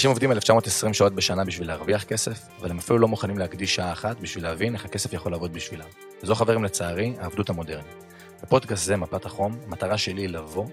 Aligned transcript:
אנשים 0.00 0.10
עובדים 0.10 0.32
1920 0.32 0.94
שעות 0.94 1.14
בשנה 1.14 1.44
בשביל 1.44 1.68
להרוויח 1.68 2.04
כסף, 2.04 2.38
אבל 2.60 2.70
הם 2.70 2.78
אפילו 2.78 2.98
לא 2.98 3.08
מוכנים 3.08 3.38
להקדיש 3.38 3.74
שעה 3.74 3.92
אחת 3.92 4.20
בשביל 4.20 4.44
להבין 4.44 4.74
איך 4.74 4.84
הכסף 4.84 5.12
יכול 5.12 5.32
לעבוד 5.32 5.52
בשבילם. 5.52 5.86
וזו 6.22 6.34
חברים 6.34 6.64
לצערי, 6.64 7.14
העבדות 7.18 7.50
המודרנית. 7.50 8.04
בפודקאסט 8.42 8.84
זה, 8.84 8.96
מפת 8.96 9.24
החום, 9.26 9.58
המטרה 9.66 9.98
שלי 9.98 10.22
היא 10.22 10.28
לבוא 10.28 10.66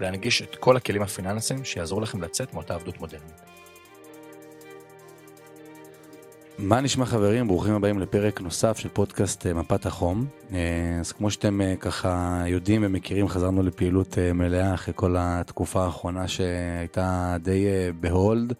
ולהנגיש 0.00 0.42
את 0.42 0.56
כל 0.56 0.76
הכלים 0.76 1.02
הפיננסיים 1.02 1.64
שיעזרו 1.64 2.00
לכם 2.00 2.22
לצאת 2.22 2.54
מאותה 2.54 2.74
עבדות 2.74 3.00
מודרנית. 3.00 3.51
מה 6.58 6.80
נשמע 6.80 7.06
חברים? 7.06 7.48
ברוכים 7.48 7.74
הבאים 7.74 7.98
לפרק 7.98 8.40
נוסף 8.40 8.78
של 8.78 8.88
פודקאסט 8.88 9.46
אה, 9.46 9.54
מפת 9.54 9.86
החום. 9.86 10.26
אה, 10.52 10.96
אז 11.00 11.12
כמו 11.12 11.30
שאתם 11.30 11.60
אה, 11.60 11.74
ככה 11.76 12.42
יודעים 12.46 12.84
ומכירים, 12.84 13.28
חזרנו 13.28 13.62
לפעילות 13.62 14.18
מלאה 14.34 14.74
אחרי 14.74 14.94
כל 14.96 15.16
התקופה 15.18 15.84
האחרונה 15.84 16.28
שהייתה 16.28 17.36
די 17.42 17.66
בהולד. 18.00 18.52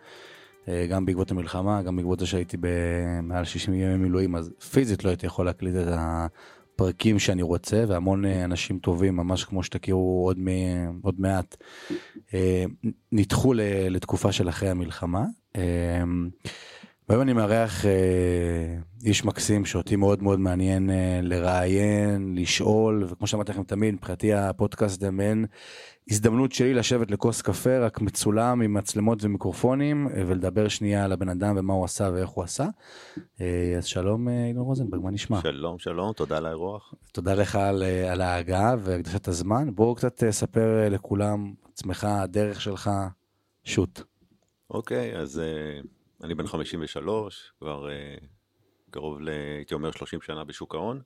גם 0.90 1.06
בעקבות 1.06 1.30
המלחמה, 1.30 1.82
גם 1.82 1.96
בעקבות 1.96 2.18
זה 2.18 2.26
שהייתי 2.26 2.56
במעל 2.60 3.44
60 3.44 3.74
ימי 3.74 3.96
מילואים, 3.96 4.36
אז 4.36 4.50
פיזית 4.72 5.04
לא 5.04 5.10
הייתי 5.10 5.26
יכול 5.26 5.46
להקליט 5.46 5.74
את 5.76 5.86
הפרקים 5.88 7.18
שאני 7.18 7.42
רוצה, 7.42 7.84
והמון 7.88 8.24
אנשים 8.24 8.78
טובים, 8.78 9.16
ממש 9.16 9.44
כמו 9.44 9.62
שתכירו 9.62 10.24
עוד, 10.26 10.38
מ, 10.38 10.48
עוד 11.02 11.14
מעט, 11.18 11.56
נדחו 13.12 13.54
לתקופה 13.90 14.32
של 14.32 14.48
אחרי 14.48 14.68
המלחמה. 14.68 15.24
והיום 17.08 17.22
אני 17.22 17.32
מארח 17.32 17.86
אה, 17.86 18.76
איש 19.04 19.24
מקסים 19.24 19.64
שאותי 19.64 19.96
מאוד 19.96 20.22
מאוד 20.22 20.40
מעניין 20.40 20.90
אה, 20.90 21.20
לראיין, 21.22 22.34
לשאול, 22.38 23.04
וכמו 23.08 23.26
שאמרתי 23.26 23.52
לכם 23.52 23.62
תמיד, 23.62 23.94
מבחינתי 23.94 24.34
הפודקאסט 24.34 25.00
זה 25.00 25.10
מעין 25.10 25.46
הזדמנות 26.10 26.52
שלי 26.52 26.74
לשבת 26.74 27.10
לכוס 27.10 27.42
קפה, 27.42 27.78
רק 27.78 28.00
מצולם 28.00 28.60
עם 28.62 28.74
מצלמות 28.74 29.24
ומיקרופונים, 29.24 30.08
אה, 30.08 30.22
ולדבר 30.26 30.68
שנייה 30.68 31.04
על 31.04 31.12
הבן 31.12 31.28
אדם 31.28 31.54
ומה 31.58 31.72
הוא 31.72 31.84
עשה 31.84 32.10
ואיך 32.14 32.30
הוא 32.30 32.44
עשה. 32.44 32.66
אה, 33.40 33.74
אז 33.78 33.84
שלום 33.84 34.28
אה, 34.28 34.46
אילון 34.46 34.64
רוזנברג, 34.64 35.02
מה 35.02 35.10
נשמע? 35.10 35.40
שלום, 35.42 35.78
שלום, 35.78 36.12
תודה 36.12 36.36
על 36.36 36.46
האירוח. 36.46 36.94
תודה 37.12 37.34
לך 37.34 37.56
על, 37.56 37.82
אה, 37.82 38.12
על 38.12 38.20
ההגעה 38.20 38.74
והקדשת 38.78 39.28
הזמן. 39.28 39.74
בואו 39.74 39.94
קצת 39.94 40.22
אה, 40.22 40.32
ספר 40.32 40.82
אה, 40.82 40.88
לכולם 40.88 41.52
עצמך, 41.72 42.04
הדרך 42.04 42.60
שלך, 42.60 42.90
שוט. 43.64 44.00
אוקיי, 44.70 45.16
אז... 45.16 45.38
אה... 45.38 45.80
אני 46.22 46.34
בן 46.34 46.46
53, 46.46 47.52
כבר 47.58 47.88
uh, 47.88 48.24
קרוב 48.90 49.20
ל... 49.20 49.28
הייתי 49.56 49.74
אומר 49.74 49.90
30 49.92 50.20
שנה 50.20 50.44
בשוק 50.44 50.74
ההון, 50.74 51.00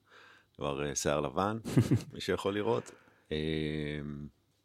כבר 0.57 0.83
אה, 0.83 0.95
שיער 0.95 1.21
לבן, 1.21 1.59
מי 2.13 2.21
שיכול 2.21 2.55
לראות. 2.55 2.91
אה, 3.29 3.33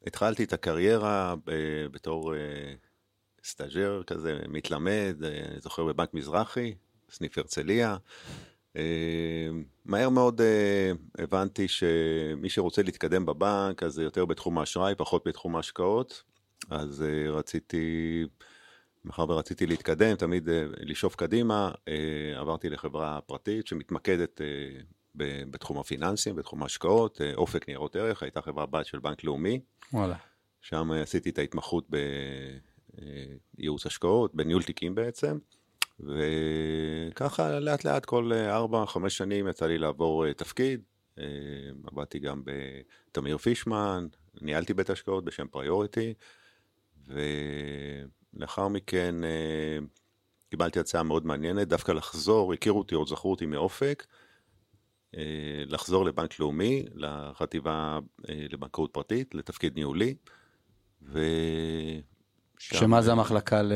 התחלתי 0.08 0.44
את 0.44 0.54
הקריירה 0.54 1.36
בתור 1.92 2.34
סטאג'ר 3.44 4.02
כזה, 4.08 4.40
מתלמד, 4.48 5.16
אני 5.24 5.60
זוכר 5.60 5.84
בבנק 5.84 6.14
מזרחי, 6.14 6.76
סניף 7.10 7.38
הרצליה. 7.38 7.98
מהר 9.86 10.10
מאוד 10.10 10.42
הבנתי 11.18 11.68
שמי 11.68 12.50
שרוצה 12.50 12.84
להתקדם 12.84 13.26
בבנק, 13.26 13.84
אז 13.84 13.94
זה 13.94 14.04
יותר 14.04 14.26
בתחום 14.26 14.58
האשראי, 14.58 14.96
פחות 14.98 15.28
בתחום 15.28 15.56
ההשקעות. 15.56 16.24
אז 16.70 17.06
רציתי... 17.30 18.26
מאחר 19.06 19.26
ורציתי 19.30 19.68
להתקדם, 19.68 20.16
תמיד 20.16 20.50
אה, 20.50 20.66
לשאוף 20.80 21.16
קדימה, 21.16 21.72
אה, 21.88 22.40
עברתי 22.40 22.70
לחברה 22.70 23.20
פרטית 23.22 23.68
שמתמקדת 23.68 24.42
אה, 24.42 24.46
בתחום 25.52 25.80
הפיננסים, 25.80 26.36
בתחום 26.36 26.64
ההשקעות, 26.64 27.22
אופק 27.36 27.68
ניירות 27.68 27.96
ערך, 27.96 28.24
הייתה 28.24 28.42
חברה 28.42 28.66
בת 28.66 28.86
של 28.86 29.00
בנק 29.00 29.24
לאומי. 29.24 29.60
וואלה. 29.94 30.16
שם 30.61 30.92
עשיתי 30.92 31.30
את 31.30 31.38
ההתמחות 31.38 31.88
בייעוץ 33.58 33.86
השקעות, 33.86 34.36
בניהול 34.36 34.64
תיקים 34.64 34.95
בעצם, 34.95 35.38
וככה 36.00 37.60
לאט 37.60 37.86
לאט 37.86 38.06
כל 38.06 38.32
4-5 38.86 39.10
שנים 39.10 39.48
יצא 39.48 39.66
לי 39.67 39.78
לעבור 39.78 40.34
תפקיד. 40.34 40.82
עבדתי 41.84 42.20
גם 42.20 42.44
בתמיר 42.45 43.38
פישמן, 43.38 44.08
ניהלתי 44.42 44.73
בית 44.73 44.90
השקעות 44.90 45.26
בשם 45.26 45.48
פריוריטי, 45.48 46.14
ו... 47.08 47.20
לאחר 48.33 48.67
מכן 48.67 49.23
אה, 49.23 49.77
קיבלתי 50.49 50.80
הצעה 50.80 51.03
מאוד 51.03 51.25
מעניינת, 51.25 51.67
דווקא 51.67 51.92
לחזור, 51.92 52.53
הכירו 52.53 52.80
אותי, 52.80 52.95
עוד 52.95 53.08
זכרו 53.08 53.31
אותי 53.31 53.45
מאופק, 53.45 54.05
אה, 55.17 55.64
לחזור 55.67 56.05
לבנק 56.05 56.39
לאומי, 56.39 56.86
לחטיבה 56.95 57.99
אה, 58.30 58.45
לבנקאות 58.49 58.93
פרטית, 58.93 59.36
לתפקיד 59.36 59.75
ניהולי, 59.75 60.15
ו... 61.02 61.19
שמה 62.59 63.02
זה 63.02 63.11
המחלקה 63.11 63.61
ל... 63.61 63.73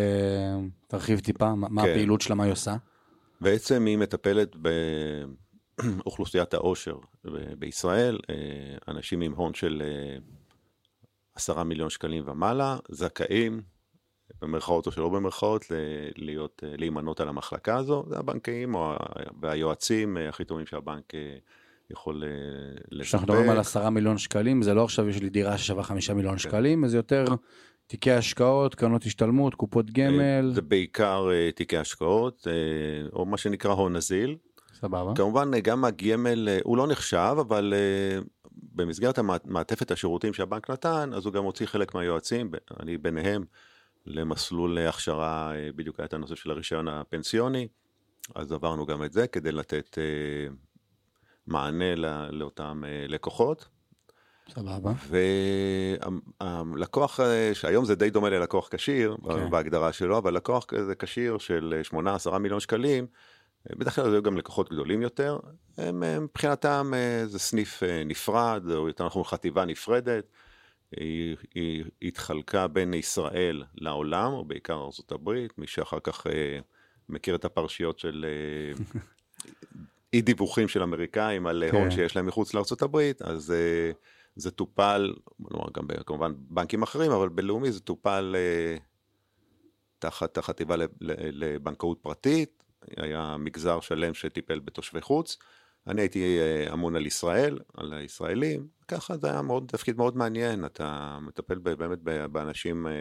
תרחיב 0.88 1.20
טיפה, 1.20 1.56
מה 1.56 1.82
כן. 1.84 1.90
הפעילות 1.90 2.22
שלה, 2.22 2.36
מה 2.36 2.44
היא 2.44 2.52
עושה? 2.52 2.76
בעצם 3.42 3.86
היא 3.86 3.98
מטפלת 3.98 4.56
באוכלוסיית 5.86 6.54
העושר 6.54 6.98
בישראל, 7.60 8.20
אנשים 8.88 9.22
עם 9.22 9.34
הון 9.34 9.54
של 9.54 9.84
עשרה 11.36 11.64
מיליון 11.64 11.90
שקלים 11.90 12.24
ומעלה, 12.28 12.78
זכאים 12.90 13.62
במרכאות 14.42 14.86
או 14.86 14.92
שלא 14.92 15.10
במרכאות, 15.10 15.66
להיות, 16.16 16.64
להימנות 16.78 17.20
על 17.20 17.30
המחלקה 17.30 17.78
הזו, 17.78 18.04
זה 18.10 18.18
הבנקאים 18.18 18.76
או, 18.76 18.96
והיועצים 19.42 20.18
הכי 20.30 20.46
טובים 20.46 20.66
שהבנק 20.66 21.16
אה, 21.16 21.36
יכול 21.90 22.24
אה, 22.24 22.30
לספק. 22.92 23.08
כשאנחנו 23.08 23.28
מדברים 23.28 23.50
על 23.50 23.60
עשרה 23.60 23.90
מיליון 23.90 24.18
שקלים, 24.18 24.62
זה 24.62 24.74
לא 24.74 24.84
עכשיו 24.84 25.10
יש 25.10 25.22
לי 25.22 25.30
דירה 25.30 25.58
ששווה 25.58 25.84
חמישה 25.84 26.14
מיליון 26.14 26.34
כן. 26.34 26.40
שקלים, 26.40 26.88
זה 26.88 26.98
יותר 26.98 27.26
תיקי 27.88 28.12
השקעות, 28.12 28.76
קרנות 28.76 29.04
השתלמות, 29.04 29.56
קופות 29.56 29.92
גמל. 29.92 30.52
זה 30.54 30.62
בעיקר 30.62 31.28
אה, 31.32 31.52
תיקי 31.52 31.78
השקעות, 31.78 32.48
או 33.14 33.26
מה 33.26 33.38
שנקרא 33.38 33.72
הון 33.72 33.96
נזיל. 33.96 34.36
סבבה. 34.74 35.16
כמובן, 35.16 35.52
גם 35.64 35.86
הגמל, 35.86 36.50
הוא 36.64 36.78
לא 36.78 36.88
נחשב, 36.88 37.36
אבל 37.40 37.74
במסגרת 38.52 39.18
המעטפת 39.18 39.92
השירותים 39.92 40.34
שהבנק 40.34 40.70
נתן, 40.70 41.10
אז 41.14 41.26
הוא 41.26 41.34
גם 41.34 41.44
הוציא 41.44 41.66
חלק 41.66 41.96
מהיועצים, 41.96 42.52
אני 42.80 42.98
ביניהם. 42.98 43.46
למסלול 44.06 44.78
הכשרה, 44.78 45.56
אה, 45.56 45.70
בדיוק 45.76 46.00
היה 46.00 46.06
את 46.06 46.14
הנושא 46.14 46.36
של 46.36 46.52
הרישיון 46.52 46.88
הפנסיוני, 46.88 47.68
אז 48.36 48.52
עברנו 48.52 48.86
גם 48.86 49.04
את 49.04 49.14
זה 49.14 49.28
כדי 49.28 49.52
לתת 49.52 49.98
אה, 49.98 50.54
מענה 51.48 51.96
לאותם 52.32 52.84
אה, 52.86 53.06
לקוחות. 53.08 53.68
סבבה. 54.50 54.94
והלקוח, 56.42 57.20
שהיום 57.54 57.86
זה 57.86 57.96
די 57.96 58.10
דומה 58.10 58.30
ללקוח 58.30 58.70
כשיר, 58.72 59.18
okay. 59.22 59.34
כן. 59.34 59.50
בהגדרה 59.50 59.94
שלו, 59.94 60.18
אבל 60.18 60.34
לקוח 60.34 60.66
כזה 60.66 60.96
כשיר 60.96 61.38
של 61.38 61.82
8-10 62.34 62.38
מיליון 62.38 62.60
שקלים, 62.60 63.08
בדרך 63.70 63.96
כלל 63.96 64.12
זה 64.12 64.20
גם 64.20 64.38
לקוחות 64.38 64.72
גדולים 64.72 65.02
יותר, 65.02 65.40
הם 65.78 66.04
מבחינתם 66.24 66.92
זה 67.26 67.40
סניף 67.40 67.84
נפרד, 68.06 68.64
או 68.72 68.88
יותר 68.88 69.06
נכון 69.06 69.24
חטיבה 69.24 69.66
נפרדת. 69.66 70.26
היא, 70.92 71.36
היא 71.56 71.84
התחלקה 72.02 72.68
בין 72.68 72.94
ישראל 72.94 73.64
לעולם, 73.76 74.34
או 74.34 74.46
בעיקר 74.46 74.74
ארה"ב, 74.74 75.32
מי 75.58 75.68
שאחר 75.68 76.00
כך 76.04 76.28
אה, 76.28 76.60
מכיר 77.10 77.36
את 77.36 77.46
הפרשיות 77.46 78.00
של 78.00 78.26
אה, 78.28 78.84
אי 80.14 80.22
דיווחים 80.22 80.68
של 80.68 80.84
אמריקאים 80.84 81.48
על 81.48 81.64
כן. 81.72 81.78
הון 81.78 81.92
שיש 81.92 82.16
להם 82.16 82.26
מחוץ 82.26 82.54
לארה"ב, 82.54 83.12
אז 83.22 83.52
אה, 83.52 83.92
זה 84.36 84.52
טופל, 84.52 85.14
כלומר 85.44 85.66
גם 85.74 85.88
כמובן 86.06 86.34
בנקים 86.38 86.84
אחרים, 86.84 87.12
אבל 87.12 87.30
בלאומי 87.30 87.72
זה 87.72 87.80
טופל 87.80 88.36
אה, 88.38 88.78
תחת 90.00 90.38
החטיבה 90.38 90.76
לבנקאות 91.02 92.00
פרטית, 92.02 92.64
היה 92.98 93.36
מגזר 93.40 93.80
שלם 93.80 94.14
שטיפל 94.14 94.60
בתושבי 94.60 95.02
חוץ. 95.02 95.38
אני 95.88 96.02
הייתי 96.02 96.40
אה, 96.40 96.74
אמון 96.74 96.96
על 96.96 97.06
ישראל, 97.06 97.60
על 97.78 97.94
הישראלים, 97.94 98.68
ככה 98.88 99.18
זה 99.18 99.32
היה 99.32 99.42
מאוד, 99.42 99.66
תפקיד 99.68 99.98
מאוד 99.98 100.18
מעניין, 100.18 100.66
אתה 100.66 101.18
מטפל 101.22 101.58
באמת 101.60 102.00
באנשים 102.32 102.88
אה, 102.88 102.92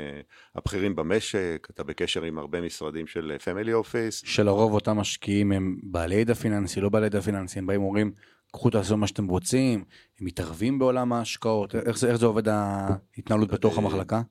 הבכירים 0.55 0.97
במשק, 0.97 1.69
אתה 1.71 1.85
בקשר 1.85 2.23
עם 2.23 2.39
הרבה 2.39 2.61
משרדים 2.61 3.07
של 3.07 3.37
family 3.45 3.73
office. 3.73 4.23
שלרוב 4.25 4.73
אותם 4.73 4.97
משקיעים 4.97 5.53
הם 5.53 5.77
בעלי 5.83 6.15
ידע 6.15 6.35
פיננסי, 6.35 6.81
לא 6.81 6.89
בעלי 6.89 7.07
ידע 7.07 7.21
פיננסי, 7.21 7.59
הם 7.59 7.67
באים 7.67 7.83
ואומרים, 7.83 8.13
קחו 8.53 8.71
תעשו 8.71 8.97
מה 8.97 9.07
שאתם 9.07 9.27
רוצים, 9.27 9.85
הם 10.21 10.27
מתערבים 10.27 10.79
בעולם 10.79 11.13
ההשקעות, 11.13 11.75
איך 11.75 11.99
זה, 11.99 12.09
איך 12.09 12.17
זה 12.17 12.27
עובד 12.27 12.49
ההתנהלות 12.49 13.49
בתוך 13.49 13.79
אה, 13.79 13.83
המחלקה? 13.83 14.23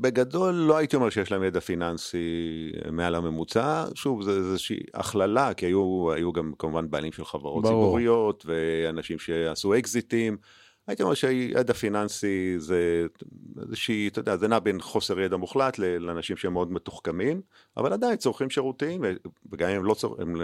בגדול 0.00 0.54
לא 0.54 0.76
הייתי 0.76 0.96
אומר 0.96 1.10
שיש 1.10 1.32
להם 1.32 1.42
ידע 1.42 1.60
פיננסי 1.60 2.18
מעל 2.92 3.14
הממוצע, 3.14 3.84
שוב 3.94 4.22
זה 4.22 4.30
איזושהי 4.30 4.80
הכללה, 4.94 5.54
כי 5.54 5.66
היו, 5.66 6.12
היו 6.12 6.32
גם 6.32 6.52
כמובן 6.58 6.90
בעלים 6.90 7.12
של 7.12 7.24
חברות 7.24 7.62
ברור. 7.62 7.84
ציבוריות 7.84 8.46
ואנשים 8.46 9.18
שעשו 9.18 9.74
אקזיטים. 9.74 10.36
הייתי 10.86 11.02
אומר 11.02 11.14
שידע 11.14 11.72
פיננסי 11.72 12.54
זה 12.58 13.06
איזושהי, 13.62 14.08
אתה 14.08 14.18
יודע, 14.18 14.36
זה 14.36 14.48
נע 14.48 14.58
בין 14.58 14.80
חוסר 14.80 15.20
ידע 15.20 15.36
מוחלט 15.36 15.78
לאנשים 15.78 16.36
שהם 16.36 16.52
מאוד 16.52 16.72
מתוחכמים, 16.72 17.40
אבל 17.76 17.92
עדיין 17.92 18.16
צורכים 18.16 18.50
שירותים, 18.50 19.04
וגם 19.52 19.68
אם 19.68 19.76
הם 19.76 19.84
לא 19.84 19.94
צורכים, 19.94 20.36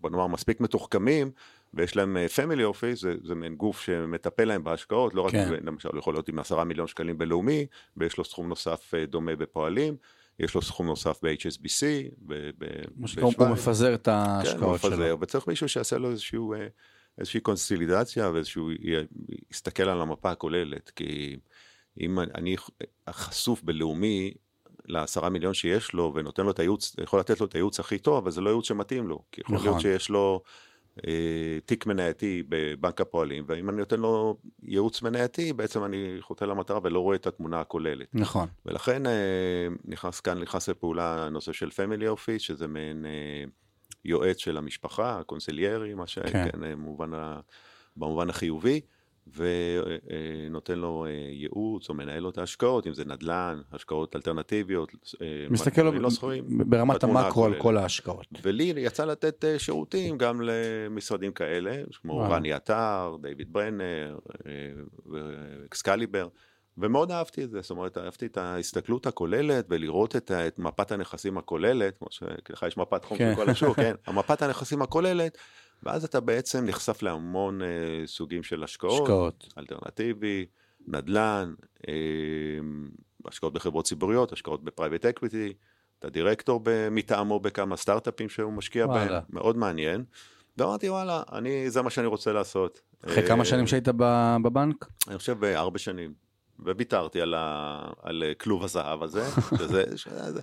בוא 0.00 0.10
נאמר 0.10 0.26
מספיק 0.26 0.60
מתוחכמים, 0.60 1.30
ויש 1.76 1.96
להם 1.96 2.16
פמילי 2.28 2.62
uh, 2.62 2.66
אופיס, 2.66 3.00
זה, 3.00 3.14
זה 3.24 3.34
מין 3.34 3.54
גוף 3.54 3.80
שמטפל 3.80 4.44
להם 4.44 4.64
בהשקעות, 4.64 5.14
לא 5.14 5.22
רק, 5.22 5.32
כן. 5.32 5.54
למשל, 5.62 5.88
יכול 5.98 6.14
להיות 6.14 6.28
עם 6.28 6.38
עשרה 6.38 6.64
מיליון 6.64 6.86
שקלים 6.86 7.18
בלאומי, 7.18 7.66
ויש 7.96 8.18
לו 8.18 8.24
סכום 8.24 8.48
נוסף 8.48 8.94
uh, 8.94 9.10
דומה 9.10 9.36
בפועלים. 9.36 9.96
יש 10.38 10.54
לו 10.54 10.62
סכום 10.62 10.86
נוסף 10.86 11.18
ב-HSBC, 11.22 11.84
הוא 13.38 13.48
מפזר 13.48 13.94
את 13.94 14.04
כן, 14.04 14.10
ההשקעות 14.10 14.80
כן, 14.80 14.90
שלו. 14.90 15.20
וצריך 15.20 15.48
מישהו 15.48 15.68
שיעשה 15.68 15.98
לו 15.98 16.10
איזשהו, 16.10 16.54
אה, 16.54 16.66
איזושהי 17.18 17.40
קונסולידציה 17.40 18.30
ואיזשהו, 18.30 18.70
יסתכל 19.50 19.82
על 19.82 20.00
המפה 20.00 20.30
הכוללת, 20.30 20.90
כי 20.90 21.36
אם 22.00 22.18
אני 22.20 22.56
חשוף 23.10 23.62
בלאומי 23.62 24.34
לעשרה 24.84 25.28
מיליון 25.28 25.54
שיש 25.54 25.92
לו 25.92 26.12
ונותן 26.14 26.44
לו 26.44 26.50
את 26.50 26.58
הייעוץ, 26.58 26.96
יכול 27.02 27.20
לתת 27.20 27.40
לו 27.40 27.46
את 27.46 27.54
הייעוץ 27.54 27.80
הכי 27.80 27.98
טוב, 27.98 28.16
אבל 28.16 28.30
זה 28.30 28.40
לא 28.40 28.50
ייעוץ 28.50 28.68
שמתאים 28.68 29.08
לו, 29.08 29.22
כי 29.32 29.40
יכול 29.40 29.54
נכון. 29.54 29.68
להיות 29.68 29.80
שיש 29.80 30.08
לו 30.08 30.42
אה, 30.44 30.50
תיק 31.64 31.86
מנייתי 31.86 32.42
בבנק 32.48 33.00
הפועלים, 33.00 33.44
ואם 33.46 33.70
אני 33.70 33.78
נותן 33.78 34.00
לו 34.00 34.36
ייעוץ 34.62 35.02
מנייתי, 35.02 35.52
בעצם 35.52 35.84
אני 35.84 36.16
חוטא 36.20 36.44
למטרה 36.44 36.78
ולא 36.82 37.00
רואה 37.00 37.16
את 37.16 37.26
התמונה 37.26 37.60
הכוללת. 37.60 38.08
נכון. 38.12 38.48
ולכן 38.66 39.06
אה, 39.06 39.68
נכנס 39.84 40.20
כאן, 40.20 40.38
נכנס 40.38 40.68
לפעולה 40.68 41.26
הנושא 41.26 41.52
של 41.52 41.70
פמילי 41.70 42.08
אופיס, 42.08 42.42
שזה 42.42 42.66
מעין 42.66 43.06
אה, 43.06 43.44
יועץ 44.04 44.36
של 44.36 44.56
המשפחה, 44.56 45.22
קונסיליירי, 45.26 45.94
מה 45.94 46.06
שכן, 46.06 46.50
כן. 46.50 46.60
במובן, 46.60 47.14
ה, 47.14 47.40
במובן 47.96 48.30
החיובי, 48.30 48.80
ונותן 49.26 50.78
לו 50.78 51.06
אה, 51.06 51.10
ייעוץ 51.10 51.88
או 51.88 51.94
מנהל 51.94 52.18
לו 52.18 52.30
את 52.30 52.38
ההשקעות, 52.38 52.86
אם 52.86 52.94
זה 52.94 53.04
נדל"ן, 53.04 53.60
השקעות 53.72 54.16
אלטרנטיביות, 54.16 54.92
אה, 55.22 55.26
מסתכל 55.50 55.82
דברים 55.82 55.94
לו 55.94 56.02
לא 56.02 56.10
סחירים, 56.10 56.44
ברמת 56.48 57.04
המקרו 57.04 57.44
על. 57.44 57.54
כל 57.58 57.76
ההשקעות. 57.76 58.26
ולי 58.42 58.72
יצא 58.76 59.04
לתת 59.04 59.44
אה, 59.44 59.58
שירותים 59.58 60.18
גם 60.18 60.40
למשרדים 60.42 61.32
כאלה, 61.32 61.82
כמו. 62.02 62.18
רני 62.18 62.52
עטר, 62.52 63.16
דיוויד 63.22 63.52
ברנר, 63.52 64.18
ואקסקליבר, 65.06 66.28
ומאוד 66.78 67.10
אהבתי 67.10 67.44
את 67.44 67.50
זה, 67.50 67.60
זאת 67.60 67.70
אומרת, 67.70 67.98
אהבתי 67.98 68.26
את 68.26 68.36
ההסתכלות 68.36 69.06
הכוללת 69.06 69.66
ולראות 69.68 70.16
את, 70.16 70.30
את 70.30 70.58
מפת 70.58 70.92
הנכסים 70.92 71.38
הכוללת, 71.38 71.98
כמו 71.98 72.06
שלך 72.10 72.64
יש 72.68 72.76
מפת 72.76 73.04
חום 73.04 73.18
כן. 73.18 73.30
של 73.34 73.44
כל 73.44 73.50
השוק, 73.50 73.76
כן, 73.80 73.94
המפת 74.06 74.42
הנכסים 74.42 74.82
הכוללת, 74.82 75.38
ואז 75.84 76.04
אתה 76.04 76.20
בעצם 76.20 76.64
נחשף 76.64 77.02
להמון 77.02 77.62
אה, 77.62 77.66
סוגים 78.06 78.42
של 78.42 78.64
השקעות, 78.64 79.02
השקעות. 79.02 79.54
אלטרנטיבי, 79.58 80.46
נדל"ן, 80.86 81.54
אה, 81.88 81.94
השקעות 83.26 83.52
בחברות 83.52 83.84
ציבוריות, 83.84 84.32
השקעות 84.32 84.64
ב 84.64 84.69
private 84.69 85.06
equity, 85.06 85.52
אתה 85.98 86.10
דירקטור 86.10 86.60
מטעמו 86.90 87.40
בכמה 87.40 87.76
סטארט-אפים 87.76 88.28
שהוא 88.28 88.52
משקיע 88.52 88.86
וואלה. 88.86 89.08
בהם, 89.08 89.22
מאוד 89.30 89.56
מעניין. 89.56 90.04
ואמרתי, 90.58 90.88
וואלה, 90.88 91.22
אני, 91.32 91.70
זה 91.70 91.82
מה 91.82 91.90
שאני 91.90 92.06
רוצה 92.06 92.32
לעשות. 92.32 92.80
אחרי 93.04 93.22
אה, 93.22 93.28
כמה 93.28 93.44
שנים 93.44 93.66
שהיית 93.66 93.88
בבנק? 94.42 94.86
אני 95.08 95.18
חושב 95.18 95.44
ארבע 95.44 95.78
שנים. 95.78 96.12
וויתרתי 96.58 97.20
על, 97.20 97.34
ה... 97.34 97.78
על 98.02 98.22
כלוב 98.40 98.64
הזהב 98.64 99.02
הזה, 99.02 99.24
שזה, 99.58 99.84
שזה, 99.96 100.40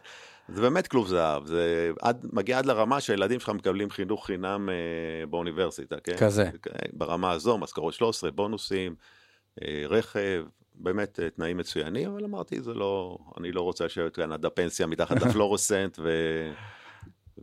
זה, 0.54 0.62
באמת 0.62 0.88
כלוב 0.88 1.08
זהב, 1.08 1.46
זה 1.46 1.92
עד, 2.02 2.26
מגיע 2.34 2.58
עד 2.58 2.66
לרמה 2.66 3.02
שהילדים 3.02 3.40
שלך 3.40 3.50
מקבלים 3.50 3.90
חינוך 3.90 4.26
חינם 4.26 4.70
אה, 4.70 5.26
באוניברסיטה, 5.26 5.96
כן? 6.00 6.18
כזה. 6.18 6.50
ברמה 6.94 7.32
הזו, 7.32 7.58
משכורות 7.58 7.94
13, 7.94 8.32
בונוסים, 8.32 8.96
אה, 9.62 9.84
רכב, 9.90 10.46
באמת 10.76 11.20
אה, 11.20 11.30
תנאים 11.30 11.58
מצוינים, 11.58 12.12
אבל 12.12 12.24
אמרתי, 12.24 12.62
זה 12.62 12.74
לא, 12.74 13.18
אני 13.38 13.52
לא 13.52 13.62
רוצה 13.62 13.86
לשבת 13.86 14.16
כאן 14.16 14.32
עד 14.32 14.46
הפנסיה 14.46 14.88
מתחת 14.88 15.22
לפלורוסנט 15.26 16.00
ו... 16.00 16.10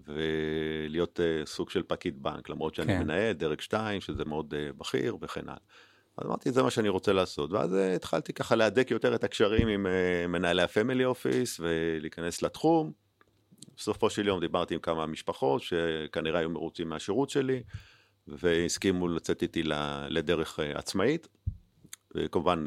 ולהיות 0.06 1.20
אה, 1.20 1.46
סוג 1.46 1.70
של 1.70 1.82
פקיד 1.82 2.22
בנק, 2.22 2.49
למרות 2.49 2.75
שאני 2.75 2.87
כן. 2.87 3.02
מנהל 3.02 3.32
דרג 3.32 3.61
2, 3.61 4.00
שזה 4.00 4.25
מאוד 4.25 4.54
אה, 4.54 4.70
בכיר 4.76 5.16
וכן 5.20 5.40
הלאה. 5.44 5.56
אז 6.19 6.26
אמרתי, 6.26 6.53
זה 6.53 6.62
מה 6.62 6.70
שאני 6.70 6.88
רוצה 6.88 7.12
לעשות, 7.12 7.53
ואז 7.53 7.75
אה, 7.75 7.94
התחלתי 7.94 8.32
ככה 8.32 8.56
להדק 8.56 8.91
יותר 8.91 9.15
את 9.15 9.25
הקשרים 9.25 9.69
עם 9.69 9.87
אה, 9.87 10.26
מנהלי 10.29 10.62
הפמילי 10.62 11.05
אופיס 11.05 11.61
ולהיכנס 11.61 12.43
לתחום. 12.43 12.93
בסופו 13.76 14.11
של 14.11 14.26
יום 14.26 14.41
דיברתי 14.41 14.75
עם 14.75 14.81
כמה 14.81 15.06
משפחות 15.06 15.62
שכנראה 15.62 16.41
היו 16.41 16.50
מרוצים 16.50 16.88
מהשירות 16.88 17.31
שלי, 17.31 17.62
והסכימו 18.29 19.09
לצאת 19.09 19.43
איתי 19.43 19.62
לדרך 20.09 20.61
אה, 20.61 20.79
עצמאית. 20.79 21.29
וכמובן, 22.15 22.64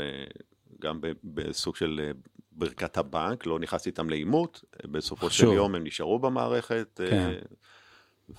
גם 0.81 0.99
בסוג 1.23 1.75
של 1.75 2.11
ברכת 2.51 2.97
הבנק, 2.97 3.45
לא 3.45 3.59
נכנסתי 3.59 3.89
איתם 3.89 4.09
לעימות, 4.09 4.63
בסופו 4.85 5.29
של 5.29 5.43
חשוב. 5.43 5.53
יום 5.53 5.75
הם 5.75 5.83
נשארו 5.83 6.19
במערכת. 6.19 6.99
כן. 7.09 7.31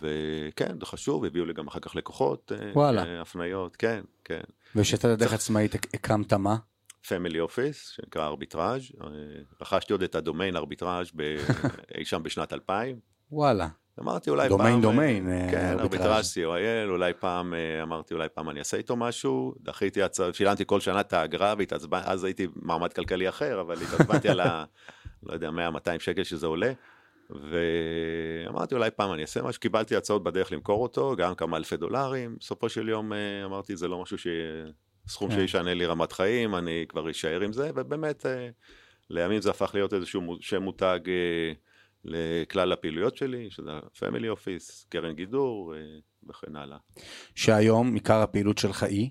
וכן, 0.01 0.77
זה 0.81 0.87
חשוב, 0.87 1.25
הביאו 1.25 1.45
לי 1.45 1.53
גם 1.53 1.67
אחר 1.69 1.81
כך 1.81 1.97
לקוחות, 1.97 2.53
אה, 2.55 2.71
וואלה. 2.75 3.05
אה, 3.05 3.21
הפניות, 3.21 3.77
כן, 3.77 4.01
כן. 4.25 4.41
ושאתה 4.77 5.17
דרך 5.17 5.33
עצמאית 5.33 5.75
הקמת 5.75 6.33
מה? 6.33 6.57
פמילי 7.09 7.41
אופיס, 7.41 7.89
שנקרא 7.89 8.27
ארביטראז', 8.27 8.83
אה, 9.05 9.07
רכשתי 9.61 9.93
עוד 9.93 10.03
את 10.03 10.15
הדומיין 10.15 10.57
ארביטראז' 10.57 11.11
אי 11.99 12.05
שם 12.05 12.23
בשנת 12.23 12.53
2000. 12.53 12.97
וואלה. 13.33 13.69
אמרתי 14.01 14.31
אולי 14.31 14.49
דומיין, 14.49 14.73
פעם... 14.73 14.83
דומיין, 14.83 15.29
אה, 15.33 15.49
כן, 15.51 15.77
ארביטראז'. 15.81 16.35
co.il, 16.39 16.91
אולי 16.91 17.13
פעם, 17.19 17.55
אמרתי 17.83 18.15
אולי 18.15 18.29
פעם 18.35 18.51
אני 18.51 18.59
אעשה 18.59 18.77
איתו 18.77 18.97
משהו, 18.97 19.55
דחיתי 19.61 20.01
שילמתי 20.33 20.65
כל 20.67 20.81
שנה 20.81 21.01
את 21.01 21.13
האגרה, 21.13 21.55
והתעצבנ- 21.59 22.05
אז 22.05 22.25
הייתי 22.25 22.47
מעמד 22.57 22.93
כלכלי 22.93 23.29
אחר, 23.29 23.61
אבל 23.61 23.77
התעצבנתי 23.83 24.29
על 24.29 24.41
ה... 24.41 24.65
לא 25.27 25.33
יודע, 25.33 25.49
100-200 25.49 25.53
שקל 25.99 26.25
שזה 26.25 26.47
עולה. 26.47 26.73
ואמרתי 27.41 28.75
אולי 28.75 28.91
פעם 28.91 29.13
אני 29.13 29.23
אעשה 29.23 29.43
משהו, 29.43 29.61
קיבלתי 29.61 29.97
הצעות 29.97 30.25
בדרך 30.25 30.53
למכור 30.53 30.83
אותו, 30.83 31.17
גם 31.17 31.35
כמה 31.35 31.57
אלפי 31.57 31.77
דולרים, 31.77 32.37
בסופו 32.41 32.69
של 32.69 32.89
יום 32.89 33.13
אה, 33.13 33.45
אמרתי 33.45 33.77
זה 33.77 33.89
לא 33.89 34.03
משהו 34.03 34.19
ש... 34.19 34.27
סכום 35.09 35.31
כן. 35.31 35.37
שישנה 35.37 35.75
לי 35.75 35.87
רמת 35.87 36.13
חיים, 36.13 36.55
אני 36.55 36.85
כבר 36.89 37.11
אשאר 37.11 37.41
עם 37.41 37.53
זה, 37.53 37.71
ובאמת 37.75 38.27
אה, 38.27 38.49
לימים 39.11 39.41
זה 39.41 39.51
הפך 39.51 39.71
להיות 39.75 39.95
איזשהו 39.95 40.37
שם 40.41 40.63
מותג 40.63 41.01
אה, 41.09 41.53
לכלל 42.05 42.73
הפעילויות 42.73 43.17
שלי, 43.17 43.51
שזה 43.51 43.71
family 43.99 44.29
office, 44.29 44.87
קרן 44.89 45.13
גידור 45.13 45.75
וכן 46.29 46.57
הלאה. 46.57 46.79
שהיום 47.35 47.95
עיקר 47.95 48.19
הפעילות 48.23 48.59
שלך 48.59 48.83
היא? 48.83 49.11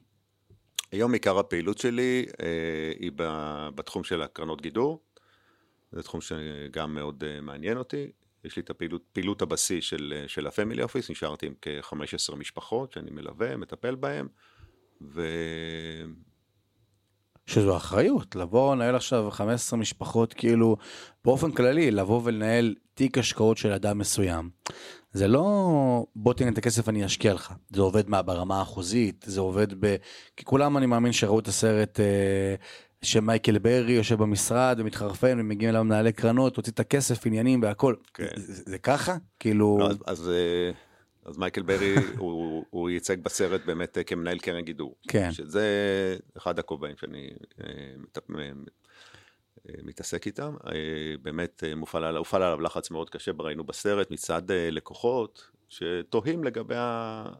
היום 0.91 1.13
עיקר 1.13 1.39
הפעילות 1.39 1.77
שלי 1.77 2.25
היא 2.99 3.11
בתחום 3.75 4.03
של 4.03 4.21
הקרנות 4.21 4.61
גידור, 4.61 5.03
זה 5.91 6.03
תחום 6.03 6.21
שגם 6.21 6.95
מאוד 6.95 7.23
אה, 7.27 7.41
מעניין 7.41 7.77
אותי. 7.77 8.11
יש 8.43 8.55
לי 8.55 8.61
את 8.61 8.69
הפעילות, 8.69 9.01
פעילות 9.13 9.41
הבסיס 9.41 9.85
של, 9.85 10.13
אה, 10.15 10.27
של 10.27 10.47
ה 10.47 10.52
family 10.52 10.83
office, 10.83 11.11
נשארתי 11.11 11.45
עם 11.45 11.53
כ-15 11.61 12.35
משפחות 12.35 12.91
שאני 12.91 13.11
מלווה, 13.11 13.57
מטפל 13.57 13.95
בהן, 13.95 14.27
ו... 15.01 15.21
שזו 17.45 17.77
אחריות, 17.77 18.35
לבוא 18.35 18.75
לנהל 18.75 18.95
עכשיו 18.95 19.31
15 19.31 19.79
משפחות, 19.79 20.33
כאילו, 20.33 20.77
באופן 21.25 21.51
כללי, 21.51 21.91
לבוא 21.91 22.21
ולנהל 22.23 22.75
תיק 22.93 23.17
השקעות 23.17 23.57
של 23.57 23.71
אדם 23.71 23.97
מסוים. 23.97 24.49
זה 25.13 25.27
לא 25.27 26.05
בוא 26.15 26.33
תן 26.33 26.53
את 26.53 26.57
הכסף 26.57 26.89
אני 26.89 27.05
אשקיע 27.05 27.33
לך, 27.33 27.53
זה 27.69 27.81
עובד 27.81 28.09
מה 28.09 28.21
ברמה 28.21 28.59
האחוזית, 28.59 29.25
זה 29.27 29.41
עובד 29.41 29.67
ב... 29.85 29.95
כי 30.37 30.45
כולם 30.45 30.77
אני 30.77 30.85
מאמין 30.85 31.11
שראו 31.11 31.39
את 31.39 31.47
הסרט 31.47 31.99
אה, 31.99 32.55
שמייקל 33.05 33.57
ברי 33.57 33.91
יושב 33.91 34.15
במשרד 34.15 34.75
ומתחרפן 34.79 35.39
ומגיעים 35.39 35.69
אליו 35.69 35.83
מנהלי 35.83 36.13
קרנות, 36.13 36.55
הוציא 36.55 36.71
את 36.71 36.79
הכסף, 36.79 37.25
עניינים 37.25 37.61
והכל. 37.61 37.95
כן. 38.13 38.27
זה, 38.35 38.63
זה 38.65 38.77
ככה? 38.77 39.17
כאילו... 39.39 39.77
לא, 39.79 39.89
אז, 39.89 39.97
אז, 40.07 40.29
אה, 40.29 40.71
אז 41.25 41.37
מייקל 41.37 41.61
ברי, 41.61 41.95
הוא, 42.17 42.65
הוא 42.69 42.89
ייצג 42.89 43.23
בסרט 43.23 43.61
באמת 43.65 43.97
אה, 43.97 44.03
כמנהל 44.03 44.39
קרן 44.39 44.61
גידור. 44.61 44.95
כן. 45.07 45.31
שזה 45.31 45.67
אחד 46.37 46.59
הכובעים 46.59 46.95
שאני 46.97 47.29
אה, 47.63 47.67
אה, 48.39 48.51
מתעסק 49.83 50.27
איתם. 50.27 50.55
באמת 51.21 51.63
מופעל 51.75 52.03
עליו, 52.03 52.19
הופעל 52.19 52.43
עליו 52.43 52.61
לחץ 52.61 52.91
מאוד 52.91 53.09
קשה, 53.09 53.31
ראינו 53.39 53.63
בסרט, 53.63 54.11
מצד 54.11 54.41
לקוחות 54.47 55.51
שתוהים 55.71 56.43
לגבי 56.43 56.75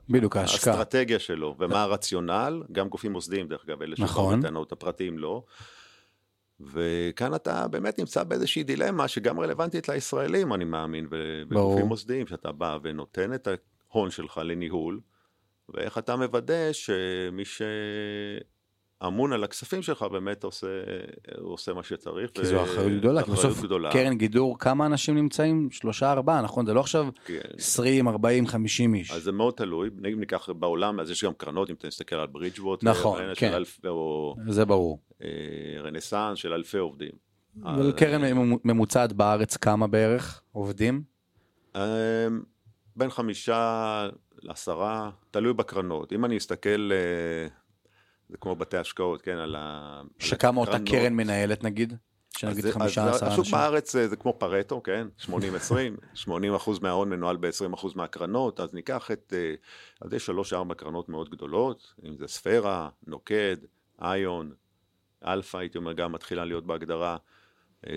בדיוק, 0.10 0.38
ההשקעה. 0.38 0.74
האסטרטגיה 0.74 1.20
שלו 1.20 1.56
ומה 1.60 1.84
הרציונל, 1.84 2.64
גם 2.72 2.90
גופים 2.90 3.12
מוסדיים 3.12 3.48
דרך 3.48 3.66
אגב, 3.66 3.82
אלה 3.82 3.96
נכון. 4.00 4.32
שבאו 4.32 4.40
בטענות 4.40 4.72
הפרטיים 4.72 5.20
לא. 5.20 5.44
וכאן 6.60 7.36
אתה 7.36 7.68
באמת 7.68 8.00
נמצא 8.00 8.24
באיזושהי 8.24 8.64
דילמה 8.64 9.08
שגם 9.08 9.40
רלוונטית 9.40 9.90
לישראלים, 9.90 10.54
אני 10.54 10.66
מאמין. 10.66 11.08
וגופים 11.10 11.86
מוסדיים, 11.86 12.28
שאתה 12.28 12.52
בא 12.52 12.78
ונותן 12.84 13.34
את 13.34 13.48
ההון 13.92 14.12
שלך 14.12 14.42
לניהול, 14.44 15.00
ואיך 15.70 15.98
אתה 15.98 16.16
מוודא 16.16 16.74
שמי 16.74 17.44
שאמון 19.02 19.34
על 19.34 19.44
הכספים 19.44 19.82
שלך 19.82 20.02
באמת 20.02 20.44
עושה, 20.44 20.68
עושה 21.38 21.74
מה 21.74 21.84
שצריך. 21.84 22.32
כי 22.34 22.46
זו 22.46 22.64
אחריות 22.64 23.00
גדולה, 23.00 23.24
כי 23.24 23.32
בסוף 23.32 23.62
גדולה. 23.62 23.92
קרן 23.92 24.18
גידור, 24.18 24.60
כמה 24.60 24.86
אנשים 24.86 25.16
נמצאים? 25.16 25.72
שלושה, 25.72 26.12
ארבעה, 26.12 26.42
נכון? 26.42 26.66
זה 26.66 26.74
לא 26.74 26.80
עכשיו 26.80 27.08
כן. 27.26 27.40
20, 27.58 28.08
40, 28.08 28.48
50 28.48 28.94
איש. 28.94 29.12
אז 29.12 29.24
זה 29.24 29.32
מאוד 29.32 29.54
תלוי, 29.54 29.90
אם 30.14 30.20
ניקח 30.20 30.50
בעולם, 30.50 31.00
אז 31.00 31.12
יש 31.12 31.24
גם 31.24 31.34
קרנות, 31.34 31.70
אם 31.70 31.76
אתה 31.76 31.88
מסתכל 31.88 32.16
על 32.16 32.28
ברידג'ווט, 32.28 32.84
נכון, 32.84 33.22
כן. 33.36 33.62
או 33.88 34.36
זה 34.48 34.66
ברור. 34.66 35.00
אה, 35.24 35.28
רנסאנס 35.84 36.38
של 36.38 36.54
אלפי 36.54 36.78
עובדים. 36.78 37.12
אבל 37.64 37.92
קרן 37.92 38.22
ממוצעת 38.64 39.14
בארץ 39.14 39.58
כמה 39.58 39.88
בערך 39.88 40.42
עובדים? 40.52 41.04
אה, 41.76 41.82
בין 42.96 43.10
חמישה 43.10 44.10
לעשרה, 44.42 45.10
תלוי 45.32 45.54
בקרנות. 45.54 46.14
אם 46.14 46.26
אני 46.26 46.38
אסתכל, 46.38 46.92
אה, 46.92 47.61
זה 48.32 48.38
כמו 48.38 48.56
בתי 48.56 48.78
השקעות, 48.78 49.22
כן, 49.22 49.38
על 49.38 49.56
ה... 49.60 50.02
שכמה 50.20 50.62
אותה. 50.62 50.78
קרן 50.86 51.14
מנהלת 51.14 51.64
נגיד? 51.64 51.94
שנגיד 52.38 52.58
אז 52.58 52.64
זה- 52.64 52.72
חמישה 52.72 53.04
אז 53.04 53.16
עשרה 53.16 53.30
השוק 53.30 53.40
אנשים. 53.40 53.58
בארץ 53.58 53.96
אה, 53.96 54.08
זה 54.08 54.16
כמו 54.16 54.34
פרטו, 54.40 54.84
כן? 54.84 55.08
80-20, 55.20 55.30
80 56.14 56.54
אחוז 56.60 56.80
מההון 56.80 57.10
מנוהל 57.10 57.38
ב-20 57.38 57.74
אחוז 57.74 57.96
מהקרנות, 57.96 58.60
אז 58.60 58.74
ניקח 58.74 59.12
את, 59.12 59.34
אה, 59.38 59.54
אז 60.02 60.14
יש 60.14 60.26
שלוש-ארבע 60.26 60.74
קרנות 60.76 61.10
מאוד 61.10 61.30
גדולות, 61.30 61.94
אם 62.06 62.18
זה 62.18 62.28
ספירה, 62.28 62.90
נוקד, 63.08 63.58
איון, 64.02 64.52
אלפא, 65.26 65.58
הייתי 65.58 65.78
אומר, 65.78 65.94
גם 65.94 66.12
מתחילה 66.12 66.46
להיות 66.46 66.66
בהגדרה. 66.66 67.18
אה, 67.88 67.94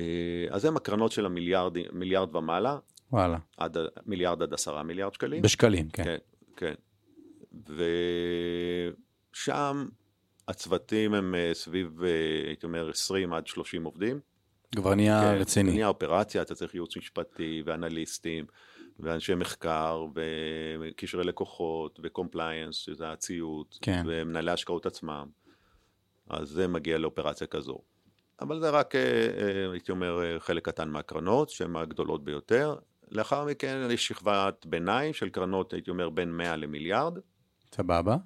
אז 0.51 0.65
הם 0.65 0.77
הקרנות 0.77 1.13
של 1.13 1.27
המיליארד 1.27 1.77
מיליארד 1.93 2.37
ומעלה, 2.37 2.79
וואלה. 3.13 3.39
עד, 3.57 3.77
מיליארד 4.07 4.43
עד 4.43 4.55
עשרה 4.55 4.83
מיליארד 4.83 5.15
שקלים. 5.15 5.43
בשקלים, 5.43 5.89
כן. 5.89 6.05
כן, 6.05 6.17
כן. 6.57 6.75
ושם 9.33 9.87
הצוותים 10.49 11.15
הם 11.15 11.35
אה, 11.35 11.51
סביב, 11.55 12.05
אה, 12.05 12.11
הייתי 12.47 12.67
אומר, 12.67 12.91
20 12.91 13.33
עד 13.33 13.47
30 13.47 13.85
עובדים. 13.85 14.21
כבר 14.77 14.95
נהיה 14.95 15.21
כן, 15.21 15.41
רציני. 15.41 15.71
נהיה 15.71 15.89
אופרציה, 15.89 16.43
אתה 16.43 16.55
צריך 16.55 16.75
ייעוץ 16.75 16.97
משפטי 16.97 17.63
ואנליסטים 17.67 18.45
ואנשי 18.99 19.35
מחקר 19.35 20.07
וקשרי 20.81 21.25
לקוחות 21.25 22.01
ו 22.03 22.09
compliance, 22.09 22.77
שזה 22.77 23.13
הציות, 23.13 23.79
כן. 23.83 24.03
ומנהלי 24.07 24.51
השקעות 24.51 24.87
עצמם. 24.87 25.27
אז 26.31 26.49
זה 26.49 26.69
מגיע 26.69 26.99
לאופרציה 26.99 27.47
כזו. 27.47 27.79
אבל 28.41 28.61
זה 28.61 28.71
רק, 28.71 28.95
אה, 28.95 29.01
הייתי 29.73 29.93
אומר, 29.93 30.39
חלק 30.39 30.65
קטן 30.65 30.89
מהקרנות, 30.89 31.51
שהן 31.51 31.77
הגדולות 31.77 32.25
ביותר. 32.25 32.77
לאחר 33.11 33.45
מכן 33.45 33.89
יש 33.91 34.07
שכבת 34.07 34.67
ביניים 34.67 35.13
של 35.13 35.29
קרנות, 35.29 35.73
הייתי 35.73 35.91
אומר, 35.91 36.11
בין 36.11 36.37
100 36.37 36.57
למיליארד. 36.57 37.19
סבבה. 37.75 38.17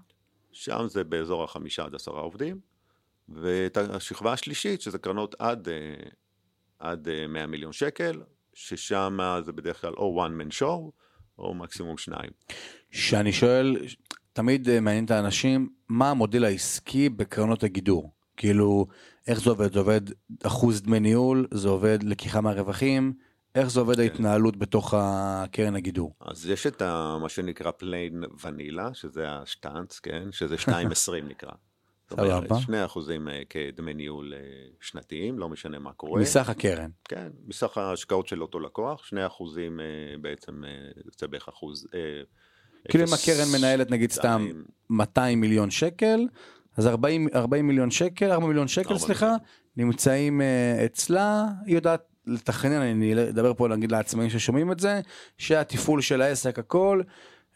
שם 0.53 0.87
זה 0.89 1.05
באזור 1.05 1.45
החמישה 1.45 1.85
עד 1.85 1.95
עשרה 1.95 2.21
עובדים. 2.21 2.61
ואת 3.29 3.77
השכבה 3.77 4.33
השלישית, 4.33 4.81
שזה 4.81 4.99
קרנות 4.99 5.35
עד, 5.39 5.69
אה, 5.69 5.75
עד 6.79 7.09
אה, 7.09 7.27
100 7.27 7.47
מיליון 7.47 7.73
שקל, 7.73 8.23
ששם 8.55 9.19
זה 9.45 9.53
בדרך 9.53 9.81
כלל 9.81 9.93
או 9.93 10.27
one 10.27 10.31
man 10.43 10.63
show, 10.63 10.91
או 11.39 11.55
מקסימום 11.55 11.99
שניים. 11.99 12.31
שאני 12.91 13.33
שואל, 13.33 13.77
תמיד 14.33 14.69
אה, 14.69 14.81
מעניין 14.81 15.05
את 15.05 15.11
האנשים, 15.11 15.69
מה 15.89 16.11
המודל 16.11 16.45
העסקי 16.45 17.09
בקרנות 17.09 17.63
הגידור? 17.65 18.13
כאילו, 18.37 18.87
איך 19.27 19.41
זה 19.41 19.51
עובד? 19.51 19.73
זה 19.73 19.79
עובד 19.79 20.01
אחוז 20.43 20.83
דמי 20.83 21.01
ניהול? 21.01 21.47
זה 21.51 21.69
עובד 21.69 22.03
לקיחה 22.03 22.41
מהרווחים? 22.41 23.13
איך 23.55 23.71
זה 23.71 23.81
עובד 23.81 23.95
כן. 23.95 24.03
ההתנהלות 24.03 24.57
בתוך 24.57 24.95
הקרן 24.97 25.77
הגידור? 25.77 26.15
אז 26.21 26.47
יש 26.47 26.67
את 26.67 26.83
ה, 26.83 27.17
מה 27.23 27.29
שנקרא 27.29 27.71
plain 27.71 28.25
vanilla, 28.45 28.95
שזה 28.95 29.29
השטאנץ, 29.29 29.99
כן? 29.99 30.33
שזה 30.33 30.55
2.20 30.67 31.25
נקרא. 31.29 31.51
סבבה. 32.11 32.61
2 32.61 32.85
אחוזים 32.85 33.29
אה, 33.29 33.43
כדמי 33.51 33.95
ניהול 33.95 34.35
אה, 34.35 34.41
שנתיים, 34.81 35.39
לא 35.39 35.49
משנה 35.49 35.79
מה 35.79 35.93
קורה. 35.93 36.21
מסך 36.21 36.49
הקרן. 36.49 36.91
כן, 37.05 37.29
מסך 37.47 37.79
ההשקעות 37.79 38.27
של 38.27 38.43
אותו 38.43 38.61
לקוח, 38.61 39.05
2 39.05 39.27
אחוזים 39.27 39.81
אה, 39.81 39.85
בעצם, 40.21 40.63
יוצא 41.07 41.27
בערך 41.27 41.49
אחוז. 41.49 41.87
כאילו 42.89 43.05
אם 43.05 43.15
הקרן 43.15 43.59
מנהלת 43.59 43.91
נגיד 43.91 44.11
סתם 44.11 44.47
שתיים, 44.49 44.65
200 44.91 45.41
מיליון 45.41 45.71
שקל, 45.71 46.21
אז 46.77 46.87
40, 46.87 47.29
40 47.35 47.67
מיליון 47.67 47.91
שקל, 47.91 48.31
4 48.31 48.47
מיליון 48.47 48.69
שקל, 48.69 48.99
סליחה, 48.99 49.35
נמצאים 49.77 50.41
אצלה, 50.85 51.47
היא 51.67 51.75
יודעת 51.75 52.08
לתכנן, 52.29 52.73
אני 52.83 53.29
אדבר 53.29 53.55
פה 53.55 53.69
נגיד 53.69 53.93
לעצמאים 53.93 54.31
ששומעים 54.31 54.73
את 54.73 54.81
זה, 54.81 55.01
שהתפעול 55.39 56.01
של 56.01 56.23
העסק 56.23 56.59
הכל, 56.59 57.03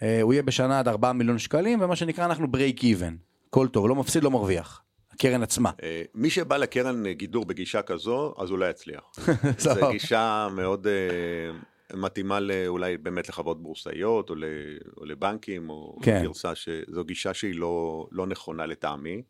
אה, 0.03 0.23
הוא 0.23 0.33
יהיה 0.33 0.43
בשנה 0.43 0.79
עד 0.79 0.89
4 0.89 1.13
מיליון 1.13 1.39
שקלים, 1.39 1.81
ומה 1.83 1.97
שנקרא 1.97 2.25
אנחנו 2.25 2.47
break 2.47 2.81
even, 2.81 3.13
הכל 3.49 3.69
טוב, 3.69 3.89
לא 3.89 3.95
מפסיד, 3.95 4.25
לא 4.25 4.31
מרוויח, 4.31 4.83
הקרן 5.13 5.43
עצמה. 5.43 5.71
אה, 5.83 6.03
מי 6.15 6.31
שבא 6.31 6.57
לקרן 6.57 7.07
גידור 7.07 7.45
בגישה 7.45 7.83
כזו, 7.83 8.35
אז 8.39 8.51
הוא 8.51 8.59
לא 8.59 8.71
יצליח. 8.71 9.01
זו. 9.59 9.91
גישה 9.91 10.49
מאוד 10.53 10.87
אה, 10.87 11.53
מתאימה 11.97 12.41
לא- 12.41 12.55
אולי 12.67 12.97
באמת 12.97 13.29
לחברות 13.29 13.63
בורסאיות, 13.63 14.31
או, 14.31 14.35
ל, 14.35 14.45
או 14.97 15.05
לבנקים, 15.05 15.71
או 15.71 15.99
כן. 16.03 16.23
גרסה 16.23 16.55
שזו 16.55 17.05
גישה 17.05 17.35
שהיא 17.35 17.55
לא, 17.55 18.07
לא 18.13 18.27
נכונה 18.27 18.67
לטעמי. 18.67 19.23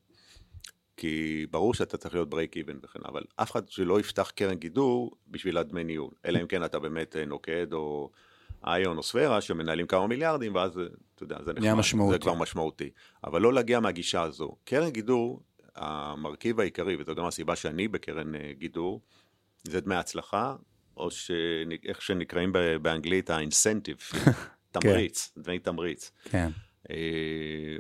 כי 0.97 1.47
ברור 1.51 1.75
שאתה 1.75 1.97
צריך 1.97 2.15
להיות 2.15 2.31
break 2.31 2.57
even 2.57 2.77
וכן, 2.83 3.01
אבל 3.05 3.23
אף 3.37 3.51
אחד 3.51 3.69
שלא 3.69 4.01
יפתח 4.01 4.31
קרן 4.35 4.55
גידור 4.55 5.17
בשביל 5.29 5.59
הדמי 5.59 5.85
ניהול, 5.85 6.11
אלא 6.25 6.41
אם 6.41 6.47
כן 6.47 6.65
אתה 6.65 6.79
באמת 6.79 7.17
אה, 7.17 7.25
נוקד 7.25 7.73
או 7.73 8.11
איון 8.67 8.97
או 8.97 9.03
ספרה 9.03 9.41
שמנהלים 9.41 9.87
כמה 9.87 10.07
מיליארדים, 10.07 10.55
ואז 10.55 10.79
אה, 10.79 10.85
אתה 11.15 11.23
יודע, 11.23 11.37
זה 11.45 11.53
נחמד, 11.53 11.75
משמעותי. 11.75 12.13
זה 12.13 12.19
כבר 12.19 12.35
משמעותי. 12.35 12.91
אבל 13.25 13.41
לא 13.43 13.53
להגיע 13.53 13.81
מהגישה 13.81 14.23
הזו. 14.23 14.57
קרן 14.65 14.91
גידור, 14.91 15.41
המרכיב 15.77 16.61
העיקרי, 16.61 16.97
וזו 16.99 17.15
גם 17.15 17.25
הסיבה 17.25 17.57
שאני 17.57 17.89
בקרן 17.89 18.35
אה, 18.35 18.53
גידור, 18.59 19.01
זה 19.65 19.81
דמי 19.81 19.95
הצלחה, 19.95 20.57
או 20.97 21.09
שנ- 21.11 21.89
איך 21.89 22.03
שנקראים 22.03 22.53
באנגלית 22.83 23.31
ה 23.31 23.37
incentive, 23.37 23.97
תמריץ, 24.73 25.33
דמי 25.39 25.59
תמריץ. 25.59 26.11
כן, 26.25 26.51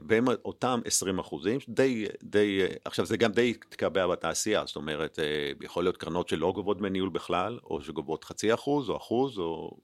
והם 0.08 0.24
אותם 0.44 0.80
20 0.84 1.18
אחוזים, 1.18 1.58
די, 1.68 2.06
די, 2.22 2.60
אה, 2.62 2.66
עכשיו 2.84 3.06
זה 3.06 3.16
גם 3.16 3.32
די 3.32 3.50
התקבע 3.50 4.06
בתעשייה, 4.06 4.62
זאת 4.66 4.76
אומרת, 4.76 5.18
אה, 5.18 5.52
יכול 5.62 5.84
להיות 5.84 5.96
קרנות 5.96 6.28
שלא 6.28 6.52
גובות 6.52 6.78
דמי 6.78 6.90
ניהול 6.90 7.08
בכלל, 7.08 7.58
או 7.64 7.82
שגובות 7.82 8.24
חצי 8.24 8.54
אחוז, 8.54 8.88
או 8.88 8.96
אחוז, 8.96 9.38
או 9.38 9.76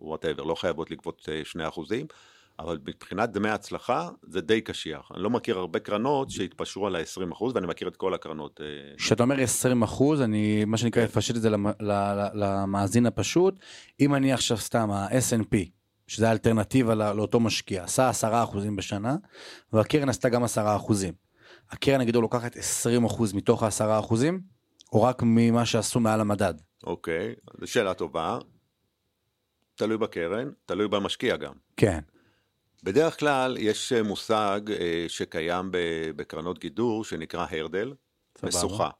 whatever, 0.00 0.42
לא 0.42 0.54
חייבות 0.54 0.90
לגבות 0.90 1.28
אה, 1.32 1.40
שני 1.44 1.68
אחוזים, 1.68 2.06
אבל 2.58 2.78
מבחינת 2.86 3.30
דמי 3.30 3.48
הצלחה 3.48 4.10
זה 4.22 4.40
די 4.40 4.60
קשיח. 4.60 5.10
אני 5.14 5.22
לא 5.22 5.30
מכיר 5.30 5.58
הרבה 5.58 5.78
קרנות 5.78 6.30
שהתפשרו 6.30 6.86
על 6.86 6.96
ה-20 6.96 7.32
אחוז, 7.32 7.54
ואני 7.54 7.66
מכיר 7.66 7.88
את 7.88 7.96
כל 7.96 8.14
הקרנות. 8.14 8.60
אה, 8.60 8.96
כשאתה 8.96 9.22
אומר 9.22 9.40
20 9.40 9.82
אחוז, 9.82 10.20
אני 10.20 10.64
מה 10.64 10.76
שנקרא 10.76 11.04
אפשט 11.04 11.36
את 11.36 11.42
זה 11.42 11.50
למאזין 12.34 13.06
הפשוט, 13.06 13.54
אם 14.00 14.14
אני 14.14 14.32
עכשיו 14.32 14.58
סתם 14.58 14.90
ה-S&P, 14.90 15.56
שזה 16.06 16.28
האלטרנטיבה 16.28 16.94
לא- 16.94 17.12
לאותו 17.12 17.40
משקיע, 17.40 17.84
עשה 17.84 18.08
10 18.08 18.42
אחוזים 18.44 18.76
בשנה, 18.76 19.16
והקרן 19.72 20.08
עשתה 20.08 20.28
גם 20.28 20.44
10 20.44 20.76
אחוזים. 20.76 21.14
הקרן 21.70 22.00
נגיד 22.00 22.14
לוקחת 22.14 22.56
20 22.56 23.04
אחוז 23.04 23.32
מתוך 23.32 23.62
ה-10 23.62 23.98
אחוזים, 24.00 24.40
או 24.92 25.02
רק 25.02 25.22
ממה 25.22 25.66
שעשו 25.66 26.00
מעל 26.00 26.20
המדד. 26.20 26.54
אוקיי, 26.86 27.34
זו 27.60 27.66
שאלה 27.66 27.94
טובה. 27.94 28.38
תלוי 29.74 29.98
בקרן, 29.98 30.50
תלוי 30.66 30.88
במשקיע 30.88 31.36
גם. 31.36 31.52
כן, 31.76 31.98
בדרך 32.82 33.20
כלל 33.20 33.56
יש 33.60 33.92
אה, 33.92 34.02
מושג 34.02 34.60
אה, 34.70 35.04
שקיים 35.08 35.68
בקרנות 36.16 36.58
גידור 36.58 37.04
שנקרא 37.04 37.46
הרדל. 37.50 37.94
משוכה. 38.42 38.90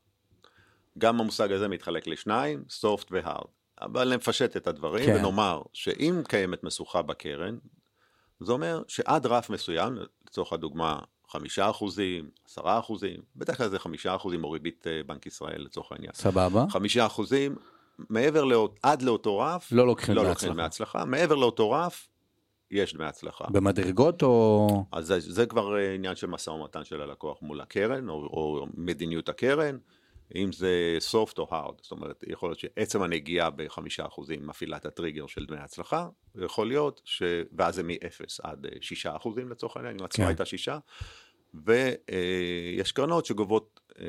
גם 0.99 1.20
המושג 1.20 1.52
הזה 1.52 1.68
מתחלק 1.68 2.06
לשניים, 2.06 2.64
soft 2.82 3.06
והארד. 3.11 3.46
אבל 3.81 4.14
נפשט 4.14 4.57
את 4.57 4.66
הדברים 4.66 5.07
כן. 5.07 5.16
ונאמר 5.16 5.62
שאם 5.73 6.23
קיימת 6.28 6.64
משוכה 6.64 7.02
בקרן, 7.02 7.57
זה 8.40 8.52
אומר 8.52 8.83
שעד 8.88 9.26
רף 9.26 9.50
מסוים, 9.50 9.99
לצורך 10.26 10.52
הדוגמה 10.52 10.99
חמישה 11.28 11.71
אחוזים, 11.71 12.31
עשרה 12.47 12.78
אחוזים, 12.78 13.16
בדרך 13.37 13.57
כלל 13.57 13.69
זה 13.69 13.78
חמישה 13.78 14.14
אחוזים 14.14 14.45
או 14.45 14.50
ריבית 14.50 14.87
אה, 14.87 15.00
בנק 15.07 15.26
ישראל 15.26 15.62
לצורך 15.64 15.93
העניין. 15.93 16.12
סבבה. 16.14 16.64
חמישה 16.69 17.07
אחוזים, 17.07 17.57
מעבר 17.99 18.45
לאות, 18.45 18.78
עד 18.83 19.02
לאותו 19.02 19.38
רף, 19.38 19.69
לא 19.73 19.87
לוקחים 19.87 20.14
לא 20.14 20.23
דמי 20.23 20.31
לוקחים 20.31 20.49
הצלחה. 20.50 20.54
דמי 20.54 20.66
הצלחה, 20.66 21.04
מעבר 21.04 21.35
לאותו 21.35 21.71
רף, 21.71 22.09
יש 22.71 22.95
דמי 22.95 23.04
הצלחה. 23.04 23.45
במדרגות 23.50 24.23
או... 24.23 24.85
אז 24.93 25.07
זה, 25.07 25.21
זה 25.21 25.47
כבר 25.47 25.76
אה, 25.76 25.95
עניין 25.95 26.16
של 26.16 26.26
משא 26.26 26.50
ומתן 26.50 26.85
של 26.85 27.00
הלקוח 27.00 27.43
מול 27.43 27.61
הקרן, 27.61 28.09
או, 28.09 28.14
או 28.14 28.66
מדיניות 28.75 29.28
הקרן, 29.28 29.76
אם 30.35 30.52
זה 30.52 30.99
soft 31.12 31.38
או 31.38 31.49
hard, 31.50 31.83
זאת 31.83 31.93
אומרת, 31.93 32.25
יכול 32.26 32.49
להיות 32.49 32.59
שעצם 32.59 33.02
הנגיעה 33.02 33.50
בחמישה 33.50 34.07
אחוזים 34.07 34.47
מפעילה 34.47 34.76
את 34.76 34.87
הטריגר 34.87 35.26
של 35.26 35.47
דמי 35.47 35.59
הצלחה, 35.59 36.09
ויכול 36.35 36.69
להיות 36.69 37.00
ש... 37.04 37.23
ואז 37.52 37.75
זה 37.75 37.83
מ-0 37.83 37.95
עד 38.43 38.66
אה, 38.66 38.71
שישה 38.81 39.16
אחוזים 39.16 39.50
לצורך 39.50 39.76
העניין, 39.76 39.97
אם 40.00 40.07
כן. 40.07 40.26
הייתה 40.26 40.45
שישה, 40.45 40.78
ויש 41.54 42.93
קרנות 42.93 43.26
שגובות 43.26 43.81
אה, 44.00 44.07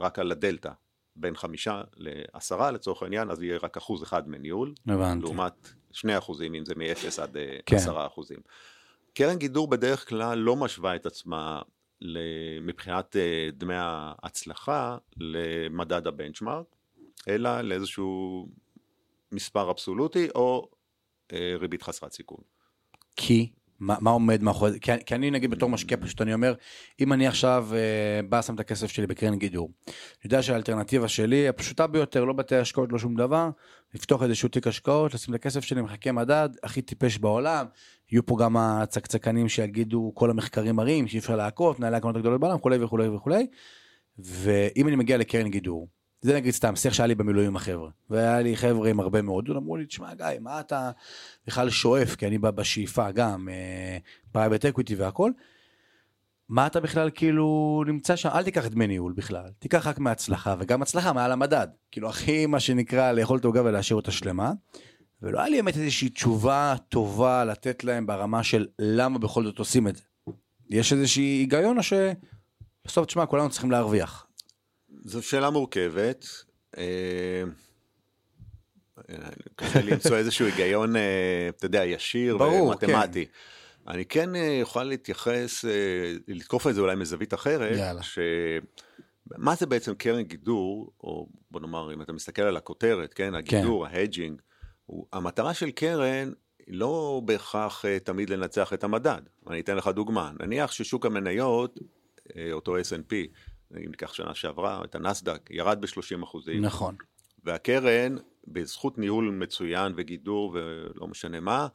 רק 0.00 0.18
על 0.18 0.32
הדלתא, 0.32 0.70
בין 1.16 1.36
חמישה 1.36 1.82
לעשרה 1.96 2.70
לצורך 2.70 3.02
העניין, 3.02 3.30
אז 3.30 3.42
יהיה 3.42 3.58
רק 3.62 3.76
אחוז 3.76 4.02
אחד 4.02 4.28
מניהול, 4.28 4.74
הבנתי. 4.88 5.24
לעומת 5.24 5.68
שני 5.92 6.18
אחוזים, 6.18 6.54
אם 6.54 6.64
זה 6.64 6.74
מ-0 6.76 7.22
עד 7.22 7.36
אה, 7.36 7.56
כן. 7.66 7.76
עשרה 7.76 8.06
אחוזים. 8.06 8.38
קרן 9.14 9.36
גידור 9.36 9.68
בדרך 9.68 10.08
כלל 10.08 10.38
לא 10.38 10.56
משווה 10.56 10.96
את 10.96 11.06
עצמה 11.06 11.62
מבחינת 12.62 13.16
אה, 13.16 13.48
דמי 13.52 13.74
ההצלחה 13.76 14.96
למדד 15.16 16.06
הבנצ'מארק, 16.06 16.66
אלא 17.28 17.60
לאיזשהו 17.60 18.48
מספר 19.32 19.70
אבסולוטי 19.70 20.28
או 20.34 20.68
אה, 21.32 21.54
ריבית 21.58 21.82
חסרת 21.82 22.12
סיכון. 22.12 22.40
כי 23.16 23.52
מה, 23.80 23.96
מה 24.00 24.10
עומד 24.10 24.42
מאחורי 24.42 24.72
זה? 24.72 24.78
כי, 24.78 24.92
כי 25.06 25.14
אני 25.14 25.30
נגיד 25.30 25.50
בתור 25.50 25.68
משקיע 25.68 25.96
פשוט 25.96 26.20
אני 26.22 26.34
אומר 26.34 26.54
אם 27.00 27.12
אני 27.12 27.26
עכשיו 27.26 27.68
אה, 27.72 28.20
בא 28.28 28.42
שם 28.42 28.54
את 28.54 28.60
הכסף 28.60 28.90
שלי 28.90 29.06
בקרן 29.06 29.38
גידור. 29.38 29.70
אני 29.86 29.94
יודע 30.24 30.42
שהאלטרנטיבה 30.42 31.08
שלי 31.08 31.48
הפשוטה 31.48 31.86
ביותר 31.86 32.24
לא 32.24 32.32
בתי 32.32 32.56
השקעות 32.56 32.92
לא 32.92 32.98
שום 32.98 33.14
דבר 33.14 33.50
לפתוח 33.94 34.22
איזשהו 34.22 34.48
תיק 34.48 34.66
השקעות 34.66 35.14
לשים 35.14 35.34
את 35.34 35.40
הכסף 35.40 35.64
שלי 35.64 35.82
מחכה 35.82 36.12
מדד 36.12 36.48
הכי 36.62 36.82
טיפש 36.82 37.18
בעולם 37.18 37.66
יהיו 38.12 38.26
פה 38.26 38.36
גם 38.40 38.56
הצקצקנים 38.56 39.48
שיגידו 39.48 40.12
כל 40.14 40.30
המחקרים 40.30 40.76
מראים 40.76 41.08
שאי 41.08 41.18
אפשר 41.18 41.36
לעקוף 41.36 41.78
מנהלי 41.78 41.96
הקרנות 41.96 42.16
הגדולות 42.16 42.40
בעולם 42.40 42.56
וכולי 42.56 42.84
וכולי 42.84 43.08
וכולי. 43.08 43.46
ואם 44.18 44.88
אני 44.88 44.96
מגיע 44.96 45.16
לקרן 45.16 45.48
גידור 45.48 45.88
זה 46.22 46.34
נגיד 46.34 46.54
סתם, 46.54 46.76
שיח 46.76 46.92
שהיה 46.92 47.06
לי 47.06 47.14
במילואים 47.14 47.48
עם 47.48 47.56
החבר'ה. 47.56 47.90
והיה 48.10 48.40
לי 48.40 48.56
חבר'ה 48.56 48.90
עם 48.90 49.00
הרבה 49.00 49.22
מאוד, 49.22 49.50
אמרו 49.50 49.76
לי, 49.76 49.86
תשמע, 49.86 50.14
גיא, 50.14 50.26
מה 50.40 50.60
אתה 50.60 50.90
בכלל 51.46 51.70
שואף? 51.70 52.14
כי 52.16 52.26
אני 52.26 52.38
בא 52.38 52.50
בשאיפה 52.50 53.10
גם, 53.10 53.48
private 54.32 54.64
uh, 54.64 54.68
equity 54.68 54.94
והכל. 54.94 55.30
מה 56.48 56.66
אתה 56.66 56.80
בכלל 56.80 57.10
כאילו 57.14 57.82
נמצא 57.86 58.16
שם, 58.16 58.28
אל 58.28 58.42
תיקח 58.42 58.66
דמי 58.66 58.86
ניהול 58.86 59.12
בכלל, 59.12 59.50
תיקח 59.58 59.86
רק 59.86 59.98
מהצלחה, 59.98 60.56
וגם 60.58 60.82
הצלחה 60.82 61.12
מעל 61.12 61.32
המדד. 61.32 61.68
כאילו, 61.90 62.08
הכי 62.08 62.46
מה 62.46 62.60
שנקרא 62.60 63.12
לאכול 63.12 63.38
את 63.38 63.44
העוגה 63.44 63.62
ולהשאיר 63.64 63.96
אותה 63.96 64.10
שלמה. 64.10 64.52
ולא 65.22 65.38
היה 65.38 65.48
לי 65.48 65.56
באמת 65.56 65.76
איזושהי 65.76 66.08
תשובה 66.08 66.74
טובה 66.88 67.44
לתת 67.44 67.84
להם 67.84 68.06
ברמה 68.06 68.42
של 68.42 68.66
למה 68.78 69.18
בכל 69.18 69.44
זאת 69.44 69.58
עושים 69.58 69.88
את 69.88 69.96
זה. 69.96 70.02
יש 70.70 70.92
איזושהי 70.92 71.22
היגיון 71.22 71.78
או 71.78 71.82
שבסוף, 71.82 73.06
תשמע, 73.06 73.26
כולנו 73.26 73.50
צריכים 73.50 73.70
להרוויח. 73.70 74.26
זו 75.04 75.22
שאלה 75.22 75.50
מורכבת. 75.50 76.26
אה, 76.78 77.42
קשה 79.56 79.82
למצוא 79.82 80.16
איזשהו 80.16 80.46
היגיון, 80.46 80.96
אה, 80.96 81.48
אתה 81.48 81.66
יודע, 81.66 81.84
ישיר 81.84 82.40
ומתמטי. 82.40 83.26
כן. 83.26 83.90
אני 83.90 84.04
כן 84.04 84.36
אה, 84.36 84.40
יכול 84.40 84.82
להתייחס, 84.82 85.64
לתקוף 86.28 86.66
את 86.66 86.74
זה 86.74 86.80
אולי 86.80 86.96
מזווית 86.96 87.34
אחרת, 87.34 87.76
יאללה. 87.76 88.02
ש... 88.02 88.18
מה 89.36 89.54
זה 89.54 89.66
בעצם 89.66 89.94
קרן 89.94 90.22
גידור, 90.22 90.92
או 91.00 91.28
בוא 91.50 91.60
נאמר, 91.60 91.94
אם 91.94 92.02
אתה 92.02 92.12
מסתכל 92.12 92.42
על 92.42 92.56
הכותרת, 92.56 93.14
כן, 93.14 93.34
הגידור, 93.34 93.88
כן. 93.88 93.94
ההדג'ינג, 93.94 94.42
המטרה 95.12 95.54
של 95.54 95.70
קרן 95.70 96.32
היא 96.66 96.74
לא 96.74 97.22
בהכרח 97.24 97.84
תמיד 98.04 98.30
לנצח 98.30 98.72
את 98.72 98.84
המדד. 98.84 99.22
אני 99.46 99.60
אתן 99.60 99.76
לך 99.76 99.88
דוגמה, 99.88 100.32
נניח 100.40 100.72
ששוק 100.72 101.06
המניות, 101.06 101.78
אותו 102.52 102.76
S&P, 102.78 103.14
אם 103.76 103.90
ניקח 103.90 104.12
שנה 104.12 104.34
שעברה, 104.34 104.84
את 104.84 104.94
הנסדק, 104.94 105.48
ירד 105.50 105.80
ב-30 105.80 106.24
אחוזים. 106.24 106.64
נכון. 106.64 106.96
והקרן, 107.44 108.16
בזכות 108.48 108.98
ניהול 108.98 109.30
מצוין 109.30 109.92
וגידור 109.96 110.50
ולא 110.54 111.06
משנה 111.08 111.40
מה, 111.40 111.68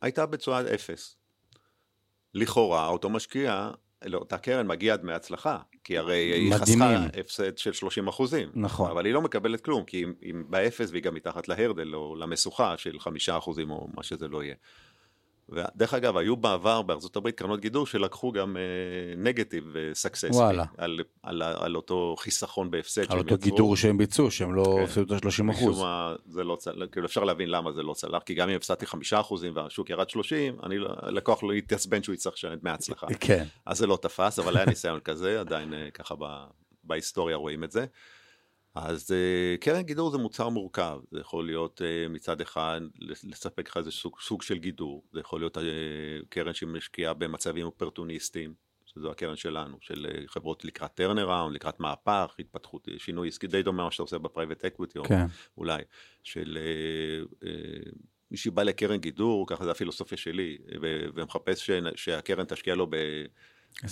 הייתה 0.00 0.26
בצורה 0.26 0.60
אפס. 0.74 1.16
לכאורה, 2.34 2.88
אותו 2.88 3.10
משקיע, 3.10 3.70
לאותה 4.04 4.38
קרן 4.38 4.66
מגיע 4.66 4.96
דמי 4.96 5.12
הצלחה, 5.12 5.58
כי 5.84 5.98
הרי 5.98 6.16
היא 6.16 6.54
חסכה 6.54 6.96
הפסד 7.20 7.58
של 7.58 7.72
30 7.72 8.08
אחוזים. 8.08 8.48
נכון. 8.54 8.90
אבל 8.90 9.06
היא 9.06 9.14
לא 9.14 9.22
מקבלת 9.22 9.60
כלום, 9.60 9.84
כי 9.84 10.04
היא 10.20 10.34
באפס 10.48 10.90
והיא 10.90 11.02
גם 11.02 11.14
מתחת 11.14 11.48
להרדל 11.48 11.94
או 11.94 12.16
למשוכה 12.16 12.76
של 12.76 12.98
5 12.98 13.28
אחוזים 13.28 13.70
או 13.70 13.88
מה 13.96 14.02
שזה 14.02 14.28
לא 14.28 14.42
יהיה. 14.42 14.54
ודרך 15.50 15.94
אגב, 15.94 16.16
היו 16.16 16.36
בעבר 16.36 16.82
בארצות 16.82 17.16
הברית 17.16 17.38
קרנות 17.38 17.60
גידור 17.60 17.86
שלקחו 17.86 18.32
גם 18.32 18.56
נגטיב 19.16 19.64
uh, 19.74 19.94
סקסס 19.94 20.40
על, 20.40 20.60
על, 20.78 21.00
על, 21.22 21.42
על 21.42 21.76
אותו 21.76 22.16
חיסכון 22.18 22.70
בהפסד 22.70 23.12
על 23.12 23.18
אותו 23.18 23.34
יצרו. 23.34 23.50
גידור 23.50 23.76
שהם 23.76 23.98
ביצעו, 23.98 24.30
שהם 24.30 24.54
לא 24.54 24.74
כן. 24.78 24.82
הפסידו 24.82 25.16
את 25.16 25.24
ה-30 25.24 25.50
אחוז. 25.50 25.82
זה 26.26 26.44
לא 26.44 26.56
צלח, 26.56 26.88
כאילו 26.92 27.06
אפשר 27.06 27.24
להבין 27.24 27.50
למה 27.50 27.72
זה 27.72 27.82
לא 27.82 27.92
צלח, 27.94 28.22
כי 28.22 28.34
גם 28.34 28.48
אם 28.48 28.56
הפסדתי 28.56 28.86
5 28.86 29.12
אחוזים 29.12 29.52
והשוק 29.56 29.90
ירד 29.90 30.10
30, 30.10 30.56
אני, 30.62 30.78
לא, 30.78 30.88
הלקוח 31.02 31.42
לא 31.42 31.52
יתעצבן 31.52 32.02
שהוא 32.02 32.14
יצטרך 32.14 32.34
לשלם 32.34 32.54
דמי 32.54 32.70
הצלחה. 32.70 33.06
כן. 33.20 33.44
אז 33.66 33.78
זה 33.78 33.86
לא 33.86 33.98
תפס, 34.02 34.38
אבל 34.38 34.56
היה 34.56 34.66
ניסיון 34.66 35.00
כזה, 35.00 35.40
עדיין 35.40 35.72
uh, 35.72 35.90
ככה 35.90 36.14
בהיסטוריה 36.84 37.36
רואים 37.36 37.64
את 37.64 37.70
זה. 37.70 37.86
אז 38.74 39.10
uh, 39.10 39.58
קרן 39.60 39.82
גידור 39.82 40.10
זה 40.10 40.18
מוצר 40.18 40.48
מורכב, 40.48 40.98
זה 41.10 41.20
יכול 41.20 41.46
להיות 41.46 41.80
uh, 41.80 42.08
מצד 42.08 42.40
אחד 42.40 42.80
לספק 43.00 43.68
לך 43.68 43.76
איזה 43.76 43.90
סוג, 43.90 44.16
סוג 44.20 44.42
של 44.42 44.58
גידור, 44.58 45.04
זה 45.12 45.20
יכול 45.20 45.40
להיות 45.40 45.56
uh, 45.56 45.60
קרן 46.28 46.54
שמשקיעה 46.54 47.14
במצבים 47.14 47.66
אופורטוניסטיים, 47.66 48.54
שזו 48.86 49.10
הקרן 49.10 49.36
שלנו, 49.36 49.76
של 49.80 50.06
אה, 50.06 50.28
חברות 50.28 50.64
לקראת 50.64 50.94
turnaround, 50.94 51.54
לקראת 51.54 51.80
מהפך, 51.80 52.34
התפתחות, 52.38 52.88
שינוי 52.98 53.28
עסקי, 53.28 53.46
די 53.46 53.62
דומה 53.62 53.84
מה 53.84 53.90
שאתה 53.90 54.02
עושה 54.02 54.18
ב 54.18 54.24
private 54.24 54.64
equity, 54.64 54.98
כן. 55.08 55.26
אולי, 55.58 55.82
של 56.22 56.58
אה, 56.58 57.44
אה, 57.44 57.92
מי 58.30 58.36
שבא 58.36 58.62
לקרן 58.62 58.96
גידור, 58.96 59.46
ככה 59.46 59.64
זה 59.64 59.70
הפילוסופיה 59.70 60.18
שלי, 60.18 60.58
ומחפש 61.14 61.70
שהקרן 61.94 62.44
תשקיע 62.44 62.74
לו 62.74 62.86
ב... 62.90 62.96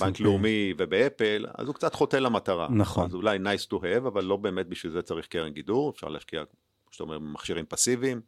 בנק 0.00 0.20
לאומי 0.20 0.74
ובאפל, 0.78 1.46
אז 1.54 1.66
הוא 1.66 1.74
קצת 1.74 1.94
חוטא 1.94 2.16
למטרה. 2.16 2.68
נכון. 2.70 3.04
אז 3.04 3.14
אולי 3.14 3.38
nice 3.38 3.66
to 3.66 3.74
have, 3.74 4.06
אבל 4.08 4.24
לא 4.24 4.36
באמת 4.36 4.66
בשביל 4.66 4.92
זה 4.92 5.02
צריך 5.02 5.26
קרן 5.26 5.52
גידור, 5.52 5.90
אפשר 5.90 6.08
להשקיע, 6.08 6.44
כמו 6.44 6.92
שאתה 6.92 7.04
אומר, 7.04 7.18
במכשירים 7.18 7.66
פסיביים, 7.66 8.20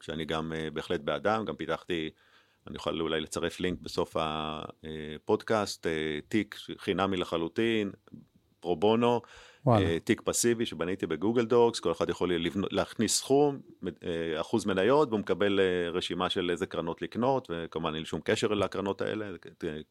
שאני 0.00 0.24
גם 0.24 0.52
uh, 0.52 0.74
בהחלט 0.74 1.00
בעדם, 1.00 1.44
גם 1.44 1.56
פיתחתי, 1.56 2.10
אני 2.66 2.76
יכול 2.76 3.00
אולי 3.00 3.20
לצרף 3.20 3.60
לינק 3.60 3.80
בסוף 3.80 4.16
הפודקאסט, 4.18 5.86
uh, 5.86 5.88
תיק 6.28 6.58
חינמי 6.78 7.16
לחלוטין, 7.16 7.90
פרו 8.60 8.76
בונו, 8.76 9.20
אה, 9.68 9.98
תיק 10.04 10.20
פסיבי 10.24 10.66
שבניתי 10.66 11.06
בגוגל 11.06 11.44
דוקס, 11.44 11.80
כל 11.80 11.92
אחד 11.92 12.10
יכול 12.10 12.34
לבנ... 12.34 12.62
להכניס 12.70 13.16
סכום, 13.16 13.58
אה, 13.86 14.40
אחוז 14.40 14.66
מניות, 14.66 15.08
והוא 15.08 15.20
מקבל 15.20 15.60
אה, 15.60 15.90
רשימה 15.90 16.30
של 16.30 16.50
איזה 16.50 16.66
קרנות 16.66 17.02
לקנות, 17.02 17.48
וכמובן 17.50 17.94
אין 17.94 18.04
שום 18.04 18.20
קשר 18.24 18.48
לקרנות 18.48 19.00
האלה, 19.00 19.26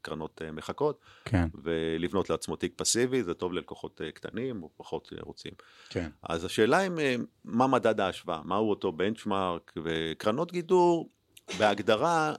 קרנות 0.02 0.42
מחכות, 0.54 1.00
כן. 1.26 1.48
ולבנות 1.64 2.30
לעצמו 2.30 2.56
תיק 2.56 2.74
פסיבי, 2.76 3.24
זה 3.24 3.34
טוב 3.34 3.54
ללקוחות 3.54 4.02
קטנים 4.14 4.64
או 4.64 4.70
פחות 4.78 5.10
רוצים. 5.22 5.52
כן. 5.90 6.10
אז 6.24 6.46
השאלה 6.46 6.78
היא 6.78 7.18
מה 7.46 7.68
מדד 7.68 8.00
ההשוואה, 8.00 8.42
מהו 8.44 8.70
אותו 8.70 8.92
בנצ'מארק, 8.92 9.74
וקרנות 9.84 10.52
גידור, 10.52 11.10
בהגדרה, 11.58 12.34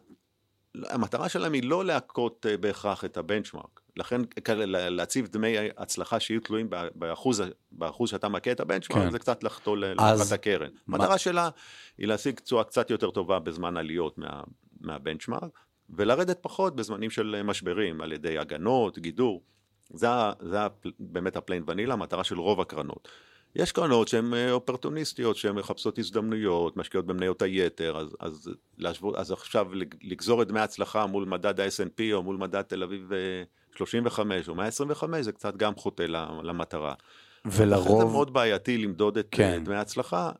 המטרה 0.75 1.29
שלהם 1.29 1.53
היא 1.53 1.62
לא 1.64 1.85
להכות 1.85 2.47
בהכרח 2.61 3.05
את 3.05 3.16
הבנצ'מארק. 3.16 3.84
לכן 3.97 4.21
להציב 4.69 5.27
דמי 5.27 5.57
הצלחה 5.77 6.21
שיהיו 6.21 6.41
תלויים 6.41 6.71
באחוז, 6.95 7.43
באחוז 7.73 8.11
שאתה 8.11 8.29
מכה 8.29 8.53
את 8.53 8.61
הבנצ'מארק, 8.61 9.05
כן. 9.05 9.11
זה 9.11 9.19
קצת 9.19 9.45
לחטוא 9.45 9.77
לקראת 9.77 10.33
הקרן. 10.33 10.71
המטרה 10.89 11.09
מה... 11.09 11.19
שלה 11.19 11.49
היא 11.99 12.09
להשיג 12.09 12.41
תשואה 12.41 12.65
קצת 12.65 12.91
יותר 12.91 13.11
טובה 13.11 13.39
בזמן 13.39 13.77
עליות 13.77 14.19
מה, 14.19 14.43
מהבנצ'מארק, 14.81 15.59
ולרדת 15.91 16.39
פחות 16.41 16.77
בזמנים 16.77 17.11
של 17.11 17.43
משברים, 17.45 18.01
על 18.01 18.13
ידי 18.13 18.39
הגנות, 18.39 18.99
גידור. 18.99 19.43
זה, 19.93 20.07
זה 20.41 20.59
באמת 20.99 21.37
ה 21.37 21.41
plain 21.41 21.62
vanilla, 21.67 21.95
המטרה 21.95 22.25
של 22.25 22.39
רוב 22.39 22.61
הקרנות. 22.61 23.09
יש 23.57 23.73
קרנות 23.73 24.09
שהן 24.09 24.35
אה, 24.35 24.53
אופורטוניסטיות, 24.53 25.37
שהן 25.37 25.55
מחפשות 25.55 25.99
הזדמנויות, 25.99 26.77
משקיעות 26.77 27.07
במניות 27.07 27.43
היתר, 27.43 27.99
אז, 27.99 28.17
אז, 28.21 28.51
להשוות, 28.79 29.15
אז 29.17 29.33
עכשיו 29.33 29.67
לגזור 30.03 30.43
את 30.43 30.49
דמי 30.49 30.61
ההצלחה 30.61 31.07
מול 31.07 31.25
מדד 31.25 31.61
ה-S&P 31.61 32.03
או 32.13 32.23
מול 32.23 32.37
מדד 32.37 32.63
תל 32.63 32.83
אביב 32.83 33.11
35 33.77 34.49
או 34.49 34.55
125 34.55 35.25
זה 35.25 35.33
קצת 35.33 35.57
גם 35.57 35.75
חוטא 35.75 36.03
למטרה. 36.43 36.95
ולרוב... 37.45 38.01
זה 38.01 38.13
מאוד 38.13 38.33
בעייתי 38.33 38.79
למדוד 38.79 39.19
את 39.19 39.29
כן. 39.31 39.65
דמי 39.65 39.77
ההצלחה 39.77 40.31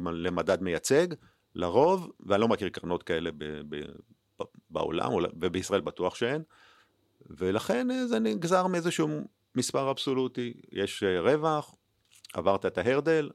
למדד 0.00 0.62
מייצג, 0.62 1.06
לרוב, 1.54 2.10
ואני 2.20 2.40
לא 2.40 2.48
מכיר 2.48 2.68
קרנות 2.68 3.02
כאלה 3.02 3.30
ב, 3.38 3.44
ב, 3.68 3.82
בעולם, 4.70 5.12
ובישראל 5.40 5.80
בטוח 5.80 6.14
שאין, 6.14 6.42
ולכן 7.30 7.86
זה 8.06 8.18
נגזר 8.18 8.66
מאיזשהו 8.66 9.08
מספר 9.54 9.90
אבסולוטי, 9.90 10.52
יש 10.72 11.02
אה, 11.02 11.20
רווח, 11.20 11.74
עברת 12.32 12.66
את 12.66 12.78
ההרדל, 12.78 13.30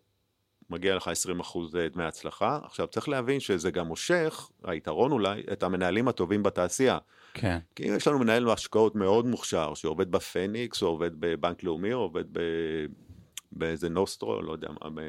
מגיע 0.74 0.96
לך 0.96 1.12
20% 1.42 1.78
אה, 1.78 1.90
דמי 1.90 2.04
הצלחה. 2.04 2.60
עכשיו 2.64 2.88
צריך 2.88 3.10
להבין 3.10 3.40
שזה 3.40 3.72
גם 3.72 3.88
מושך, 3.88 4.50
היתרון 4.64 5.12
אולי, 5.12 5.44
את 5.52 5.64
המנהלים 5.64 6.08
הטובים 6.08 6.44
בתעשייה. 6.44 6.98
כן. 7.34 7.58
כי 7.76 7.90
אם 7.90 7.96
יש 7.96 8.08
לנו 8.08 8.20
מנהל 8.20 8.50
השקעות 8.50 8.96
מאוד 8.96 9.26
מוכשר, 9.26 9.74
שעובד 9.74 10.12
בפניקס, 10.12 10.82
או 10.82 10.88
עובד 10.88 11.12
בבנק 11.20 11.64
לאומי, 11.64 11.94
או 11.94 12.00
עובד 12.00 12.26
ב... 12.32 12.40
באיזה 13.52 13.90
נוסטרו, 13.90 14.42
לא 14.42 14.52
יודע 14.52 14.68
מה, 14.82 15.02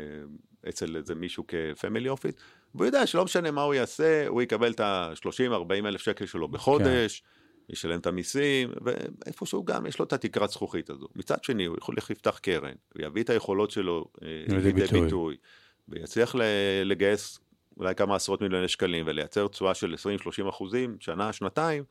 אצל 0.69 0.97
איזה 0.97 1.15
מישהו 1.15 1.45
כפמילי 1.49 2.09
אופיס, 2.09 2.35
והוא 2.75 2.87
יודע 2.87 3.07
שלא 3.07 3.25
משנה 3.25 3.51
מה 3.51 3.63
הוא 3.63 3.75
יעשה, 3.75 4.27
הוא 4.29 4.43
יקבל 4.43 4.73
את 4.73 4.81
ה-30-40 4.81 5.73
אלף 5.73 6.01
שקל 6.01 6.27
שלו 6.27 6.49
בחודש, 6.49 7.21
כן. 7.21 7.27
ישלם 7.69 7.99
את 7.99 8.07
המיסים, 8.07 8.71
ואיפשהו 8.81 9.65
גם 9.65 9.87
יש 9.87 9.99
לו 9.99 10.05
את 10.05 10.13
התקרת 10.13 10.51
זכוכית 10.51 10.91
הזו. 10.91 11.07
מצד 11.17 11.45
שני, 11.45 11.65
הוא 11.65 11.77
יכול 11.79 11.95
לפתח 11.97 12.39
קרן, 12.39 12.75
ויביא 12.97 13.23
את 13.23 13.31
היכולות 13.31 13.71
שלו 13.71 14.05
אה, 14.23 14.29
לידי 14.49 14.73
ביטוי, 14.73 15.01
ביטוי 15.01 15.37
ויצליח 15.89 16.35
לגייס 16.85 17.39
אולי 17.77 17.95
כמה 17.95 18.17
עשרות 18.17 18.43
מיליוני 18.43 18.69
שקלים 18.69 19.05
ולייצר 19.09 19.49
תשואה 19.49 19.75
של 19.75 19.95
20-30 20.45 20.49
אחוזים, 20.49 20.97
שנה, 21.01 21.33
שנתיים, 21.33 21.85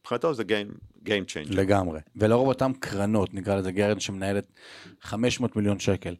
מבחינתו 0.00 0.34
זה 0.34 0.42
Game, 0.42 0.74
game 1.04 1.48
changer. 1.50 1.54
לגמרי. 1.54 2.00
ולרוב 2.16 2.48
אותם 2.48 2.72
קרנות, 2.72 3.34
נקרא 3.34 3.56
לזה 3.56 3.72
קרן 3.72 4.00
שמנהלת 4.00 4.52
500 5.00 5.56
מיליון 5.56 5.78
שקל. 5.78 6.14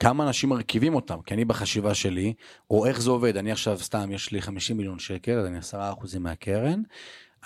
כמה 0.00 0.26
אנשים 0.26 0.48
מרכיבים 0.48 0.94
אותם, 0.94 1.22
כי 1.26 1.34
אני 1.34 1.44
בחשיבה 1.44 1.94
שלי, 1.94 2.34
או 2.70 2.86
איך 2.86 3.00
זה 3.00 3.10
עובד, 3.10 3.36
אני 3.36 3.52
עכשיו 3.52 3.78
סתם, 3.78 4.12
יש 4.12 4.32
לי 4.32 4.42
50 4.42 4.76
מיליון 4.76 4.98
שקל, 4.98 5.38
אז 5.38 5.46
אני 5.46 5.58
10 5.58 5.92
אחוזים 5.92 6.22
מהקרן, 6.22 6.82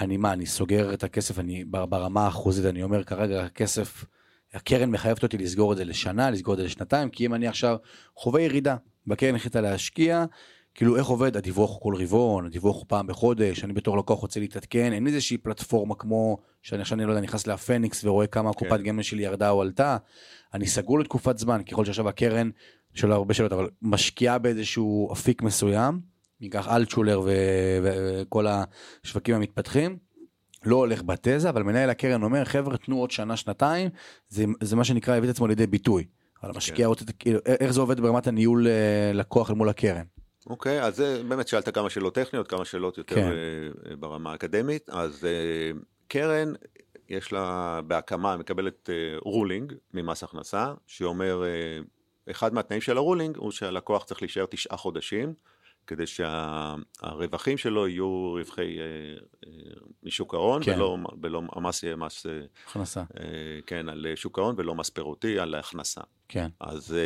אני 0.00 0.16
מה, 0.16 0.32
אני 0.32 0.46
סוגר 0.46 0.94
את 0.94 1.04
הכסף, 1.04 1.38
אני 1.38 1.64
ברמה 1.64 2.24
האחוזית, 2.24 2.64
אני 2.64 2.82
אומר 2.82 3.04
כרגע 3.04 3.44
הכסף, 3.44 4.04
הקרן 4.54 4.90
מחייבת 4.90 5.22
אותי 5.22 5.38
לסגור 5.38 5.72
את 5.72 5.76
זה 5.76 5.84
לשנה, 5.84 6.30
לסגור 6.30 6.54
את 6.54 6.58
זה 6.58 6.64
לשנתיים, 6.64 7.11
כי 7.11 7.26
אם 7.26 7.34
אני 7.34 7.48
עכשיו 7.48 7.76
חווה 8.16 8.40
ירידה, 8.42 8.76
בקרן 9.06 9.34
החליטה 9.34 9.61
להשקיע, 9.61 10.24
כאילו 10.74 10.96
איך 10.96 11.06
עובד 11.06 11.37
הדיווח 11.37 11.70
הוא 11.70 11.80
כל 11.80 11.94
רבעון, 12.02 12.46
הדיווח 12.46 12.76
הוא 12.76 12.84
פעם 12.88 13.06
בחודש, 13.06 13.64
אני 13.64 13.72
בתור 13.72 13.98
לקוח 13.98 14.20
רוצה 14.20 14.40
להתעדכן, 14.40 14.92
אין 14.92 15.06
איזושהי 15.06 15.38
פלטפורמה 15.38 15.94
כמו 15.94 16.38
שאני 16.62 16.82
עכשיו, 16.82 16.98
אני 16.98 17.06
לא 17.06 17.11
יודע, 17.11 17.22
נכנס 17.22 17.46
לפניקס 17.46 18.04
ורואה 18.04 18.26
כמה 18.26 18.52
כן. 18.52 18.58
קופת 18.58 18.80
גמל 18.80 19.02
שלי 19.02 19.22
ירדה 19.22 19.50
או 19.50 19.62
עלתה, 19.62 19.96
אני 20.54 20.66
סגור 20.66 20.98
לתקופת 20.98 21.38
זמן, 21.38 21.62
ככל 21.62 21.84
שעכשיו 21.84 22.08
הקרן, 22.08 22.50
שלא 22.94 23.14
הרבה 23.14 23.34
שאלות, 23.34 23.52
אבל 23.52 23.68
משקיעה 23.82 24.38
באיזשהו 24.38 25.12
אפיק 25.12 25.42
מסוים, 25.42 26.00
ניקח 26.40 26.68
אלטשולר 26.68 27.20
וכל 27.83 28.46
השווקים 29.05 29.35
המתפתחים, 29.35 29.98
לא 30.64 30.77
הולך 30.77 31.03
בתזה, 31.03 31.48
אבל 31.48 31.62
מנהל 31.62 31.90
הקרן 31.90 32.22
אומר, 32.22 32.44
חבר'ה, 32.44 32.77
תנו 32.77 33.01
עוד 33.01 33.11
שנה, 33.11 33.37
שנתיים, 33.37 33.90
זה, 34.29 34.44
זה 34.62 34.77
מה 34.77 34.85
שנקרא, 34.85 35.16
הביא 35.16 35.31
את 35.31 35.35
עצמו 35.35 35.46
לידי 35.46 35.66
ביטוי. 35.66 36.05
אבל 36.42 36.51
המשקיע 36.51 36.87
רוצה, 36.87 37.05
כאילו, 37.18 37.40
איך 37.46 37.70
זה 37.70 37.81
עובד 37.81 38.01
ברמת 38.01 38.27
הניהול 38.27 38.66
אה, 38.66 39.12
לקוח 39.14 39.51
אל 39.51 39.55
מול 39.55 39.68
הקרן? 39.68 40.05
אוקיי, 40.46 40.83
אז 40.83 40.96
זה 40.96 41.22
באמת 41.29 41.48
שאלת 41.48 41.74
כמה 41.74 41.90
שאלות 41.90 42.14
טכניות, 42.14 42.48
כמה 42.48 42.64
שאלות 42.64 42.98
יותר 42.98 43.14
כן. 43.14 43.33
אה, 43.90 43.96
ברמה 43.96 44.33
האקדמית. 44.33 44.90
אז 44.90 45.24
אה, 45.24 45.79
קרן, 46.09 46.53
יש 47.09 47.33
לה 47.33 47.81
בהקמה, 47.87 48.37
מקבלת 48.37 48.90
ruling 49.24 49.72
ממס 49.94 50.22
הכנסה, 50.22 50.72
שאומר, 50.87 51.42
אחד 52.31 52.55
מהתנאים 52.55 52.81
של 52.81 52.96
ה 52.96 53.02
ruling 53.02 53.37
הוא 53.37 53.51
שהלקוח 53.51 54.05
צריך 54.05 54.22
להישאר 54.22 54.46
תשעה 54.46 54.77
חודשים, 54.77 55.35
כדי 55.88 56.07
שהרווחים 56.07 57.59
שלו 57.59 57.88
יהיו 57.88 58.33
רווחי 58.38 58.79
אה, 58.79 58.85
אה, 59.46 59.51
משוק 60.03 60.35
ההון, 60.35 60.62
כן. 60.64 60.74
ולא, 60.77 60.96
ולא 61.22 61.42
המס 61.53 61.83
יהיה 61.83 61.96
מס, 61.96 62.27
אה, 62.27 62.33
הכנסה, 62.66 63.01
אה, 63.20 63.24
כן, 63.66 63.88
על 63.88 64.07
שוק 64.14 64.38
ההון 64.38 64.55
ולא 64.59 64.74
מס 64.74 64.90
פירותי, 64.90 65.38
על 65.38 65.55
ההכנסה. 65.55 66.01
כן. 66.29 66.48
אז 66.61 66.94
אה, 66.94 66.98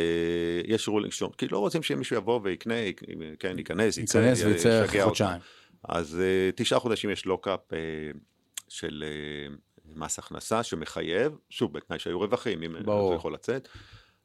יש 0.73 0.87
ruling 0.87 1.13
שום, 1.13 1.31
כי 1.37 1.47
לא 1.47 1.57
רוצים 1.59 1.83
שמישהו 1.83 2.15
יבוא 2.15 2.39
ויקנה, 2.43 2.75
יק- 2.75 3.01
כן, 3.39 3.57
ייכנס, 3.57 3.97
יצא, 3.97 4.17
ייכנס 4.17 4.43
ויצא. 4.43 4.85
חודשיים. 5.05 5.41
אז 5.89 6.19
אה, 6.21 6.49
תשעה 6.55 6.79
חודשים 6.79 7.09
יש 7.09 7.25
לוקאפ 7.25 7.73
אה, 7.73 7.77
של 8.69 9.03
אה, 9.07 9.55
מס 9.95 10.19
הכנסה 10.19 10.63
שמחייב, 10.63 11.37
שוב, 11.49 11.73
בתנאי 11.73 11.99
שהיו 11.99 12.19
רווחים, 12.19 12.63
אם. 12.63 12.75
זה 13.09 13.15
יכול 13.15 13.33
לצאת. 13.33 13.67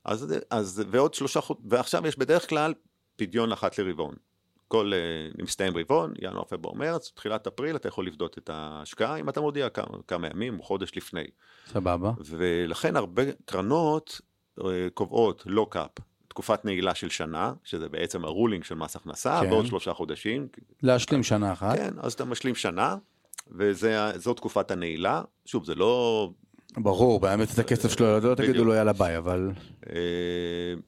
אז, 0.04 0.34
אז 0.50 0.82
ועוד 0.90 1.14
שלושה 1.14 1.40
חודשים, 1.40 1.66
ועכשיו 1.70 2.06
יש 2.06 2.18
בדרך 2.18 2.48
כלל 2.48 2.74
פדיון 3.16 3.52
אחת 3.52 3.78
לרבעון. 3.78 4.14
כל, 4.68 4.92
אה, 4.94 5.42
מסתיים 5.44 5.76
רבעון, 5.76 6.12
ינואר, 6.22 6.44
פברואר, 6.44 6.74
מרץ, 6.74 7.12
תחילת 7.14 7.46
אפריל 7.46 7.76
אתה 7.76 7.88
יכול 7.88 8.06
לפדות 8.06 8.38
את 8.38 8.50
ההשקעה, 8.50 9.16
אם 9.16 9.28
אתה 9.28 9.40
מודיע 9.40 9.68
כמה, 9.68 9.98
כמה 10.08 10.26
ימים 10.26 10.58
או 10.58 10.64
חודש 10.64 10.96
לפני. 10.96 11.24
סבבה. 11.66 12.12
ולכן 12.24 12.96
הרבה 12.96 13.22
קרנות 13.44 14.20
אה, 14.64 14.88
קובעות 14.94 15.42
לוקאפ, 15.46 15.90
תקופת 16.28 16.64
נעילה 16.64 16.94
של 16.94 17.08
שנה, 17.08 17.52
שזה 17.64 17.88
בעצם 17.88 18.24
הרולינג 18.24 18.64
של 18.64 18.74
מס 18.74 18.96
הכנסה, 18.96 19.40
כן. 19.42 19.50
בעוד 19.50 19.66
שלושה 19.66 19.92
חודשים. 19.92 20.48
להשלים 20.82 21.22
שנה 21.22 21.52
אחת. 21.52 21.76
כן, 21.76 21.94
אז 21.98 22.12
אתה 22.12 22.24
משלים 22.24 22.54
שנה, 22.54 22.96
וזו 23.50 24.34
תקופת 24.34 24.70
הנעילה. 24.70 25.22
שוב, 25.44 25.64
זה 25.64 25.74
לא... 25.74 26.30
ברור, 26.76 27.20
באמת 27.20 27.48
את 27.54 27.58
הכסף 27.58 27.92
שלו, 27.98 28.20
לא 28.20 28.34
תגידו. 28.34 28.64
לו 28.64 28.74
יאללה 28.74 28.92
ביי, 28.92 29.18
אבל 29.18 29.50
אה, 29.90 29.94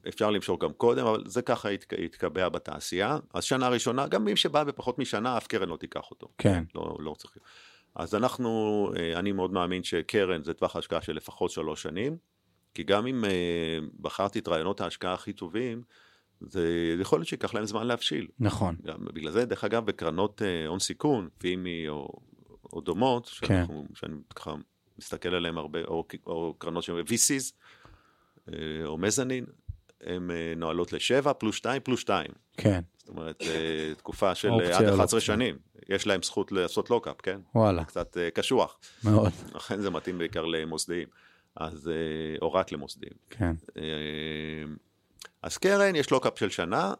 אפשר 0.08 0.30
למשוך 0.30 0.62
גם 0.62 0.72
קודם, 0.72 1.06
אבל 1.06 1.22
זה 1.26 1.42
ככה 1.42 1.68
התק- 1.70 1.92
התקבע 2.04 2.48
בתעשייה. 2.48 3.18
אז 3.34 3.44
שנה 3.44 3.68
ראשונה, 3.68 4.06
גם 4.08 4.24
מי 4.24 4.36
שבא 4.36 4.64
בפחות 4.64 4.98
משנה, 4.98 5.36
אף 5.36 5.46
קרן 5.46 5.68
לא 5.68 5.76
תיקח 5.76 6.10
אותו. 6.10 6.28
כן, 6.38 6.64
לא, 6.74 6.96
לא 7.00 7.14
צריך. 7.18 7.36
אז 7.94 8.14
אנחנו, 8.14 8.50
אה, 8.96 9.18
אני 9.18 9.32
מאוד 9.32 9.52
מאמין 9.52 9.82
שקרן 9.82 10.42
זה 10.44 10.54
טווח 10.54 10.76
השקעה 10.76 11.02
של 11.02 11.12
לפחות 11.12 11.50
שלוש 11.50 11.82
שנים, 11.82 12.16
כי 12.74 12.82
גם 12.82 13.06
אם 13.06 13.24
אה, 13.24 13.30
בחרתי 14.00 14.38
את 14.38 14.48
רעיונות 14.48 14.80
ההשקעה 14.80 15.14
הכי 15.14 15.32
טובים, 15.32 15.82
זה 16.40 16.68
יכול 17.00 17.18
להיות 17.18 17.28
שייקח 17.28 17.54
להם 17.54 17.64
זמן 17.64 17.86
להבשיל. 17.86 18.26
נכון. 18.38 18.76
גם 18.86 18.98
בגלל 19.14 19.32
זה, 19.32 19.44
דרך 19.44 19.64
אגב, 19.64 19.86
בקרנות 19.86 20.42
הון 20.66 20.78
סיכון, 20.78 21.28
פימי 21.38 21.88
או, 21.88 22.08
או 22.72 22.80
דומות, 22.80 23.26
שאנחנו, 23.26 23.84
שאני 23.94 24.14
ככה 24.36 24.54
מסתכל 25.00 25.34
עליהן 25.34 25.56
הרבה, 25.56 25.78
או, 25.84 26.04
או 26.26 26.54
קרנות 26.58 26.84
של 26.84 27.02
VCs, 27.06 27.52
אה, 28.48 28.54
או 28.84 28.98
מזנין, 28.98 29.44
הן 30.00 30.30
אה, 30.30 30.52
נועלות 30.56 30.92
לשבע 30.92 31.32
פלוס 31.32 31.56
שתיים 31.56 31.82
פלוס 31.84 32.00
שתיים. 32.00 32.30
כן, 32.56 32.80
זאת 32.98 33.08
אומרת, 33.08 33.42
אה, 33.42 33.94
תקופה 33.96 34.34
של 34.34 34.48
עד 34.48 34.60
על 34.60 34.88
11 34.88 35.02
אופציה. 35.02 35.20
שנים. 35.20 35.58
יש 35.88 36.06
להם 36.06 36.22
זכות 36.22 36.52
לעשות 36.52 36.90
לוקאפ, 36.90 37.20
כן? 37.20 37.40
וואלה, 37.54 37.84
קצת 37.84 38.16
קשוח. 38.34 38.78
מאוד, 39.04 39.32
לכן 39.54 39.80
זה 39.80 39.90
מתאים 39.90 40.18
בעיקר 40.18 40.44
למוסדיים. 40.44 41.08
אז, 41.56 41.90
או 42.42 42.52
רק 42.52 42.72
למוסדיים. 42.72 43.12
כן, 43.30 43.52
אז 45.42 45.58
קרן, 45.58 45.96
יש 45.96 46.10
לוקאפ 46.10 46.38
של 46.38 46.50
שנה, 46.50 46.94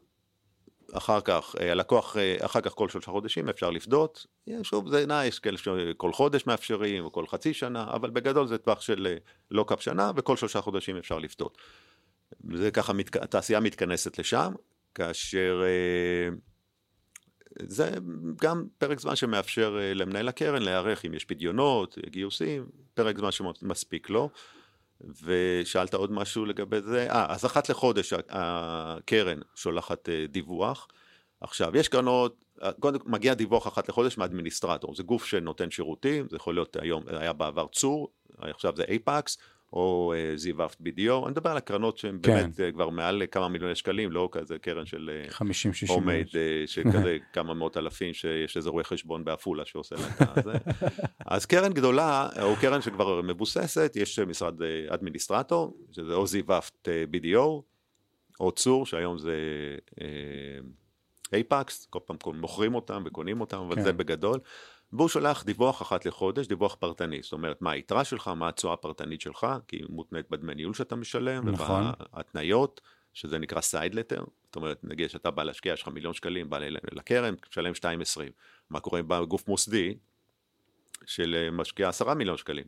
אחר 0.93 1.21
כך, 1.21 1.55
אה, 1.61 1.73
הלקוח, 1.73 2.17
אה, 2.17 2.37
אחר 2.41 2.61
כך 2.61 2.73
כל 2.73 2.89
שלושה 2.89 3.11
חודשים 3.11 3.49
אפשר 3.49 3.71
לפדות. 3.71 4.27
אה, 4.49 4.55
שוב, 4.63 4.89
זה 4.89 5.07
נע, 5.07 5.27
יש 5.27 5.39
כאלה 5.39 5.59
שכל 5.59 6.13
חודש 6.13 6.47
מאפשרים, 6.47 7.05
או 7.05 7.13
כל 7.13 7.27
חצי 7.27 7.55
שנה, 7.55 7.87
אבל 7.93 8.11
בגדול 8.11 8.47
זה 8.47 8.59
טווח 8.59 8.81
של 8.81 9.07
אה, 9.07 9.17
לוקאפ 9.51 9.83
שנה, 9.83 10.13
וכל 10.17 10.37
שלושה 10.37 10.61
חודשים 10.61 10.97
אפשר 10.97 11.19
לפדות. 11.19 11.59
זה 12.55 12.71
ככה, 12.71 12.93
מתק... 12.93 13.17
התעשייה 13.17 13.61
מתכנסת 13.61 14.19
לשם, 14.19 14.53
כאשר 14.95 15.63
זה 17.63 17.91
גם 18.43 18.65
פרק 18.79 19.01
זמן 19.01 19.17
שמאפשר 19.17 19.79
למנהל 19.95 20.29
הקרן 20.29 20.63
להיערך 20.63 21.05
אם 21.05 21.15
יש 21.15 21.25
פדיונות, 21.25 21.99
גיוסים, 22.07 22.67
פרק 22.95 23.19
זמן 23.19 23.33
שמספיק 23.33 24.11
לו. 24.11 24.31
ושאלת 25.23 25.95
עוד 25.95 26.13
משהו 26.13 26.45
לגבי 26.45 26.81
זה, 26.81 27.07
אה, 27.11 27.27
אז 27.29 27.47
אחת 27.47 27.69
לחודש 27.69 28.13
הקרן 28.29 29.39
שולחת 29.55 30.09
אה, 30.09 30.27
דיווח. 30.29 30.89
עכשיו, 31.41 31.77
יש 31.77 31.89
קרנות, 31.89 32.37
אה, 32.63 32.73
קודם 32.73 32.99
כל 32.99 33.11
מגיע 33.11 33.35
דיווח 33.35 33.69
אחת 33.69 33.89
לחודש 33.89 34.19
מאדמיניסטרטור, 34.19 34.95
זה 34.95 35.03
גוף 35.03 35.25
שנותן 35.25 35.71
שירותים, 35.71 36.27
זה 36.31 36.37
יכול 36.37 36.55
להיות 36.55 36.77
היום, 36.81 37.03
היה 37.09 37.33
בעבר 37.33 37.67
צור, 37.73 38.09
עכשיו 38.39 38.77
זה 38.77 38.85
אייפקס, 38.89 39.39
או 39.73 40.15
אה, 40.17 40.37
זיו 40.37 40.65
אפט 40.65 40.81
BDO, 40.81 41.23
אני 41.23 41.31
מדבר 41.31 41.51
על 41.51 41.57
הקרנות 41.57 41.99
שהן 41.99 42.19
כן. 42.23 42.33
באמת 42.33 42.61
אה, 42.61 42.73
כבר 42.73 42.89
מעל 42.89 43.23
כמה 43.31 43.49
מיליוני 43.49 43.75
שקלים, 43.75 44.13
לא 44.13 44.29
כזה 44.33 44.59
קרן 44.59 44.87
של... 44.87 45.11
אה, 45.13 45.31
50-60 45.31 45.43
הומייד, 45.89 46.27
אה, 46.35 46.67
שכזה 46.67 47.17
כמה 47.35 47.55
מאות 47.55 47.77
אלפים, 47.77 48.15
שיש 48.15 48.57
איזה 48.57 48.71
רואה 48.71 48.85
חשבון 48.85 49.25
בעפולה 49.25 49.65
שעושה 49.67 49.97
לה 49.97 50.25
את 50.39 50.45
זה. 50.45 50.53
אז 51.27 51.47
קרן 51.47 51.73
גדולה, 51.73 52.29
או 52.43 52.57
קרן 52.61 52.83
שכבר 52.83 53.23
מבוססת, 53.23 53.93
יש 53.97 54.19
משרד 54.19 54.63
אה, 54.63 54.87
אדמיניסטרטור, 54.89 55.77
שזה 55.93 56.15
או 56.15 56.27
זיוופט 56.27 56.89
אה, 56.89 57.05
BDO, 57.13 57.63
או 58.41 58.53
צור, 58.53 58.87
שהיום 58.87 59.19
זה 59.19 59.35
אייפקס, 61.33 61.87
כל 61.91 61.99
פעם 62.07 62.17
מוכרים 62.35 62.75
אותם 62.75 63.03
וקונים 63.07 63.41
אותם, 63.41 63.59
אבל 63.59 63.75
כן. 63.75 63.83
זה 63.83 63.93
בגדול. 63.93 64.39
והוא 64.93 65.09
שולח 65.09 65.45
דיווח 65.45 65.83
אחת 65.83 66.07
לחודש, 66.07 66.47
דיווח 66.47 66.75
פרטני, 66.75 67.23
זאת 67.23 67.33
אומרת, 67.33 67.63
מה 67.63 67.71
היתרה 67.71 68.05
שלך, 68.05 68.29
מה 68.29 68.49
התשואה 68.49 68.73
הפרטנית 68.73 69.21
שלך, 69.21 69.47
כי 69.69 69.77
היא 69.77 69.87
מותנית 69.89 70.31
בדמי 70.31 70.55
ניהול 70.55 70.75
שאתה 70.75 70.97
משלם, 70.97 71.49
נכון. 71.49 71.83
ובהתניות, 72.13 72.81
שזה 73.13 73.39
נקרא 73.39 73.61
side 73.61 73.95
letter, 73.95 74.25
זאת 74.47 74.57
אומרת, 74.57 74.79
נגיד 74.85 75.11
שאתה 75.11 75.31
בא 75.31 75.43
להשקיע, 75.43 75.73
יש 75.73 75.83
לך 75.83 75.89
מיליון 75.89 76.15
שקלים, 76.15 76.51
בא 76.51 76.59
לקרן, 76.93 77.35
תשלם 77.49 77.73
2.20. 77.75 78.21
מה 78.71 78.81
קורה 78.81 79.01
אם 79.01 79.09
בא 79.09 79.25
גוף 79.25 79.49
מוסדי, 79.49 79.95
של 81.07 81.35
אה, 81.39 81.51
משקיע 81.51 81.89
10 81.89 82.15
מיליון 82.15 82.37
שקלים? 82.37 82.65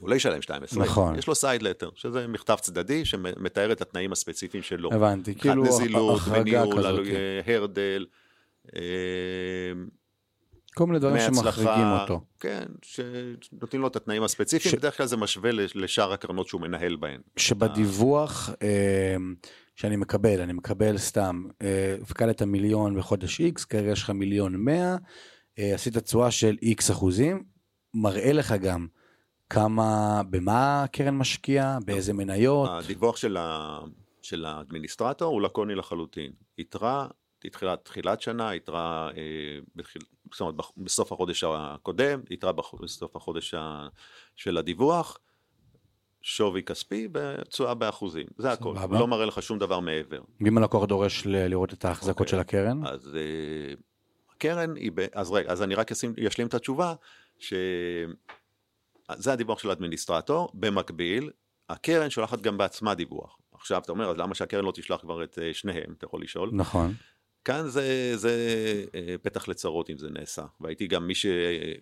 הוא 0.00 0.10
לא 0.10 0.14
ישלם 0.14 0.38
2.20. 0.40 0.80
נכון. 0.80 1.18
יש 1.18 1.26
לו 1.26 1.34
סייד 1.34 1.62
לטר, 1.62 1.90
שזה 1.94 2.26
מכתב 2.26 2.56
צדדי 2.60 3.04
שמתאר 3.04 3.72
את 3.72 3.80
התנאים 3.82 4.12
הספציפיים 4.12 4.62
שלו. 4.62 4.90
הבנתי, 4.92 5.34
כאילו 5.34 5.64
נזילות, 5.64 6.16
החרגה 6.20 6.62
כזאת, 6.72 6.84
עלו- 6.84 7.04
כן. 7.04 7.10
אה, 7.48 7.56
הרדל, 7.56 8.06
אה, 8.76 8.80
כל 10.78 10.86
מיני 10.86 10.98
דברים 10.98 11.16
שמחריגים 11.20 11.86
אותו. 12.00 12.20
כן, 12.40 12.64
שנותנים 12.82 13.82
לו 13.82 13.88
את 13.88 13.96
התנאים 13.96 14.22
הספציפיים, 14.22 14.72
ש- 14.74 14.78
בדרך 14.78 14.96
כלל 14.96 15.06
זה 15.06 15.16
משווה 15.16 15.52
לש- 15.52 15.76
לשאר 15.76 16.12
הקרנות 16.12 16.48
שהוא 16.48 16.60
מנהל 16.60 16.96
בהן. 16.96 17.20
שבדיווח 17.36 18.50
אה, 18.62 19.16
שאני 19.76 19.96
מקבל, 19.96 20.40
אני 20.40 20.52
מקבל 20.52 20.98
סתם, 20.98 21.44
אה, 21.62 21.96
הפקדת 22.02 22.42
מיליון 22.42 22.98
בחודש 22.98 23.40
X, 23.40 23.64
כרגע 23.68 23.90
יש 23.90 24.02
לך 24.02 24.10
מיליון 24.10 24.56
100, 24.56 24.96
אה, 25.58 25.74
עשית 25.74 25.98
תשואה 25.98 26.30
של 26.30 26.56
X 26.64 26.92
אחוזים, 26.92 27.44
מראה 27.94 28.32
לך 28.32 28.52
גם 28.52 28.86
כמה, 29.50 30.22
במה 30.30 30.82
הקרן 30.82 31.16
משקיעה, 31.16 31.78
באיזה 31.84 32.12
מניות, 32.12 32.70
הדיווח 32.72 33.16
של, 33.16 33.36
ה... 33.36 33.78
של 34.22 34.44
האדמיניסטרטור 34.44 35.32
הוא 35.34 35.42
לקוני 35.42 35.74
לחלוטין. 35.74 36.32
יתרה, 36.58 37.06
תחילת, 37.38 37.84
תחילת 37.84 38.20
שנה, 38.20 38.54
יתרה 38.54 39.10
אה, 39.16 39.58
בתחיל... 39.76 40.02
זאת 40.32 40.40
אומרת, 40.40 40.54
בסוף 40.76 41.12
החודש 41.12 41.44
הקודם, 41.44 42.20
יתרה 42.30 42.52
בסוף 42.52 43.16
החודש. 43.16 43.54
של 44.36 44.58
הדיווח, 44.58 45.18
שווי 46.22 46.62
כספי 46.62 47.08
ותשואה 47.14 47.74
באחוזים. 47.74 48.26
זה 48.38 48.52
הכל. 48.52 48.74
סבבה. 48.76 48.98
לא 48.98 49.06
מראה 49.06 49.26
לך 49.26 49.42
שום 49.42 49.58
דבר 49.58 49.80
מעבר. 49.80 50.20
ואם 50.40 50.58
הלקוח 50.58 50.84
דורש 50.84 51.26
לראות 51.26 51.72
את 51.72 51.84
ההחזקות 51.84 52.20
אוקיי. 52.20 52.30
של 52.30 52.38
הקרן, 52.38 52.86
אז 52.86 53.16
אה, 53.16 53.74
הקרן 54.34 54.76
היא, 54.76 54.92
ב... 54.94 55.06
אז 55.12 55.30
רגע, 55.30 55.52
אז 55.52 55.62
אני 55.62 55.74
רק 55.74 55.92
אשלים 56.26 56.46
את 56.46 56.54
התשובה, 56.54 56.94
שזה 57.38 58.12
הדיווח 59.32 59.58
של 59.58 59.70
האדמיניסטרטור, 59.70 60.50
במקביל, 60.54 61.30
הקרן 61.68 62.10
שולחת 62.10 62.40
גם 62.40 62.58
בעצמה 62.58 62.94
דיווח. 62.94 63.38
עכשיו, 63.52 63.82
אתה 63.82 63.92
אומר, 63.92 64.10
אז 64.10 64.16
למה 64.16 64.34
שהקרן 64.34 64.64
לא 64.64 64.72
תשלח 64.74 65.00
כבר 65.00 65.24
את 65.24 65.38
אה, 65.42 65.54
שניהם, 65.54 65.94
אתה 65.98 66.06
יכול 66.06 66.22
לשאול. 66.22 66.50
נכון, 66.52 66.94
כאן 67.48 67.68
זה, 67.68 68.12
זה 68.16 68.32
אה, 68.94 69.14
פתח 69.22 69.48
לצרות 69.48 69.90
אם 69.90 69.98
זה 69.98 70.08
נעשה, 70.10 70.42
והייתי 70.60 70.86
גם 70.86 71.06
מי, 71.06 71.14
ש, 71.14 71.26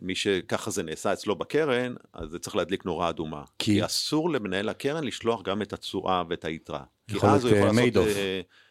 מי 0.03 0.15
שככה 0.15 0.71
זה 0.71 0.83
נעשה 0.83 1.13
אצלו 1.13 1.37
בקרן, 1.37 1.95
אז 2.13 2.31
זה 2.31 2.39
צריך 2.39 2.57
להדליק 2.57 2.85
נורה 2.85 3.09
אדומה. 3.09 3.43
כי, 3.59 3.75
כי 3.75 3.85
אסור 3.85 4.31
למנהל 4.31 4.69
הקרן 4.69 5.05
לשלוח 5.05 5.43
גם 5.43 5.63
את 5.63 5.73
התשואה 5.73 6.23
ואת 6.29 6.45
היתרה. 6.45 6.83
כי 7.11 7.17
אז 7.23 7.45
הוא 7.45 7.57
יכול 7.57 7.69
לעשות, 7.69 8.07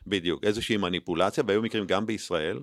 בדיוק, 0.08 0.44
איזושהי 0.44 0.78
מניפולציה, 0.78 1.44
והיו 1.48 1.62
מקרים 1.62 1.86
גם 1.88 2.06
בישראל, 2.06 2.60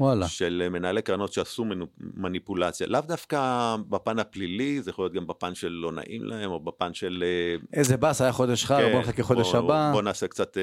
וואלה. 0.00 0.28
של 0.28 0.68
מנהלי 0.70 1.02
קרנות 1.02 1.32
שעשו 1.32 1.64
מניפולציה, 1.98 2.86
לאו 2.86 3.00
דווקא 3.00 3.76
בפן 3.88 4.18
הפלילי, 4.18 4.82
זה 4.82 4.90
יכול 4.90 5.04
להיות 5.04 5.12
גם 5.12 5.26
בפן 5.26 5.54
של 5.54 5.68
לא 5.68 5.92
נעים 5.92 6.24
להם, 6.24 6.50
או 6.50 6.60
בפן 6.60 6.94
של... 6.94 7.24
אה, 7.26 7.78
איזה 7.78 7.96
באס, 7.96 8.20
היה 8.20 8.32
חודש 8.32 8.64
חג, 8.64 8.80
כן, 8.80 8.92
בוא 8.92 9.00
נחכה 9.00 9.22
חודש 9.22 9.46
בוא, 9.46 9.58
הבא. 9.58 9.90
בוא 9.92 10.02
נעשה 10.02 10.28
קצת, 10.28 10.58
אה, 10.58 10.62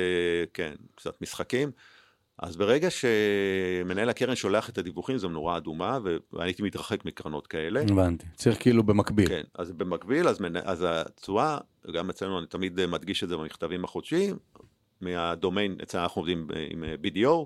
כן, 0.53 0.73
קצת 0.95 1.21
משחקים. 1.21 1.71
אז 2.39 2.55
ברגע 2.55 2.87
שמנהל 2.89 4.09
הקרן 4.09 4.35
שולח 4.35 4.69
את 4.69 4.77
הדיווחים 4.77 5.17
זו 5.17 5.29
נורה 5.29 5.57
אדומה 5.57 5.99
ואני 6.03 6.43
הייתי 6.45 6.63
מתרחק 6.63 7.05
מקרנות 7.05 7.47
כאלה. 7.47 7.81
הבנתי, 7.81 8.25
צריך 8.35 8.61
כאילו 8.61 8.83
במקביל. 8.83 9.27
כן, 9.27 9.43
אז 9.55 9.71
במקביל, 9.71 10.27
אז, 10.27 10.39
מנ... 10.39 10.57
אז 10.57 10.85
התשואה, 10.87 11.57
גם 11.93 12.09
אצלנו 12.09 12.39
אני 12.39 12.47
תמיד 12.47 12.85
מדגיש 12.85 13.23
את 13.23 13.29
זה 13.29 13.37
במכתבים 13.37 13.83
החודשיים, 13.83 14.37
מהדומיין, 15.01 15.77
אצלנו 15.83 16.03
אנחנו 16.03 16.19
עובדים 16.19 16.47
עם 16.69 16.83
BDO, 17.03 17.45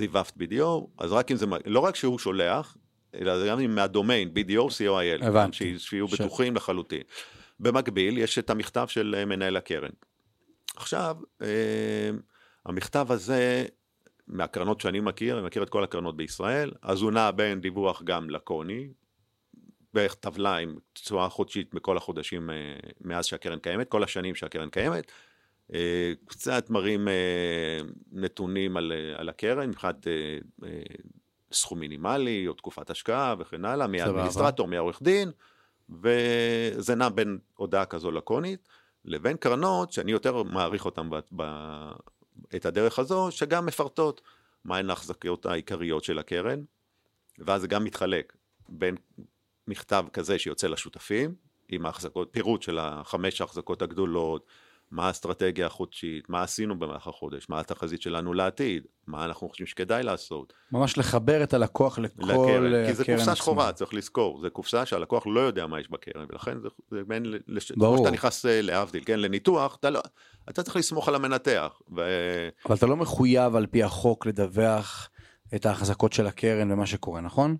יוופט 0.00 0.34
BDO, 0.36 0.86
אז 0.98 1.12
רק 1.12 1.30
אם 1.30 1.36
זה, 1.36 1.46
לא 1.66 1.80
רק 1.80 1.96
שהוא 1.96 2.18
שולח, 2.18 2.76
אלא 3.14 3.48
גם 3.48 3.60
אם 3.60 3.74
מהדומיין 3.74 4.28
BDO 4.28 4.68
COIL, 4.68 5.24
הבנתי. 5.24 5.78
שיהיו 5.78 6.08
ש... 6.08 6.20
בטוחים 6.20 6.56
לחלוטין. 6.56 7.02
במקביל 7.60 8.18
יש 8.18 8.38
את 8.38 8.50
המכתב 8.50 8.86
של 8.88 9.24
מנהל 9.26 9.56
הקרן. 9.56 9.90
עכשיו, 10.76 11.16
אה, 11.42 12.10
המכתב 12.66 13.06
הזה, 13.10 13.64
מהקרנות 14.28 14.80
שאני 14.80 15.00
מכיר, 15.00 15.38
אני 15.38 15.46
מכיר 15.46 15.62
את 15.62 15.70
כל 15.70 15.84
הקרנות 15.84 16.16
בישראל, 16.16 16.72
אז 16.82 17.02
הוא 17.02 17.10
נע 17.10 17.30
בין 17.30 17.60
דיווח 17.60 18.02
גם 18.02 18.30
לקוני, 18.30 18.88
בערך 19.94 20.14
טבלה 20.14 20.56
עם 20.56 20.76
תשואה 20.92 21.28
חודשית 21.28 21.74
בכל 21.74 21.96
החודשים 21.96 22.50
אה, 22.50 22.54
מאז 23.00 23.26
שהקרן 23.26 23.58
קיימת, 23.58 23.88
כל 23.88 24.04
השנים 24.04 24.34
שהקרן 24.34 24.70
קיימת, 24.70 25.12
אה, 25.74 26.12
קצת 26.26 26.70
מראים 26.70 27.08
אה, 27.08 27.80
נתונים 28.12 28.76
על, 28.76 28.92
על 29.16 29.28
הקרן 29.28 29.68
מבחינת 29.68 30.06
סכום 31.52 31.78
מינימלי 31.78 32.48
או 32.48 32.52
תקופת 32.52 32.90
השקעה 32.90 33.34
וכן 33.38 33.64
הלאה, 33.64 33.86
מהאדמיניסטרטור, 33.86 34.68
מהעורך 34.68 35.02
דין, 35.02 35.30
וזה 35.90 36.94
נע 36.94 37.08
בין 37.08 37.38
הודעה 37.56 37.86
כזו 37.86 38.10
לקונית 38.10 38.68
לבין 39.04 39.36
קרנות 39.36 39.92
שאני 39.92 40.12
יותר 40.12 40.42
מעריך 40.42 40.84
אותן 40.84 41.10
ב, 41.10 41.16
ב, 41.36 41.42
את 42.56 42.66
הדרך 42.66 42.98
הזו, 42.98 43.28
שגם 43.30 43.66
מפרטות 43.66 44.20
מהן 44.64 44.90
ההחזקות 44.90 45.46
העיקריות 45.46 46.04
של 46.04 46.18
הקרן, 46.18 46.62
ואז 47.38 47.60
זה 47.60 47.68
גם 47.68 47.84
מתחלק 47.84 48.36
בין 48.68 48.96
מכתב 49.68 50.04
כזה 50.12 50.38
שיוצא 50.38 50.66
לשותפים, 50.66 51.34
עם 51.68 51.86
ההחזקות, 51.86 52.28
פירוט 52.30 52.62
של 52.62 52.78
החמש 52.78 53.40
ההחזקות 53.40 53.82
הגדולות, 53.82 54.46
מה 54.90 55.06
האסטרטגיה 55.06 55.66
החודשית, 55.66 56.28
מה 56.28 56.42
עשינו 56.42 56.78
במהלך 56.78 57.06
החודש, 57.06 57.46
מה 57.48 57.60
התחזית 57.60 58.02
שלנו 58.02 58.34
לעתיד, 58.34 58.86
מה 59.06 59.24
אנחנו 59.24 59.48
חושבים 59.48 59.66
שכדאי 59.66 60.02
לעשות. 60.02 60.52
ממש 60.72 60.98
לחבר 60.98 61.42
את 61.42 61.54
הלקוח 61.54 61.98
לכל 61.98 62.22
לקרן 62.22 62.86
כי 62.86 62.94
זה 62.94 63.04
קופסה 63.04 63.36
שחורה, 63.36 63.72
צריך 63.72 63.94
לזכור, 63.94 64.40
זה 64.40 64.50
קופסה 64.50 64.86
שהלקוח 64.86 65.26
לא 65.26 65.40
יודע 65.40 65.66
מה 65.66 65.80
יש 65.80 65.90
בקרן, 65.90 66.26
ולכן 66.28 66.60
זה, 66.60 66.68
זה 66.90 67.04
בין, 67.06 67.34
לש... 67.48 67.72
ברור. 67.72 67.98
שאתה 67.98 68.10
נכנס 68.10 68.46
אה, 68.46 68.62
להבדיל, 68.62 69.02
כן, 69.06 69.20
לניתוח, 69.20 69.76
אתה, 69.76 69.90
לא, 69.90 70.00
אתה 70.48 70.62
צריך 70.62 70.76
לסמוך 70.76 71.08
על 71.08 71.14
המנתח. 71.14 71.80
ו... 71.96 72.02
אבל 72.66 72.76
אתה 72.76 72.86
לא 72.86 72.96
מחויב 72.96 73.56
על 73.56 73.66
פי 73.66 73.82
החוק 73.82 74.26
לדווח 74.26 75.10
את 75.54 75.66
ההחזקות 75.66 76.12
של 76.12 76.26
הקרן 76.26 76.72
ומה 76.72 76.86
שקורה, 76.86 77.20
נכון? 77.20 77.56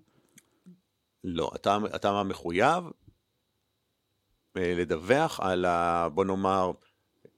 לא, 1.23 1.51
אתה, 1.55 1.77
אתה 1.95 2.23
מחויב 2.23 2.83
אה, 4.57 4.73
לדווח 4.75 5.39
על 5.39 5.65
ה... 5.65 6.07
בוא 6.13 6.25
נאמר, 6.25 6.71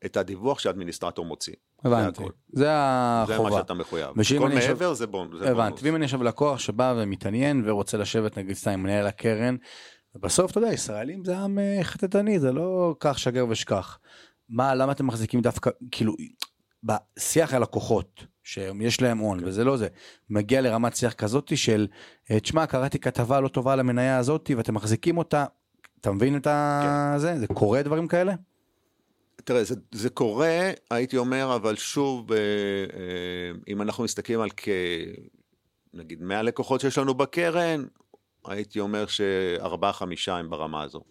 את 0.05 0.17
הדיווח 0.17 0.59
שהאדמיניסטרטור 0.59 1.25
מוציא. 1.25 1.53
הבנתי, 1.85 2.23
זה, 2.23 2.63
זה 2.63 2.67
החובה. 2.71 3.49
זה 3.49 3.55
מה 3.55 3.61
שאתה 3.61 3.73
מחויב. 3.73 4.07
כל 4.39 4.49
מעבר 4.49 4.57
ישב... 4.59 4.93
זה, 4.93 5.07
בונ... 5.07 5.29
זה 5.39 5.51
הבנתי. 5.51 5.69
בונוס. 5.69 5.83
ואם 5.83 5.95
אני 5.95 6.05
יושב 6.05 6.21
לקוח 6.21 6.59
שבא 6.59 6.93
ומתעניין 6.97 7.63
ורוצה 7.65 7.97
לשבת 7.97 8.37
נגיד 8.37 8.55
סתם 8.55 8.71
עם 8.71 8.83
מנהל 8.83 9.07
הקרן, 9.07 9.55
בסוף 10.15 10.51
אתה 10.51 10.59
יודע, 10.59 10.73
ישראלים 10.73 11.25
זה 11.25 11.37
עם 11.37 11.59
אה, 11.59 11.79
חטטני, 11.83 12.39
זה 12.39 12.51
לא 12.51 12.95
כך 12.99 13.19
שגר 13.19 13.45
ושכח. 13.49 13.99
מה, 14.49 14.75
למה 14.75 14.91
אתם 14.91 15.07
מחזיקים 15.07 15.41
דווקא, 15.41 15.69
כאילו, 15.91 16.13
בשיח 16.83 17.53
הלקוחות, 17.53 18.25
שיש 18.43 19.01
להם 19.01 19.17
הון, 19.17 19.39
כן. 19.39 19.45
וזה 19.47 19.63
לא 19.63 19.77
זה, 19.77 19.87
מגיע 20.29 20.61
לרמת 20.61 20.95
שיח 20.95 21.13
כזאתי 21.13 21.57
של, 21.57 21.87
אה, 22.31 22.39
תשמע, 22.39 22.65
קראתי 22.65 22.99
כתבה 22.99 23.39
לא 23.39 23.47
טובה 23.47 23.73
על 23.73 23.79
המניה 23.79 24.17
הזאתי 24.17 24.55
ואתם 24.55 24.73
מחזיקים 24.73 25.17
אותה, 25.17 25.45
אתה 26.01 26.11
מבין 26.11 26.37
את 26.37 26.47
ה... 26.47 26.81
כן. 27.13 27.19
זה? 27.19 27.39
זה 27.39 27.47
קורה 27.47 27.81
דברים 27.81 28.07
כאלה? 28.07 28.33
תראה, 29.43 29.63
זה, 29.63 29.75
זה 29.91 30.09
קורה, 30.09 30.71
הייתי 30.91 31.17
אומר, 31.17 31.55
אבל 31.55 31.75
שוב, 31.75 32.31
אה, 32.31 32.37
אה, 32.37 33.51
אם 33.67 33.81
אנחנו 33.81 34.03
מסתכלים 34.03 34.41
על 34.41 34.49
כ... 34.57 34.69
נגיד 35.93 36.21
100 36.21 36.41
לקוחות 36.41 36.81
שיש 36.81 36.97
לנו 36.97 37.13
בקרן, 37.13 37.85
הייתי 38.45 38.79
אומר 38.79 39.05
שארבעה 39.05 39.93
חמישה 39.93 40.37
הם 40.37 40.49
ברמה 40.49 40.83
הזו. 40.83 41.03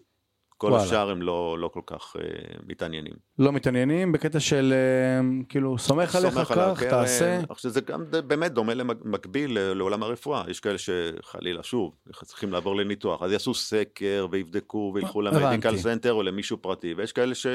כל 0.59 0.67
וואלה. 0.67 0.85
השאר 0.85 1.11
הם 1.11 1.23
לא, 1.23 1.59
לא 1.59 1.69
כל 1.69 1.81
כך 1.87 2.17
אה, 2.17 2.21
מתעניינים. 2.67 3.13
לא 3.39 3.53
מתעניינים 3.53 4.13
בקטע 4.13 4.41
של 4.41 4.75
אה, 4.75 5.47
כאילו 5.49 5.79
סומך 5.79 6.15
עליך 6.15 6.35
כך, 6.35 6.83
תעשה. 6.83 7.41
עכשיו 7.49 7.71
זה 7.71 7.81
גם 7.81 8.05
באמת 8.11 8.53
דומה 8.53 8.75
למקביל 8.75 9.59
לעולם 9.59 10.03
הרפואה, 10.03 10.45
יש 10.49 10.61
כאלה 10.61 10.79
שחלילה 10.79 11.63
שוב 11.63 11.95
צריכים 12.25 12.53
לעבור 12.53 12.77
לניתוח, 12.77 13.23
אז 13.23 13.33
יעשו 13.33 13.55
סקר 13.55 14.27
ויבדקו 14.31 14.93
וילכו 14.95 15.23
ל 15.23 15.30
medical 15.30 15.77
center 15.77 16.13
או 16.13 16.23
למישהו 16.23 16.59
פרטי, 16.63 16.95
ויש 16.95 17.13
כאלה 17.13 17.35
ש... 17.35 17.47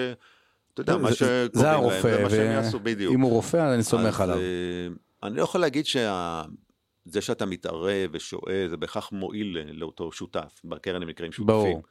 אתה 0.74 0.82
יודע, 0.82 0.98
מה 0.98 1.14
שקוראים 1.14 1.50
להם, 1.56 2.00
זה 2.00 2.24
מה 2.24 2.30
שהם 2.30 2.52
יעשו 2.52 2.80
בדיוק. 2.80 3.14
אם 3.16 3.22
הוא 3.22 3.32
רופא, 3.32 3.74
אני 3.74 3.84
סומך 3.84 4.22
עליו. 4.22 4.38
אה, 4.38 4.88
אני 5.24 5.38
לא 5.38 5.44
יכול 5.44 5.62
להגיד 5.62 5.86
שזה 5.86 7.22
שאתה 7.22 7.46
מתערב 7.46 8.10
ושועה, 8.12 8.68
זה 8.70 8.78
בהכרח 8.78 9.12
מועיל 9.12 9.58
לאותו 9.72 10.12
שותף, 10.12 10.62
בקרן 10.66 11.02
למקרים 11.02 11.32
שותפים. 11.32 11.56
ברור. 11.56 11.84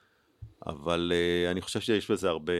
אבל 0.66 1.12
uh, 1.14 1.51
אני 1.51 1.61
חושב 1.61 1.81
שיש 1.81 2.11
בזה 2.11 2.29
הרבה 2.29 2.53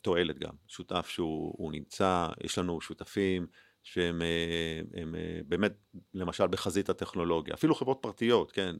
תועלת 0.00 0.38
גם. 0.38 0.52
שותף 0.66 1.08
שהוא 1.08 1.72
נמצא, 1.72 2.26
יש 2.44 2.58
לנו 2.58 2.80
שותפים 2.80 3.46
שהם 3.82 4.22
אה, 4.22 5.00
הם, 5.02 5.14
באמת, 5.46 5.72
למשל 6.14 6.46
בחזית 6.46 6.90
הטכנולוגיה, 6.90 7.54
אפילו 7.54 7.74
חברות 7.74 7.98
פרטיות, 8.00 8.52
כן. 8.52 8.76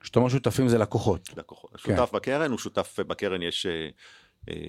כשאתה 0.00 0.18
אומר 0.18 0.28
שותפים 0.30 0.68
זה 0.68 0.78
לקוחות. 0.78 1.28
לקוחות. 1.36 1.76
כן. 1.76 1.96
שותף 1.96 2.12
בקרן 2.12 2.50
הוא 2.50 2.58
שותף, 2.58 3.00
בקרן 3.06 3.42
יש 3.42 3.66
אה, 3.66 3.88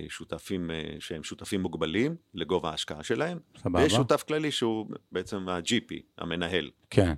שותפים 0.09 0.71
אה, 0.71 0.95
שהם 0.99 1.23
שותפים 1.23 1.61
מוגבלים 1.61 2.15
לגובה 2.33 2.69
ההשקעה 2.69 3.03
שלהם. 3.03 3.39
סבבה. 3.57 3.79
ויש 3.79 3.93
שותף 3.93 4.23
כללי 4.27 4.51
שהוא 4.51 4.87
בעצם 5.11 5.49
ה-GP, 5.49 5.93
המנהל. 6.17 6.69
כן, 6.89 7.13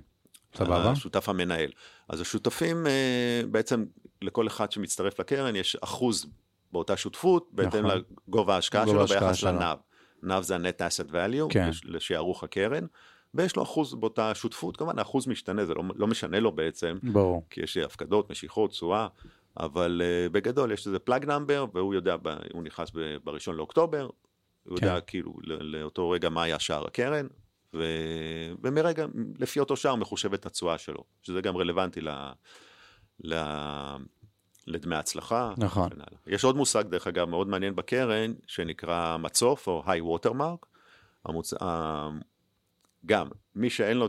סבבה. 0.54 0.90
השותף 0.90 1.28
המנהל. 1.28 1.70
אז 2.08 2.20
השותפים 2.20 2.86
אה, 2.86 3.42
בעצם 3.50 3.84
לכל 4.22 4.46
אחד 4.46 4.72
שמצטרף 4.72 5.20
לקרן 5.20 5.56
יש 5.56 5.76
אחוז 5.76 6.26
באותה 6.72 6.96
שותפות, 6.96 7.48
בהתאם 7.52 7.86
נכון. 7.86 8.02
לגובה 8.28 8.54
ההשקעה 8.54 8.86
שלו 8.86 9.06
ביחס 9.06 9.42
לנאב. 9.42 9.78
נאב 10.22 10.42
זה 10.42 10.56
ה-net 10.56 10.80
asset 10.80 11.10
value, 11.10 11.46
כן. 11.50 11.70
לשערוך 11.84 12.44
הקרן. 12.44 12.86
ויש 13.34 13.56
לו 13.56 13.62
אחוז 13.62 13.94
באותה 13.94 14.34
שותפות, 14.34 14.76
כמובן 14.76 14.98
האחוז 14.98 15.26
משתנה, 15.26 15.64
זה 15.64 15.74
לא, 15.74 15.82
לא 15.94 16.06
משנה 16.06 16.40
לו 16.40 16.52
בעצם, 16.52 16.98
ברור. 17.02 17.46
כי 17.50 17.60
יש 17.62 17.76
הפקדות, 17.76 18.30
משיכות, 18.30 18.70
תשואה, 18.70 19.08
אבל 19.60 20.02
uh, 20.04 20.32
בגדול 20.32 20.72
יש 20.72 20.86
איזה 20.86 20.98
פלאג 20.98 21.24
נאמבר, 21.24 21.66
והוא 21.74 21.94
יודע, 21.94 22.16
הוא 22.52 22.62
נכנס 22.62 22.90
בראשון 23.24 23.56
לאוקטובר, 23.56 24.08
הוא 24.64 24.78
כן. 24.78 24.86
יודע 24.86 25.00
כאילו 25.00 25.34
לאותו 25.44 26.10
רגע 26.10 26.28
מה 26.28 26.42
היה 26.42 26.58
שער 26.58 26.86
הקרן, 26.86 27.26
ו... 27.74 27.84
ומרגע, 28.62 29.06
לפי 29.38 29.60
אותו 29.60 29.76
שער 29.76 29.94
מחושבת 29.94 30.46
התשואה 30.46 30.78
שלו, 30.78 31.04
שזה 31.22 31.40
גם 31.40 31.56
רלוונטי 31.56 32.00
ל... 32.00 32.10
ל... 33.24 33.34
לדמי 34.66 34.96
הצלחה. 34.96 35.54
נכון. 35.56 35.88
יש 36.26 36.44
עוד 36.44 36.56
מושג, 36.56 36.82
דרך 36.82 37.06
אגב, 37.06 37.28
מאוד 37.28 37.48
מעניין 37.48 37.76
בקרן, 37.76 38.32
שנקרא 38.46 39.16
מצוף 39.16 39.66
או 39.66 39.82
היי 39.86 40.00
ווטרמרק. 40.00 40.66
המוצ... 41.24 41.54
גם, 43.06 43.28
מי 43.54 43.70
שאין 43.70 43.96
לו, 43.96 44.08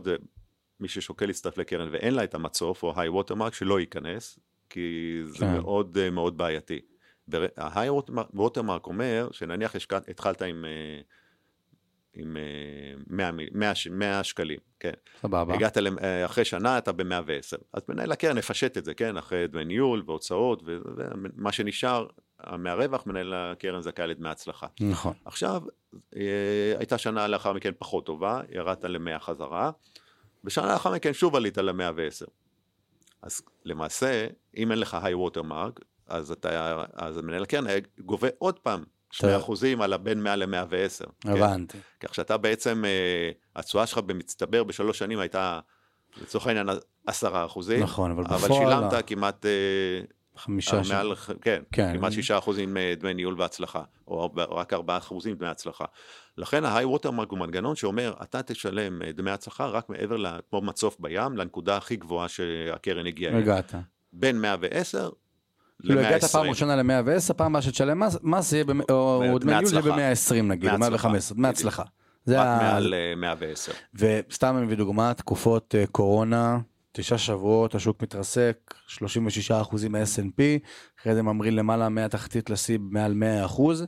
מי 0.80 0.88
ששוקל 0.88 1.26
להצטרף 1.26 1.58
לקרן 1.58 1.88
ואין 1.92 2.14
לה 2.14 2.24
את 2.24 2.34
המצוף 2.34 2.82
או 2.82 2.92
היי 2.96 3.08
ווטרמרק, 3.08 3.54
שלא 3.54 3.80
ייכנס, 3.80 4.38
כי 4.70 5.20
זה 5.24 5.38
כן. 5.38 5.52
מאוד 5.52 5.98
אה, 6.00 6.10
מאוד 6.10 6.38
בעייתי. 6.38 6.80
ההיי 7.56 7.88
ווטרמרק 8.34 8.86
אומר 8.86 9.28
שנניח 9.32 9.76
התחלת 10.08 10.42
עם, 10.42 10.64
אה, 10.64 11.00
עם 12.14 12.36
100, 13.06 13.30
100, 13.52 13.72
100 13.90 14.24
שקלים, 14.24 14.58
כן. 14.80 14.92
סבבה. 15.20 15.54
הגעת 15.54 15.78
אחרי 16.24 16.44
שנה 16.44 16.78
אתה 16.78 16.92
ב-110. 16.92 17.58
אז 17.72 17.82
מנהל 17.88 18.12
הקרן 18.12 18.38
יפשט 18.38 18.78
את 18.78 18.84
זה, 18.84 18.94
כן, 18.94 19.16
אחרי 19.16 19.46
דמי 19.46 19.64
ניהול 19.64 20.02
והוצאות, 20.06 20.62
ומה 20.66 21.52
שנשאר 21.52 22.06
מהרווח 22.58 23.06
מנהל 23.06 23.34
הקרן 23.34 23.82
זכאי 23.82 24.06
לדמי 24.06 24.28
הצלחה. 24.28 24.66
נכון. 24.80 25.12
עכשיו, 25.24 25.62
אה, 26.16 26.74
הייתה 26.78 26.98
שנה 26.98 27.28
לאחר 27.28 27.52
מכן 27.52 27.72
פחות 27.78 28.06
טובה, 28.06 28.40
ירדת 28.52 28.84
ל-100 28.84 29.18
חזרה. 29.18 29.70
בשנה 30.44 30.72
לאחר 30.72 30.92
מכן 30.92 31.12
שוב 31.12 31.36
עלית 31.36 31.58
ל-110. 31.58 32.26
אז 33.22 33.42
למעשה, 33.64 34.26
אם 34.56 34.70
אין 34.70 34.78
לך 34.78 34.96
היי 35.02 35.14
ווטר 35.14 35.42
מרק, 35.42 35.80
אז 36.06 36.30
אתה, 36.30 36.82
אז 36.94 37.16
מנהל 37.16 37.42
הקרן 37.42 37.64
גובה 38.00 38.28
עוד 38.38 38.58
פעם 38.58 38.84
שני 39.10 39.36
אחוזים 39.36 39.82
על 39.82 39.92
הבין 39.92 40.22
100 40.22 40.36
ל-110. 40.36 41.10
הבנתי. 41.24 41.78
כן? 42.00 42.08
כך 42.08 42.14
שאתה 42.14 42.36
בעצם, 42.36 42.84
אה, 42.84 43.30
התשואה 43.56 43.86
שלך 43.86 43.98
במצטבר 43.98 44.64
בשלוש 44.64 44.98
שנים 44.98 45.18
הייתה, 45.18 45.60
לצורך 46.22 46.46
העניין, 46.46 46.68
עשרה 47.06 47.44
אחוזים. 47.44 47.82
נכון, 47.82 48.10
אבל 48.10 48.24
בפועל... 48.24 48.40
אבל 48.40 48.54
שילמת 48.54 48.92
לא. 48.92 49.02
כמעט... 49.02 49.46
אה, 50.36 50.42
חמישה 50.42 50.84
ש... 50.84 50.90
מעל, 50.90 51.14
כן, 51.40 51.62
כן, 51.72 51.92
כמעט 51.96 52.12
שישה 52.12 52.38
אחוזים 52.38 52.76
דמי 52.98 53.14
ניהול 53.14 53.40
והצלחה, 53.40 53.82
או 54.08 54.30
רק 54.36 54.72
ארבעה 54.72 54.98
אחוזים 54.98 55.34
דמי 55.34 55.48
הצלחה. 55.48 55.84
לכן 56.38 56.64
ההיי 56.64 56.84
ווטרמרק 56.84 57.30
הוא 57.30 57.38
מנגנון 57.38 57.76
שאומר, 57.76 58.14
אתה 58.22 58.42
תשלם 58.42 59.02
דמי 59.14 59.30
הצלחה 59.30 59.66
רק 59.66 59.88
מעבר, 59.90 60.38
כמו 60.50 60.60
מצוף 60.60 60.96
בים, 61.00 61.36
לנקודה 61.36 61.76
הכי 61.76 61.96
גבוהה 61.96 62.28
שהקרן 62.28 63.06
הגיעה. 63.06 63.38
הגעת. 63.38 63.74
בין 64.12 64.40
110 64.40 65.10
כאילו 65.82 66.00
הגעת 66.00 66.24
פעם 66.24 66.46
ראשונה 66.46 66.76
ל-110, 66.76 67.34
פעם 67.36 67.46
הבאה 67.46 67.62
שתשלם 67.62 68.02
מס, 68.22 68.52
יהיה, 68.52 68.64
או 68.90 69.38
דמי 69.38 69.52
ניהול 69.52 69.66
זה 69.66 69.80
ב-120 69.80 70.42
נגיד, 70.42 70.70
או 70.70 70.78
115, 70.78 71.38
מהצלחה. 71.38 71.82
זה 72.24 72.40
רק 72.40 72.62
מעל 72.62 72.94
110. 73.16 73.72
אה, 73.72 74.20
וסתם 74.28 74.56
אני 74.56 74.66
מביא 74.66 74.76
דוגמה, 74.76 75.14
תקופות 75.14 75.74
אה, 75.74 75.86
קורונה, 75.86 76.58
תשעה 76.98 77.18
שבועות, 77.18 77.74
השוק 77.74 78.02
מתרסק, 78.02 78.74
36 78.86 79.50
אחוזים 79.50 79.92
מ-S&P, 79.92 80.42
אחרי 81.00 81.14
זה 81.14 81.22
ממריא 81.22 81.50
למעלה 81.50 81.88
מהתחתית 81.88 82.50
לשיא 82.50 82.78
מעל 82.80 83.14
100 83.14 83.44
אחוז. 83.44 83.86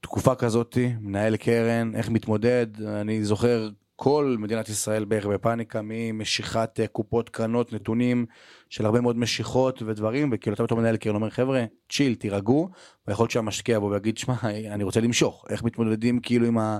תקופה 0.00 0.34
כזאתי, 0.34 0.92
מנהל 1.00 1.36
קרן, 1.36 1.94
איך 1.94 2.08
מתמודד, 2.08 2.66
אני 2.82 3.24
זוכר 3.24 3.68
כל 3.96 4.36
מדינת 4.38 4.68
ישראל 4.68 5.04
בערך 5.04 5.26
בפאניקה 5.26 5.80
ממשיכת 5.84 6.80
אה, 6.80 6.86
קופות 6.86 7.28
קרנות 7.28 7.72
נתונים 7.72 8.26
של 8.70 8.86
הרבה 8.86 9.00
מאוד 9.00 9.16
משיכות 9.16 9.82
ודברים 9.82 10.30
וכאילו 10.32 10.64
אתה 10.64 10.74
מנהל 10.74 10.96
קרן 10.96 11.14
אומר 11.14 11.30
חבר'ה 11.30 11.64
צ'יל 11.92 12.14
תירגעו 12.14 12.70
ויכול 13.08 13.24
להיות 13.24 13.30
שהמשקיע 13.30 13.74
יבוא 13.74 13.90
ויגיד 13.90 14.18
שמע 14.18 14.34
אני 14.70 14.84
רוצה 14.84 15.00
למשוך 15.00 15.44
איך 15.50 15.62
מתמודדים 15.62 16.20
כאילו 16.20 16.46
עם, 16.46 16.58
ה, 16.58 16.78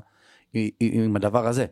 עם 0.81 1.16
הדבר 1.16 1.47
הזה. 1.47 1.66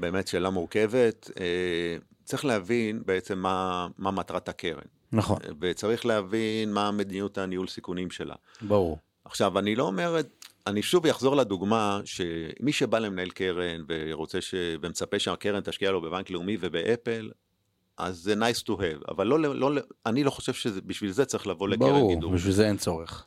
באמת 0.00 0.28
שאלה 0.28 0.50
מורכבת 0.50 1.30
אה, 1.40 1.96
צריך 2.26 2.44
להבין 2.44 3.02
בעצם 3.06 3.38
מה, 3.38 3.88
מה 3.98 4.10
מטרת 4.10 4.48
הקרן. 4.48 4.86
נכון. 5.12 5.38
וצריך 5.60 6.06
להבין 6.06 6.72
מה 6.72 6.90
מדיניות 6.90 7.38
הניהול 7.38 7.68
סיכונים 7.68 8.10
שלה. 8.10 8.34
ברור. 8.62 8.98
עכשיו 9.24 9.58
אני 9.58 9.76
לא 9.76 9.84
אומר 9.84 10.16
אני 10.66 10.82
שוב 10.82 11.06
אחזור 11.06 11.36
לדוגמה 11.36 12.00
שמי 12.04 12.72
שבא 12.72 12.98
למנהל 12.98 13.30
קרן 13.30 13.84
ורוצה 13.88 14.40
ש... 14.40 14.54
ומצפה 14.80 15.18
שהקרן 15.18 15.60
תשקיע 15.60 15.90
לו 15.90 16.00
בבנק 16.00 16.30
לאומי 16.30 16.56
ובאפל, 16.60 17.30
אז 17.98 18.16
זה 18.16 18.34
nice 18.34 18.62
to 18.62 18.70
have, 18.70 19.10
אבל 19.10 19.26
לא, 19.26 19.40
לא, 19.40 19.80
אני 20.06 20.24
לא 20.24 20.30
חושב 20.30 20.52
שבשביל 20.52 21.10
זה 21.10 21.24
צריך 21.24 21.46
לבוא 21.46 21.68
לקרן 21.68 21.88
ברור, 21.88 22.08
גידור. 22.08 22.22
ברור, 22.22 22.34
בשביל 22.34 22.52
זה 22.52 22.68
אין 22.68 22.76
צורך. 22.76 23.26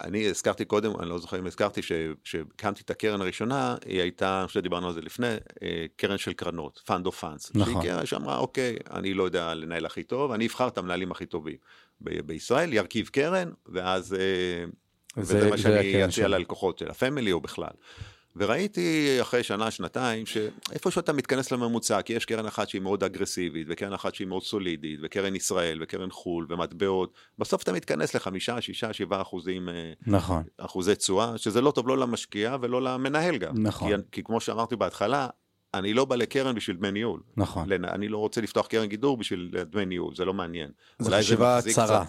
אני 0.00 0.28
הזכרתי 0.28 0.64
קודם, 0.64 1.00
אני 1.00 1.08
לא 1.08 1.18
זוכר 1.18 1.38
אם 1.38 1.46
הזכרתי, 1.46 1.80
שהקמתי 2.24 2.82
את 2.84 2.90
הקרן 2.90 3.20
הראשונה, 3.20 3.76
היא 3.86 4.00
הייתה, 4.00 4.38
אני 4.40 4.46
חושב 4.46 4.60
שדיברנו 4.60 4.86
על 4.86 4.92
זה 4.92 5.00
לפני, 5.00 5.34
אה, 5.62 5.86
קרן 5.96 6.18
של 6.18 6.32
קרנות, 6.32 6.82
Fund 6.86 7.06
of 7.06 7.22
Funds. 7.22 7.50
נכון. 7.54 7.82
שהיא 7.82 8.04
שאמרה, 8.04 8.38
אוקיי, 8.38 8.76
אני 8.90 9.14
לא 9.14 9.22
יודע 9.22 9.54
לנהל 9.54 9.86
הכי 9.86 10.02
טוב, 10.02 10.32
אני 10.32 10.46
אבחר 10.46 10.68
את 10.68 10.78
המנהלים 10.78 11.12
הכי 11.12 11.26
טובים 11.26 11.56
בישראל, 12.00 12.72
ירכיב 12.72 13.08
קרן, 13.08 13.50
ואז 13.66 14.14
אה, 14.14 14.64
וזה 15.16 15.40
זה, 15.40 15.50
מה 15.50 15.58
שאני 15.58 16.04
אציע 16.04 16.28
ללקוחות 16.28 16.78
של 16.78 16.90
הפמילי 16.90 17.32
או 17.32 17.40
בכלל. 17.40 17.72
וראיתי 18.38 19.18
אחרי 19.20 19.42
שנה, 19.42 19.70
שנתיים, 19.70 20.26
שאיפה 20.26 20.90
שאתה 20.90 21.12
מתכנס 21.12 21.52
לממוצע, 21.52 22.02
כי 22.02 22.12
יש 22.12 22.24
קרן 22.24 22.46
אחת 22.46 22.68
שהיא 22.68 22.82
מאוד 22.82 23.04
אגרסיבית, 23.04 23.66
וקרן 23.70 23.92
אחת 23.92 24.14
שהיא 24.14 24.28
מאוד 24.28 24.42
סולידית, 24.42 25.00
וקרן 25.02 25.34
ישראל, 25.34 25.78
וקרן 25.82 26.10
חו"ל, 26.10 26.46
ומטבעות, 26.48 27.12
בסוף 27.38 27.62
אתה 27.62 27.72
מתכנס 27.72 28.14
לחמישה, 28.14 28.60
שישה, 28.60 28.92
שבעה 28.92 29.22
אחוזים, 29.22 29.68
אה, 29.68 29.92
נכון. 30.06 30.42
אחוזי 30.58 30.94
תשואה, 30.94 31.38
שזה 31.38 31.60
לא 31.60 31.70
טוב 31.70 31.88
לא 31.88 31.98
למשקיע 31.98 32.56
ולא 32.60 32.82
למנהל 32.82 33.36
גם. 33.36 33.62
נכון. 33.62 33.90
כי, 33.90 33.96
כי 34.12 34.22
כמו 34.22 34.40
שאמרתי 34.40 34.76
בהתחלה, 34.76 35.28
אני 35.74 35.94
לא 35.94 36.04
בא 36.04 36.16
לקרן 36.16 36.54
בשביל 36.54 36.76
דמי 36.76 36.90
ניהול. 36.90 37.20
נכון. 37.36 37.72
אני 37.72 38.08
לא 38.08 38.18
רוצה 38.18 38.40
לפתוח 38.40 38.66
קרן 38.66 38.86
גידור 38.86 39.16
בשביל 39.16 39.50
דמי 39.70 39.86
ניהול, 39.86 40.14
זה 40.14 40.24
לא 40.24 40.34
מעניין. 40.34 40.70
זו 40.98 41.10
חשיבה 41.10 41.58
צרה. 41.62 42.04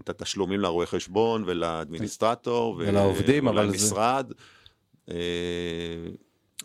את 0.00 0.08
התשלומים 0.08 0.60
לרואה 0.60 0.86
חשבון 0.86 1.44
ולאדמיניסטרטור 1.46 2.76
ולעובדים, 2.78 3.48
אבל 3.48 3.64
ולמשרד. 3.64 4.26
זה... 4.28 4.34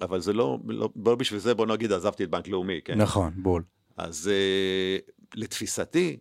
אבל 0.01 0.19
זה 0.19 0.33
לא, 0.33 0.57
לא, 0.67 0.89
לא 1.05 1.15
בשביל 1.15 1.39
זה, 1.39 1.53
בוא 1.53 1.65
נגיד, 1.65 1.91
עזבתי 1.91 2.23
את 2.23 2.29
בנק 2.29 2.47
לאומי, 2.47 2.79
כן? 2.85 3.01
נכון, 3.01 3.33
בול. 3.35 3.63
אז 3.97 4.31
אה, 4.33 4.97
לתפיסתי, 5.35 6.17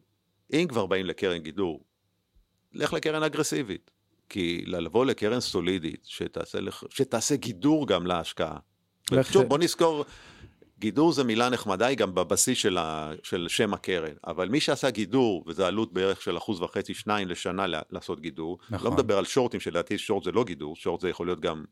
אם 0.52 0.66
כבר 0.68 0.86
באים 0.86 1.06
לקרן 1.06 1.38
גידור, 1.38 1.84
לך 2.72 2.92
לקרן 2.92 3.22
אגרסיבית. 3.22 3.90
כי 4.30 4.64
לבוא 4.66 5.06
לקרן 5.06 5.40
סולידית, 5.40 6.04
שתעשה, 6.04 6.58
שתעשה 6.90 7.36
גידור 7.36 7.86
גם 7.86 8.06
להשקעה. 8.06 8.56
שוב, 9.22 9.42
בוא 9.42 9.58
נזכור, 9.58 10.04
גידור 10.78 11.12
זה 11.12 11.24
מילה 11.24 11.48
נחמדה, 11.48 11.86
היא 11.86 11.96
גם 11.96 12.14
בבסיס 12.14 12.58
של, 12.58 12.78
ה, 12.78 13.12
של 13.22 13.46
שם 13.48 13.74
הקרן, 13.74 14.12
אבל 14.26 14.48
מי 14.48 14.60
שעשה 14.60 14.90
גידור, 14.90 15.44
וזו 15.46 15.66
עלות 15.66 15.92
בערך 15.92 16.22
של 16.22 16.36
אחוז 16.36 16.62
וחצי, 16.62 16.94
שניים 16.94 17.28
לשנה 17.28 17.66
לעשות 17.90 18.20
גידור, 18.20 18.58
נכון. 18.70 18.90
לא 18.90 18.96
מדבר 18.96 19.18
על 19.18 19.24
שורטים, 19.24 19.60
שלדעתי 19.60 19.98
שורט 19.98 20.24
זה 20.24 20.32
לא 20.32 20.44
גידור, 20.44 20.76
שורט 20.76 21.00
זה 21.00 21.08
יכול 21.08 21.26
להיות 21.26 21.40
גם 21.40 21.64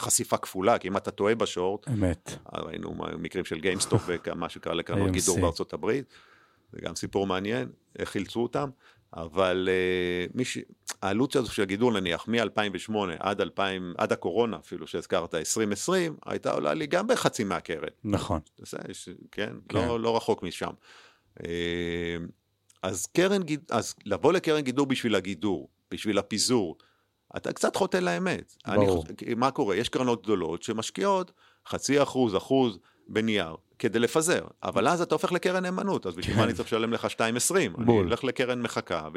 חשיפה 0.00 0.36
כפולה, 0.36 0.78
כי 0.78 0.88
אם 0.88 0.96
אתה 0.96 1.10
טועה 1.10 1.34
בשורט, 1.34 1.88
אמת. 1.88 2.32
ראינו 2.54 2.94
מקרים 3.18 3.44
של 3.44 3.60
גיימסטופ 3.60 4.02
ומה 4.26 4.48
שקרה 4.48 4.74
לקרנות 4.74 5.10
גידור 5.10 5.40
בארצות 5.40 5.72
הברית, 5.72 6.04
זה 6.72 6.78
גם 6.82 6.94
סיפור 6.94 7.26
מעניין, 7.26 7.68
איך 7.98 8.08
חילצו 8.08 8.40
אותם. 8.40 8.70
אבל 9.12 9.68
אה, 9.68 10.32
מיש... 10.34 10.58
העלות 11.02 11.36
הזו 11.36 11.52
של 11.52 11.62
הגידול 11.62 12.00
נניח 12.00 12.28
מ-2008 12.28 12.94
עד 13.18 13.40
2000, 13.40 13.94
עד 13.98 14.12
הקורונה 14.12 14.56
אפילו 14.56 14.86
שהזכרת, 14.86 15.34
2020, 15.34 16.16
הייתה 16.26 16.52
עולה 16.52 16.74
לי 16.74 16.86
גם 16.86 17.06
בחצי 17.06 17.44
מהקרן. 17.44 17.88
נכון. 18.04 18.40
זה, 18.58 18.78
כן, 19.32 19.54
כן. 19.68 19.88
לא, 19.88 20.00
לא 20.00 20.16
רחוק 20.16 20.42
משם. 20.42 20.70
אה, 21.38 21.42
אז 22.82 23.06
קרן, 23.06 23.42
אז 23.70 23.94
לבוא 24.04 24.32
לקרן 24.32 24.60
גידור 24.60 24.86
בשביל 24.86 25.14
הגידור, 25.14 25.68
בשביל 25.90 26.18
הפיזור, 26.18 26.76
אתה 27.36 27.52
קצת 27.52 27.76
חוטא 27.76 27.96
לאמת. 27.96 28.56
ברור. 28.66 29.04
אני, 29.26 29.34
מה 29.34 29.50
קורה? 29.50 29.76
יש 29.76 29.88
קרנות 29.88 30.22
גדולות 30.22 30.62
שמשקיעות 30.62 31.32
חצי 31.68 32.02
אחוז, 32.02 32.36
אחוז 32.36 32.78
בנייר. 33.08 33.56
כדי 33.78 33.98
לפזר, 33.98 34.40
אבל 34.62 34.88
אז 34.88 35.00
אתה 35.00 35.14
הופך 35.14 35.32
לקרן 35.32 35.62
נאמנות, 35.62 36.06
אז 36.06 36.14
בשביל 36.14 36.36
מה 36.36 36.44
אני 36.44 36.52
צריך 36.52 36.68
לשלם 36.68 36.92
לך 36.92 37.04
2.20? 37.04 37.56
אני 37.82 38.00
אלך 38.00 38.24
לקרן 38.24 38.62
מחכה, 38.62 39.08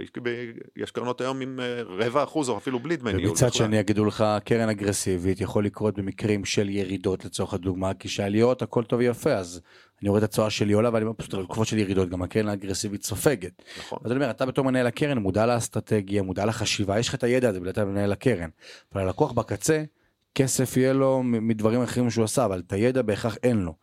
ויש 0.75 0.91
קרנות 0.91 1.21
היום 1.21 1.41
עם 1.41 1.59
אה, 1.59 1.81
רבע 1.83 2.23
אחוז 2.23 2.49
או 2.49 2.57
אפילו 2.57 2.79
בלי 2.79 2.95
דמי 2.95 3.13
ניהול. 3.13 3.29
ומצד 3.29 3.53
שני 3.53 3.77
יגידו 3.77 4.05
לך, 4.05 4.25
קרן 4.45 4.69
אגרסיבית 4.69 5.41
יכול 5.41 5.65
לקרות 5.65 5.99
במקרים 5.99 6.45
של 6.45 6.69
ירידות 6.69 7.25
לצורך 7.25 7.53
הדוגמה, 7.53 7.93
כי 7.93 8.07
שעליות 8.07 8.61
הכל 8.61 8.83
טוב 8.83 8.99
ויפה, 8.99 9.33
אז 9.33 9.61
אני 10.01 10.09
רואה 10.09 10.19
את 10.19 10.23
התשואה 10.23 10.49
שלי 10.49 10.73
עולה, 10.73 10.89
ואני 10.93 11.05
אומר 11.05 11.13
פשוט 11.17 11.33
בתקופות 11.33 11.51
נכון. 11.51 11.65
של 11.65 11.77
ירידות, 11.77 12.09
גם 12.09 12.21
הקרן 12.21 12.47
האגרסיבית 12.47 13.03
סופגת. 13.03 13.63
נכון. 13.79 13.99
אז 14.03 14.11
אני 14.11 14.19
אומר, 14.19 14.31
אתה 14.31 14.45
בתור 14.45 14.65
מנהל 14.65 14.87
הקרן 14.87 15.17
מודע 15.17 15.45
לאסטרטגיה, 15.45 16.21
מודע 16.21 16.45
לחשיבה, 16.45 16.99
יש 16.99 17.07
לך 17.07 17.15
את 17.15 17.23
הידע 17.23 17.49
הזה, 17.49 17.59
אתה 17.69 17.85
מנהל 17.85 18.11
הקרן. 18.11 18.49
אבל 18.93 19.01
הלקוח 19.01 19.31
בקצה, 19.31 19.83
כסף 20.35 20.77
יהיה 20.77 20.93
לו 20.93 21.23
מדברים 21.23 21.81
אחרים 21.81 22.09
שהוא 22.09 22.23
עשה, 22.23 22.45
אבל 22.45 22.59
את 22.67 22.73
הידע 22.73 23.01
בהכרח 23.01 23.37
אין 23.43 23.57
לו. 23.57 23.75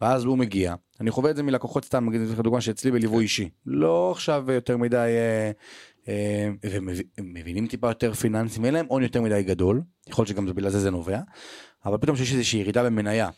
ואז 0.00 0.24
הוא 0.24 0.38
מגיע, 0.38 0.74
אני 1.00 1.10
חווה 1.10 1.30
את 1.30 1.36
זה 1.36 1.42
מלקוחות 1.42 1.84
סתם, 1.84 2.08
נגיד 2.08 2.20
לך 2.20 2.40
דוגמה 2.40 2.60
שאצלי 2.60 2.90
בליווי. 2.90 3.22
אישי, 3.22 3.48
לא 3.66 4.10
עכשיו 4.10 4.44
יותר 4.52 4.76
מדי, 4.76 4.96
אה, 4.96 5.50
אה, 6.08 6.48
ומבינים 7.20 7.66
טיפה 7.66 7.88
יותר 7.88 8.12
פיננסים, 8.12 8.64
אין 8.64 8.74
להם 8.74 8.86
הון 8.88 9.02
יותר 9.02 9.22
מדי 9.22 9.42
גדול, 9.42 9.82
יכול 10.08 10.22
להיות 10.22 10.28
שגם 10.28 10.46
בגלל 10.46 10.70
זה 10.70 10.80
זה 10.80 10.90
נובע, 10.90 11.20
אבל 11.84 11.98
פתאום 11.98 12.16
שיש 12.16 12.32
איזושהי 12.32 12.60
ירידה 12.60 12.84
במניה, 12.84 13.28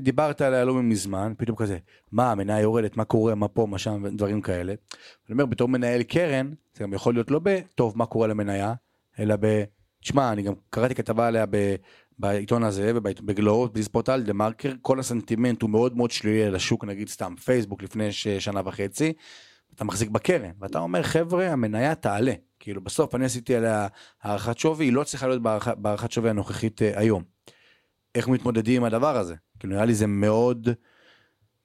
דיברת 0.00 0.40
עליה 0.40 0.64
לא 0.64 0.74
מזמן, 0.74 1.32
פתאום 1.38 1.56
כזה, 1.56 1.78
מה 2.12 2.32
המניה 2.32 2.60
יורדת, 2.60 2.96
מה 2.96 3.04
קורה, 3.04 3.34
מה 3.34 3.48
פה, 3.48 3.66
מה 3.66 3.78
שם, 3.78 4.16
דברים 4.16 4.40
כאלה. 4.40 4.72
אני 4.72 5.32
אומר, 5.32 5.46
בתור 5.46 5.68
מנהל 5.68 6.02
קרן, 6.02 6.50
זה 6.74 6.84
גם 6.84 6.92
יכול 6.92 7.14
להיות 7.14 7.30
לא 7.30 7.40
בטוב 7.42 7.98
מה 7.98 8.06
קורה 8.06 8.26
למניה, 8.26 8.74
אלא 9.18 9.34
ב... 9.40 9.64
תשמע, 10.04 10.32
אני 10.32 10.42
גם 10.42 10.52
קראתי 10.70 10.94
כתבה 10.94 11.26
עליה 11.26 11.46
ב... 11.50 11.74
בעיתון 12.18 12.64
הזה 12.64 12.92
ובגלובס, 12.94 13.70
בדיספורטל, 13.70 14.22
דה 14.22 14.32
מרקר, 14.32 14.72
כל 14.82 15.00
הסנטימנט 15.00 15.62
הוא 15.62 15.70
מאוד 15.70 15.96
מאוד 15.96 16.10
שלילי 16.10 16.44
על 16.44 16.54
השוק, 16.54 16.84
נגיד 16.84 17.08
סתם 17.08 17.34
פייסבוק 17.44 17.82
לפני 17.82 18.12
שנה 18.12 18.60
וחצי, 18.64 19.12
אתה 19.74 19.84
מחזיק 19.84 20.08
בקרן, 20.10 20.50
ואתה 20.60 20.78
אומר 20.78 21.02
חבר'ה 21.02 21.52
המניה 21.52 21.94
תעלה, 21.94 22.32
כאילו 22.60 22.80
בסוף 22.80 23.14
אני 23.14 23.24
עשיתי 23.24 23.54
עליה 23.54 23.86
הערכת 24.22 24.58
שווי, 24.58 24.84
היא 24.84 24.92
לא 24.92 25.04
צריכה 25.04 25.28
להיות 25.28 25.42
בהערכת 25.76 26.12
שווי 26.12 26.30
הנוכחית 26.30 26.80
uh, 26.80 26.98
היום. 26.98 27.22
איך 28.14 28.28
מתמודדים 28.28 28.82
עם 28.82 28.84
הדבר 28.84 29.16
הזה? 29.16 29.34
כאילו 29.58 29.74
נראה 29.74 29.84
לי 29.84 29.94
זה 29.94 30.06
מאוד 30.06 30.68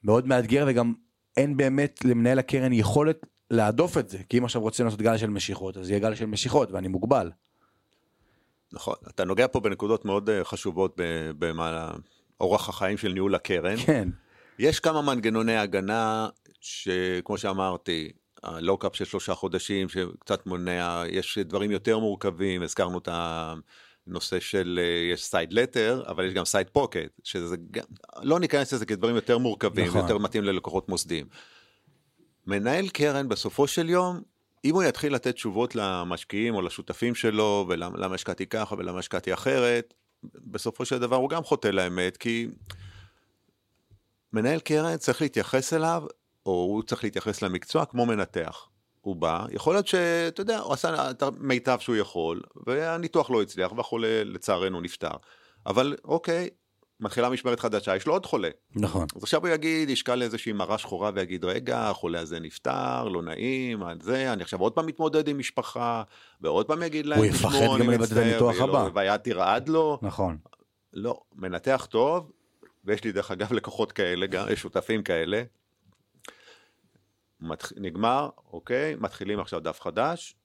מאוד 0.04 0.28
מאתגר 0.28 0.66
וגם 0.68 0.94
אין 1.38 1.58
באמת 1.58 2.06
למנהל 2.06 2.40
הקרן 2.40 2.74
יכולת 2.74 3.26
להדוף 3.52 3.98
את 3.98 4.10
זה, 4.10 4.18
כי 4.30 4.38
אם 4.38 4.46
עכשיו 4.46 4.62
רוצים 4.62 4.86
לעשות 4.86 5.02
גל 5.02 5.18
של 5.18 5.30
משיכות 5.30 5.78
אז 5.78 5.90
יהיה 5.90 6.00
גל 6.00 6.16
של 6.16 6.26
משיכות 6.26 6.72
ואני 6.72 6.88
מוגבל. 6.88 7.32
נכון, 8.74 8.96
אתה 9.10 9.24
נוגע 9.26 9.48
פה 9.48 9.60
בנקודות 9.60 10.06
מאוד 10.06 10.30
אה, 10.30 10.44
חשובות 10.44 10.94
במה 11.40 11.92
אורח 12.42 12.70
החיים 12.70 12.98
של 12.98 13.12
ניהול 13.12 13.36
הקרן. 13.36 13.78
כן. 13.78 14.10
יש 14.60 14.80
כמה 14.80 15.02
מנגנוני 15.02 15.58
הגנה, 15.58 16.30
שכמו 16.62 17.38
שאמרתי, 17.38 18.12
ה 18.44 18.50
lock-up 18.50 18.96
של 18.96 19.06
שלושה 19.06 19.34
חודשים, 19.34 19.90
שקצת 19.90 20.46
מונע, 20.46 21.04
יש 21.10 21.38
דברים 21.38 21.72
יותר 21.72 22.00
מורכבים, 22.00 22.62
הזכרנו 22.64 22.98
את 22.98 23.10
הנושא 23.12 24.40
של, 24.40 24.80
אה, 24.84 25.14
יש 25.14 25.24
side 25.24 25.54
letter, 25.54 26.04
אבל 26.08 26.26
יש 26.26 26.34
גם 26.34 26.46
side 26.46 26.70
pocket, 26.70 27.20
שזה 27.24 27.56
גם, 27.72 27.84
לא 28.22 28.40
ניכנס 28.40 28.74
לזה 28.74 28.86
כדברים 28.86 29.16
יותר 29.16 29.38
מורכבים, 29.38 29.88
נכון. 29.88 30.02
יותר 30.02 30.18
מתאים 30.18 30.44
ללקוחות 30.44 30.90
מוסדיים. 30.90 31.26
מנהל 32.48 32.90
קרן 32.90 33.30
בסופו 33.30 33.68
של 33.68 33.90
יום, 33.90 34.22
אם 34.66 34.76
הוא 34.76 34.84
יתחיל 34.84 35.16
לתת 35.16 35.36
תשובות 35.36 35.76
למשקיעים 35.76 36.56
או 36.56 36.62
לשותפים 36.62 37.16
שלו, 37.16 37.66
ולמה 37.70 38.16
השקעתי 38.16 38.46
ככה 38.46 38.76
ולמה 38.78 39.00
השקעתי 39.00 39.34
אחרת, 39.34 39.94
בסופו 40.24 40.86
של 40.86 41.00
דבר 41.00 41.16
הוא 41.16 41.30
גם 41.30 41.44
חוטא 41.44 41.68
לאמת, 41.68 42.18
כי 42.18 42.48
מנהל 44.34 44.60
קרן 44.60 44.98
צריך 44.98 45.22
להתייחס 45.22 45.74
אליו, 45.74 46.04
או 46.46 46.52
הוא 46.52 46.84
צריך 46.84 47.04
להתייחס 47.04 47.42
למקצוע 47.42 47.86
כמו 47.86 48.06
מנתח. 48.06 48.68
הוא 49.02 49.16
בא, 49.16 49.46
יכול 49.52 49.74
להיות 49.74 49.88
שאתה 49.88 50.42
יודע, 50.42 50.60
הוא 50.60 50.74
עשה 50.74 51.12
את 51.12 51.24
המיטב 51.24 51.78
שהוא 51.80 51.96
יכול, 51.96 52.42
והניתוח 52.68 53.32
לא 53.32 53.42
הצליח, 53.42 53.72
והחולה 53.72 54.24
לצערנו 54.24 54.82
נפטר. 54.82 55.12
אבל 55.66 55.96
אוקיי, 56.04 56.50
מתחילה 57.00 57.30
משמרת 57.30 57.60
חדשה, 57.60 57.96
יש 57.96 58.08
לו 58.08 58.14
עוד 58.14 58.26
חולה. 58.26 58.50
נכון. 58.76 59.08
אז 59.16 59.24
עכשיו 59.24 59.42
הוא 59.42 59.50
יגיד, 59.50 59.90
ישקל 59.90 60.22
איזושהי 60.22 60.54
מראה 60.54 60.78
שחורה 60.78 61.12
ויגיד, 61.16 61.46
רגע, 61.46 61.90
החולה 61.90 62.20
הזה 62.20 62.40
נפטר, 62.40 63.08
לא 63.08 63.22
נעים, 63.22 63.84
זה, 64.02 64.34
אני 64.34 64.44
עכשיו 64.44 64.60
עוד 64.60 64.74
פעם 64.74 64.86
מתמודד 64.86 65.28
עם 65.28 65.38
משפחה, 65.38 66.04
ועוד 66.42 66.66
פעם 66.66 66.84
יגיד 66.84 67.06
להם, 67.06 67.20
הוא 67.20 67.26
יפחד 67.26 67.58
גם 67.80 67.90
לבטל 67.90 68.14
את 68.14 68.18
הניתוח 68.18 68.60
הבא. 68.60 68.90
והיד 68.94 69.18
תרעד 69.22 69.70
לו. 69.70 70.00
נכון. 70.02 70.38
לא, 70.94 71.22
מנתח 71.36 71.88
טוב, 71.90 72.32
ויש 72.86 73.04
לי 73.04 73.12
דרך 73.12 73.32
אגב 73.32 73.54
לקוחות 73.54 73.92
כאלה, 73.92 74.28
גם 74.28 74.56
שותפים 74.56 75.04
כאלה. 75.04 75.44
מתח... 77.42 77.72
נגמר, 77.78 78.30
אוקיי, 78.54 78.96
מתחילים 79.00 79.40
עכשיו 79.40 79.60
דף 79.60 79.82
חדש, 79.82 80.36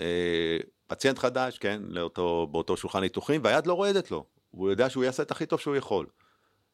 אה, 0.00 0.58
פציינט 0.86 1.18
חדש, 1.18 1.58
כן, 1.58 1.82
לאותו, 1.88 2.48
באותו 2.50 2.76
שולחן 2.76 3.00
ניתוחים, 3.00 3.40
והיד 3.44 3.66
לא 3.66 3.72
רועדת 3.72 4.10
לו. 4.10 4.24
הוא 4.56 4.70
יודע 4.70 4.90
שהוא 4.90 5.04
יעשה 5.04 5.22
את 5.22 5.30
הכי 5.30 5.46
טוב 5.46 5.60
שהוא 5.60 5.76
יכול. 5.76 6.06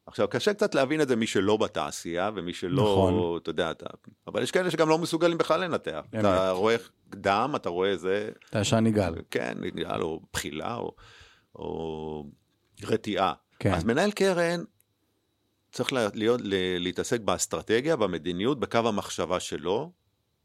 עכשיו, 0.05 0.27
קשה 0.27 0.53
קצת 0.53 0.75
להבין 0.75 1.01
את 1.01 1.07
זה 1.07 1.15
מי 1.15 1.27
שלא 1.27 1.57
בתעשייה 1.57 2.29
ומי 2.35 2.53
שלא, 2.53 2.83
נכון. 2.83 3.37
אתה 3.41 3.49
יודע, 3.49 3.71
אתה, 3.71 3.85
אבל 4.27 4.43
יש 4.43 4.51
כאלה 4.51 4.71
שגם 4.71 4.89
לא 4.89 4.97
מסוגלים 4.97 5.37
בכלל 5.37 5.63
לנתח. 5.63 6.05
אמת. 6.15 6.19
אתה 6.19 6.51
רואה 6.51 6.75
דם, 7.09 7.51
אתה 7.55 7.69
רואה 7.69 7.97
זה... 7.97 8.29
אתה 8.49 8.59
ישר 8.59 8.79
נגעל. 8.79 9.15
כן, 9.31 9.53
נגעל, 9.59 10.01
או 10.01 10.21
בחילה, 10.33 10.75
או, 10.75 10.95
או 11.55 12.25
רתיעה. 12.83 13.33
כן. 13.59 13.73
אז 13.73 13.83
מנהל 13.83 14.11
קרן 14.11 14.63
צריך 15.71 15.93
להיות, 16.13 16.41
להתעסק 16.79 17.21
באסטרטגיה, 17.21 17.95
במדיניות, 17.95 18.59
בקו 18.59 18.77
המחשבה 18.77 19.39
שלו, 19.39 19.91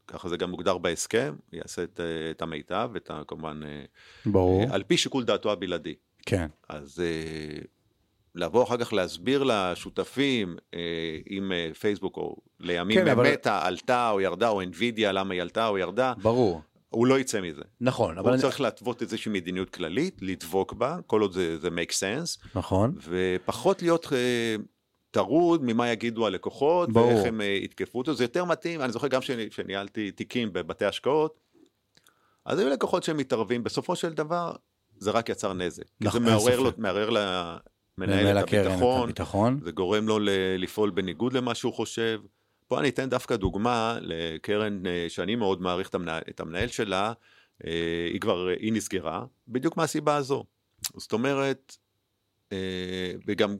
ככה 0.07 0.29
זה 0.29 0.37
גם 0.37 0.49
מוגדר 0.49 0.77
בהסכם, 0.77 1.35
יעשה 1.53 1.83
את, 1.83 1.99
את 2.31 2.41
המיטב, 2.41 2.91
את 2.97 3.11
ה, 3.11 3.21
כמובן, 3.27 3.61
ברור. 4.25 4.63
על 4.71 4.83
פי 4.83 4.97
שיקול 4.97 5.23
דעתו 5.23 5.51
הבלעדי. 5.51 5.95
כן. 6.27 6.47
אז 6.69 6.99
אה, 6.99 7.59
לבוא 8.35 8.63
אחר 8.63 8.77
כך 8.77 8.93
להסביר 8.93 9.43
לשותפים, 9.43 10.57
אה, 10.73 10.79
אם 11.29 11.51
אה, 11.51 11.69
פייסבוק 11.79 12.17
או 12.17 12.35
לימים 12.59 12.99
כן, 12.99 13.07
אבל... 13.07 13.33
עלתה 13.45 14.09
או 14.09 14.21
ירדה, 14.21 14.49
או 14.49 14.61
אינווידיה, 14.61 15.11
למה 15.11 15.33
היא 15.33 15.41
עלתה 15.41 15.67
או 15.67 15.77
ירדה. 15.77 16.13
ברור. 16.21 16.61
הוא 16.89 17.07
לא 17.07 17.19
יצא 17.19 17.41
מזה. 17.41 17.61
נכון, 17.81 18.17
אבל... 18.17 18.31
הוא 18.31 18.37
צריך 18.41 18.61
להתוות 18.61 19.01
איזושהי 19.01 19.31
מדיניות 19.31 19.69
כללית, 19.69 20.17
לדבוק 20.21 20.73
בה, 20.73 20.97
כל 21.07 21.21
עוד 21.21 21.33
זה, 21.33 21.57
זה 21.57 21.67
make 21.67 21.91
sense. 21.91 22.47
נכון. 22.55 22.95
ופחות 23.03 23.81
להיות... 23.81 24.07
טרוד 25.11 25.63
ממה 25.63 25.91
יגידו 25.91 26.27
הלקוחות, 26.27 26.93
ברור. 26.93 27.07
ואיך 27.07 27.25
הם 27.25 27.41
יתקפו 27.63 27.97
אותו, 27.97 28.13
זה 28.13 28.23
יותר 28.23 28.45
מתאים, 28.45 28.81
אני 28.81 28.91
זוכר 28.91 29.07
גם 29.07 29.21
שניהלתי 29.49 30.11
תיקים 30.11 30.53
בבתי 30.53 30.85
השקעות, 30.85 31.39
אז 32.45 32.59
היו 32.59 32.69
לקוחות 32.69 33.03
שמתערבים, 33.03 33.63
בסופו 33.63 33.95
של 33.95 34.13
דבר 34.13 34.51
זה 34.99 35.11
רק 35.11 35.29
יצר 35.29 35.53
נזק. 35.53 35.83
נכון, 36.01 36.23
זה 36.23 36.31
מעורר, 36.31 36.59
לו, 36.59 36.71
מערער 36.77 37.09
למנהל 37.09 38.37
את 38.37 38.43
הביטחון, 38.53 38.99
את 38.99 39.03
הביטחון, 39.03 39.59
זה 39.63 39.71
גורם 39.71 40.07
לו 40.07 40.19
לפעול 40.57 40.89
בניגוד 40.89 41.33
למה 41.33 41.55
שהוא 41.55 41.73
חושב. 41.73 42.21
פה 42.67 42.79
אני 42.79 42.89
אתן 42.89 43.09
דווקא 43.09 43.35
דוגמה 43.35 43.97
לקרן 44.01 44.85
אה, 44.85 45.05
שאני 45.09 45.35
מאוד 45.35 45.61
מעריך 45.61 45.89
את 46.29 46.39
המנהל 46.39 46.67
שלה, 46.67 47.13
אה, 47.65 48.07
היא 48.11 48.21
כבר, 48.21 48.47
היא 48.47 48.73
נסגרה, 48.73 49.25
בדיוק 49.47 49.77
מהסיבה 49.77 50.15
הזו. 50.15 50.43
זאת 50.97 51.13
אומרת, 51.13 51.77
אה, 52.51 53.11
וגם 53.27 53.55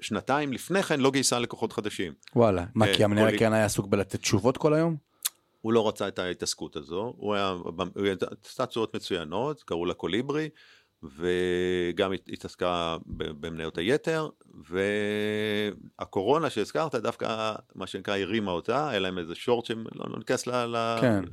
שנתיים 0.00 0.52
לפני 0.52 0.82
כן 0.82 1.00
לא 1.00 1.10
גייסה 1.10 1.38
לקוחות 1.38 1.72
חדשים. 1.72 2.12
וואלה, 2.36 2.64
מה 2.74 2.86
כי 2.96 3.04
המנהל 3.04 3.34
הקרן 3.34 3.52
היה 3.52 3.64
עסוק 3.64 3.86
בלתת 3.86 4.20
תשובות 4.20 4.56
כל 4.56 4.74
היום? 4.74 4.96
הוא 5.62 5.72
לא 5.72 5.88
רצה 5.88 6.08
את 6.08 6.18
ההתעסקות 6.18 6.76
הזו, 6.76 7.14
הוא 7.16 7.34
היה, 7.34 7.48
הוא 7.48 8.06
עשה 8.44 8.66
צורות 8.66 8.96
מצוינות, 8.96 9.62
קראו 9.62 9.86
לה 9.86 9.94
קוליברי, 9.94 10.48
וגם 11.02 12.12
התעסקה 12.12 12.96
במניות 13.06 13.78
היתר, 13.78 14.28
והקורונה 15.98 16.50
שהזכרת 16.50 16.94
דווקא 16.94 17.54
מה 17.74 17.86
שנקרא 17.86 18.18
הרימה 18.18 18.50
אותה, 18.50 18.88
היה 18.88 18.98
להם 18.98 19.18
איזה 19.18 19.34
שורט 19.34 19.64
שהם 19.64 19.84
לא, 19.94 20.04
לא 20.10 20.18
ניכנס 20.18 20.46
ל... 20.46 20.76
כן. 21.00 21.24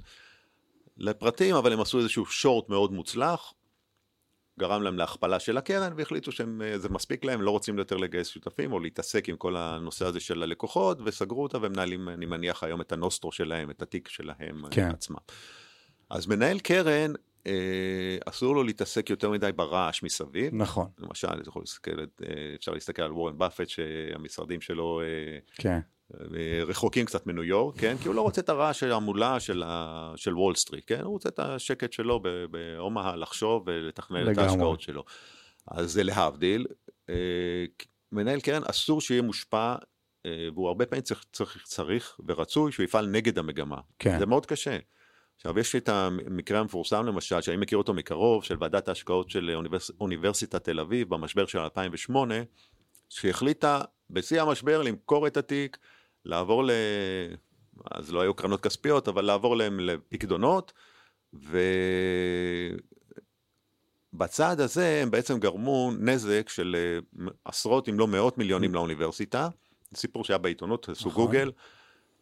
לפרטים, 0.98 1.56
אבל 1.56 1.74
הם 1.74 1.82
עשו 1.82 2.00
איזשהו 2.00 2.26
שורט 2.26 2.70
מאוד 2.70 2.92
מוצלח, 2.92 3.54
גרם 4.60 4.84
להם 4.84 4.98
להכפלה 4.98 5.40
של 5.40 5.58
הקרן 5.58 5.94
והחליטו 5.96 6.32
שזה 6.32 6.90
מספיק 6.90 7.26
להם, 7.26 7.42
לא 7.42 7.52
רוצים 7.52 7.78
יותר 7.78 7.98
לגייס 7.98 8.28
שותפים 8.28 8.74
או 8.74 8.80
להתעסק 8.80 9.30
עם 9.30 9.38
כל 9.38 9.56
הנושא 9.56 10.06
הזה 10.06 10.20
של 10.20 10.44
הלקוחות 10.44 10.98
וסגרו 11.04 11.44
אותה 11.44 11.58
והם 11.62 11.72
מנהלים, 11.72 12.10
אני 12.10 12.26
מניח 12.26 12.64
היום 12.64 12.82
את 12.82 12.92
הנוסטרו 12.92 13.32
שלהם, 13.32 13.70
את 13.70 13.82
התיק 13.82 14.08
שלהם 14.08 14.64
כן. 14.72 14.90
עצמם. 14.90 15.18
אז 16.10 16.28
מנהל 16.28 16.60
קרן, 16.60 17.14
אה, 17.48 18.18
אסור 18.26 18.56
לו 18.56 18.64
להתעסק 18.64 19.10
יותר 19.10 19.30
מדי 19.30 19.52
ברעש 19.52 20.04
מסביב. 20.04 20.54
נכון. 20.56 20.88
למשל, 20.98 21.28
אה, 21.28 22.56
אפשר 22.56 22.72
להסתכל 22.72 23.02
על 23.02 23.12
וורן 23.12 23.38
באפט 23.38 23.70
שהמשרדים 23.70 24.62
שלו 24.62 25.02
אה, 25.02 25.06
כן. 25.56 25.80
רחוקים 26.68 27.06
קצת 27.06 27.28
מניו 27.28 27.44
יורק, 27.44 27.78
כן? 27.78 27.96
כי 28.02 28.08
הוא 28.08 28.16
לא 28.16 28.22
רוצה 28.22 28.42
את 28.42 28.50
הרעש 28.50 28.80
של 28.80 28.92
המולה 28.92 29.40
של, 29.40 29.64
ה... 29.66 30.14
של 30.16 30.38
וול 30.38 30.56
סטריט, 30.56 30.84
כן? 30.88 31.02
הוא 31.02 31.12
רוצה 31.12 31.30
את 31.30 31.40
השקט 31.40 31.94
שלו 31.94 32.24
באומהה 32.52 33.16
לחשוב 33.16 33.64
ולתכנן 33.66 34.32
את 34.32 34.38
ההשקעות 34.38 34.82
שלו. 34.82 35.04
אז 35.68 35.92
זה 35.92 36.04
להבדיל. 36.04 36.68
אה, 37.10 37.16
מנהל 38.12 38.40
קרן 38.40 38.62
אסור 38.66 39.02
שיהיה 39.02 39.22
מושפע, 39.22 39.76
אה, 40.26 40.48
והוא 40.54 40.68
הרבה 40.68 40.86
פעמים 40.86 41.04
צריך, 41.04 41.26
צריך, 41.34 41.64
צריך 41.64 42.20
ורצוי 42.28 42.72
שהוא 42.72 42.84
יפעל 42.84 43.08
נגד 43.08 43.40
המגמה. 43.40 43.78
כן. 44.00 44.20
זה 44.20 44.26
מאוד 44.26 44.46
קשה. 44.46 44.78
עכשיו 45.36 45.60
יש 45.60 45.76
את 45.76 45.90
המקרה 45.90 46.60
המפורסם 46.60 47.06
למשל, 47.06 47.42
שאני 47.42 47.58
מכיר 47.58 47.78
אותו 47.78 47.94
מקרוב, 47.94 48.44
של 48.44 48.56
ועדת 48.60 48.88
ההשקעות 48.88 49.30
של 49.30 49.52
אוניברס... 49.56 49.92
אוניברסיטת 50.00 50.64
תל 50.64 50.80
אביב 50.80 51.10
במשבר 51.10 51.46
של 51.46 51.60
2008, 51.60 52.36
שהחליטה 53.10 53.82
בשיא 54.10 54.42
המשבר 54.42 54.82
למכור 54.82 55.28
את 55.28 55.38
התיק, 55.38 55.78
לעבור 56.26 56.64
ל... 56.64 56.72
אז 57.92 58.14
לא 58.14 58.22
היו 58.22 58.34
קרנות 58.34 58.62
כספיות, 58.62 59.08
אבל 59.08 59.26
לעבור 59.26 59.58
להם 59.58 59.80
לפקדונות, 59.80 60.74
ובצעד 64.14 64.60
הזה 64.60 65.00
הם 65.02 65.12
בעצם 65.12 65.40
גרמו 65.40 65.92
נזק 66.00 66.50
של 66.50 66.76
אה, 66.80 67.00
עשרות 67.46 67.90
אם 67.90 68.00
לא 68.00 68.08
מאות 68.08 68.38
מיליונים 68.38 68.74
לאוניברסיטה, 68.74 69.50
סיפור 69.96 70.24
שהיה 70.24 70.38
בעיתונות, 70.38 70.90
עשו 70.90 71.10
נכון. 71.10 71.26
גוגל, 71.26 71.52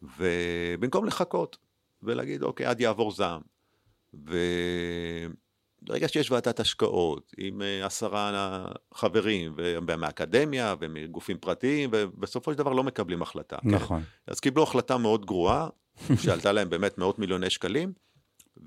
ובמקום 0.02 1.04
לחכות 1.04 1.58
ולהגיד 2.02 2.42
אוקיי 2.42 2.66
עד 2.66 2.80
יעבור 2.80 3.10
זעם. 3.10 3.40
ו... 4.14 4.36
ברגע 5.82 6.08
שיש 6.08 6.30
ועדת 6.30 6.60
השקעות 6.60 7.34
עם 7.38 7.62
אה, 7.62 7.86
עשרה 7.86 8.66
חברים, 8.94 9.52
ומהאקדמיה 9.56 10.74
ומגופים 10.80 11.38
פרטיים, 11.38 11.90
ובסופו 11.92 12.52
של 12.52 12.58
דבר 12.58 12.72
לא 12.72 12.84
מקבלים 12.84 13.22
החלטה. 13.22 13.56
כן? 13.62 13.68
נכון. 13.68 14.00
כן? 14.00 14.32
אז 14.32 14.40
קיבלו 14.40 14.62
החלטה 14.62 14.98
מאוד 14.98 15.26
גרועה, 15.26 15.68
שעלתה 16.22 16.52
להם 16.52 16.70
באמת 16.70 16.98
מאות 16.98 17.18
מיליוני 17.18 17.50
שקלים, 17.50 17.92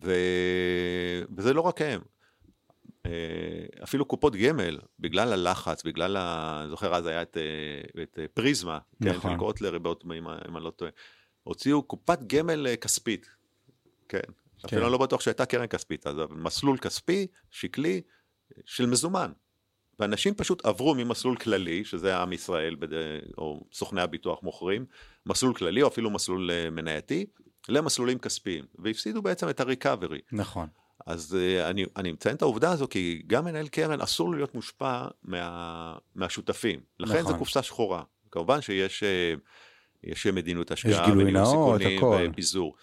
ו... 0.03 0.13
וזה 1.37 1.53
לא 1.53 1.61
רק 1.61 1.81
הם. 1.81 2.01
אה, 3.05 3.11
אפילו 3.83 4.05
קופות 4.05 4.35
גמל, 4.35 4.79
בגלל 4.99 5.33
הלחץ, 5.33 5.83
בגלל, 5.83 6.17
ה... 6.17 6.57
אני 6.61 6.69
זוכר 6.69 6.95
אז 6.95 7.05
היה 7.05 7.21
את, 7.21 7.37
אה, 7.37 8.03
את 8.03 8.19
פריזמה, 8.33 8.79
כן, 9.03 9.09
נכון. 9.09 9.21
כן, 9.21 9.37
של 9.37 9.39
קוטלר, 9.39 9.77
אם 10.05 10.57
אני 10.57 10.63
לא 10.63 10.69
טועה, 10.69 10.91
הוציאו 11.43 11.83
קופת 11.83 12.19
גמל 12.27 12.67
כספית, 12.81 13.29
כן, 14.09 14.19
כן. 14.61 14.67
אפילו 14.67 14.83
אני 14.83 14.91
לא 14.91 14.97
בטוח 14.97 15.21
שהייתה 15.21 15.45
קרן 15.45 15.67
כספית, 15.67 16.07
אז 16.07 16.15
מסלול 16.29 16.77
כספי, 16.77 17.27
שקלי, 17.51 18.01
של 18.65 18.85
מזומן. 18.85 19.31
ואנשים 19.99 20.33
פשוט 20.33 20.65
עברו 20.65 20.95
ממסלול 20.95 21.35
כללי, 21.35 21.85
שזה 21.85 22.17
עם 22.17 22.33
ישראל, 22.33 22.75
או 23.37 23.63
סוכני 23.73 24.01
הביטוח 24.01 24.43
מוכרים, 24.43 24.85
מסלול 25.25 25.53
כללי 25.53 25.81
או 25.81 25.87
אפילו 25.87 26.09
מסלול 26.09 26.51
אה, 26.51 26.69
מנייתי, 26.69 27.25
למסלולים 27.69 28.19
כספיים, 28.19 28.65
והפסידו 28.79 29.21
בעצם 29.21 29.49
את 29.49 29.59
הריקאברי. 29.59 30.19
נכון. 30.31 30.67
אז 31.05 31.37
uh, 31.37 31.69
אני, 31.69 31.85
אני 31.95 32.11
מציין 32.11 32.35
את 32.35 32.41
העובדה 32.41 32.71
הזו, 32.71 32.87
כי 32.89 33.21
גם 33.27 33.45
מנהל 33.45 33.67
קרן 33.67 34.01
אסור 34.01 34.29
לו 34.29 34.37
להיות 34.37 34.55
מושפע 34.55 35.07
מה, 35.23 35.97
מהשותפים. 36.15 36.79
לכן 36.99 37.19
נכון. 37.19 37.31
זו 37.31 37.37
קופסה 37.37 37.63
שחורה. 37.63 38.03
כמובן 38.31 38.61
שיש 38.61 39.03
uh, 39.03 39.39
יש 40.03 40.27
מדיניות 40.27 40.71
השקעה, 40.71 41.15
מדיניות 41.15 41.81
סיכונים 41.81 42.31
ופיזור. 42.31 42.75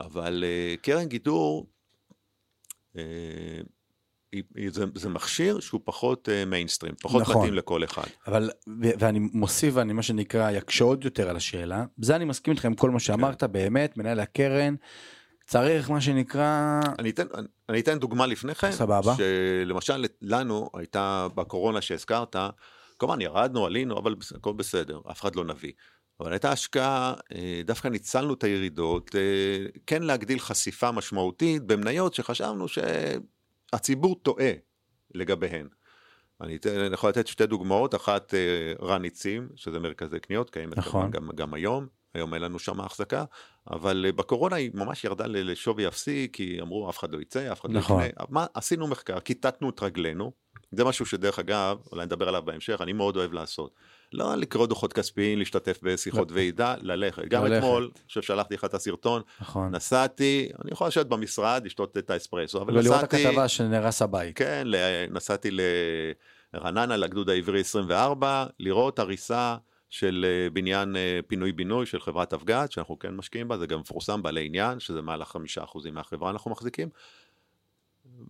אבל 0.00 0.44
uh, 0.44 0.80
קרן 0.80 1.04
גידור, 1.04 1.66
uh, 2.92 2.98
זה, 4.68 4.84
זה 4.94 5.08
מכשיר 5.08 5.60
שהוא 5.60 5.80
פחות 5.84 6.28
מיינסטרים, 6.46 6.92
uh, 6.92 7.02
פחות 7.02 7.22
נכון. 7.22 7.36
מתאים 7.36 7.54
לכל 7.54 7.84
אחד. 7.84 8.06
אבל, 8.26 8.50
ואני 8.98 9.18
מוסיף, 9.18 9.74
ואני 9.76 9.92
מה 9.92 10.02
שנקרא, 10.02 10.50
יקשה 10.50 10.84
עוד 10.84 11.04
יותר 11.04 11.30
על 11.30 11.36
השאלה, 11.36 11.84
בזה 11.98 12.16
אני 12.16 12.24
מסכים 12.24 12.52
איתך 12.52 12.64
עם 12.64 12.74
כל 12.74 12.90
מה 12.90 13.00
שאמרת, 13.00 13.40
כן. 13.40 13.52
באמת, 13.52 13.96
מנהל 13.96 14.20
הקרן, 14.20 14.74
צריך 15.46 15.90
מה 15.90 16.00
שנקרא... 16.00 16.80
אני 16.98 17.10
אתן, 17.10 17.26
אני 17.68 17.80
אתן 17.80 17.98
דוגמה 17.98 18.26
לפני 18.26 18.54
כן. 18.54 18.72
סבבה. 18.72 19.14
שלמשל 19.16 20.04
לנו 20.22 20.70
הייתה 20.74 21.26
בקורונה 21.34 21.80
שהזכרת, 21.80 22.36
כמובן 22.98 23.20
ירדנו, 23.20 23.66
עלינו, 23.66 23.98
אבל 23.98 24.14
הכל 24.36 24.52
בסדר, 24.52 25.00
אף 25.10 25.20
אחד 25.20 25.36
לא 25.36 25.44
נביא. 25.44 25.72
אבל 26.20 26.32
הייתה 26.32 26.52
השקעה, 26.52 27.14
אה, 27.34 27.60
דווקא 27.64 27.88
ניצלנו 27.88 28.34
את 28.34 28.44
הירידות, 28.44 29.14
אה, 29.14 29.66
כן 29.86 30.02
להגדיל 30.02 30.38
חשיפה 30.38 30.92
משמעותית 30.92 31.62
במניות 31.62 32.14
שחשבנו 32.14 32.66
שהציבור 32.68 34.16
טועה 34.22 34.52
לגביהן. 35.14 35.68
אני, 36.40 36.56
אתן, 36.56 36.80
אני 36.80 36.94
יכול 36.94 37.10
לתת 37.10 37.26
שתי 37.26 37.46
דוגמאות, 37.46 37.94
אחת 37.94 38.34
אה, 38.34 38.86
רניצים, 38.86 39.48
שזה 39.56 39.78
מרכזי 39.78 40.20
קניות, 40.20 40.50
קיימת 40.50 40.78
נכון. 40.78 41.10
גם, 41.10 41.30
גם 41.34 41.54
היום, 41.54 41.86
היום 42.14 42.34
אין 42.34 42.42
לנו 42.42 42.58
שם 42.58 42.80
החזקה, 42.80 43.24
אבל 43.70 44.06
בקורונה 44.16 44.56
היא 44.56 44.70
ממש 44.74 45.04
ירדה 45.04 45.26
לשווי 45.26 45.88
אפסי, 45.88 46.28
כי 46.32 46.60
אמרו 46.60 46.90
אף 46.90 46.98
אחד 46.98 47.12
לא 47.12 47.20
יצא, 47.20 47.52
אף 47.52 47.60
אחד 47.60 47.70
לא 47.70 47.78
נכון. 47.78 48.00
לא 48.00 48.06
יקנה. 48.06 48.24
מה, 48.28 48.46
עשינו 48.54 48.86
מחקר, 48.86 49.20
כיתתנו 49.20 49.70
את 49.70 49.82
רגלינו, 49.82 50.32
זה 50.72 50.84
משהו 50.84 51.06
שדרך 51.06 51.38
אגב, 51.38 51.78
אולי 51.92 52.04
נדבר 52.04 52.28
עליו 52.28 52.42
בהמשך, 52.42 52.80
אני 52.80 52.92
מאוד 52.92 53.16
אוהב 53.16 53.32
לעשות. 53.32 53.74
לא 54.14 54.34
לקרוא 54.34 54.66
דוחות 54.66 54.92
כספיים, 54.92 55.38
להשתתף 55.38 55.78
בשיחות 55.82 56.30
לא. 56.30 56.36
ועידה, 56.36 56.74
ללכת. 56.80 57.22
גם 57.28 57.44
ללכת. 57.44 57.58
אתמול, 57.58 57.90
אני 57.94 58.08
חושב 58.08 58.22
שלחתי 58.22 58.54
לך 58.54 58.64
את 58.64 58.74
הסרטון, 58.74 59.22
נכון. 59.40 59.74
נסעתי, 59.74 60.48
אני 60.64 60.72
יכול 60.72 60.86
לשבת 60.86 61.06
במשרד, 61.06 61.62
לשתות 61.64 61.98
את 61.98 62.10
האספרסו, 62.10 62.62
אבל 62.62 62.72
נסעתי... 62.72 62.88
ולראות 62.88 63.04
הכתבה 63.04 63.48
שנהרס 63.48 64.02
הבית. 64.02 64.38
כן, 64.38 64.68
נסעתי 65.10 65.50
לרעננה, 66.54 66.96
לגדוד 66.96 67.30
העברי 67.30 67.60
24, 67.60 68.46
לראות 68.60 68.98
הריסה 68.98 69.56
של 69.90 70.26
אה, 70.28 70.50
בניין 70.50 70.96
אה, 70.96 71.20
פינוי-בינוי 71.26 71.86
של 71.86 72.00
חברת 72.00 72.32
אבגד, 72.32 72.66
שאנחנו 72.70 72.98
כן 72.98 73.14
משקיעים 73.14 73.48
בה, 73.48 73.58
זה 73.58 73.66
גם 73.66 73.80
מפורסם 73.80 74.22
בעלי 74.22 74.46
עניין, 74.46 74.80
שזה 74.80 75.02
מעל 75.02 75.22
החמישה 75.22 75.64
אחוזים 75.64 75.94
מהחברה 75.94 76.30
אנחנו 76.30 76.50
מחזיקים. 76.50 76.88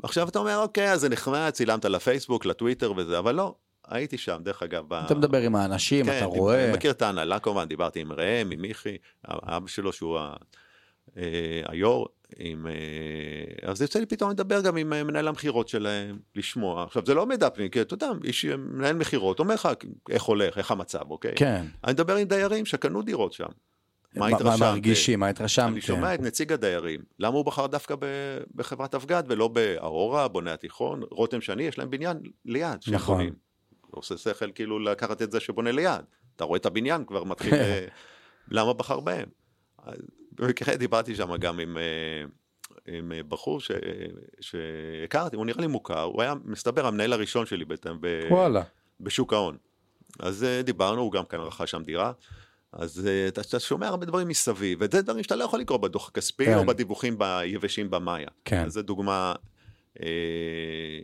עכשיו 0.02 0.28
אתה 0.28 0.38
אומר, 0.38 0.58
אוקיי, 0.58 0.92
אז 0.92 1.00
זה 1.00 1.08
נחמד, 1.08 1.50
צילמת 1.50 1.84
לפייסבוק, 1.84 2.46
לטוויטר 2.46 2.92
וזה, 2.96 3.18
אבל 3.18 3.34
לא, 3.34 3.54
הייתי 3.88 4.18
שם, 4.18 4.40
דרך 4.42 4.62
אגב. 4.62 4.92
אתה 4.92 5.14
ב... 5.14 5.18
מדבר 5.18 5.40
עם 5.40 5.56
האנשים, 5.56 6.06
כן, 6.06 6.16
אתה 6.16 6.24
רואה. 6.24 6.64
אני 6.64 6.72
מכיר 6.72 6.90
את 6.90 7.02
ההנהלה 7.02 7.38
כמובן, 7.38 7.68
דיברתי 7.68 8.00
עם 8.00 8.12
ראם, 8.12 8.50
עם 8.50 8.60
מיכי, 8.60 8.96
אבא 9.28 9.66
שלו 9.66 9.92
שהוא 9.92 10.18
אה, 11.16 11.62
היו"ר, 11.68 12.06
עם... 12.38 12.66
אה, 12.66 13.70
אז 13.70 13.82
יוצא 13.82 13.98
לי 13.98 14.06
פתאום 14.06 14.30
לדבר 14.30 14.60
גם 14.60 14.76
עם 14.76 14.92
אה, 14.92 15.04
מנהל 15.04 15.28
המכירות 15.28 15.68
שלהם, 15.68 16.18
לשמוע. 16.36 16.84
עכשיו, 16.84 17.02
זה 17.06 17.14
לא 17.14 17.26
מידע 17.26 17.50
פנימי, 17.50 17.70
כי 17.70 17.80
אתה 17.80 17.94
יודע, 17.94 18.10
איש 18.24 18.44
מנהל 18.44 18.96
מכירות, 18.96 19.38
אומר 19.38 19.54
לך 19.54 19.68
איך 20.10 20.22
הולך, 20.22 20.58
איך 20.58 20.70
המצב, 20.70 21.10
אוקיי? 21.10 21.34
כן. 21.36 21.66
אני 21.84 21.92
מדבר 21.92 22.16
עם 22.16 22.28
דיירים 22.28 22.66
שקנו 22.66 23.02
דירות 23.02 23.32
שם. 23.32 23.48
מה 24.16 24.26
התרשמת? 24.26 24.60
מה 24.60 24.72
מרגישים, 24.72 25.20
מה 25.20 25.28
התרשמת? 25.28 25.72
אני 25.72 25.80
שומע 25.80 26.14
את 26.14 26.20
נציג 26.20 26.52
הדיירים, 26.52 27.00
למה 27.18 27.36
הוא 27.36 27.44
בחר 27.44 27.66
דווקא 27.66 27.94
בחברת 28.54 28.94
אבגד 28.94 29.22
ולא 29.26 29.48
בארורה, 29.48 30.28
בוני 30.28 30.50
התיכון, 30.50 31.02
רותם 31.10 31.40
שני, 31.40 31.62
יש 31.62 31.78
להם 31.78 31.90
בניין 31.90 32.16
ליד. 32.44 32.78
נכון. 32.92 33.30
עושה 33.96 34.16
שכל 34.16 34.50
כאילו 34.54 34.78
לקחת 34.78 35.22
את 35.22 35.30
זה 35.30 35.40
שבונה 35.40 35.72
ליד. 35.72 36.04
אתה 36.36 36.44
רואה 36.44 36.56
את 36.56 36.66
הבניין 36.66 37.04
כבר 37.04 37.24
מתחיל, 37.24 37.54
אה, 37.54 37.86
למה 38.56 38.72
בחר 38.72 39.00
בהם? 39.00 39.28
במקרה 40.32 40.76
דיברתי 40.76 41.16
שם 41.16 41.36
גם 41.36 41.60
עם, 41.60 41.78
אה, 41.78 42.24
עם 42.86 43.12
בחור 43.28 43.60
ש, 43.60 43.70
שהכרתי, 44.40 45.36
הוא 45.36 45.46
נראה 45.46 45.60
לי 45.60 45.66
מוכר, 45.66 46.02
הוא 46.02 46.22
היה, 46.22 46.34
מסתבר, 46.44 46.86
המנהל 46.86 47.12
הראשון 47.12 47.46
שלי 47.46 47.64
בעצם 47.64 47.96
בשוק 49.00 49.32
ההון. 49.32 49.56
אז 50.20 50.44
אה, 50.44 50.62
דיברנו, 50.62 51.00
הוא 51.00 51.12
גם 51.12 51.24
כאן 51.24 51.40
רכש 51.40 51.70
שם 51.70 51.82
דירה. 51.82 52.12
אז 52.72 53.08
אתה, 53.28 53.40
אתה 53.40 53.60
שומע 53.60 53.86
הרבה 53.88 54.06
דברים 54.06 54.28
מסביב, 54.28 54.78
וזה 54.80 55.02
דברים 55.02 55.22
שאתה 55.22 55.36
לא 55.36 55.44
יכול 55.44 55.60
לקרוא 55.60 55.78
בדוח 55.78 56.08
הכספי 56.08 56.44
כן. 56.44 56.56
או 56.56 56.66
בדיווחים 56.66 57.18
ביבשים 57.18 57.90
במאיה. 57.90 58.28
כן. 58.44 58.64
אז 58.64 58.72
זו 58.72 58.82
דוגמה 58.82 59.34
אה, 60.02 61.00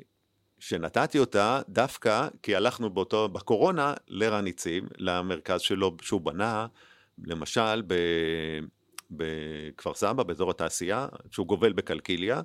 שנתתי 0.61 1.19
אותה 1.19 1.61
דווקא 1.69 2.29
כי 2.43 2.57
הלכנו 2.57 2.91
באותו, 2.91 3.29
בקורונה 3.29 3.95
לרניצים, 4.09 4.87
למרכז 4.99 5.61
שלו 5.61 5.97
שהוא 6.03 6.21
בנה, 6.21 6.67
למשל 7.25 7.83
ב, 7.87 7.95
בכפר 9.11 9.95
סבא, 9.95 10.23
באזור 10.23 10.51
התעשייה, 10.51 11.09
שהוא 11.31 11.47
גובל 11.47 11.73
בקלקיליה, 11.73 12.41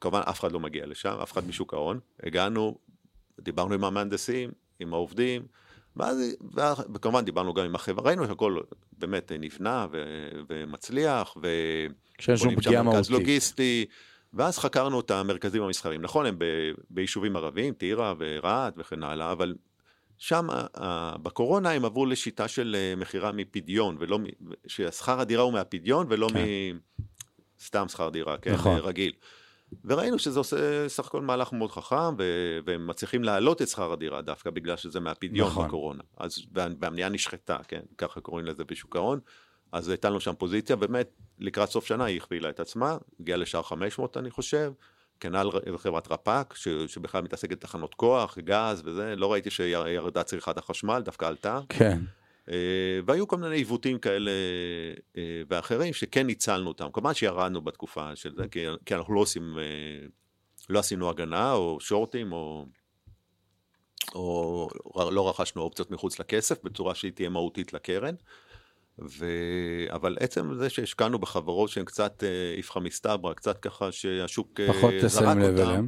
כמובן 0.00 0.20
אף 0.28 0.40
אחד 0.40 0.52
לא 0.52 0.60
מגיע 0.60 0.86
לשם, 0.86 1.16
אף 1.22 1.32
אחד 1.32 1.48
משוק 1.48 1.74
ההון, 1.74 2.00
הגענו, 2.22 2.78
דיברנו 3.40 3.74
עם 3.74 3.84
המהנדסים, 3.84 4.50
עם 4.80 4.94
העובדים, 4.94 5.46
ואז, 5.96 6.36
וכמובן 6.94 7.24
דיברנו 7.24 7.54
גם 7.54 7.64
עם 7.64 7.74
החברה, 7.74 8.06
ראינו 8.06 8.26
שהכל 8.26 8.58
באמת 8.98 9.32
נבנה 9.38 9.86
ו, 9.92 10.02
ומצליח, 10.48 11.36
ובונים 11.36 12.60
שם 12.60 12.86
מרכז 12.86 13.10
לוגיסטי, 13.10 13.86
ואז 14.34 14.58
חקרנו 14.58 15.00
את 15.00 15.10
המרכזים 15.10 15.62
המסחריים. 15.62 16.02
נכון, 16.02 16.26
הם 16.26 16.38
ב, 16.38 16.44
ביישובים 16.90 17.36
ערביים, 17.36 17.74
טירה 17.74 18.14
ורהט 18.18 18.74
וכן 18.76 19.02
הלאה, 19.02 19.32
אבל 19.32 19.54
שם 20.18 20.48
בקורונה 21.22 21.70
הם 21.70 21.84
עברו 21.84 22.06
לשיטה 22.06 22.48
של 22.48 22.76
אה, 22.78 22.96
מכירה 22.96 23.32
מפדיון, 23.32 23.96
ולא, 23.98 24.18
ששכר 24.66 25.20
הדירה 25.20 25.42
הוא 25.42 25.52
מהפדיון 25.52 26.06
ולא 26.10 26.28
כן. 26.32 26.44
מסתם 27.60 27.88
שכר 27.88 28.08
דירה, 28.08 28.38
כן, 28.38 28.52
נכון. 28.52 28.78
רגיל. 28.78 29.12
וראינו 29.84 30.18
שזה 30.18 30.38
עושה 30.38 30.88
סך 30.88 31.06
הכל 31.06 31.20
מהלך 31.20 31.52
מאוד 31.52 31.70
חכם, 31.70 32.14
ו- 32.18 32.58
והם 32.64 32.86
מצליחים 32.86 33.24
להעלות 33.24 33.62
את 33.62 33.68
שכר 33.68 33.92
הדירה 33.92 34.22
דווקא 34.22 34.50
בגלל 34.50 34.76
שזה 34.76 35.00
מהפדיון 35.00 35.48
נכון. 35.48 35.68
בקורונה. 35.68 36.02
אז, 36.16 36.38
והמניעה 36.52 37.08
נשחטה, 37.08 37.58
כן, 37.68 37.80
ככה 37.98 38.20
קוראים 38.20 38.46
לזה 38.46 38.64
בשוק 38.64 38.96
ההון. 38.96 39.20
אז 39.72 39.88
הייתה 39.88 40.10
לנו 40.10 40.20
שם 40.20 40.34
פוזיציה, 40.34 40.76
באמת, 40.76 41.10
לקראת 41.38 41.68
סוף 41.68 41.86
שנה 41.86 42.04
היא 42.04 42.16
הכפילה 42.16 42.50
את 42.50 42.60
עצמה, 42.60 42.96
הגיעה 43.20 43.38
לשער 43.38 43.62
500 43.62 44.16
אני 44.16 44.30
חושב, 44.30 44.72
כנ"ל 45.20 45.50
חברת 45.76 46.12
רפ"ק, 46.12 46.54
ש, 46.56 46.68
שבכלל 46.68 47.22
מתעסקת 47.22 47.52
בתחנות 47.52 47.94
כוח, 47.94 48.38
גז 48.38 48.82
וזה, 48.84 49.16
לא 49.16 49.32
ראיתי 49.32 49.50
שירדה 49.50 50.22
צריכת 50.22 50.58
החשמל, 50.58 51.02
דווקא 51.04 51.24
עלתה. 51.24 51.60
כן. 51.68 52.00
אה, 52.50 53.00
והיו 53.06 53.28
כל 53.28 53.36
מיני 53.36 53.56
עיוותים 53.56 53.98
כאלה 53.98 54.30
אה, 55.16 55.42
ואחרים 55.48 55.92
שכן 55.92 56.26
ניצלנו 56.26 56.68
אותם. 56.68 56.88
כמובן 56.92 57.14
שירדנו 57.14 57.62
בתקופה 57.62 58.16
של 58.16 58.34
זה, 58.36 58.48
כי, 58.48 58.66
כי 58.86 58.94
אנחנו 58.94 59.14
לא 59.14 59.20
עושים, 59.20 59.58
אה, 59.58 60.06
לא 60.68 60.78
עשינו 60.78 61.10
הגנה 61.10 61.52
או 61.52 61.80
שורטים 61.80 62.32
או, 62.32 62.66
או 64.14 64.68
לא 65.12 65.28
רכשנו 65.28 65.62
אופציות 65.62 65.90
מחוץ 65.90 66.18
לכסף 66.18 66.64
בצורה 66.64 66.94
שהיא 66.94 67.12
תהיה 67.12 67.28
מהותית 67.28 67.72
לקרן. 67.72 68.14
ו... 68.98 69.26
אבל 69.90 70.16
עצם 70.20 70.54
זה 70.54 70.70
שהשקענו 70.70 71.18
בחברות 71.18 71.70
שהן 71.70 71.84
קצת 71.84 72.24
איפכא 72.56 72.78
מסתברא, 72.78 73.34
קצת 73.34 73.58
ככה 73.58 73.92
שהשוק 73.92 74.60
זרק 75.06 75.36
אותם, 75.36 75.86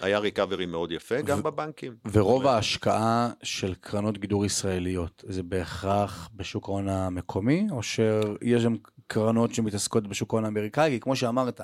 היה 0.00 0.18
ריקאברי 0.18 0.66
מאוד 0.66 0.92
יפה, 0.92 1.20
גם 1.20 1.38
ו- 1.38 1.42
בבנקים. 1.42 1.96
ורוב 2.12 2.46
ההשקעה 2.46 3.30
של 3.42 3.74
קרנות 3.80 4.18
גידור 4.18 4.44
ישראליות, 4.44 5.24
זה 5.28 5.42
בהכרח 5.42 6.28
בשוק 6.34 6.68
ההון 6.68 6.88
המקומי, 6.88 7.66
או 7.70 7.82
שיש 7.82 8.62
שם 8.62 8.74
קרנות 9.06 9.54
שמתעסקות 9.54 10.06
בשוק 10.06 10.32
ההון 10.34 10.44
האמריקאי? 10.44 10.90
כי 10.90 11.00
כמו 11.00 11.16
שאמרת, 11.16 11.60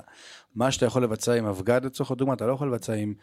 מה 0.55 0.71
שאתה 0.71 0.85
יכול 0.85 1.03
לבצע 1.03 1.33
עם 1.33 1.45
אבגד 1.45 1.85
לצורך 1.85 2.11
הדוגמה, 2.11 2.33
אתה 2.33 2.47
לא 2.47 2.53
יכול 2.53 2.67
לבצע 2.67 2.93
עם, 2.93 3.13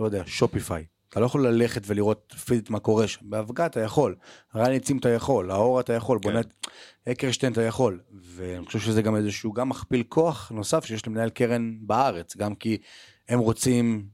לא 0.00 0.04
יודע, 0.04 0.22
שופיפיי. 0.26 0.84
אתה 1.14 1.20
לא 1.20 1.26
יכול 1.26 1.46
ללכת 1.46 1.82
ולראות 1.86 2.34
פיזית 2.44 2.70
מה 2.70 2.78
קורה 2.78 3.08
שם. 3.08 3.30
באבגד 3.30 3.64
אתה 3.64 3.80
יכול, 3.80 4.14
רן 4.54 4.72
עצים 4.72 4.98
אתה 4.98 5.08
יכול, 5.08 5.50
האור 5.50 5.80
אתה 5.80 5.92
יכול, 5.92 6.18
כן. 6.22 6.30
בונת 6.30 6.66
אקרשטיין 7.08 7.52
אתה 7.52 7.62
יכול. 7.62 8.00
ואני 8.12 8.66
חושב 8.66 8.78
שזה 8.78 9.02
גם 9.02 9.16
איזשהו 9.16 9.52
גם 9.52 9.68
מכפיל 9.68 10.02
כוח 10.08 10.52
נוסף 10.54 10.84
שיש 10.84 11.06
למנהל 11.06 11.30
קרן 11.30 11.76
בארץ, 11.80 12.36
גם 12.36 12.54
כי 12.54 12.78
הם 13.28 13.38
רוצים 13.38 14.06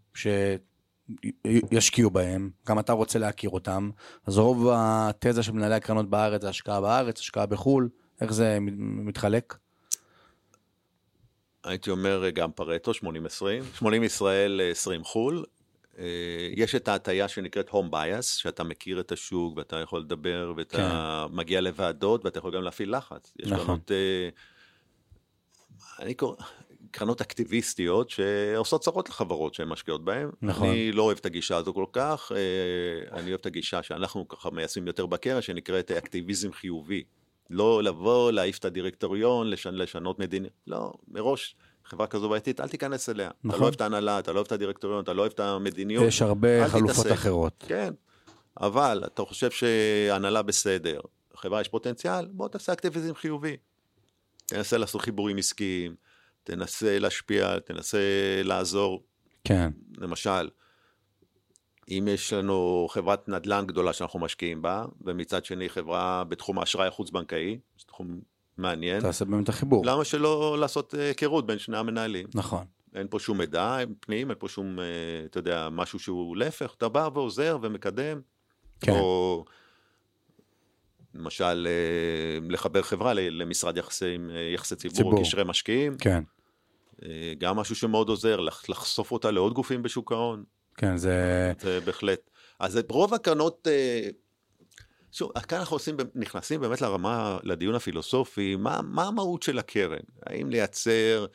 שישקיעו 1.71 2.11
בהם, 2.11 2.51
גם 2.67 2.79
אתה 2.79 2.93
רוצה 2.93 3.19
להכיר 3.19 3.51
אותם, 3.51 3.91
אז 4.27 4.39
רוב 4.39 4.69
התזה 4.73 5.43
של 5.43 5.53
מנהלי 5.53 5.75
הקרנות 5.75 6.11
בארץ 6.11 6.43
זה 6.43 6.49
השקעה 6.49 6.81
בארץ, 6.81 7.19
השקעה 7.19 7.47
בחו"ל, 7.47 7.89
איך 8.21 8.33
זה 8.33 8.59
מתחלק? 8.79 9.57
הייתי 11.65 11.91
אומר 11.91 12.31
גם 12.31 12.53
פרטו, 12.53 12.91
80-20, 12.91 12.95
80 13.75 14.03
ישראל, 14.03 14.61
20 14.71 15.05
חו"ל. 15.05 15.45
אה, 15.99 16.05
יש 16.57 16.75
את 16.75 16.89
ההטייה 16.89 17.29
שנקראת 17.29 17.69
home 17.69 17.93
bias, 17.93 18.23
שאתה 18.23 18.65
מכיר 18.65 19.01
את 19.01 19.13
השוק 19.13 19.57
ואתה 19.57 19.77
יכול 19.77 20.01
לדבר 20.01 20.53
ואתה 20.57 21.27
כן. 21.29 21.37
מגיע 21.37 21.61
לוועדות 21.61 22.25
ואתה 22.25 22.39
יכול 22.39 22.57
גם 22.57 22.63
להפעיל 22.63 22.97
לחץ. 22.97 23.33
יש 23.39 23.53
נכון. 23.53 23.65
קרנות... 23.67 23.91
אה, 23.91 24.29
אני 25.99 26.15
קורא... 26.15 26.37
קרנות 26.91 27.21
אקטיביסטיות 27.21 28.11
שעושות 28.11 28.81
צרות 28.81 29.09
לחברות 29.09 29.55
שהן 29.55 29.69
משקיעות 29.69 30.05
בהן. 30.05 30.31
נכון. 30.43 30.69
אני 30.69 30.93
לא 30.93 31.03
אוהב 31.03 31.19
את 31.19 31.27
הגישה 31.27 31.57
הזו 31.57 31.75
כל 31.75 31.87
כך, 31.93 32.33
אה, 32.35 33.19
אני 33.19 33.29
אוהב 33.31 33.41
את 33.41 33.47
הגישה 33.47 33.83
שאנחנו 33.83 34.29
ככה 34.29 34.51
מיישמים 34.51 34.87
יותר 34.87 35.07
בקרן, 35.07 35.43
שנקראת 35.43 35.91
אקטיביזם 35.91 36.53
חיובי. 36.53 37.05
לא 37.51 37.83
לבוא, 37.83 38.31
להעיף 38.31 38.59
את 38.59 38.65
הדירקטוריון, 38.65 39.51
לשנ, 39.51 39.75
לשנות 39.75 40.19
מדיניות, 40.19 40.53
לא, 40.67 40.93
מראש. 41.09 41.57
חברה 41.91 42.07
כזו 42.07 42.29
בעייתית, 42.29 42.61
אל 42.61 42.69
תיכנס 42.69 43.09
אליה. 43.09 43.29
נכון. 43.29 43.39
אתה 43.41 43.49
נכון. 43.49 43.61
לא 43.61 43.65
אוהב 43.65 43.75
את 43.75 43.81
ההנהלה, 43.81 44.19
אתה 44.19 44.33
לא 44.33 44.37
אוהב 44.37 44.47
את 44.47 44.53
הדירקטוריון, 44.53 45.03
אתה 45.03 45.13
לא 45.13 45.21
אוהב 45.21 45.33
את 45.33 45.41
המדיניות. 45.41 46.05
יש 46.05 46.23
הרבה 46.23 46.69
חלופות 46.69 47.07
תתעסק. 47.07 47.13
אחרות. 47.13 47.65
כן, 47.69 47.93
אבל 48.61 49.03
אתה 49.07 49.23
חושב 49.23 49.51
שהנהלה 49.51 50.43
בסדר, 50.43 51.01
חברה 51.37 51.61
יש 51.61 51.69
פוטנציאל, 51.69 52.27
בוא 52.27 52.49
תעשה 52.49 52.73
אקטיביזם 52.73 53.15
חיובי. 53.15 53.57
תנסה 54.47 54.79
לעשות 54.79 55.01
חיבורים 55.01 55.37
עסקיים, 55.37 55.95
תנסה 56.45 56.99
להשפיע, 56.99 57.59
תנסה 57.59 57.99
לעזור. 58.45 59.03
כן, 59.45 59.71
למשל, 59.99 60.49
אם 61.89 62.09
יש 62.11 62.33
לנו 62.33 62.87
חברת 62.91 63.29
נדל"ן 63.29 63.67
גדולה 63.67 63.93
שאנחנו 63.93 64.19
משקיעים 64.19 64.63
בה, 64.63 64.85
ומצד 65.01 65.45
שני 65.45 65.69
חברה 65.69 66.25
בתחום 66.25 66.59
האשראי 66.59 66.89
החוץ-בנקאי, 66.89 67.59
זה 67.79 67.85
תחום 67.87 68.21
מעניין, 68.61 69.01
תעשה 69.01 69.25
באמת 69.25 69.49
החיבור. 69.49 69.87
למה 69.87 70.05
שלא 70.05 70.57
לעשות 70.61 70.95
אה, 70.95 71.07
היכרות 71.09 71.47
בין 71.47 71.59
שני 71.59 71.77
המנהלים? 71.77 72.27
נכון. 72.35 72.65
אין 72.95 73.07
פה 73.11 73.19
שום 73.19 73.39
מידע 73.39 73.77
פנים, 74.01 74.31
אין 74.31 74.39
פה 74.39 74.49
שום, 74.49 74.79
אה, 74.81 74.85
אתה 75.25 75.39
יודע, 75.39 75.69
משהו 75.73 75.99
שהוא 75.99 76.37
להפך, 76.37 76.75
אתה 76.79 76.89
בא 76.89 77.09
ועוזר 77.15 77.59
ומקדם. 77.63 78.21
כן. 78.81 78.93
או 78.93 79.45
למשל, 81.15 81.67
אה, 81.71 82.47
לחבר 82.51 82.83
חברה 82.83 83.15
למשרד 83.15 83.77
יחסים, 83.77 84.31
אה, 84.31 84.37
יחסי 84.55 84.77
ציבור, 84.77 84.97
ציבור. 84.97 85.21
קשרי 85.23 85.45
משקיעים, 85.47 85.97
כן, 85.99 86.23
גם 87.39 87.57
משהו 87.57 87.77
שמאוד 87.77 88.09
עוזר, 88.09 88.41
לח- 88.41 88.69
לחשוף 88.69 89.13
אותה 89.13 89.31
לעוד 89.31 89.53
גופים 89.53 89.83
בשוק 89.83 90.13
ההון, 90.13 90.45
כן, 90.77 90.97
זה... 90.97 91.53
זה 91.61 91.81
בהחלט. 91.81 92.31
אז 92.59 92.81
רוב 92.89 93.15
הקרנות, 93.15 93.69
שוב, 95.13 95.33
כאן 95.39 95.59
אנחנו 95.59 95.77
עושים, 95.77 95.97
נכנסים 96.15 96.61
באמת 96.61 96.81
לרמה, 96.81 97.39
לדיון 97.43 97.75
הפילוסופי, 97.75 98.57
מה, 98.57 98.81
מה 98.83 99.05
המהות 99.07 99.43
של 99.43 99.59
הקרן? 99.59 99.99
האם 100.27 100.51
לייצר 100.51 101.27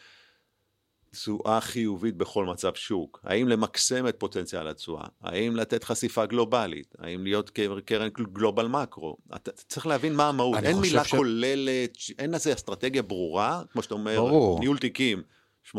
תשואה 1.11 1.61
חיובית 1.61 2.15
בכל 2.17 2.45
מצב 2.45 2.73
שוק? 2.75 3.19
האם 3.23 3.47
למקסם 3.47 4.07
את 4.07 4.15
פוטנציאל 4.19 4.67
התשואה? 4.67 5.05
האם 5.21 5.55
לתת 5.55 5.83
חשיפה 5.83 6.25
גלובלית? 6.25 6.95
האם 6.99 7.23
להיות 7.23 7.49
קר- 7.49 7.79
קרן 7.85 8.09
גלובל 8.09 8.67
מקרו? 8.67 9.17
אתה 9.35 9.51
צריך 9.51 9.87
להבין 9.87 10.15
מה 10.15 10.29
המהות. 10.29 10.57
אין 10.63 10.77
מילה 10.77 11.03
ש- 11.05 11.11
כוללת, 11.15 11.97
אין 12.19 12.31
לזה 12.31 12.53
אסטרטגיה 12.53 13.01
ברורה, 13.01 13.61
כמו 13.71 13.83
שאתה 13.83 13.93
אומר, 13.93 14.15
ברור. 14.17 14.59
ניהול 14.59 14.77
תיקים, 14.77 15.23
80-20, 15.71 15.75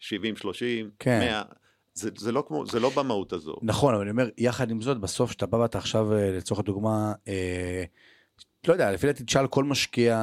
70-30, 0.00 0.02
כן. 0.98 1.18
100. 1.18 1.42
זה, 1.96 2.10
זה, 2.18 2.32
לא 2.32 2.44
כמו, 2.48 2.66
זה 2.66 2.80
לא 2.80 2.90
במהות 2.90 3.32
הזו. 3.32 3.56
נכון, 3.62 3.94
אבל 3.94 4.02
אני 4.02 4.10
אומר, 4.10 4.28
יחד 4.38 4.70
עם 4.70 4.80
זאת, 4.80 5.00
בסוף 5.00 5.32
שאתה 5.32 5.46
בא 5.46 5.56
ואתה 5.56 5.78
עכשיו, 5.78 6.12
אה, 6.12 6.30
לצורך 6.30 6.60
הדוגמה, 6.60 7.12
אה, 7.28 7.84
לא 8.68 8.72
יודע, 8.72 8.92
לפי 8.92 9.06
דעתי 9.06 9.24
תשאל 9.24 9.46
כל 9.46 9.64
משקיע, 9.64 10.14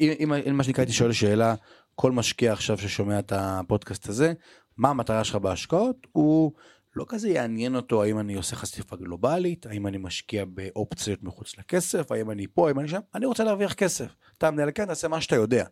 אם, 0.00 0.32
אם, 0.32 0.56
מה 0.56 0.64
שנקרא 0.64 0.82
הייתי 0.82 0.92
שואל 0.92 1.12
שאלה, 1.12 1.54
כל 1.94 2.12
משקיע 2.12 2.52
עכשיו 2.52 2.78
ששומע 2.78 3.18
את 3.18 3.32
הפודקאסט 3.36 4.08
הזה, 4.08 4.32
מה 4.76 4.90
המטרה 4.90 5.24
שלך 5.24 5.36
בהשקעות? 5.36 6.06
הוא 6.12 6.52
לא 6.96 7.04
כזה 7.08 7.28
יעניין 7.28 7.76
אותו 7.76 8.02
האם 8.02 8.18
אני 8.18 8.34
עושה 8.34 8.56
חשיפה 8.56 8.96
גלובלית, 8.96 9.66
האם 9.66 9.86
אני 9.86 9.98
משקיע 9.98 10.44
באופציות 10.44 11.22
מחוץ 11.22 11.58
לכסף, 11.58 12.12
האם 12.12 12.30
אני 12.30 12.46
פה, 12.46 12.68
האם 12.68 12.78
אני 12.78 12.88
שם, 12.88 13.00
אני 13.14 13.26
רוצה 13.26 13.44
להרוויח 13.44 13.72
כסף. 13.72 14.14
אתה 14.38 14.50
מנהל 14.50 14.70
קרן, 14.70 14.86
תעשה 14.86 15.08
מה 15.08 15.20
שאתה 15.20 15.36
יודע. 15.36 15.64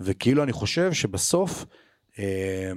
וכאילו 0.00 0.42
אני 0.42 0.52
חושב 0.52 0.92
שבסוף, 0.92 1.66
אה, 2.18 2.72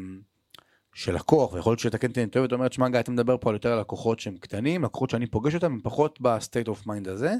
שלקוח, 0.97 1.53
ויכול 1.53 1.71
להיות 1.71 1.79
שתקן 1.79 2.07
אותי 2.07 2.21
אני 2.21 2.29
טועה, 2.29 2.43
ואתה 2.43 2.55
אומר, 2.55 2.67
תשמע 2.67 2.89
גיא, 2.89 2.99
אתה 2.99 3.11
מדבר 3.11 3.37
פה 3.37 3.49
על 3.49 3.55
יותר 3.55 3.79
לקוחות 3.79 4.19
שהם 4.19 4.37
קטנים, 4.37 4.83
לקוחות 4.83 5.09
שאני 5.09 5.27
פוגש 5.27 5.55
אותם, 5.55 5.71
הם 5.71 5.79
פחות 5.83 6.21
ב 6.21 6.29
state 6.29 6.67
of 6.67 6.87
mind 6.87 7.07
הזה, 7.07 7.33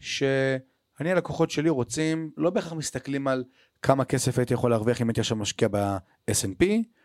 שאני 0.00 1.10
הלקוחות 1.12 1.50
שלי 1.50 1.68
רוצים, 1.70 2.30
לא 2.36 2.50
בהכרח 2.50 2.72
מסתכלים 2.72 3.28
על 3.28 3.44
כמה 3.82 4.04
כסף 4.04 4.38
הייתי 4.38 4.54
יכול 4.54 4.70
להרוויח 4.70 5.00
אם 5.00 5.08
הייתי 5.08 5.20
עכשיו 5.20 5.36
משקיע 5.36 5.68
ב-S&P, 5.70 6.64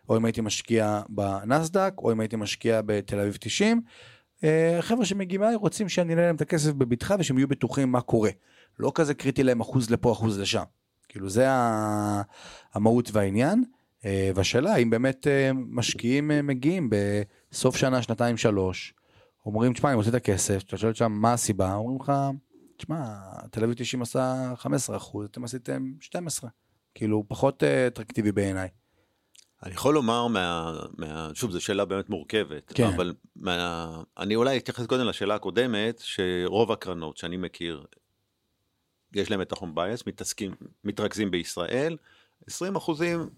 או 0.10 0.18
אם 0.18 0.26
הייתי 0.26 0.42
משקיע 0.42 1.02
בנסדק, 1.10 1.94
או 1.98 2.12
אם 2.12 2.20
הייתי 2.20 2.36
משקיע 2.36 2.82
בתל 2.86 3.20
אביב 3.20 3.38
90. 3.40 3.82
אה, 4.44 4.78
חבר'ה 4.82 5.06
שמגיעים 5.06 5.44
אליי 5.44 5.56
רוצים 5.56 5.90
שאני 5.90 6.14
אנהל 6.14 6.26
להם 6.26 6.36
את 6.36 6.42
הכסף 6.42 6.74
בבטחה 6.74 7.16
ושהם 7.20 7.38
יהיו 7.38 7.48
בטוחים 7.48 7.92
מה 7.92 8.02
קורה. 8.02 8.32
לא 8.80 8.92
כזה 8.96 9.14
קריטי 9.14 9.44
להם 9.44 9.62
אחוז 9.62 9.90
לפה 9.90 10.12
אחוז 10.12 10.40
לשם. 10.40 10.64
כאילו 11.10 11.30
זה 11.30 11.46
המהות 12.74 13.10
והעניין. 13.14 13.64
אה, 14.06 14.32
והשאלה 14.36 14.74
האם 14.74 14.90
באמת 14.90 15.28
אה, 15.28 15.52
משקיעים 15.54 16.32
אה, 16.32 16.42
מגיעים 16.42 16.90
בסוף 16.90 17.76
שנה, 17.76 18.02
שנתיים, 18.02 18.38
שלוש, 18.38 18.94
אומרים, 19.46 19.74
תשמע, 19.74 19.90
אני 19.90 19.96
רוצה 19.96 20.10
את 20.10 20.16
הכסף, 20.16 20.64
אתה 20.64 20.78
שואל 20.78 20.94
שם 20.94 21.12
מה 21.12 21.34
הסיבה, 21.34 21.76
אומרים 21.76 21.98
לך, 22.02 22.12
תשמע, 22.78 23.06
תל 23.52 23.64
אביב 23.64 23.76
90 23.78 24.02
עשה 24.02 24.54
15 24.56 24.98
אחוז, 24.98 25.28
אתם 25.32 25.44
עשיתם 25.44 25.94
12. 26.00 26.50
כאילו, 26.96 27.24
פחות 27.28 27.64
אטרקטיבי 27.64 28.32
בעיניי. 28.32 28.68
אני 29.64 29.74
יכול 29.74 29.94
לומר, 29.94 30.28
מה, 30.28 30.74
מה, 30.98 31.30
שוב, 31.34 31.52
זו 31.52 31.62
שאלה 31.62 31.86
באמת 31.86 32.10
מורכבת, 32.10 32.72
כן. 32.76 32.88
אבל 32.88 33.14
מה, 33.36 33.88
אני 34.18 34.36
אולי 34.36 34.58
אתייחס 34.58 34.86
קודם 34.86 35.06
לשאלה 35.06 35.36
הקודמת, 35.36 36.00
שרוב 36.00 36.72
הקרנות 36.72 37.18
שאני 37.18 37.38
מכיר, 37.38 37.86
יש 39.14 39.32
להם 39.32 39.42
את 39.42 39.52
החום 39.52 39.76
בייס, 39.76 40.08
מתעסקים, 40.08 40.52
מתרכזים 40.84 41.32
בישראל, 41.32 41.98
20 42.48 42.76
אחוזים 42.76 43.30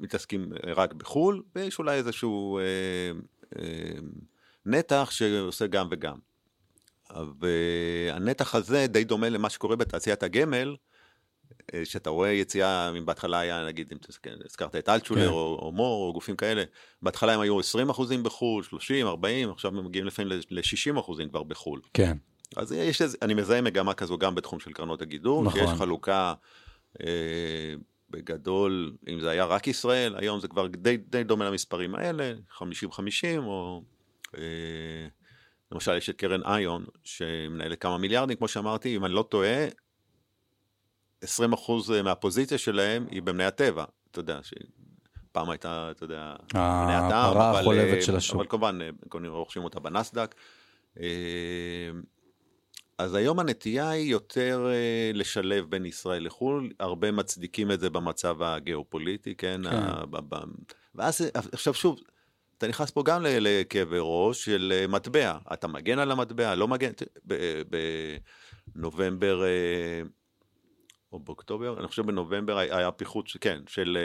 מתעסקים 0.00 0.52
רק 0.64 0.92
בחו"ל, 0.92 1.42
ויש 1.56 1.78
אולי 1.78 1.96
איזשהו 1.96 2.58
אה, 2.58 2.62
אה, 3.58 3.98
נתח 4.66 5.08
שעושה 5.10 5.66
גם 5.66 5.88
וגם. 5.90 6.16
והנתח 7.40 8.54
הזה 8.54 8.86
די 8.86 9.04
דומה 9.04 9.28
למה 9.28 9.50
שקורה 9.50 9.76
בתעשיית 9.76 10.22
הגמל, 10.22 10.76
אה, 11.74 11.84
שאתה 11.84 12.10
רואה 12.10 12.28
יציאה, 12.28 12.90
אם 12.98 13.06
בהתחלה 13.06 13.38
היה, 13.38 13.66
נגיד, 13.66 13.92
אם 13.92 13.98
הזכרת 14.44 14.76
את 14.76 14.88
אלטשולר 14.88 15.26
כן. 15.26 15.32
או, 15.32 15.58
או 15.62 15.72
מור 15.72 16.06
או 16.08 16.12
גופים 16.12 16.36
כאלה, 16.36 16.64
בהתחלה 17.02 17.34
הם 17.34 17.40
היו 17.40 17.60
20 17.60 17.90
אחוזים 17.90 18.22
בחו"ל, 18.22 18.62
30, 18.62 19.06
40, 19.06 19.50
עכשיו 19.50 19.78
הם 19.78 19.84
מגיעים 19.84 20.06
לפעמים 20.06 20.32
ל-60 20.50 21.00
אחוזים 21.00 21.28
כבר 21.28 21.42
בחו"ל. 21.42 21.80
כן. 21.94 22.16
אז 22.56 22.72
יש 22.72 23.02
אני 23.22 23.34
מזהה 23.34 23.60
מגמה 23.60 23.94
כזו 23.94 24.18
גם 24.18 24.34
בתחום 24.34 24.60
של 24.60 24.72
קרנות 24.72 25.02
הגידור, 25.02 25.44
נכון. 25.44 25.60
שיש 25.60 25.70
חלוקה 25.78 26.34
אה, 27.00 27.74
בגדול, 28.10 28.92
אם 29.08 29.20
זה 29.20 29.30
היה 29.30 29.44
רק 29.44 29.66
ישראל, 29.66 30.16
היום 30.16 30.40
זה 30.40 30.48
כבר 30.48 30.66
די, 30.66 30.96
די 30.96 31.24
דומה 31.24 31.50
למספרים 31.50 31.94
האלה, 31.94 32.34
50-50, 32.58 32.60
או 33.38 33.82
אה, 34.36 34.42
למשל 35.72 35.96
יש 35.96 36.10
את 36.10 36.16
קרן 36.16 36.40
איון, 36.42 36.84
שמנהלת 37.04 37.80
כמה 37.80 37.98
מיליארדים, 37.98 38.36
כמו 38.36 38.48
שאמרתי, 38.48 38.96
אם 38.96 39.04
אני 39.04 39.14
לא 39.14 39.22
טועה, 39.22 39.66
20% 41.24 41.26
מהפוזיציה 42.04 42.58
שלהם 42.58 43.06
היא 43.10 43.22
במני 43.22 43.44
הטבע, 43.44 43.84
אתה 44.10 44.20
יודע, 44.20 44.40
שפעם 44.42 45.50
הייתה, 45.50 45.90
אתה 45.90 46.04
יודע, 46.04 46.34
מני 46.54 46.94
הטעם, 46.94 47.30
הפרה 47.30 47.50
אבל, 47.50 47.60
החולבת 47.60 47.94
אה, 47.96 48.02
של 48.02 48.16
השוק. 48.16 48.36
אבל 48.36 48.46
כמובן, 48.48 48.78
אה, 48.82 48.90
קונים 49.08 49.32
רוכשים 49.32 49.64
אותה 49.64 49.80
בנסדק. 49.80 50.34
אה, 53.00 53.04
אז 53.04 53.14
היום 53.14 53.38
הנטייה 53.38 53.90
היא 53.90 54.10
יותר 54.12 54.66
אה, 54.70 55.10
לשלב 55.14 55.64
בין 55.70 55.86
ישראל 55.86 56.26
לחו"ל, 56.26 56.72
הרבה 56.80 57.12
מצדיקים 57.12 57.72
את 57.72 57.80
זה 57.80 57.90
במצב 57.90 58.42
הגיאופוליטי, 58.42 59.34
כן? 59.34 59.60
כן. 59.64 59.76
ה- 59.76 60.06
ב- 60.10 60.34
ב- 60.34 60.44
ואז, 60.94 61.20
עכשיו 61.52 61.74
שוב, 61.74 61.98
אתה 62.58 62.68
נכנס 62.68 62.90
פה 62.90 63.02
גם 63.02 63.22
לכאבי 63.24 63.96
ראש 64.00 64.44
של 64.44 64.72
אה, 64.76 64.86
מטבע, 64.86 65.38
אתה 65.52 65.68
מגן 65.68 65.98
על 65.98 66.10
המטבע, 66.10 66.54
לא 66.54 66.68
מגן, 66.68 66.90
ב- 67.26 67.62
בנובמבר 68.74 69.44
אה, 69.44 70.02
או 71.16 71.20
באוקטובר, 71.20 71.78
אני 71.78 71.86
חושב 71.88 72.06
בנובמבר 72.06 72.58
היה 72.58 72.90
פיחות, 72.90 73.26
כן, 73.40 73.58
של 73.66 73.98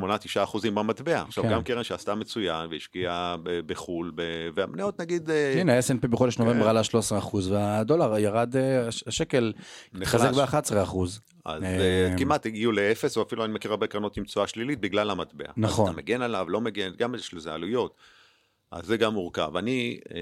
8-9 0.00 0.02
אחוזים 0.42 0.74
במטבע. 0.74 1.20
עכשיו 1.22 1.44
כן. 1.44 1.50
גם 1.50 1.62
קרן 1.62 1.82
שעשתה 1.84 2.14
מצוין 2.14 2.70
והשקיעה 2.70 3.36
בחו"ל, 3.66 4.12
והמניות 4.54 5.00
נגיד... 5.00 5.30
אה, 5.30 5.60
הנה, 5.60 5.76
ה-S&P 5.76 6.06
בחודש 6.08 6.38
נובמבר 6.38 6.62
כן. 6.62 6.68
עלה 6.68 6.84
13 6.84 7.18
אחוז, 7.18 7.50
והדולר 7.50 8.18
ירד, 8.18 8.56
אה, 8.56 8.88
הש- 8.88 9.04
השקל 9.06 9.52
התחזק 9.94 10.30
נחלש. 10.30 10.70
ב-11 10.72 10.82
אחוז. 10.82 11.20
אז 11.44 11.62
אה, 11.62 11.68
אה, 12.10 12.14
כמעט 12.18 12.46
הגיעו 12.46 12.72
לאפס, 12.72 13.16
או 13.16 13.22
אפילו 13.22 13.44
אני 13.44 13.52
מכיר 13.52 13.70
הרבה 13.70 13.86
קרנות 13.86 14.16
עם 14.16 14.24
תשואה 14.24 14.46
שלילית 14.46 14.80
בגלל 14.80 15.10
המטבע. 15.10 15.44
נכון. 15.56 15.84
אז 15.86 15.90
אתה 15.90 16.02
מגן 16.02 16.22
עליו, 16.22 16.46
לא 16.50 16.60
מגן, 16.60 16.90
גם 16.98 17.14
יש 17.14 17.34
לזה 17.34 17.52
עלויות. 17.54 17.94
אז 18.72 18.86
זה 18.86 18.96
גם 18.96 19.14
מורכב. 19.14 19.56
אני 19.56 20.00
אה, 20.14 20.20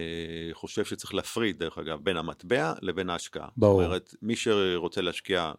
חושב 0.52 0.84
שצריך 0.84 1.14
להפריד, 1.14 1.58
דרך 1.58 1.78
אגב, 1.78 1.98
בין 2.02 2.16
המטבע 2.16 2.72
לבין 2.82 3.10
ההשקעה. 3.10 3.48
ברור. 3.56 3.80
זאת 3.80 3.86
אומרת, 3.86 4.14
מי 4.22 4.36
שרוצה 4.36 5.00
להשקיע, 5.00 5.52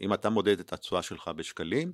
אם 0.00 0.14
אתה 0.14 0.30
מודד 0.30 0.60
את 0.60 0.72
התשואה 0.72 1.02
שלך 1.02 1.28
בשקלים, 1.28 1.92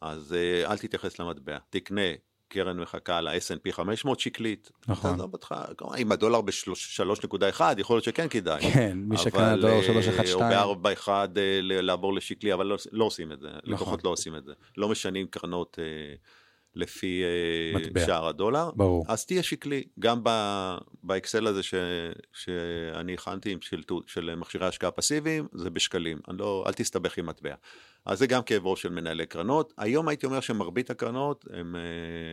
אז 0.00 0.32
אה, 0.32 0.72
אל 0.72 0.78
תתייחס 0.78 1.18
למטבע. 1.18 1.58
תקנה 1.70 2.10
קרן 2.52 2.80
מחכה 2.80 3.20
ל-S&P 3.20 3.72
500 3.72 4.20
שקלית. 4.20 4.70
נכון. 4.88 5.10
תעזוב 5.10 5.32
אותך, 5.32 5.54
כלומר, 5.78 5.96
אם 5.96 6.12
הדולר 6.12 6.40
ב-3.1, 6.40 7.60
יכול 7.78 7.96
להיות 7.96 8.04
שכן 8.04 8.28
כדאי. 8.28 8.72
כן, 8.72 8.98
מי 8.98 9.18
שקנה 9.18 9.56
דולר 9.56 9.74
אבל, 9.74 9.84
312. 9.84 10.50
אה, 10.50 10.62
או 10.62 10.76
ב-4.1 10.76 11.08
אה, 11.08 11.60
לעבור 11.60 12.14
לשקלי, 12.14 12.52
אבל 12.52 12.66
לא, 12.66 12.76
לא 12.92 13.04
עושים 13.04 13.32
את 13.32 13.40
זה. 13.40 13.48
נכון. 13.48 13.72
לקוחות 13.72 14.04
לא 14.04 14.10
עושים 14.10 14.36
את 14.36 14.44
זה. 14.44 14.52
לא 14.76 14.88
משנים 14.88 15.26
קרנות 15.26 15.78
אה, 15.78 16.14
לפי 16.74 17.22
אה, 17.22 17.80
מטבע. 17.80 18.06
שער 18.06 18.26
הדולר. 18.28 18.70
ברור. 18.76 19.04
אז 19.08 19.26
תהיה 19.26 19.42
שקלי, 19.42 19.84
גם 19.98 20.20
ב- 20.22 20.76
באקסל 21.02 21.46
הזה 21.46 21.62
ש, 21.62 21.74
שאני 22.32 23.14
הכנתי 23.14 23.56
של, 23.60 23.82
של 24.06 24.34
מכשירי 24.34 24.66
השקעה 24.66 24.90
פסיביים, 24.90 25.46
זה 25.54 25.70
בשקלים, 25.70 26.18
לא, 26.28 26.64
אל 26.66 26.72
תסתבך 26.72 27.18
עם 27.18 27.26
מטבע. 27.26 27.54
אז 28.06 28.18
זה 28.18 28.26
גם 28.26 28.42
כאב 28.42 28.66
ראש 28.66 28.82
של 28.82 28.88
מנהלי 28.88 29.26
קרנות. 29.26 29.72
היום 29.78 30.08
הייתי 30.08 30.26
אומר 30.26 30.40
שמרבית 30.40 30.90
הקרנות 30.90 31.44
הם 31.52 31.76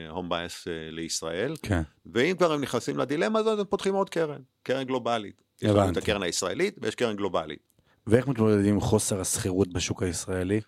הום 0.09 0.29
בייס 0.29 0.67
לישראל, 0.91 1.53
כן. 1.61 1.81
ואם 2.13 2.35
כבר 2.37 2.51
הם 2.51 2.61
נכנסים 2.61 2.97
לדילמה 2.97 3.39
הזאת, 3.39 3.59
הם 3.59 3.65
פותחים 3.65 3.93
עוד 3.93 4.09
קרן, 4.09 4.41
קרן 4.63 4.83
גלובלית. 4.83 5.41
יש 5.61 5.69
לנו 5.69 5.77
את 5.77 5.83
הבנתי. 5.83 5.99
הקרן 5.99 6.23
הישראלית 6.23 6.75
ויש 6.81 6.95
קרן 6.95 7.15
גלובלית. 7.15 7.59
ואיך 8.07 8.27
מתמודדים 8.27 8.73
עם 8.73 8.79
חוסר 8.79 9.21
השכירות 9.21 9.73
בשוק 9.73 10.03
הישראלי? 10.03 10.61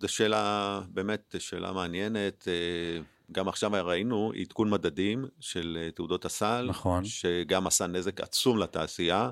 זו 0.00 0.08
שאלה, 0.08 0.80
באמת 0.88 1.34
שאלה 1.38 1.72
מעניינת. 1.72 2.48
אה, 2.48 3.02
גם 3.32 3.48
עכשיו 3.48 3.70
ראינו 3.84 4.32
עדכון 4.40 4.70
מדדים 4.70 5.24
של 5.40 5.78
אה, 5.80 5.90
תעודות 5.90 6.24
הסל, 6.24 6.66
נכון. 6.68 7.04
שגם 7.04 7.66
עשה 7.66 7.86
נזק 7.86 8.20
עצום 8.20 8.58
לתעשייה, 8.58 9.30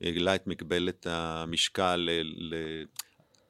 העלה 0.00 0.34
את 0.34 0.46
מגבלת 0.46 1.06
המשקל 1.10 2.08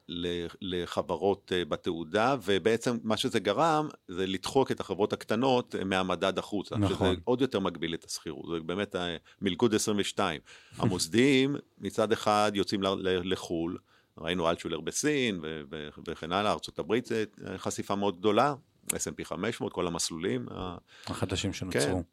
ל- 0.07 0.45
לחברות 0.61 1.51
אה, 1.55 1.65
בתעודה, 1.65 2.35
ובעצם 2.43 2.97
מה 3.03 3.17
שזה 3.17 3.39
גרם 3.39 3.89
זה 4.07 4.27
לדחוק 4.27 4.71
את 4.71 4.79
החברות 4.79 5.13
הקטנות 5.13 5.75
מהמדד 5.85 6.37
החוצה, 6.37 6.77
נכון. 6.77 6.95
שזה 6.95 7.21
עוד 7.23 7.41
יותר 7.41 7.59
מגביל 7.59 7.93
את 7.93 8.03
השכירות, 8.03 8.45
זה 8.53 8.59
באמת 8.65 8.95
מלכוד 9.41 9.75
22. 9.75 10.41
המוסדיים 10.77 11.55
מצד 11.77 12.11
אחד 12.11 12.51
יוצאים 12.55 12.81
לחו"ל, 13.03 13.77
ראינו 14.17 14.49
אלטשולר 14.49 14.79
בסין 14.79 15.39
ו- 15.43 15.61
ו- 15.71 15.87
וכן 16.07 16.31
הלאה, 16.31 16.51
ארה"ב 16.51 16.95
זה 17.05 17.23
אה, 17.47 17.57
חשיפה 17.57 17.95
מאוד 17.95 18.19
גדולה, 18.19 18.53
S&P 18.87 19.23
500, 19.23 19.73
כל 19.73 19.87
המסלולים. 19.87 20.45
החדשים 21.07 21.51
כן, 21.51 21.57
שנוצרו. 21.57 22.03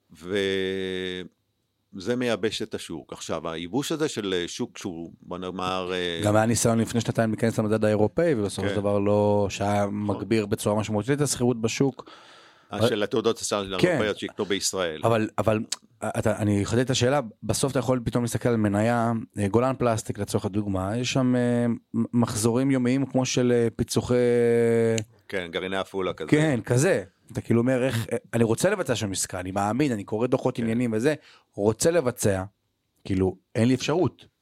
וזה 1.94 2.16
מייבש 2.16 2.62
את 2.62 2.74
השוק. 2.74 3.12
עכשיו, 3.12 3.51
הייבוש 3.51 3.92
הזה 3.92 4.09
של 4.09 4.44
שוק 4.46 4.78
שהוא, 4.78 5.12
בוא 5.22 5.38
נאמר, 5.38 5.92
אה, 5.92 6.20
גם 6.24 6.36
היה 6.36 6.46
ניסיון 6.46 6.78
לפני 6.80 7.01
שנתיים 7.01 7.30
להיכנס 7.30 7.59
למדד 7.59 7.84
האירופאי, 7.84 8.34
ובסופו 8.34 8.68
כן. 8.68 8.74
של 8.74 8.80
דבר 8.80 8.99
לא, 8.99 9.46
שהיה 9.51 9.86
מגביר 9.86 10.46
בצורה 10.46 10.80
משמעותית 10.80 11.11
את 11.16 11.20
השכירות 11.20 11.61
בשוק. 11.61 12.11
של 12.88 13.03
התעודות 13.03 13.38
הסל 13.38 13.76
כן. 13.78 13.88
האירופאיות 13.88 14.18
שיקנו 14.18 14.44
בישראל. 14.44 15.01
אבל, 15.05 15.28
אבל 15.38 15.59
אתה, 16.05 16.36
אני 16.36 16.62
אחדד 16.62 16.80
את 16.80 16.90
השאלה, 16.90 17.20
בסוף 17.42 17.72
אתה 17.72 17.78
יכול 17.78 18.01
פתאום 18.05 18.24
להסתכל 18.24 18.49
על 18.49 18.57
מניה, 18.57 19.12
אה, 19.38 19.49
גולן 19.49 19.74
פלסטיק 19.78 20.18
לצורך 20.18 20.44
הדוגמה, 20.44 20.96
יש 20.96 21.12
שם 21.12 21.36
אה, 21.36 21.66
מחזורים 22.12 22.70
יומיים 22.70 23.07
כמו 23.07 23.26
של 23.26 23.53
אה, 23.53 23.68
פיצוחי... 23.76 24.14
כן, 25.28 25.49
גרעיני 25.51 25.76
עפולה 25.76 26.12
כזה. 26.12 26.30
כן, 26.30 26.61
כזה. 26.64 27.03
אתה 27.32 27.40
כאילו 27.40 27.61
אומר, 27.61 27.84
איך, 27.84 28.07
אני 28.34 28.44
רוצה 28.44 28.70
לבצע 28.70 28.94
שם 28.94 29.12
עסקה, 29.12 29.40
אני 29.40 29.51
מאמין, 29.51 29.92
אני 29.92 30.05
קורא 30.05 30.26
דוחות 30.26 30.57
כן. 30.57 30.62
עניינים 30.62 30.92
וזה, 30.92 31.14
רוצה 31.55 31.90
לבצע, 31.90 32.42
כאילו, 33.05 33.36
אין 33.55 33.68
לי 33.68 33.74
אפשרות. 33.74 34.38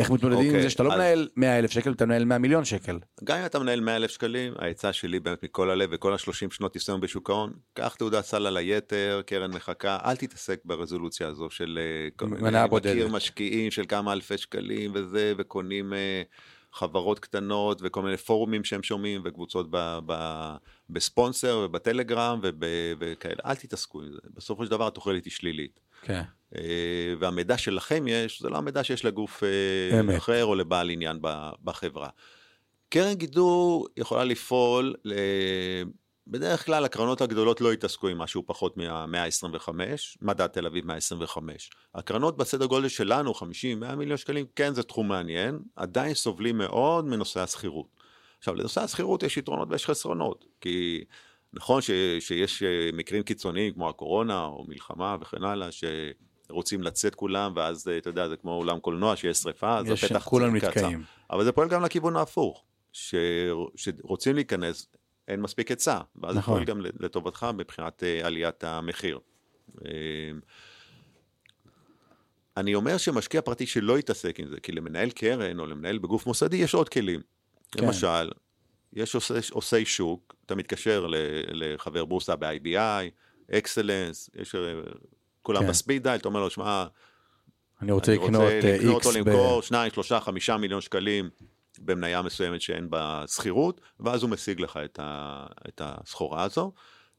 איך 0.00 0.10
מתמודדים 0.10 0.40
עם 0.40 0.46
אוקיי, 0.46 0.62
זה 0.62 0.70
שאתה 0.70 0.82
לא 0.82 0.92
אז- 0.92 0.98
מנהל 0.98 1.28
100 1.36 1.58
אלף 1.58 1.70
שקל, 1.70 1.92
אתה 1.92 2.06
מנהל 2.06 2.24
100 2.24 2.38
מיליון 2.38 2.64
שקל. 2.64 2.98
גם 3.24 3.38
אם 3.38 3.46
אתה 3.46 3.58
מנהל 3.58 3.80
100 3.80 3.96
אלף 3.96 4.10
שקלים, 4.10 4.52
העצה 4.58 4.92
שלי 4.92 5.20
באמת 5.20 5.42
מכל 5.44 5.70
הלב 5.70 5.88
וכל 5.92 6.12
ה-30 6.12 6.50
שנות 6.54 6.74
ניסיון 6.74 7.00
בשוק 7.00 7.30
ההון, 7.30 7.52
קח 7.74 7.94
תעודת 7.94 8.24
סל 8.24 8.46
על 8.46 8.56
היתר, 8.56 9.20
קרן 9.26 9.50
מחכה, 9.50 9.98
אל 10.04 10.16
תתעסק 10.16 10.60
ברזולוציה 10.64 11.28
הזו 11.28 11.50
של 11.50 11.78
אה, 12.22 12.26
אני 12.48 12.68
בודדת. 12.68 12.92
מכיר 12.94 13.08
משקיעים 13.08 13.70
של 13.70 13.82
כמה 13.88 14.12
אלפי 14.12 14.38
שקלים 14.38 14.90
וזה, 14.94 15.32
וקונים 15.38 15.92
אה, 15.92 16.22
חברות 16.72 17.18
קטנות 17.18 17.78
וכל 17.84 18.02
מיני 18.02 18.16
פורומים 18.16 18.64
שהם 18.64 18.82
שומעים 18.82 19.20
וקבוצות 19.24 19.66
ב, 19.70 19.98
ב, 20.06 20.14
בספונסר 20.90 21.62
ובטלגרם 21.64 22.40
וב, 22.42 22.54
וכאלה, 23.00 23.34
אל 23.44 23.54
תתעסקו 23.54 24.02
עם 24.02 24.12
זה, 24.12 24.18
בסופו 24.34 24.64
של 24.64 24.70
דבר 24.70 24.86
התוחלת 24.86 25.24
היא 25.24 25.32
שלילית. 25.32 25.80
כן. 26.02 26.22
אה, 26.56 27.14
והמידע 27.18 27.58
שלכם 27.58 28.04
יש, 28.08 28.42
זה 28.42 28.48
לא 28.48 28.56
המידע 28.56 28.84
שיש 28.84 29.04
לגוף 29.04 29.42
אה, 29.44 30.00
אמת. 30.00 30.16
אחר 30.16 30.44
או 30.44 30.54
לבעל 30.54 30.90
עניין 30.90 31.18
בחברה. 31.64 32.08
קרן 32.88 33.14
גידור 33.14 33.88
יכולה 33.96 34.24
לפעול, 34.24 34.94
בדרך 36.30 36.66
כלל 36.66 36.84
הקרנות 36.84 37.20
הגדולות 37.20 37.60
לא 37.60 37.72
יתעסקו 37.72 38.08
עם 38.08 38.18
משהו 38.18 38.42
פחות 38.46 38.76
מה-125, 38.76 39.68
מדד 40.22 40.46
תל 40.46 40.66
אביב 40.66 40.86
125. 40.86 41.70
הקרנות 41.94 42.36
בסדר 42.36 42.66
גודל 42.66 42.88
שלנו, 42.88 43.32
50-100 43.32 43.94
מיליון 43.96 44.16
שקלים, 44.16 44.46
כן 44.56 44.74
זה 44.74 44.82
תחום 44.82 45.08
מעניין, 45.08 45.58
עדיין 45.76 46.14
סובלים 46.14 46.58
מאוד 46.58 47.04
מנושא 47.04 47.40
השכירות. 47.40 47.86
עכשיו, 48.38 48.54
לנושא 48.54 48.80
השכירות 48.80 49.22
יש 49.22 49.36
יתרונות 49.36 49.68
ויש 49.70 49.86
חסרונות, 49.86 50.44
כי 50.60 51.04
נכון 51.52 51.82
ש, 51.82 51.90
שיש 52.20 52.62
אה, 52.62 52.90
מקרים 52.92 53.22
קיצוניים 53.22 53.72
כמו 53.72 53.88
הקורונה 53.88 54.44
או 54.44 54.64
מלחמה 54.68 55.16
וכן 55.20 55.44
הלאה, 55.44 55.68
שרוצים 55.72 56.82
לצאת 56.82 57.14
כולם, 57.14 57.52
ואז 57.56 57.88
אה, 57.88 57.98
אתה 57.98 58.10
יודע, 58.10 58.28
זה 58.28 58.36
כמו 58.36 58.54
אולם 58.54 58.78
קולנוע 58.78 59.16
שיש 59.16 59.38
שריפה, 59.38 59.78
אז 59.78 59.86
יש, 59.86 60.04
הפתח 60.04 60.24
כולם. 60.24 60.56
אבל 61.30 61.44
זה 61.44 61.52
פועל 61.52 61.68
גם 61.68 61.82
לכיוון 61.82 62.16
ההפוך, 62.16 62.64
ש... 62.92 63.14
שרוצים 63.76 64.34
להיכנס, 64.34 64.88
אין 65.28 65.40
מספיק 65.40 65.70
היצע, 65.70 66.00
ואז 66.16 66.32
זה 66.34 66.38
נכון. 66.38 66.54
פועל 66.54 66.64
גם 66.64 66.80
לטובתך 67.00 67.46
מבחינת 67.54 68.02
אה, 68.02 68.26
עליית 68.26 68.64
המחיר. 68.64 69.18
אה, 69.86 69.90
אני 72.56 72.74
אומר 72.74 72.96
שמשקיע 72.96 73.42
פרטי 73.42 73.66
שלא 73.66 73.98
יתעסק 73.98 74.40
עם 74.40 74.48
זה, 74.48 74.60
כי 74.60 74.72
למנהל 74.72 75.10
קרן 75.10 75.60
או 75.60 75.66
למנהל 75.66 75.98
בגוף 75.98 76.26
מוסדי 76.26 76.56
יש 76.56 76.74
עוד 76.74 76.88
כלים. 76.88 77.20
כן. 77.72 77.84
למשל, 77.84 78.30
יש 78.92 79.14
עושי, 79.14 79.34
עושי 79.50 79.84
שוק, 79.84 80.34
אתה 80.46 80.54
מתקשר 80.54 81.06
ל, 81.06 81.14
לחבר 81.50 82.04
בורסה 82.04 82.36
ב-IBI, 82.36 83.10
אקסלנס, 83.52 84.30
יש 84.34 84.54
אה, 84.54 84.60
כולם 85.42 85.62
כן. 85.62 85.68
ב 85.68 85.74
speed 85.74 86.02
dial, 86.02 86.16
אתה 86.16 86.28
אומר 86.28 86.40
לו, 86.40 86.50
שמע, 86.50 86.84
אני 87.82 87.92
רוצה 87.92 88.12
אני 88.12 88.18
לקנות 88.24 88.42
רוצה 88.42 88.68
אה, 88.68 88.76
לקנות 88.76 89.06
או 89.06 89.10
X 89.10 89.14
ב... 89.14 89.16
למכור 89.18 89.62
שניים, 89.62 89.92
שלושה, 89.92 90.20
חמישה 90.20 90.56
מיליון 90.56 90.80
שקלים 90.80 91.30
במניה 91.78 92.22
מסוימת 92.22 92.60
שאין 92.60 92.90
בה 92.90 93.24
סחירות, 93.26 93.80
ואז 94.00 94.22
הוא 94.22 94.30
משיג 94.30 94.60
לך 94.60 94.78
את, 94.84 95.00
ה, 95.02 95.46
את 95.68 95.80
הסחורה 95.84 96.42
הזו. 96.42 96.72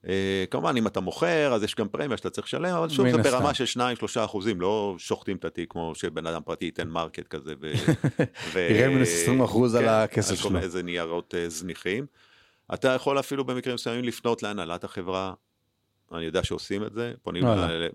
אה, 0.07 0.43
כמובן, 0.51 0.77
אם 0.77 0.87
אתה 0.87 0.99
מוכר, 0.99 1.53
אז 1.53 1.63
יש 1.63 1.75
גם 1.75 1.87
פרמיה 1.87 2.17
שאתה 2.17 2.29
צריך 2.29 2.47
לשלם, 2.47 2.75
אבל 2.75 2.89
שוב, 2.89 3.11
זה. 3.11 3.17
ברמה 3.31 3.53
של 3.53 3.65
שניים, 3.65 3.97
שלושה 3.97 4.25
אחוזים, 4.25 4.61
לא 4.61 4.95
שוחטים 4.97 5.37
את 5.37 5.45
התיק 5.45 5.71
כמו 5.71 5.95
שבן 5.95 6.27
אדם 6.27 6.41
פרטי 6.45 6.65
ייתן 6.65 6.87
market 6.87 7.27
כזה. 7.27 7.53
יראה 8.55 8.87
מינוס 8.89 9.09
20 9.09 9.41
אחוז 9.41 9.75
על 9.75 9.83
כן, 9.83 9.89
הכסף 9.89 10.31
על 10.31 10.35
שלו. 10.35 10.49
מיני 10.49 10.63
איזה 10.63 10.83
ניירות 10.83 11.35
אה, 11.35 11.49
זניחים. 11.49 12.05
אתה 12.73 12.89
יכול 12.89 13.19
אפילו 13.19 13.45
במקרים 13.45 13.75
מסוימים 13.75 14.03
לפנות 14.03 14.43
להנהלת 14.43 14.83
החברה. 14.83 15.33
אני 16.13 16.25
יודע 16.25 16.43
שעושים 16.43 16.83
את 16.83 16.93
זה, 16.93 17.13
פונים, 17.21 17.43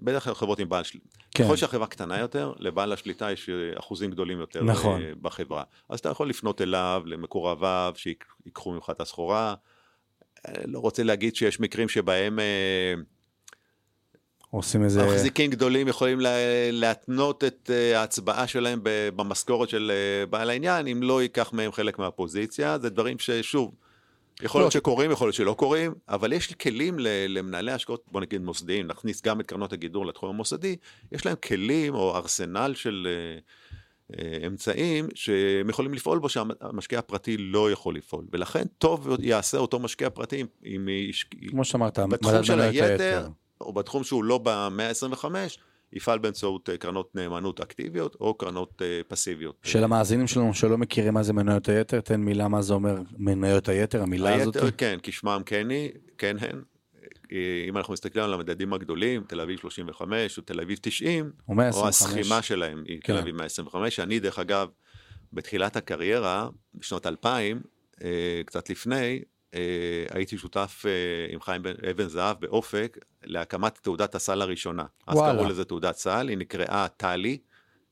בדרך 0.02 0.24
כלל 0.24 0.34
חברות 0.34 0.58
עם 0.58 0.68
בעל 0.68 0.84
שליטה. 0.84 1.06
כן. 1.30 1.44
ככל 1.44 1.56
שהחברה 1.56 1.86
קטנה 1.86 2.18
יותר, 2.18 2.52
לבעל 2.58 2.92
השליטה 2.92 3.32
יש 3.32 3.48
אה, 3.48 3.78
אחוזים 3.78 4.10
גדולים 4.10 4.40
יותר 4.40 4.64
נכון. 4.64 5.02
בחברה. 5.22 5.62
אז 5.88 5.98
אתה 5.98 6.08
יכול 6.08 6.28
לפנות 6.28 6.60
אליו, 6.60 7.02
למקורביו, 7.06 7.92
שיקחו 7.96 8.72
ממך 8.72 8.90
את 8.90 9.00
הסחורה. 9.00 9.54
לא 10.64 10.78
רוצה 10.78 11.02
להגיד 11.02 11.36
שיש 11.36 11.60
מקרים 11.60 11.88
שבהם 11.88 12.38
אה, 12.38 12.94
עושים 14.50 14.84
איזה... 14.84 15.06
מחזיקים 15.06 15.50
גדולים 15.50 15.88
יכולים 15.88 16.20
לה- 16.20 16.70
להתנות 16.72 17.44
את 17.44 17.70
אה, 17.74 18.00
ההצבעה 18.00 18.46
שלהם 18.46 18.80
במשכורת 19.16 19.68
של 19.68 19.92
אה, 19.94 20.26
בעל 20.26 20.50
העניין, 20.50 20.86
אם 20.86 21.02
לא 21.02 21.22
ייקח 21.22 21.52
מהם 21.52 21.72
חלק 21.72 21.98
מהפוזיציה. 21.98 22.78
זה 22.78 22.90
דברים 22.90 23.18
ששוב, 23.18 23.74
יכול 24.42 24.60
להיות 24.60 24.74
לא. 24.74 24.80
שקורים, 24.80 25.10
יכול 25.10 25.26
להיות 25.26 25.34
שלא 25.34 25.54
קורים, 25.58 25.94
אבל 26.08 26.32
יש 26.32 26.52
כלים 26.54 26.96
למנהלי 27.28 27.72
השקעות, 27.72 28.04
בוא 28.12 28.20
נגיד 28.20 28.42
מוסדיים, 28.42 28.86
נכניס 28.86 29.22
גם 29.22 29.40
את 29.40 29.46
קרנות 29.46 29.72
הגידור 29.72 30.06
לתחום 30.06 30.28
המוסדי, 30.28 30.76
יש 31.12 31.26
להם 31.26 31.36
כלים 31.44 31.94
או 31.94 32.16
ארסנל 32.16 32.72
של 32.74 33.08
אמצעים 34.46 35.08
שהם 35.14 35.68
יכולים 35.68 35.94
לפעול 35.94 36.18
בו 36.18 36.28
שהמשקיע 36.28 36.98
הפרטי 36.98 37.36
לא 37.36 37.70
יכול 37.70 37.96
לפעול. 37.96 38.24
ולכן 38.32 38.64
טוב 38.78 39.08
יעשה 39.20 39.58
אותו 39.58 39.78
משקיע 39.78 40.10
פרטי 40.10 40.44
אם 40.66 40.88
יש... 41.10 41.26
כמו 41.48 41.64
שאמרת, 41.64 41.98
בתחום 41.98 42.44
של 42.44 42.60
היתר, 42.60 43.28
או 43.60 43.72
בתחום 43.72 44.04
שהוא 44.04 44.24
לא 44.24 44.38
ב-125, 44.38 45.24
יפעל 45.92 46.18
באמצעות 46.18 46.70
אה, 46.70 46.76
קרנות 46.76 47.14
נאמנות 47.14 47.60
אקטיביות 47.60 48.16
או 48.20 48.34
קרנות 48.34 48.82
אה, 48.82 49.00
פסיביות. 49.08 49.56
של 49.62 49.84
המאזינים 49.84 50.26
שלנו 50.26 50.54
שלא 50.54 50.78
מכירים 50.78 51.14
מה 51.14 51.22
זה 51.22 51.32
מניות 51.32 51.68
היתר, 51.68 52.00
תן 52.00 52.20
מילה 52.20 52.48
מה 52.48 52.62
זה 52.62 52.74
אומר 52.74 52.96
מניות 53.18 53.68
היתר, 53.68 54.02
המילה 54.02 54.34
הזאת. 54.34 54.56
היתר, 54.56 54.70
כן, 54.70 54.98
כשמם 55.02 55.42
כן 55.46 55.70
היא, 55.70 55.90
כן 56.18 56.36
הן. 56.40 56.62
אה, 57.32 57.36
אם 57.68 57.76
אנחנו 57.76 57.92
מסתכלים 57.92 58.24
על 58.24 58.34
המדדים 58.34 58.72
הגדולים, 58.72 59.24
תל 59.28 59.40
אביב 59.40 59.58
35 59.58 60.38
או 60.38 60.42
תל 60.42 60.60
אביב 60.60 60.78
90, 60.82 61.30
או 61.48 61.54
125. 61.54 61.82
או 61.82 61.88
הסכימה 61.88 62.42
שלהם 62.42 62.82
היא 62.86 63.00
כן. 63.00 63.12
תל 63.12 63.18
אביב 63.18 63.34
125, 63.36 63.96
שאני 63.96 64.20
דרך 64.20 64.38
אגב, 64.38 64.68
בתחילת 65.32 65.76
הקריירה, 65.76 66.48
בשנות 66.74 67.06
2000, 67.06 67.60
אה, 68.02 68.08
קצת 68.46 68.70
לפני, 68.70 69.22
אה, 69.54 69.60
הייתי 70.10 70.38
שותף 70.38 70.84
עם 71.32 71.40
חיים 71.40 71.62
בן- 71.62 71.74
אבן 71.90 72.08
זהב 72.08 72.40
באופק 72.40 72.98
להקמת 73.24 73.78
תעודת 73.82 74.14
הסל 74.14 74.42
הראשונה. 74.42 74.84
אז 75.06 75.16
וואלה. 75.16 75.38
קראו 75.38 75.48
לזה 75.50 75.64
תעודת 75.64 75.96
סל, 75.96 76.28
היא 76.28 76.38
נקראה 76.38 76.86
טלי, 76.96 77.38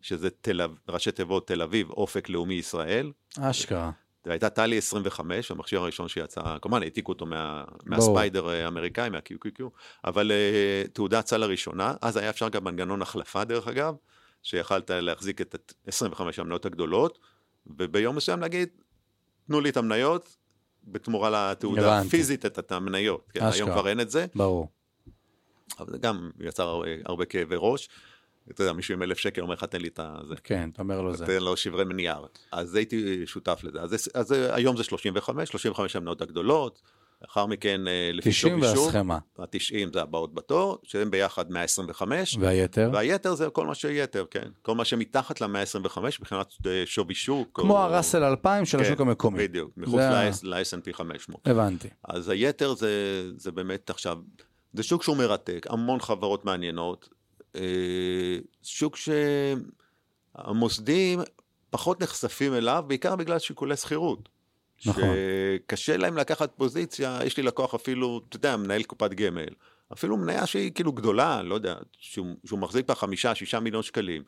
שזה 0.01 0.31
תל, 0.31 0.61
ראשי 0.89 1.13
תיבות 1.13 1.47
תל 1.47 1.63
אביב, 1.63 1.91
אופק 1.91 2.29
לאומי 2.29 2.55
ישראל. 2.55 3.13
אשכרה. 3.41 3.91
והייתה 4.27 4.51
טלי 4.51 4.79
25, 4.79 5.51
המכשיר 5.51 5.81
הראשון 5.81 6.09
שיצא, 6.09 6.41
כמובן 6.63 6.83
העתיקו 6.83 7.13
אותו 7.13 7.27
מה. 7.27 7.65
מהספיידר 7.87 8.49
אה, 8.49 8.65
האמריקאי, 8.65 9.09
מה-QQQ, 9.11 9.63
אבל 10.05 10.31
uh, 10.31 10.89
תעודת 10.91 11.27
סל 11.27 11.43
הראשונה, 11.43 11.95
אז 12.03 12.17
היה 12.17 12.31
אפשר 12.31 12.49
גם 12.49 12.65
מנגנון 12.65 13.03
החלפה 13.03 13.45
דרך 13.45 13.69
אגב, 13.69 13.95
שיכלת 14.43 14.91
להחזיק 14.91 15.41
את 15.41 15.55
ה- 15.55 15.73
25 15.87 16.39
המניות 16.39 16.67
הגדולות, 16.67 17.19
וביום 17.67 18.17
מסוים 18.17 18.41
להגיד, 18.41 18.69
תנו 19.47 19.61
לי 19.61 19.71
את 19.71 19.77
המניות, 19.77 20.37
בתמורה 20.85 21.51
לתעודה 21.51 21.97
הבנתי. 21.97 22.09
פיזית 22.11 22.47
את 22.47 22.73
המניות. 22.73 23.31
כן. 23.33 23.45
היום 23.53 23.71
כבר 23.71 23.89
אין 23.89 24.01
את 24.01 24.11
זה, 24.11 24.27
ברור. 24.35 24.69
אבל 25.79 25.93
זה 25.93 25.99
גם 25.99 26.31
יצר 26.41 26.69
הרבה, 26.69 26.87
הרבה 27.05 27.25
כאבי 27.25 27.55
ראש. 27.59 27.89
אתה 28.51 28.63
יודע, 28.63 28.73
מישהו 28.73 28.95
עם 28.95 29.03
אלף 29.03 29.19
שקל 29.19 29.41
אומר 29.43 29.55
לך, 29.55 29.65
תן 29.65 29.81
לי 29.81 29.89
את 29.89 30.01
זה. 30.29 30.35
כן, 30.45 30.71
אתה 30.73 30.83
אומר 30.83 31.01
לו 31.01 31.17
זה. 31.17 31.27
תן 31.27 31.43
לו 31.43 31.57
שברי 31.57 31.85
נייר. 31.85 32.27
אז 32.53 32.75
הייתי 32.75 33.27
שותף 33.27 33.61
לזה. 33.65 33.81
אז, 33.81 34.09
אז 34.15 34.33
היום 34.33 34.77
זה 34.77 34.85
35, 34.85 35.49
35 35.49 35.97
המניות 35.97 36.23
הגדולות, 36.23 36.83
לאחר 37.23 37.47
מכן 37.47 37.89
אה, 37.89 38.11
לפי 38.13 38.31
90 38.31 38.61
שוב 38.63 38.71
ושוב, 38.71 38.85
והסכמה. 38.85 39.19
ה-90 39.39 39.93
זה 39.93 40.03
הבאות 40.03 40.35
בתור, 40.35 40.79
שהם 40.83 41.11
ביחד 41.11 41.51
125, 41.51 42.37
והיתר? 42.41 42.91
והיתר 42.93 43.35
זה 43.35 43.51
כל 43.51 43.67
מה 43.67 43.75
שיתר, 43.75 44.25
כן. 44.31 44.49
כל 44.63 44.75
מה 44.75 44.85
שמתחת 44.85 45.41
ל-125 45.41 46.01
מבחינת 46.21 46.53
אה, 46.67 46.83
שווי 46.87 47.15
שוק. 47.15 47.61
כמו 47.61 47.73
או- 47.73 47.79
הראסל 47.79 48.25
2000 48.25 48.65
של 48.65 48.79
כן, 48.79 48.85
השוק 48.85 49.01
המקומי. 49.01 49.39
בדיוק, 49.39 49.71
מחוץ 49.77 50.01
זה 50.01 50.49
ל-S&P 50.49 50.93
500. 50.93 51.49
הבנתי. 51.49 51.89
אז 52.05 52.29
היתר 52.29 52.75
זה, 52.75 52.91
זה 53.37 53.53
באמת 53.53 53.91
עכשיו, 53.91 54.19
זה 54.73 54.83
שוק 54.83 55.03
שהוא 55.03 55.17
מרתק, 55.17 55.67
המון 55.71 56.01
חברות 56.01 56.45
מעניינות, 56.45 57.09
שוק 58.63 58.97
שהמוסדים 60.37 61.21
פחות 61.71 62.03
נחשפים 62.03 62.55
אליו, 62.55 62.85
בעיקר 62.87 63.17
בגלל 63.17 63.39
שיקולי 63.39 63.77
שכירות. 63.77 64.29
נכון. 64.87 65.03
שקשה 65.67 65.97
להם 65.97 66.17
לקחת 66.17 66.53
פוזיציה, 66.57 67.19
יש 67.25 67.37
לי 67.37 67.43
לקוח 67.43 67.75
אפילו, 67.75 68.21
אתה 68.29 68.37
יודע, 68.37 68.57
מנהל 68.57 68.83
קופת 68.83 69.15
גמל, 69.15 69.49
אפילו 69.93 70.17
מניה 70.17 70.47
שהיא 70.47 70.73
כאילו 70.73 70.93
גדולה, 70.93 71.43
לא 71.43 71.55
יודע, 71.55 71.75
שהוא, 71.99 72.27
שהוא 72.47 72.59
מחזיק 72.59 72.89
בה 72.89 72.95
חמישה, 72.95 73.35
שישה 73.35 73.61
מיליון 73.61 73.83
שקלים. 73.83 74.23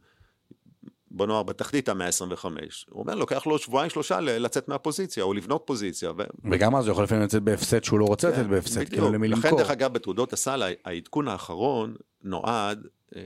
בוא 1.10 1.26
נאמר 1.26 1.42
בתחתית 1.42 1.88
ה-125, 1.88 2.44
הוא 2.90 3.00
אומר, 3.02 3.14
לוקח 3.14 3.46
לו 3.46 3.58
שבועיים 3.58 3.90
שלושה 3.90 4.20
לצאת 4.20 4.68
מהפוזיציה, 4.68 5.24
או 5.24 5.34
לבנות 5.34 5.62
פוזיציה, 5.66 6.10
ו- 6.10 6.50
וגם 6.50 6.76
אז 6.76 6.86
הוא 6.86 6.92
יכול 6.92 7.04
לפעמים 7.04 7.24
לצאת 7.24 7.42
בהפסד 7.42 7.84
שהוא 7.84 7.98
לא 7.98 8.04
רוצה 8.04 8.28
לצאת 8.28 8.44
כן, 8.44 8.50
בהפסד, 8.50 8.80
בדיוק. 8.80 8.92
כאילו 8.92 9.12
למי 9.12 9.28
לכן, 9.28 9.42
למכור. 9.42 9.58
דרך 9.58 9.70
אגב, 9.70 9.92
בתעודות 9.92 10.32
הסל, 10.32 10.62
העדכון 10.84 11.28
האחרון 11.28 11.94
נועד, 12.26 12.86
אה, 13.16 13.20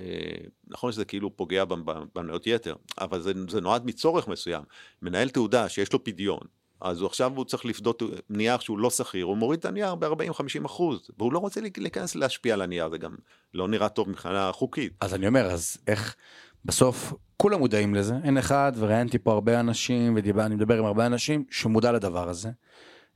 נכון 0.68 0.92
שזה 0.92 1.05
כאילו 1.05 1.36
פוגע 1.36 1.64
במ- 1.64 1.84
במניות 2.14 2.46
יתר, 2.46 2.74
אבל 3.01 3.20
זה, 3.20 3.32
זה 3.48 3.61
נועד 3.61 3.86
מצורך 3.86 4.28
מסוים. 4.28 4.62
מנהל 5.03 5.28
תעודה 5.28 5.68
שיש 5.68 5.92
לו 5.92 6.05
פדיון, 6.05 6.40
אז 6.80 7.01
הוא 7.01 7.07
עכשיו 7.07 7.32
הוא 7.36 7.44
צריך 7.44 7.64
לפדות 7.64 8.03
נייר 8.30 8.59
שהוא 8.59 8.78
לא 8.78 8.90
שכיר, 8.90 9.24
הוא 9.24 9.36
מוריד 9.36 9.59
את 9.59 9.64
הנייר 9.64 9.94
ב-40-50 9.94 10.66
אחוז, 10.66 11.11
והוא 11.18 11.32
לא 11.32 11.38
רוצה 11.38 11.61
להיכנס 11.61 12.14
להשפיע 12.14 12.55
על 12.55 12.62
הנייר, 12.62 12.90
זה 12.90 12.98
גם 12.98 13.14
לא 13.55 13.68
נראה 13.68 13.88
טוב 13.88 14.09
מבחינה 14.09 14.53
חוקית. 14.53 14.92
אז 15.01 15.14
אני 15.14 15.26
אומר, 15.26 15.46
אז 15.46 15.76
איך, 15.86 16.16
בסוף 16.64 17.12
כולם 17.36 17.59
מודעים 17.59 17.94
לזה, 17.94 18.14
אין 18.24 18.38
אחד, 18.38 18.72
וראיינתי 18.76 19.18
פה 19.18 19.32
הרבה 19.32 19.61
אנשים, 19.61 20.16
ואני 20.34 20.55
מדבר 20.55 20.78
עם 20.78 20.84
הרבה 20.84 21.07
אנשים 21.07 21.44
שמודע 21.51 21.92
לדבר 21.92 22.28
הזה. 22.28 22.51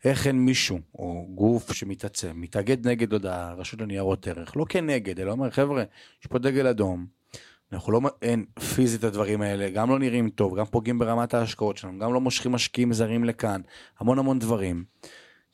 איך 0.04 0.26
אין 0.26 0.36
מישהו, 0.40 0.80
או 0.94 1.26
גוף 1.34 1.72
שמתעצם, 1.72 2.32
מתאגד 2.34 2.88
נגד, 2.88 3.12
יודע, 3.12 3.46
הרשות 3.48 3.80
לניירות 3.80 4.26
ערך, 4.28 4.56
לא 4.56 4.64
כנגד, 4.68 5.20
אלא 5.20 5.30
אומר, 5.32 5.50
חבר'ה, 5.50 5.82
יש 6.20 6.26
פה 6.26 6.38
דגל 6.38 6.66
אדום, 6.66 7.06
אנחנו 7.72 7.92
לא, 7.92 8.00
אין 8.22 8.44
פיזית 8.74 8.98
את 9.00 9.04
הדברים 9.04 9.42
האלה, 9.42 9.70
גם 9.70 9.90
לא 9.90 9.98
נראים 9.98 10.30
טוב, 10.30 10.58
גם 10.58 10.64
פוגעים 10.64 10.98
ברמת 10.98 11.34
ההשקעות 11.34 11.76
שלנו, 11.76 11.98
גם 11.98 12.14
לא 12.14 12.20
מושכים 12.20 12.52
משקיעים 12.52 12.92
זרים 12.92 13.24
לכאן, 13.24 13.60
המון 13.98 14.18
המון 14.18 14.38
דברים. 14.38 14.84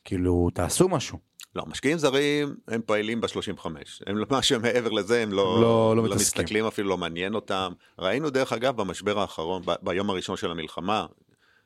כאילו, 0.03 0.49
תעשו 0.53 0.89
משהו. 0.89 1.17
לא, 1.55 1.63
משקיעים 1.67 1.97
זרים 1.97 2.55
הם 2.67 2.81
פעילים 2.85 3.21
ב-35, 3.21 3.65
הם 4.07 4.17
לא- 4.17 4.25
מה 4.29 4.41
שמעבר 4.41 4.89
לזה 4.89 5.23
הם 5.23 5.31
לא, 5.31 5.61
לא- 5.61 5.95
לא 5.95 6.03
לא. 6.09 6.15
מסתכלים 6.15 6.65
אפילו 6.65 6.89
לא 6.89 6.97
מעניין 6.97 7.35
אותם. 7.35 7.71
ראינו 7.99 8.29
דרך 8.29 8.53
אגב 8.53 8.77
במשבר 8.77 9.19
האחרון, 9.19 9.61
ב- 9.65 9.71
ביום 9.81 10.09
הראשון 10.09 10.37
של 10.37 10.51
המלחמה, 10.51 11.05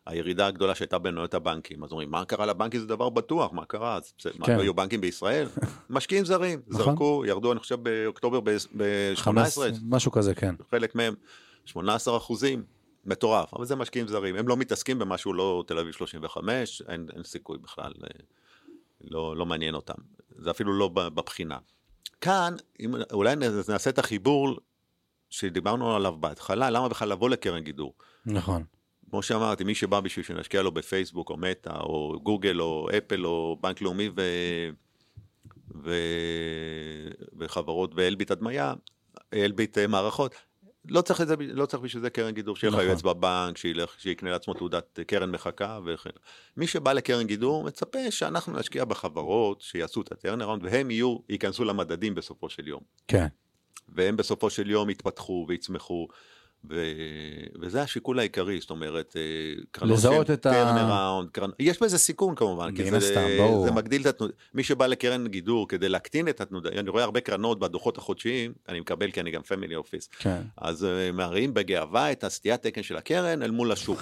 הירידה 0.05 0.47
הגדולה 0.47 0.75
שהייתה 0.75 0.97
במניות 0.97 1.33
הבנקים, 1.33 1.83
אז 1.83 1.91
אומרים 1.91 2.11
מה 2.11 2.25
קרה 2.25 2.45
לבנקים 2.45 2.79
זה 2.79 2.87
דבר 2.87 3.09
בטוח, 3.09 3.53
מה 3.53 3.65
קרה, 3.65 3.95
אז 3.95 4.13
בסדר, 4.17 4.33
מה, 4.39 4.45
כן. 4.45 4.57
לא 4.57 4.61
היו 4.61 4.73
בנקים 4.73 5.01
בישראל? 5.01 5.47
משקיעים 5.89 6.25
זרים, 6.25 6.61
נכון. 6.67 6.85
זרקו, 6.85 7.23
ירדו 7.27 7.51
אני 7.51 7.59
חושב 7.59 7.83
באוקטובר 7.83 8.39
ב-18, 8.39 9.15
חמש- 9.15 9.57
משהו 9.89 10.11
כזה, 10.11 10.35
כן. 10.35 10.55
חלק 10.71 10.95
מהם 10.95 11.13
18 11.65 12.17
אחוזים, 12.17 12.63
מטורף, 13.05 13.53
אבל 13.53 13.65
זה 13.65 13.75
משקיעים 13.75 14.07
זרים, 14.07 14.35
הם 14.35 14.47
לא 14.47 14.57
מתעסקים 14.57 14.99
במשהו 14.99 15.33
לא 15.33 15.63
תל 15.67 15.79
אביב 15.79 15.93
35, 15.93 16.81
אין, 16.89 17.07
אין 17.15 17.23
סיכוי 17.23 17.57
בכלל, 17.57 17.91
אה, 18.03 18.09
לא, 19.01 19.37
לא 19.37 19.45
מעניין 19.45 19.75
אותם, 19.75 19.93
זה 20.37 20.51
אפילו 20.51 20.73
לא 20.73 20.87
בבחינה. 20.87 21.57
כאן, 22.21 22.53
אם, 22.79 22.95
אולי 23.13 23.35
נעשה 23.67 23.89
את 23.89 23.99
החיבור 23.99 24.59
שדיברנו 25.29 25.95
עליו 25.95 26.15
בהתחלה, 26.19 26.69
למה 26.69 26.89
בכלל 26.89 27.09
לבוא 27.09 27.29
לקרן 27.29 27.59
גידור? 27.63 27.93
נכון. 28.25 28.63
כמו 29.15 29.23
שאמרתי, 29.23 29.63
מי 29.63 29.75
שבא 29.75 29.99
בשביל 29.99 30.25
שנשקיע 30.25 30.61
לו 30.61 30.71
בפייסבוק 30.71 31.29
או 31.29 31.37
מטא 31.37 31.69
או 31.69 32.19
גוגל 32.23 32.61
או 32.61 32.87
אפל 32.97 33.25
או 33.25 33.57
בנק 33.61 33.81
לאומי 33.81 34.09
ו... 34.17 34.21
ו... 35.83 35.95
וחברות 37.37 37.91
ואלביט 37.95 38.31
הדמיה, 38.31 38.73
אלביט 39.33 39.77
אה, 39.77 39.87
מערכות, 39.87 40.35
לא 40.85 41.01
צריך, 41.01 41.21
את 41.21 41.27
זה, 41.27 41.35
לא 41.39 41.65
צריך 41.65 41.83
בשביל 41.83 42.01
זה 42.01 42.09
קרן 42.09 42.31
גידור, 42.31 42.55
שיהיה 42.55 42.69
לך 42.71 42.75
נכון. 42.75 42.87
יועץ 42.87 43.01
בבנק, 43.01 43.57
שילך, 43.57 43.95
שיקנה 43.99 44.31
לעצמו 44.31 44.53
תעודת 44.53 44.99
קרן 45.07 45.31
מחקה 45.31 45.79
וכן. 45.85 46.09
מי 46.57 46.67
שבא 46.67 46.93
לקרן 46.93 47.27
גידור 47.27 47.63
מצפה 47.63 48.11
שאנחנו 48.11 48.59
נשקיע 48.59 48.85
בחברות 48.85 49.61
שיעשו 49.61 50.01
את 50.01 50.11
ה 50.11 50.16
turnaround 50.16 50.63
והם 50.63 50.91
יהיו, 50.91 51.17
ייכנסו 51.29 51.63
למדדים 51.63 52.15
בסופו 52.15 52.49
של 52.49 52.67
יום. 52.67 52.81
כן. 53.07 53.27
והם 53.89 54.17
בסופו 54.17 54.49
של 54.49 54.69
יום 54.69 54.89
יתפתחו 54.89 55.45
ויצמחו. 55.47 56.07
ו... 56.69 56.83
וזה 57.61 57.81
השיקול 57.81 58.19
העיקרי, 58.19 58.59
זאת 58.59 58.69
אומרת, 58.69 59.15
אה, 59.17 59.21
קרנות 59.71 59.97
לזהות 59.97 60.31
את 60.31 60.45
ה- 60.45 60.51
turnaround, 60.51 61.29
קרנ... 61.29 61.49
יש 61.59 61.81
בזה 61.81 61.97
סיכון 61.97 62.35
כמובן, 62.35 62.75
כי 62.75 62.91
זה, 62.91 62.97
הסתם, 62.97 63.27
ברור. 63.37 63.65
זה 63.65 63.71
מגדיל 63.71 64.01
את 64.01 64.05
התנודה, 64.05 64.33
מי 64.53 64.63
שבא 64.63 64.87
לקרן 64.87 65.27
גידור 65.27 65.67
כדי 65.67 65.89
להקטין 65.89 66.27
את 66.27 66.41
התנודה, 66.41 66.69
אני 66.69 66.89
רואה 66.89 67.03
הרבה 67.03 67.21
קרנות 67.21 67.59
בדוחות 67.59 67.97
החודשיים, 67.97 68.53
אני 68.69 68.79
מקבל 68.79 69.11
כי 69.11 69.19
אני 69.19 69.31
גם 69.31 69.41
family 69.41 69.75
office, 69.75 70.09
כן. 70.19 70.41
אז 70.57 70.85
אה, 70.85 71.11
מראים 71.11 71.53
בגאווה 71.53 72.11
את 72.11 72.23
הסטיית 72.23 72.61
תקן 72.61 72.83
של 72.83 72.97
הקרן 72.97 73.41
אל 73.43 73.51
מול 73.51 73.71
השוק, 73.71 73.99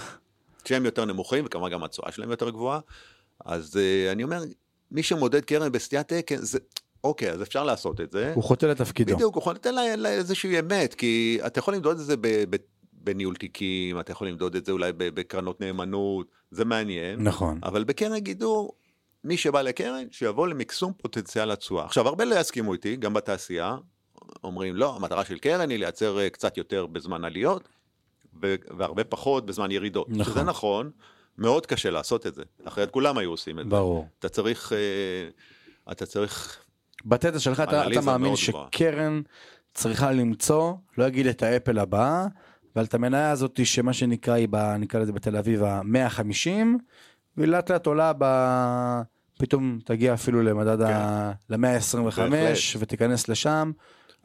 שהם 0.66 0.86
יותר 0.86 1.06
נמוכים 1.06 1.46
וכמובן 1.46 1.70
גם 1.70 1.84
התשואה 1.84 2.12
שלהם 2.12 2.32
יותר 2.32 2.50
גבוהה, 2.50 2.80
אז 3.46 3.78
אה, 3.78 4.12
אני 4.12 4.24
אומר, 4.24 4.42
מי 4.92 5.04
שמודד 5.04 5.46
קרן 5.46 5.72
בסטיית 5.72 6.14
תקן, 6.14 6.38
זה, 6.38 6.60
אוקיי, 7.04 7.32
אז 7.32 7.42
אפשר 7.42 7.64
לעשות 7.64 8.02
את 8.02 8.12
זה. 8.12 8.32
הוא 8.36 8.44
חוטא 8.44 8.66
לתפקידו. 8.66 9.16
בדיוק, 9.16 9.36
הוא 9.36 9.42
יכול 9.42 9.56
לתת 9.56 9.66
לה, 9.66 9.96
לה 9.96 10.10
איזושהי 10.10 10.60
אמת, 10.60 10.94
כי 10.94 11.40
אתה 11.46 11.60
יכול 11.60 11.74
למדוד 11.74 12.00
את 12.00 12.06
זה 12.06 12.16
בניהול 12.94 13.36
תיקים, 13.36 14.00
אתה 14.00 14.12
יכול 14.12 14.28
למדוד 14.28 14.56
את 14.56 14.66
זה 14.66 14.72
אולי 14.72 14.92
בקרנות 14.98 15.62
נאמנות, 15.62 16.28
זה 16.52 16.66
מעניין, 16.66 17.24
נכון. 17.24 17.60
אבל 17.64 17.84
בקרן 17.84 18.18
גידור, 18.18 18.74
מי 19.24 19.38
שבא 19.38 19.62
לקרן, 19.62 20.06
שיבוא 20.12 20.48
למקסום 20.48 20.94
פוטנציאל 20.98 21.52
התשואה. 21.52 21.86
עכשיו, 21.86 22.08
הרבה 22.08 22.26
לא 22.26 22.36
יסכימו 22.36 22.74
איתי, 22.74 22.96
גם 22.96 23.14
בתעשייה, 23.14 23.78
אומרים, 24.44 24.76
לא, 24.76 24.96
המטרה 24.96 25.26
של 25.26 25.38
קרן 25.38 25.70
היא 25.70 25.80
לייצר 25.80 26.20
אה, 26.20 26.30
קצת 26.30 26.58
יותר 26.58 26.86
בזמן 26.86 27.26
עליות, 27.26 27.70
והרבה 28.78 29.04
פחות 29.04 29.46
בזמן 29.46 29.72
ירידות. 29.72 30.10
נכון. 30.10 30.34
שזה 30.34 30.44
נכון, 30.44 30.92
מאוד 31.38 31.66
קשה 31.66 31.90
לעשות 31.90 32.28
את 32.28 32.34
זה, 32.34 32.44
אחרת 32.64 32.92
כולם 32.92 33.18
היו 33.18 33.30
עושים 33.30 33.60
את 33.60 33.66
זה. 33.66 33.70
ברור. 33.70 34.08
אתה 34.20 34.30
צריך, 34.30 34.74
אה, 34.74 35.30
אתה 35.92 36.06
צריך 36.06 36.63
בטטה 37.06 37.40
שלך 37.40 37.60
אתה, 37.60 37.88
אתה 37.88 38.02
מאמין. 38.02 38.36
שקרן 38.36 39.22
צריכה 39.74 40.12
למצוא, 40.12 40.74
לא 40.98 41.08
אגיד 41.08 41.28
את 41.28 41.44
האפל 41.44 41.80
הבאה, 41.80 42.26
אבל 42.76 42.84
את 42.84 42.94
המניה 42.94 43.32
הזאת 43.32 43.66
שמה 43.66 43.94
שנקרא 43.94 44.34
היא, 44.34 44.48
ב, 44.52 44.56
נקרא 44.56 45.00
לזה 45.00 45.12
בתל 45.12 45.38
אביב 45.38 45.64
ה-150, 45.64 46.50
ולאט 47.38 47.72
לאט 47.72 47.86
עולה 47.86 48.12
ב... 48.18 48.26
פתאום 49.40 49.80
תגיע 49.86 50.14
אפילו 50.14 50.44
למדד 50.44 50.82
ה... 50.82 51.32
ל-125 51.50 52.12
כן. 52.12 52.30
בהחלט. 52.30 52.58
ותיכנס 52.80 53.30
לשם. 53.30 53.72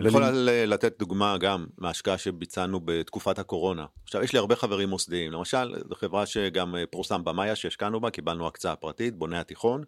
אני 0.00 0.08
יכול 0.08 0.24
ל- 0.24 0.64
לתת 0.72 0.98
דוגמה 0.98 1.38
גם 1.38 1.66
מההשקעה 1.78 2.18
שביצענו 2.18 2.80
בתקופת 2.84 3.38
הקורונה. 3.38 3.86
עכשיו, 4.04 4.22
יש 4.22 4.32
לי 4.32 4.38
הרבה 4.38 4.56
חברים 4.56 4.88
מוסדיים. 4.88 5.32
למשל, 5.32 5.74
זו 5.88 5.94
חברה 5.94 6.26
שגם 6.26 6.76
אה, 6.76 6.84
פורסם 6.90 7.24
במאיה 7.24 7.56
שהשקענו 7.56 8.00
בה, 8.00 8.10
קיבלנו 8.10 8.46
הקצאה 8.46 8.76
פרטית, 8.76 9.14
בוני 9.14 9.38
התיכון. 9.38 9.84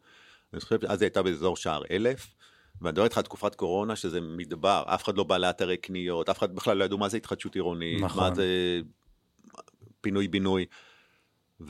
אני 0.52 0.60
חושב 0.60 0.80
שאז 0.80 1.02
היא 1.02 1.06
הייתה 1.06 1.22
באזור 1.22 1.56
שער 1.56 1.82
אלף. 1.90 2.26
ואני 2.82 2.92
מדבר 2.92 3.04
איתך 3.04 3.18
על 3.18 3.24
תקופת 3.24 3.54
קורונה, 3.54 3.96
שזה 3.96 4.20
מדבר, 4.20 4.82
אף 4.86 5.04
אחד 5.04 5.16
לא 5.16 5.24
בא 5.24 5.38
לאתרי 5.38 5.76
קניות, 5.76 6.28
אף 6.28 6.38
אחד 6.38 6.54
בכלל 6.54 6.76
לא 6.76 6.84
ידעו 6.84 6.98
מה 6.98 7.08
זה 7.08 7.16
התחדשות 7.16 7.54
עירונית, 7.54 8.02
נכון. 8.02 8.24
מה 8.24 8.34
זה 8.34 8.46
פינוי-בינוי. 10.00 10.66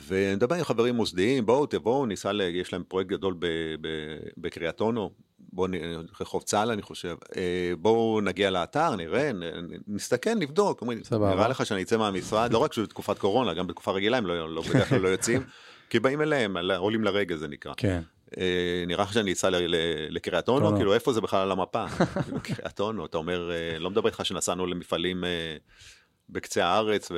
ונדבר 0.07 0.55
עם 0.55 0.63
חברים 0.63 0.95
מוסדיים, 0.95 1.45
בואו 1.45 1.65
תבואו, 1.65 2.05
ניסע, 2.05 2.31
ל... 2.31 2.41
יש 2.41 2.73
להם 2.73 2.83
פרויקט 2.87 3.09
גדול 3.09 3.35
בקריית 4.37 4.81
אונו, 4.81 5.11
בואו, 5.39 5.71
רחוב 6.21 6.43
צה"ל 6.43 6.71
אני 6.71 6.81
חושב, 6.81 7.15
אה, 7.35 7.73
בואו 7.79 8.21
נגיע 8.21 8.49
לאתר, 8.49 8.95
נראה, 8.95 9.31
נסתכל, 9.87 10.33
נבדוק, 10.33 10.81
אומרים, 10.81 11.01
נראה 11.11 11.47
לך 11.47 11.65
שאני 11.65 11.81
אצא 11.81 11.97
מהמשרד, 11.97 12.53
לא 12.53 12.57
רק 12.57 12.73
שבתקופת 12.73 13.17
קורונה, 13.17 13.53
גם 13.53 13.67
בתקופה 13.67 13.91
רגילה 13.91 14.17
הם 14.17 14.25
לא, 14.25 14.55
לא, 14.55 14.61
בדרך 14.61 14.89
כלל 14.89 14.99
לא 14.99 15.07
יוצאים, 15.07 15.43
כי 15.89 15.99
באים 15.99 16.21
אליהם, 16.21 16.57
עולים 16.77 17.03
לרגע 17.03 17.35
זה 17.35 17.47
נקרא. 17.47 17.73
כן. 17.77 18.01
אה, 18.37 18.83
נראה 18.87 19.03
לך 19.03 19.13
שאני 19.13 19.33
אסע 19.33 19.49
לקריית 20.09 20.49
אונו, 20.49 20.75
כאילו 20.75 20.93
איפה 20.93 21.13
זה 21.13 21.21
בכלל 21.21 21.39
על 21.39 21.51
המפה? 21.51 21.85
כאילו, 22.23 22.39
קריית 22.43 22.79
אונו, 22.79 23.05
אתה 23.05 23.17
אומר, 23.17 23.51
אה, 23.51 23.79
לא 23.79 23.89
מדבר 23.89 24.07
איתך 24.07 24.25
שנסענו 24.25 24.65
למפעלים 24.65 25.23
בקצה 26.29 26.65
הארץ 26.65 27.11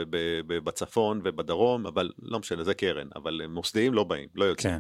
ובצפון 0.48 1.22
ובדרום, 1.24 1.88
אבל 1.88 2.12
לא 2.22 2.40
משנה, 2.40 2.64
זה 2.64 2.74
קרן, 2.74 3.08
אבל 3.16 3.42
מוסדיים 3.50 3.94
לא 3.94 4.04
באים, 4.04 4.28
לא 4.36 4.46
יוצאים. 4.46 4.74
כן. 4.74 4.80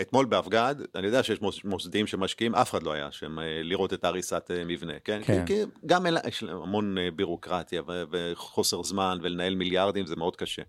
אתמול 0.00 0.26
באבגד, 0.26 0.74
אני 0.94 1.06
יודע 1.06 1.22
שיש 1.22 1.38
מוסדיים 1.64 2.06
שמשקיעים, 2.06 2.54
אף 2.54 2.70
אחד 2.70 2.82
לא 2.82 2.92
היה 2.92 3.12
שם 3.12 3.38
אה, 3.38 3.60
לראות 3.62 3.92
את 3.92 4.04
הריסת 4.04 4.50
אה, 4.50 4.64
מבנה, 4.64 4.92
כן? 5.04 5.20
כן. 5.24 5.46
כי, 5.46 5.62
גם 5.86 6.06
אלה, 6.06 6.20
יש 6.28 6.42
המון 6.42 6.98
אה, 6.98 7.10
בירוקרטיה 7.10 7.82
וחוסר 8.10 8.82
זמן 8.82 9.18
ולנהל 9.22 9.54
מיליארדים 9.54 10.06
זה 10.06 10.16
מאוד 10.16 10.36
קשה. 10.36 10.62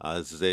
אז, 0.00 0.46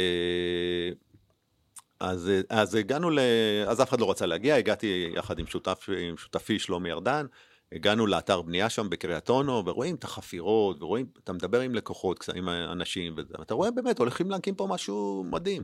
אז, 2.03 2.31
אז 2.49 2.75
הגענו 2.75 3.09
ל... 3.09 3.19
אז 3.67 3.81
אף 3.81 3.89
אחד 3.89 3.99
לא 3.99 4.11
רצה 4.11 4.25
להגיע, 4.25 4.55
הגעתי 4.55 5.11
יחד 5.15 5.39
עם, 5.39 5.47
שותף, 5.47 5.89
עם 6.07 6.17
שותפי 6.17 6.59
שלומי 6.59 6.91
ארדן, 6.91 7.25
הגענו 7.71 8.07
לאתר 8.07 8.41
בנייה 8.41 8.69
שם 8.69 8.89
בקריית 8.89 9.29
אונו, 9.29 9.63
ורואים 9.65 9.95
את 9.95 10.03
החפירות, 10.03 10.83
ורואים, 10.83 11.05
אתה 11.23 11.33
מדבר 11.33 11.59
עם 11.59 11.75
לקוחות, 11.75 12.29
עם 12.35 12.49
אנשים, 12.49 13.15
ואתה 13.39 13.53
רואה 13.53 13.71
באמת, 13.71 13.99
הולכים 13.99 14.31
להקים 14.31 14.55
פה 14.55 14.67
משהו 14.67 15.25
מדהים. 15.31 15.63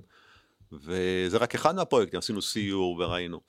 וזה 0.72 1.38
רק 1.38 1.56
אחד 1.56 1.76
מהפרויקטים, 1.76 2.20
עשינו 2.20 2.42
סיור 2.42 2.96
וראינו. 3.00 3.40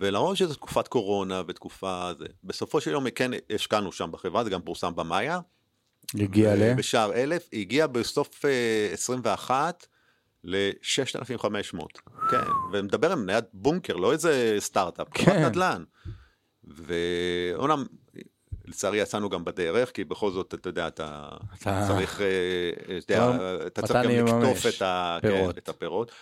ולמרות 0.00 0.36
שזו 0.36 0.54
תקופת 0.54 0.88
קורונה 0.88 1.42
ותקופה 1.48 2.10
זה, 2.18 2.26
בסופו 2.44 2.80
של 2.80 2.90
יום 2.90 3.10
כן 3.10 3.30
השקענו 3.54 3.92
שם 3.92 4.10
בחברה, 4.12 4.44
זה 4.44 4.50
גם 4.50 4.62
פורסם 4.62 4.94
במאיה. 4.96 5.40
הגיע 6.14 6.54
ל? 6.54 6.74
בשער 6.74 7.12
אלף, 7.12 7.48
הגיע 7.52 7.86
בסוף 7.86 8.44
21 8.92 9.86
ל-6,500. 10.44 11.84
כן, 12.30 12.36
ומדבר 12.72 13.12
עם 13.12 13.22
מניית 13.22 13.44
בונקר, 13.52 13.96
לא 13.96 14.12
איזה 14.12 14.56
סטארט-אפ, 14.58 15.06
כן. 15.14 15.44
נדל"ן. 15.46 15.84
ואומנם, 16.64 17.84
לצערי 18.64 18.98
יצאנו 18.98 19.28
גם 19.28 19.44
בדרך, 19.44 19.90
כי 19.92 20.04
בכל 20.04 20.30
זאת, 20.30 20.54
אתה 20.54 20.68
יודע, 20.68 20.88
אתה, 20.88 21.28
אתה... 21.54 21.84
צריך, 21.88 22.20
אה, 22.20 22.98
אתה, 22.98 23.14
יודע, 23.14 23.36
אתה 23.66 23.82
צריך 23.82 24.04
גם 24.04 24.26
לקטוף 24.26 24.66
את, 24.66 24.82
ה... 24.82 25.18
כן, 25.22 25.50
את 25.58 25.68
הפירות. 25.68 26.12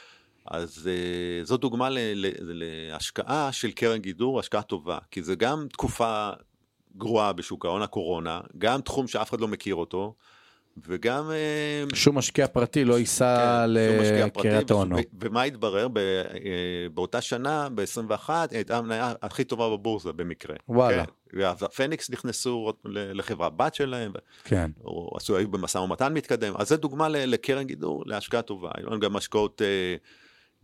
אז 0.47 0.91
uh, 0.91 1.47
זו 1.47 1.57
דוגמה 1.57 1.91
ל, 1.91 1.99
ל, 1.99 2.33
להשקעה 2.41 3.53
של 3.53 3.71
קרן 3.71 3.99
גידור, 3.99 4.41
השקעה 4.41 4.63
טובה, 4.63 4.99
כי 5.11 5.23
זה 5.23 5.35
גם 5.35 5.67
תקופה 5.73 6.31
גרועה 6.97 7.33
בשוק 7.33 7.65
ההון, 7.65 7.83
הקורונה, 7.83 8.41
גם 8.59 8.81
תחום 8.81 9.09
שאף 9.09 9.31
אחד 9.31 9.41
לא 9.41 9.49
מכיר 9.49 9.75
אותו, 9.75 10.15
וגם... 10.87 11.31
אה, 11.31 11.85
שום 11.95 12.19
משקיע 12.19 12.47
פרטי 12.47 12.85
לא 12.85 12.99
ייסע 12.99 13.65
כן, 13.65 13.71
לקריית 13.71 14.71
אונו. 14.71 14.97
ומה 15.21 15.43
התברר? 15.43 15.89
ב, 15.89 15.99
uh, 15.99 16.35
באותה 16.95 17.21
שנה, 17.21 17.69
ב-21, 17.75 18.31
הייתה 18.51 18.79
המניה 18.79 19.13
הכי 19.23 19.45
טובה 19.45 19.71
בבורסה 19.71 20.13
במקרה. 20.13 20.57
וואלה. 20.69 21.05
כן. 21.05 21.13
והפניקס 21.33 22.11
נכנסו 22.11 22.73
לחברה 22.85 23.51
בת 23.51 23.75
שלהם, 23.75 24.13
כן. 24.45 24.71
או 24.85 25.13
עשו, 25.17 25.37
היו 25.37 25.49
במשא 25.49 25.79
ומתן 25.79 26.13
מתקדם, 26.15 26.55
אז 26.57 26.69
זו 26.69 26.77
דוגמה 26.77 27.09
לקרן 27.09 27.63
גידור, 27.63 28.03
להשקעה 28.07 28.43
טובה. 28.43 28.71
היו 28.75 29.01
גם 29.01 29.17
השקעות... 29.17 29.63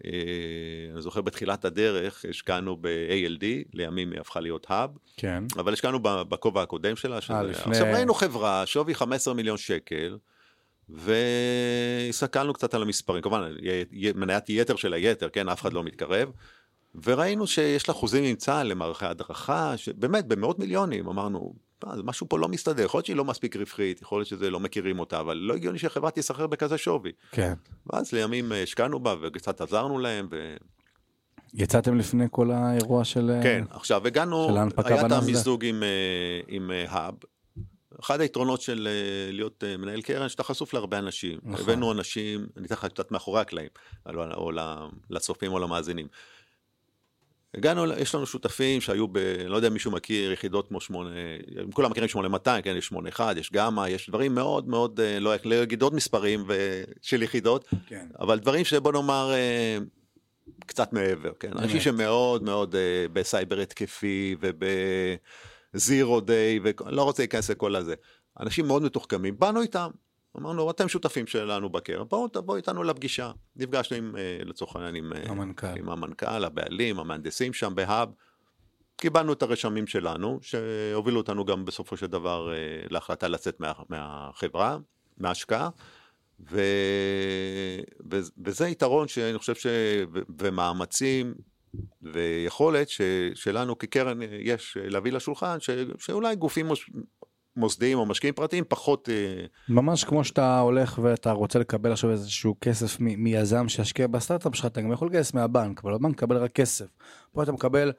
אה, 0.04 0.10
אני 0.92 1.02
זוכר 1.02 1.20
בתחילת 1.20 1.64
הדרך 1.64 2.24
השקענו 2.30 2.76
ב-ALD, 2.80 3.44
לימים 3.72 4.12
היא 4.12 4.20
הפכה 4.20 4.40
להיות 4.40 4.66
האב, 4.68 4.90
כן. 5.16 5.44
אבל 5.56 5.72
השקענו 5.72 5.98
בכובע 6.02 6.62
הקודם 6.62 6.96
שלה, 6.96 7.20
שזה... 7.20 7.42
לפני... 7.42 7.72
עכשיו 7.72 7.92
ראינו 7.94 8.14
חברה, 8.14 8.66
שווי 8.66 8.94
15 8.94 9.34
מיליון 9.34 9.56
שקל, 9.56 10.18
והסתכלנו 10.88 12.52
קצת 12.52 12.74
על 12.74 12.82
המספרים, 12.82 13.22
כמובן 13.22 13.52
מניית 14.14 14.44
יתר 14.48 14.76
של 14.76 14.92
היתר, 14.92 15.28
כן, 15.28 15.48
אף 15.48 15.60
אחד 15.60 15.72
לא 15.72 15.84
מתקרב, 15.84 16.30
וראינו 17.04 17.46
שיש 17.46 17.88
לה 17.88 17.94
חוזים 17.94 18.24
עם 18.24 18.36
צה"ל 18.36 18.66
למערכי 18.66 19.06
הדרכה, 19.06 19.76
שבאמת 19.76 20.26
במאות 20.26 20.58
מיליונים, 20.58 21.08
אמרנו, 21.08 21.54
אז 21.86 22.00
משהו 22.04 22.28
פה 22.28 22.38
לא 22.38 22.48
מסתדר, 22.48 22.84
יכול 22.84 22.98
להיות 22.98 23.06
שהיא 23.06 23.16
לא 23.16 23.24
מספיק 23.24 23.56
רווחית, 23.56 24.02
יכול 24.02 24.18
להיות 24.18 24.28
שזה 24.28 24.50
לא 24.50 24.60
מכירים 24.60 24.98
אותה, 24.98 25.20
אבל 25.20 25.36
לא 25.36 25.54
הגיוני 25.54 25.78
שחברה 25.78 26.10
תיסחר 26.10 26.46
בכזה 26.46 26.78
שווי. 26.78 27.12
כן. 27.30 27.54
ואז 27.86 28.12
לימים 28.12 28.52
אה, 28.52 28.62
השקענו 28.62 29.00
בה 29.00 29.14
וקצת 29.22 29.60
עזרנו 29.60 29.98
להם. 29.98 30.28
ו... 30.30 30.56
יצאתם 31.54 31.98
לפני 31.98 32.24
כל 32.30 32.50
האירוע 32.50 33.04
של... 33.04 33.30
אה, 33.30 33.42
כן, 33.42 33.64
עכשיו 33.70 34.06
הגענו, 34.06 34.56
היה 34.84 35.06
את 35.06 35.12
המיזוג 35.12 35.64
עם, 35.64 35.82
אה, 35.82 36.40
עם 36.48 36.70
האב. 36.88 37.14
אחד 38.00 38.20
היתרונות 38.20 38.60
של 38.60 38.88
להיות 39.30 39.64
מנהל 39.78 40.02
קרן, 40.02 40.28
שאתה 40.28 40.42
חשוף 40.42 40.74
להרבה 40.74 40.98
אנשים. 40.98 41.38
נכון. 41.42 41.64
הבאנו 41.64 41.92
אנשים, 41.92 42.46
אני 42.56 42.66
אתן 42.66 42.74
לך 42.74 42.84
קצת 42.84 43.10
מאחורי 43.10 43.40
הקלעים, 43.40 43.68
או 44.16 44.50
לצופים 45.10 45.52
או 45.52 45.58
למאזינים. 45.58 46.06
הגענו, 47.54 47.92
יש 47.92 48.14
לנו 48.14 48.26
שותפים 48.26 48.80
שהיו 48.80 49.08
ב... 49.08 49.18
לא 49.46 49.56
יודע 49.56 49.68
אם 49.68 49.72
מישהו 49.72 49.90
מכיר 49.90 50.32
יחידות 50.32 50.68
כמו 50.68 50.80
שמונה, 50.80 51.10
כולם 51.72 51.90
מכירים 51.90 52.08
8200, 52.08 52.62
כן, 52.62 52.76
יש 52.76 52.86
81, 52.86 53.36
יש 53.36 53.52
גמא, 53.52 53.88
יש 53.88 54.08
דברים 54.08 54.34
מאוד 54.34 54.68
מאוד, 54.68 55.00
אה, 55.00 55.20
לא, 55.20 55.34
לא 55.44 55.62
אגיד 55.62 55.82
עוד 55.82 55.94
מספרים 55.94 56.44
ו... 56.48 56.82
של 57.02 57.22
יחידות, 57.22 57.68
כן. 57.86 58.06
אבל 58.20 58.38
דברים 58.38 58.64
שבוא 58.64 58.92
נאמר 58.92 59.32
אה, 59.32 59.78
קצת 60.66 60.92
מעבר, 60.92 61.32
כן, 61.40 61.50
אנשים 61.58 61.80
שמאוד 61.80 62.42
מאוד 62.42 62.74
אה, 62.74 63.06
בסייבר 63.12 63.60
התקפי 63.60 64.36
ובזירו 65.74 66.20
דיי, 66.20 66.60
ולא 66.62 67.02
רוצה 67.02 67.22
להיכנס 67.22 67.50
לכל 67.50 67.76
הזה, 67.76 67.94
אנשים 68.40 68.66
מאוד 68.66 68.82
מתוחכמים, 68.82 69.38
באנו 69.38 69.62
איתם, 69.62 69.90
אמרנו, 70.38 70.70
אתם 70.70 70.88
שותפים 70.88 71.26
שלנו 71.26 71.70
בקרן, 71.70 72.04
בואו 72.08 72.28
תבואו 72.28 72.56
איתנו 72.56 72.82
לפגישה. 72.82 73.30
נפגשנו 73.56 73.96
עם, 73.96 74.16
אה, 74.16 74.38
לצורך 74.44 74.76
העניין, 74.76 74.94
עם 74.94 75.12
אה, 75.12 75.22
המנכ"ל. 75.30 75.66
עם 75.76 75.88
המנכ"ל, 75.88 76.44
הבעלים, 76.44 76.98
המהנדסים 76.98 77.52
שם 77.52 77.74
בהאב. 77.74 78.08
קיבלנו 78.96 79.32
את 79.32 79.42
הרשמים 79.42 79.86
שלנו, 79.86 80.38
שהובילו 80.42 81.20
אותנו 81.20 81.44
גם 81.44 81.64
בסופו 81.64 81.96
של 81.96 82.06
דבר 82.06 82.52
אה, 82.52 82.56
להחלטה 82.90 83.28
לצאת 83.28 83.60
מה, 83.60 83.72
מהחברה, 83.88 84.78
מההשקעה. 85.18 85.68
ו... 86.50 86.60
ו... 88.10 88.20
וזה 88.44 88.68
יתרון 88.68 89.08
שאני 89.08 89.38
חושב 89.38 89.54
ש... 89.54 89.66
ומאמצים 90.38 91.34
ויכולת 92.02 92.88
ש... 92.88 93.00
שלנו 93.34 93.78
כקרן 93.78 94.18
יש 94.22 94.76
להביא 94.80 95.12
לשולחן, 95.12 95.60
ש... 95.60 95.70
שאולי 95.98 96.36
גופים 96.36 96.68
מוסדיים 97.56 97.98
או 97.98 98.06
משקיעים 98.06 98.34
פרטיים 98.34 98.64
פחות... 98.68 99.08
אה, 99.08 99.44
ממש 99.68 100.04
כמו 100.04 100.24
שאתה 100.24 100.58
הולך 100.58 100.98
ואתה 101.02 101.32
רוצה 101.32 101.58
לקבל 101.58 101.92
עכשיו 101.92 102.10
איזשהו 102.10 102.56
כסף 102.60 102.96
מ- 103.00 103.24
מיזם 103.24 103.68
שישקיע 103.68 104.06
בסטארט-אפ 104.06 104.56
שלך, 104.56 104.66
אתה 104.66 104.80
גם 104.80 104.92
יכול 104.92 105.08
לגייס 105.08 105.34
מהבנק, 105.34 105.84
אבל 105.84 105.94
הבנק 105.94 106.12
מקבל 106.12 106.36
רק 106.36 106.52
כסף. 106.52 106.86
פה 107.32 107.42
אתה 107.42 107.52
מקבל 107.52 107.92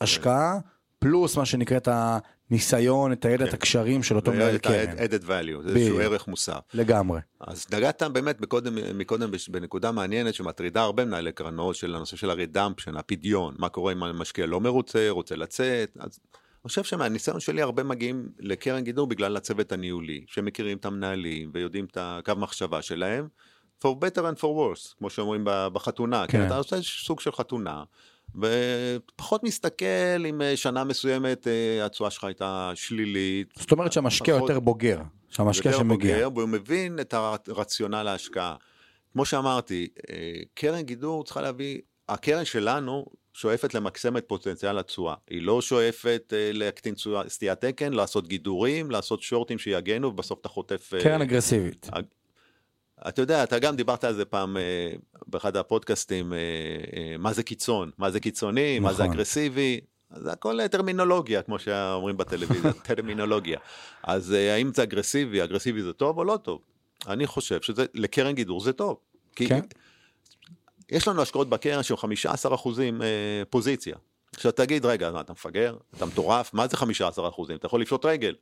השקעה 0.00 0.58
פלוס 0.98 1.36
מה 1.36 1.46
שנקרא 1.46 1.76
את 1.76 1.88
הניסיון, 2.50 3.12
את 3.12 3.24
הידע, 3.24 3.44
את 3.44 3.50
כן. 3.50 3.56
הקשרים 3.56 4.02
של 4.02 4.16
אותו 4.16 4.32
מנהל 4.32 4.58
קרן. 4.58 4.98
added 4.98 5.22
value, 5.22 5.62
זה 5.62 5.76
איזשהו 5.76 6.00
ערך 6.00 6.28
מוסף. 6.28 6.60
לגמרי. 6.74 7.20
אז 7.40 7.66
נגעת 7.72 8.02
באמת 8.02 8.40
מקודם, 8.40 8.98
מקודם 8.98 9.30
בנקודה 9.50 9.92
מעניינת 9.92 10.34
שמטרידה 10.34 10.82
הרבה 10.82 11.04
מנהלי 11.04 11.32
קרנות 11.32 11.76
של 11.76 11.94
הנושא 11.94 12.16
של 12.16 12.30
הרדמפשן, 12.30 12.96
הפדיון, 12.96 13.54
מה 13.58 13.68
קורה 13.68 13.92
אם 13.92 14.02
המשקיע 14.02 14.46
לא 14.46 14.60
מרוצה, 14.60 15.06
רוצה 15.10 15.36
לצאת, 15.36 15.96
אז... 16.00 16.18
אני 16.64 16.68
חושב 16.68 16.84
שמהניסיון 16.84 17.40
שלי 17.40 17.62
הרבה 17.62 17.82
מגיעים 17.82 18.28
לקרן 18.38 18.84
גידור 18.84 19.06
בגלל 19.06 19.36
הצוות 19.36 19.72
הניהולי, 19.72 20.24
שמכירים 20.26 20.76
את 20.78 20.84
המנהלים 20.84 21.50
ויודעים 21.54 21.84
את 21.84 21.96
הקו 22.00 22.32
מחשבה 22.36 22.82
שלהם, 22.82 23.28
for 23.82 23.86
better 23.86 24.20
and 24.20 24.40
for 24.40 24.42
worse, 24.42 24.94
כמו 24.98 25.10
שאומרים 25.10 25.44
בחתונה, 25.44 26.26
כן. 26.26 26.38
כן 26.38 26.46
אתה 26.46 26.56
עושה 26.56 26.76
סוג 26.82 27.20
של 27.20 27.32
חתונה, 27.32 27.84
ופחות 28.34 29.44
מסתכל 29.44 30.26
אם 30.30 30.42
אה, 30.42 30.56
שנה 30.56 30.84
מסוימת 30.84 31.46
אה, 31.46 31.86
התשואה 31.86 32.10
שלך 32.10 32.24
הייתה 32.24 32.72
שלילית. 32.74 33.52
זאת 33.56 33.72
אומרת 33.72 33.92
שהמשקיע 33.92 34.36
פחות... 34.36 34.50
יותר 34.50 34.60
בוגר, 34.60 35.00
שהמשקיע 35.28 35.72
שמגיע. 35.72 36.10
יותר 36.10 36.28
בוגר, 36.28 36.38
והוא 36.38 36.48
מבין 36.48 37.00
את 37.00 37.14
הרציונל 37.14 38.08
ההשקעה. 38.08 38.54
כמו 39.12 39.24
שאמרתי, 39.24 39.88
אה, 40.10 40.40
קרן 40.54 40.82
גידור 40.82 41.24
צריכה 41.24 41.40
להביא, 41.40 41.80
הקרן 42.08 42.44
שלנו 42.44 43.06
שואפת 43.38 43.74
למקסם 43.74 44.16
את 44.16 44.24
פוטנציאל 44.26 44.78
התשואה. 44.78 45.14
היא 45.30 45.42
לא 45.42 45.62
שואפת 45.62 46.32
אה, 46.36 46.50
להקטין 46.52 46.94
סטיית 47.28 47.60
תקן, 47.60 47.92
לעשות 47.92 48.28
גידורים, 48.28 48.90
לעשות 48.90 49.22
שורטים 49.22 49.58
שיגנו, 49.58 50.08
ובסוף 50.08 50.40
אתה 50.40 50.48
חוטף... 50.48 50.94
אה, 50.94 51.02
קרן 51.02 51.22
אגרסיבית. 51.22 51.90
אה, 51.94 52.00
אתה 53.08 53.22
יודע, 53.22 53.44
אתה 53.44 53.58
גם 53.58 53.76
דיברת 53.76 54.04
על 54.04 54.14
זה 54.14 54.24
פעם 54.24 54.56
אה, 54.56 54.62
באחד 55.26 55.56
הפודקאסטים, 55.56 56.32
אה, 56.32 56.38
אה, 56.96 57.16
מה 57.18 57.32
זה 57.32 57.42
קיצון, 57.42 57.90
מה 57.98 58.10
זה 58.10 58.20
קיצוני, 58.20 58.78
נכון. 58.78 58.90
מה 58.90 58.94
זה 58.94 59.02
נכון. 59.02 59.14
אגרסיבי. 59.14 59.80
זה 60.16 60.32
הכל 60.32 60.68
טרמינולוגיה, 60.68 61.42
כמו 61.42 61.58
שאומרים 61.58 62.16
בטלוויזיה, 62.16 62.72
טרמינולוגיה. 62.88 63.58
אז 64.02 64.32
אה, 64.32 64.54
האם 64.54 64.70
זה 64.74 64.82
אגרסיבי, 64.82 65.44
אגרסיבי 65.44 65.82
זה 65.82 65.92
טוב 65.92 66.18
או 66.18 66.24
לא 66.24 66.38
טוב? 66.42 66.60
אני 67.06 67.26
חושב 67.26 67.62
שזה, 67.62 67.86
לקרן 67.94 68.34
גידור 68.34 68.60
זה 68.60 68.72
טוב. 68.72 68.96
כי 69.36 69.48
כן. 69.48 69.60
יש 70.90 71.08
לנו 71.08 71.22
השקעות 71.22 71.48
בקרן 71.48 71.82
של 71.82 71.96
15 71.96 72.54
אחוזים 72.54 73.02
אה, 73.02 73.42
פוזיציה. 73.50 73.96
עכשיו 74.34 74.52
תגיד, 74.52 74.86
רגע, 74.86 75.10
מה, 75.10 75.20
אתה 75.20 75.32
מפגר? 75.32 75.76
אתה 75.96 76.06
מטורף? 76.06 76.54
מה 76.54 76.68
זה 76.68 76.76
15 76.76 77.28
אחוזים? 77.28 77.56
אתה 77.56 77.66
יכול 77.66 77.80
לפשוט 77.80 78.04
רגל. 78.04 78.34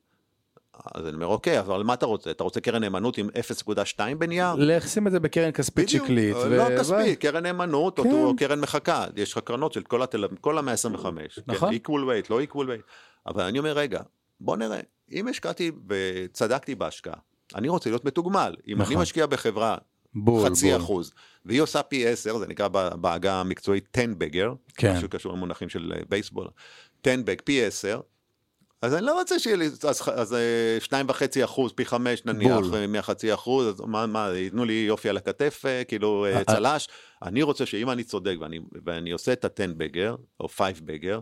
אז 0.95 1.07
אני 1.07 1.15
אומר, 1.15 1.27
אוקיי, 1.27 1.61
אבל 1.61 1.83
מה 1.83 1.95
אתה 1.95 2.07
רוצה? 2.07 2.31
אתה 2.31 2.45
רוצה 2.45 2.61
קרן 2.61 2.81
נאמנות 2.81 3.19
עם 3.19 3.29
0.2 3.69 4.15
בנייר? 4.19 4.55
לשים 4.59 5.07
את 5.07 5.13
זה 5.13 5.21
בקרן 5.21 5.53
כספית 5.53 5.89
בדיוק, 5.89 6.05
שקלית. 6.05 6.37
לא 6.37 6.63
ו- 6.63 6.79
כספי, 6.79 7.17
קרן 7.17 7.43
נאמנות 7.43 8.01
כן. 8.01 8.11
או 8.13 8.37
קרן 8.37 8.61
מחכה, 8.61 9.07
יש 9.17 9.33
לך 9.33 9.39
קרנות 9.39 9.73
של 9.73 9.83
כל 9.83 10.03
התל 10.03 10.25
כל 10.41 10.59
ה-125, 10.59 11.07
נכון. 11.47 11.71
כן, 11.71 11.77
equal 11.77 11.89
weight, 11.89 12.27
לא 12.31 12.41
equal 12.43 12.67
weight, 12.67 12.83
אבל 13.27 13.43
אני 13.43 13.59
אומר, 13.59 13.73
רגע, 13.73 14.01
בוא 14.41 14.57
נראה, 14.57 14.81
אם 15.13 15.29
השקעתי 15.29 15.73
וצדקתי 15.89 16.75
בהשקעה, 16.75 17.17
אני 17.55 17.69
רוצה 17.69 17.91
להיות 17.91 18.05
מתוגמל, 18.05 18.55
אם 18.69 18.77
אני 18.77 18.91
נכון. 18.91 19.03
משקיע 19.03 19.27
בחברה 19.27 19.77
בול, 20.17 20.51
חצי 20.51 20.71
בול. 20.71 20.81
אחוז, 20.81 21.13
והיא 21.45 21.61
עושה 21.61 21.83
פי 21.83 22.09
10, 22.09 22.39
זה 22.39 22.47
נקרא 22.47 22.69
בעגה 23.01 23.35
המקצועית 23.35 23.99
10 23.99 24.07
בגר, 24.19 24.53
כן. 24.77 24.97
משהו 24.97 25.09
קשור 25.09 25.33
למונחים 25.33 25.69
של 25.69 25.93
אה, 25.97 26.03
בייסבול, 26.09 26.49
10 27.07 27.17
בג, 27.25 27.41
פי 27.45 27.65
10, 27.65 28.01
אז 28.83 28.95
אני 28.95 29.07
לא 29.07 29.15
רוצה 29.15 29.39
שיהיה 29.39 29.57
לי, 29.57 29.67
אז, 29.67 30.03
אז 30.15 30.35
אה, 30.35 30.77
שניים 30.81 31.07
וחצי 31.09 31.45
אחוז, 31.45 31.73
פי 31.73 31.85
חמש 31.85 32.25
נניח, 32.25 32.57
בול. 32.57 32.75
אה, 32.75 32.87
מהחצי 32.87 33.35
אחוז, 33.35 33.69
אז 33.69 33.81
מה, 33.81 34.07
מה, 34.07 34.29
ייתנו 34.35 34.65
לי 34.65 34.73
יופי 34.73 35.09
על 35.09 35.17
הכתף, 35.17 35.65
כאילו 35.89 36.27
צל"ש, 36.47 36.89
אני 37.23 37.43
רוצה 37.43 37.67
שאם 37.67 37.91
אני 37.91 38.05
צודק 38.05 38.35
ואני, 38.41 38.61
ואני 38.85 39.11
עושה 39.11 39.33
את 39.33 39.45
ה-10 39.45 39.73
בגר, 39.77 40.15
או 40.41 40.49
5 40.49 40.81
בגר, 40.81 41.21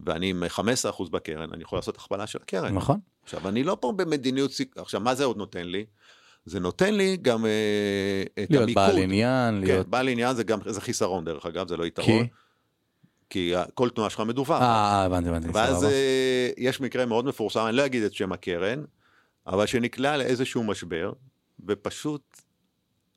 ואני 0.00 0.30
עם 0.30 0.42
15 0.48 0.90
אחוז 0.90 1.08
בקרן, 1.08 1.52
אני 1.52 1.62
יכול 1.62 1.78
לעשות 1.78 1.96
הכפלה 1.96 2.26
של 2.26 2.38
הקרן. 2.42 2.74
נכון. 2.74 2.98
עכשיו, 3.22 3.48
אני 3.48 3.64
לא 3.64 3.76
פה 3.80 3.92
במדיניות, 3.92 4.50
עכשיו, 4.76 5.00
מה 5.00 5.14
זה 5.14 5.24
עוד 5.24 5.36
נותן 5.36 5.66
לי? 5.66 5.84
זה 6.46 6.60
נותן 6.60 6.94
לי 6.94 7.16
גם 7.22 7.46
אה, 7.46 7.50
את 8.44 8.50
להיות 8.50 8.62
המיקוד. 8.62 8.84
בעל 8.84 8.98
עניין, 8.98 9.54
כן, 9.60 9.66
להיות... 9.66 9.86
בעל 9.88 10.08
עניין 10.08 10.36
זה 10.36 10.44
גם, 10.44 10.58
זה 10.66 10.80
חיסרון 10.80 11.24
דרך 11.24 11.46
אגב, 11.46 11.68
זה 11.68 11.76
לא 11.76 11.82
כי? 11.82 11.88
יתרון. 11.88 12.26
כי 13.30 13.54
ה- 13.56 13.64
כל 13.74 13.90
תנועה 13.90 14.10
שלך 14.10 14.20
מדווח. 14.20 14.62
אה, 14.62 15.04
הבנתי, 15.04 15.28
הבנתי, 15.28 15.48
ואז. 15.52 15.84
אה, 15.84 16.50
יש 16.58 16.80
מקרה 16.80 17.06
מאוד 17.06 17.24
מפורסם, 17.24 17.66
אני 17.68 17.76
לא 17.76 17.86
אגיד 17.86 18.02
את 18.02 18.14
שם 18.14 18.32
הקרן, 18.32 18.84
אבל 19.46 19.66
שנקלע 19.66 20.16
לאיזשהו 20.16 20.64
משבר, 20.64 21.12
ופשוט 21.66 22.40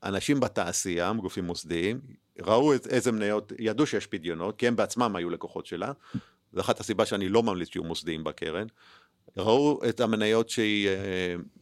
אנשים 0.03 0.39
בתעשייה, 0.39 1.13
גופים 1.21 1.43
מוסדיים, 1.45 1.99
ראו 2.41 2.75
את- 2.75 2.87
איזה 2.87 3.11
מניות, 3.11 3.53
ידעו 3.59 3.85
שיש 3.85 4.07
פדיונות, 4.07 4.55
כי 4.57 4.67
הם 4.67 4.75
בעצמם 4.75 5.15
היו 5.15 5.29
לקוחות 5.29 5.65
שלה, 5.65 5.91
זו 6.53 6.61
אחת 6.61 6.79
הסיבה 6.79 7.05
שאני 7.05 7.29
לא 7.29 7.43
ממליץ 7.43 7.69
שיהיו 7.73 7.83
מוסדיים 7.83 8.23
בקרן, 8.23 8.67
ראו 9.37 9.79
את 9.89 9.99
המניות 9.99 10.49
שהיא 10.49 10.87
אה, 10.87 10.93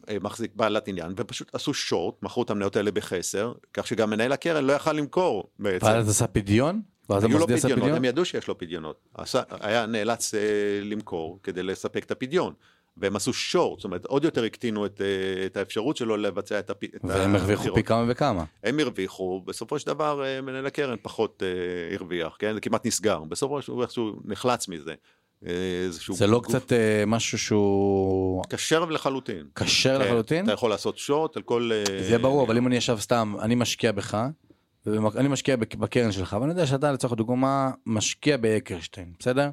אה, 0.09 0.17
מחזיק 0.21 0.51
בעלת 0.55 0.87
עניין, 0.87 1.13
ופשוט 1.17 1.55
עשו 1.55 1.73
שורט, 1.73 2.23
מכרו 2.23 2.43
את 2.43 2.49
המניות 2.49 2.75
האלה 2.75 2.91
בחסר, 2.91 3.53
כך 3.73 3.87
שגם 3.87 4.09
מנהל 4.09 4.31
הקרן 4.31 4.65
לא 4.65 4.73
יכל 4.73 4.93
למכור 4.93 5.49
בעצם. 5.59 5.85
ואז 5.85 6.09
עשה 6.09 6.27
פדיון? 6.27 6.81
היו 7.09 7.39
לו 7.39 7.47
פדיונות? 7.47 7.89
הם 7.91 8.05
ידעו 8.05 8.25
שיש 8.25 8.47
לו 8.47 8.57
פדיונות. 8.57 9.07
היה 9.49 9.85
נאלץ 9.85 10.33
אה, 10.33 10.39
למכור 10.83 11.39
כדי 11.43 11.63
לספק 11.63 12.03
את 12.03 12.11
הפדיון. 12.11 12.53
והם 12.99 13.15
עשו 13.15 13.33
שורט, 13.33 13.79
זאת 13.79 13.85
אומרת, 13.85 14.05
עוד 14.05 14.23
יותר 14.23 14.43
הקטינו 14.43 14.85
את, 14.85 15.01
את 15.45 15.57
האפשרות 15.57 15.97
שלו 15.97 16.17
לבצע 16.17 16.59
את 16.59 16.69
הפ... 16.69 16.83
והם 17.03 17.35
הרוויחו. 17.35 17.75
פי 17.75 17.83
כמה 17.83 18.05
וכמה. 18.07 18.43
הם 18.63 18.79
הרוויחו, 18.79 19.41
בסופו 19.45 19.79
של 19.79 19.87
דבר 19.87 20.23
מנהל 20.43 20.65
הקרן 20.65 20.95
פחות 21.01 21.43
הרוויח, 21.93 22.35
כן? 22.39 22.53
זה 22.53 22.61
כמעט 22.61 22.85
נסגר. 22.85 23.19
בסופו 23.19 23.61
של 23.61 23.67
דבר 23.67 23.75
הוא 23.75 23.83
איכשהו 23.83 24.19
נחלץ 24.25 24.67
מזה. 24.67 24.93
אה, 25.45 25.51
איזשהו 25.85 26.15
זה 26.15 26.27
לא 26.27 26.37
גוף 26.37 26.47
קצת 26.47 26.73
אה, 26.73 27.03
משהו 27.07 27.37
שהוא 27.37 28.43
כשר 28.49 28.85
לחלוטין. 28.85 29.45
כשר 29.55 29.99
כן, 29.99 30.05
לחלוטין? 30.05 30.45
אתה 30.45 30.53
יכול 30.53 30.69
לעשות 30.69 30.97
שורט 30.97 31.37
על 31.37 31.43
כל... 31.43 31.71
אה, 31.73 32.03
זה 32.09 32.17
ברור, 32.17 32.43
אבל 32.45 32.57
אם 32.57 32.67
אני 32.67 32.77
עכשיו 32.77 33.01
סתם, 33.01 33.35
אני 33.41 33.55
משקיע 33.55 33.91
בך, 33.91 34.17
ואני 34.85 35.27
משקיע 35.27 35.55
בק- 35.55 35.75
בקרן 35.75 36.11
שלך, 36.11 36.37
ואני 36.41 36.51
יודע 36.51 36.65
שאתה 36.65 36.91
לצורך 36.91 37.13
הדוגמה 37.13 37.71
משקיע 37.85 38.37
באקרשטיין, 38.37 39.13
בסדר? 39.19 39.49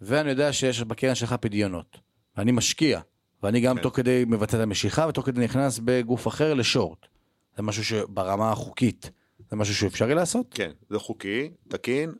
ואני 0.00 0.30
יודע 0.30 0.52
שיש 0.52 0.82
בקרן 0.82 1.14
שלך 1.14 1.32
פדיונות, 1.32 1.98
ואני 2.36 2.52
משקיע, 2.52 3.00
ואני 3.42 3.60
גם 3.60 3.76
כן. 3.76 3.82
תוך 3.82 3.96
כדי 3.96 4.24
מבצע 4.26 4.56
את 4.56 4.62
המשיכה, 4.62 5.06
ותוך 5.08 5.26
כדי 5.26 5.40
נכנס 5.44 5.80
בגוף 5.84 6.28
אחר 6.28 6.54
לשורט. 6.54 6.98
זה 7.56 7.62
משהו 7.62 7.84
שברמה 7.84 8.52
החוקית, 8.52 9.10
זה 9.50 9.56
משהו 9.56 9.74
שאפשרי 9.74 10.14
לעשות? 10.14 10.46
כן, 10.50 10.70
זה 10.90 10.98
חוקי, 10.98 11.50
תקין. 11.68 12.12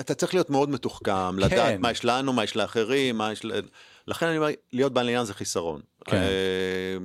אתה 0.00 0.14
צריך 0.14 0.34
להיות 0.34 0.50
מאוד 0.50 0.70
מתוחכם, 0.70 1.38
לדעת 1.38 1.50
מה 1.80 1.90
יש 1.90 2.04
לנו, 2.04 2.32
מה 2.32 2.44
יש 2.44 2.56
לאחרים, 2.56 3.18
מה 3.18 3.32
יש... 3.32 3.44
ל- 3.44 3.60
לכן 4.06 4.26
אני 4.26 4.36
אומר, 4.36 4.48
להיות 4.72 4.92
בעל 4.92 5.08
עניין 5.08 5.24
זה 5.24 5.34
חיסרון. 5.34 5.80
כן. 6.04 6.16
אה, 6.16 6.96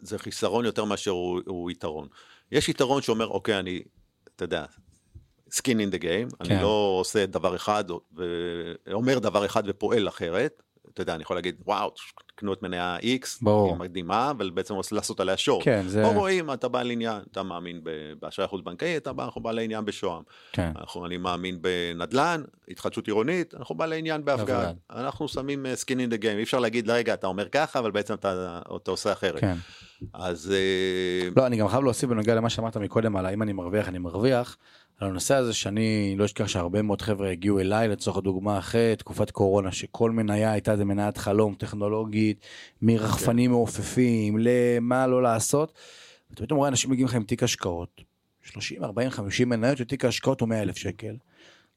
זה 0.00 0.18
חיסרון 0.18 0.64
יותר 0.64 0.84
מאשר 0.84 1.10
הוא, 1.10 1.40
הוא 1.46 1.70
יתרון. 1.70 2.08
יש 2.52 2.68
יתרון 2.68 3.02
שאומר, 3.02 3.26
אוקיי, 3.26 3.58
אני, 3.58 3.82
אתה 4.36 4.44
יודע, 4.44 4.64
skin 5.50 5.78
in 5.78 5.94
the 5.94 5.98
game, 6.02 6.36
כן. 6.44 6.54
אני 6.54 6.62
לא 6.62 6.96
עושה 7.00 7.26
דבר 7.26 7.56
אחד, 7.56 7.84
ואומר 8.86 9.18
דבר 9.18 9.46
אחד 9.46 9.62
ופועל 9.66 10.08
אחרת. 10.08 10.62
אתה 10.98 11.02
יודע, 11.02 11.14
אני 11.14 11.22
יכול 11.22 11.36
להגיד, 11.36 11.56
וואו, 11.64 11.92
קנו 12.34 12.52
את 12.52 12.62
מניה 12.62 12.96
X, 13.00 13.26
ברור. 13.42 13.70
היא 13.70 13.80
מקדימה, 13.80 14.30
אבל 14.30 14.50
בעצם 14.50 14.74
לעשות 14.92 15.20
עליה 15.20 15.36
שור. 15.36 15.62
כן, 15.62 15.82
זה... 15.86 16.02
פה 16.02 16.08
רואים, 16.08 16.52
אתה 16.52 16.68
בעל 16.68 16.90
עניין, 16.90 17.22
אתה 17.30 17.42
מאמין 17.42 17.80
באשראי 18.20 18.48
חוץ 18.48 18.62
בנקאי, 18.64 18.96
אתה 18.96 19.12
בא, 19.12 19.24
אנחנו 19.24 19.40
בעלי 19.40 19.64
עניין 19.64 19.84
בשוהם. 19.84 20.22
כן. 20.52 20.72
אנחנו, 20.76 21.06
אני 21.06 21.16
מאמין 21.16 21.58
בנדל"ן, 21.62 22.42
התחדשות 22.68 23.06
עירונית, 23.06 23.54
אנחנו 23.54 23.74
בעלי 23.74 23.98
עניין 23.98 24.24
באפגן. 24.24 24.46
באפגן. 24.46 24.72
אנחנו 24.90 25.28
שמים 25.28 25.66
אה, 25.66 25.74
skin 25.74 26.10
in 26.10 26.14
the 26.14 26.22
game, 26.22 26.36
אי 26.36 26.42
אפשר 26.42 26.58
להגיד, 26.58 26.90
רגע, 26.90 27.14
אתה 27.14 27.26
אומר 27.26 27.48
ככה, 27.48 27.78
אבל 27.78 27.90
בעצם 27.90 28.14
אתה, 28.14 28.60
אתה 28.76 28.90
עושה 28.90 29.12
אחרת. 29.12 29.40
כן. 29.40 29.56
אז 30.14 30.52
אה, 30.52 31.28
לא, 31.36 31.46
אני 31.46 31.56
גם 31.56 31.68
חייב 31.68 31.82
להוסיף 31.82 32.10
בנוגע 32.10 32.34
למה 32.34 32.50
שאמרת 32.50 32.76
מקודם 32.76 33.16
על 33.16 33.26
האם 33.26 33.42
אני 33.42 33.52
מרוויח, 33.52 33.88
אני 33.88 33.98
מרוויח. 33.98 34.56
על 34.98 35.08
הנושא 35.08 35.34
הזה 35.34 35.54
שאני 35.54 36.14
לא 36.18 36.24
אשכח 36.24 36.46
שהרבה 36.46 36.82
מאוד 36.82 37.02
חבר'ה 37.02 37.30
הגיעו 37.30 37.60
אליי 37.60 37.88
לצורך 37.88 38.16
הדוגמה 38.16 38.58
אחרי 38.58 38.96
תקופת 38.96 39.30
קורונה 39.30 39.72
שכל 39.72 40.10
מניה 40.10 40.52
הייתה 40.52 40.72
איזה 40.72 40.84
מניית 40.84 41.16
חלום 41.16 41.54
טכנולוגית 41.54 42.46
מרחפנים 42.82 43.50
מעופפים 43.50 44.38
למה 44.40 45.06
לא 45.06 45.22
לעשות. 45.22 45.72
אתה 46.34 46.42
פתאום 46.42 46.58
רואה 46.58 46.68
אנשים 46.68 46.90
מגיעים 46.90 47.08
לך 47.08 47.14
עם 47.14 47.22
תיק 47.22 47.42
השקעות 47.42 48.00
30 48.42 48.84
40 48.84 49.10
50 49.10 49.48
מניות 49.48 49.78
שתיק 49.78 50.04
ההשקעות 50.04 50.40
הוא 50.40 50.48
100 50.48 50.62
אלף 50.62 50.76
שקל. 50.76 51.16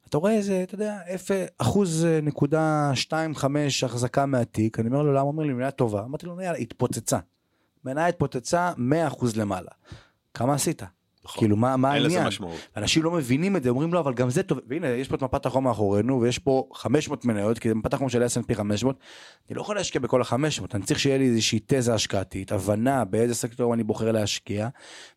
אתה 0.10 0.18
רואה 0.18 0.34
איזה 0.34 0.64
אתה 0.64 0.76
יודע 0.76 0.98
אחוז 1.58 2.06
אה, 2.06 2.20
נקודה 2.22 2.92
2 2.94 3.36
5 3.36 3.84
החזקה 3.84 4.26
מהתיק 4.26 4.80
אני 4.80 4.88
אומר 4.88 5.02
לו 5.02 5.14
למה 5.14 5.22
אומר 5.22 5.44
לי 5.44 5.54
מניה 5.54 5.72
טובה 5.72 6.04
אמרתי 6.04 6.26
לו 6.26 6.42
יאללה 6.42 6.58
התפוצצה. 6.58 7.20
מניה 7.86 8.08
התפוצצה 8.08 8.74
100% 9.12 9.26
למעלה. 9.36 9.72
כמה 10.34 10.54
עשית? 10.54 10.84
נכון. 11.26 11.40
כאילו 11.40 11.56
מה, 11.56 11.78
מה 11.78 11.96
אין 11.96 12.04
לזה 12.04 12.16
העניין? 12.16 12.28
משמעות. 12.28 12.60
אנשים 12.78 13.04
לא 13.04 13.12
מבינים 13.12 13.56
את 13.56 13.64
זה, 13.64 13.70
אומרים 13.70 13.94
לו 13.94 14.00
אבל 14.00 14.14
גם 14.14 14.30
זה 14.30 14.44
טוב, 14.44 14.60
והנה 14.68 14.88
יש 14.88 15.08
פה 15.08 15.16
את 15.16 15.24
מפת 15.24 15.46
החום 15.46 15.64
מאחורינו 15.64 16.22
ויש 16.22 16.40
פה 16.40 16.70
500 16.74 17.26
מניות, 17.26 17.60
כי 17.60 17.70
זה 17.70 17.76
מפת 17.76 17.94
החום 17.94 18.10
של 18.10 18.24
S&P 18.24 18.56
500, 18.56 19.00
אני 19.50 19.56
לא 19.56 19.62
יכול 19.62 19.76
להשקיע 19.76 20.02
בכל 20.02 20.22
ה-500, 20.22 20.36
אני 20.74 20.84
צריך 20.84 21.00
שיהיה 21.00 21.18
לי 21.18 21.30
איזושהי 21.30 21.60
תזה 21.66 21.94
השקעתית, 21.94 22.52
הבנה 22.52 23.06
באיזה 23.06 23.36
סקטור 23.36 23.74
אני 23.74 23.84
בוחר 23.84 24.12
להשקיע, 24.12 24.68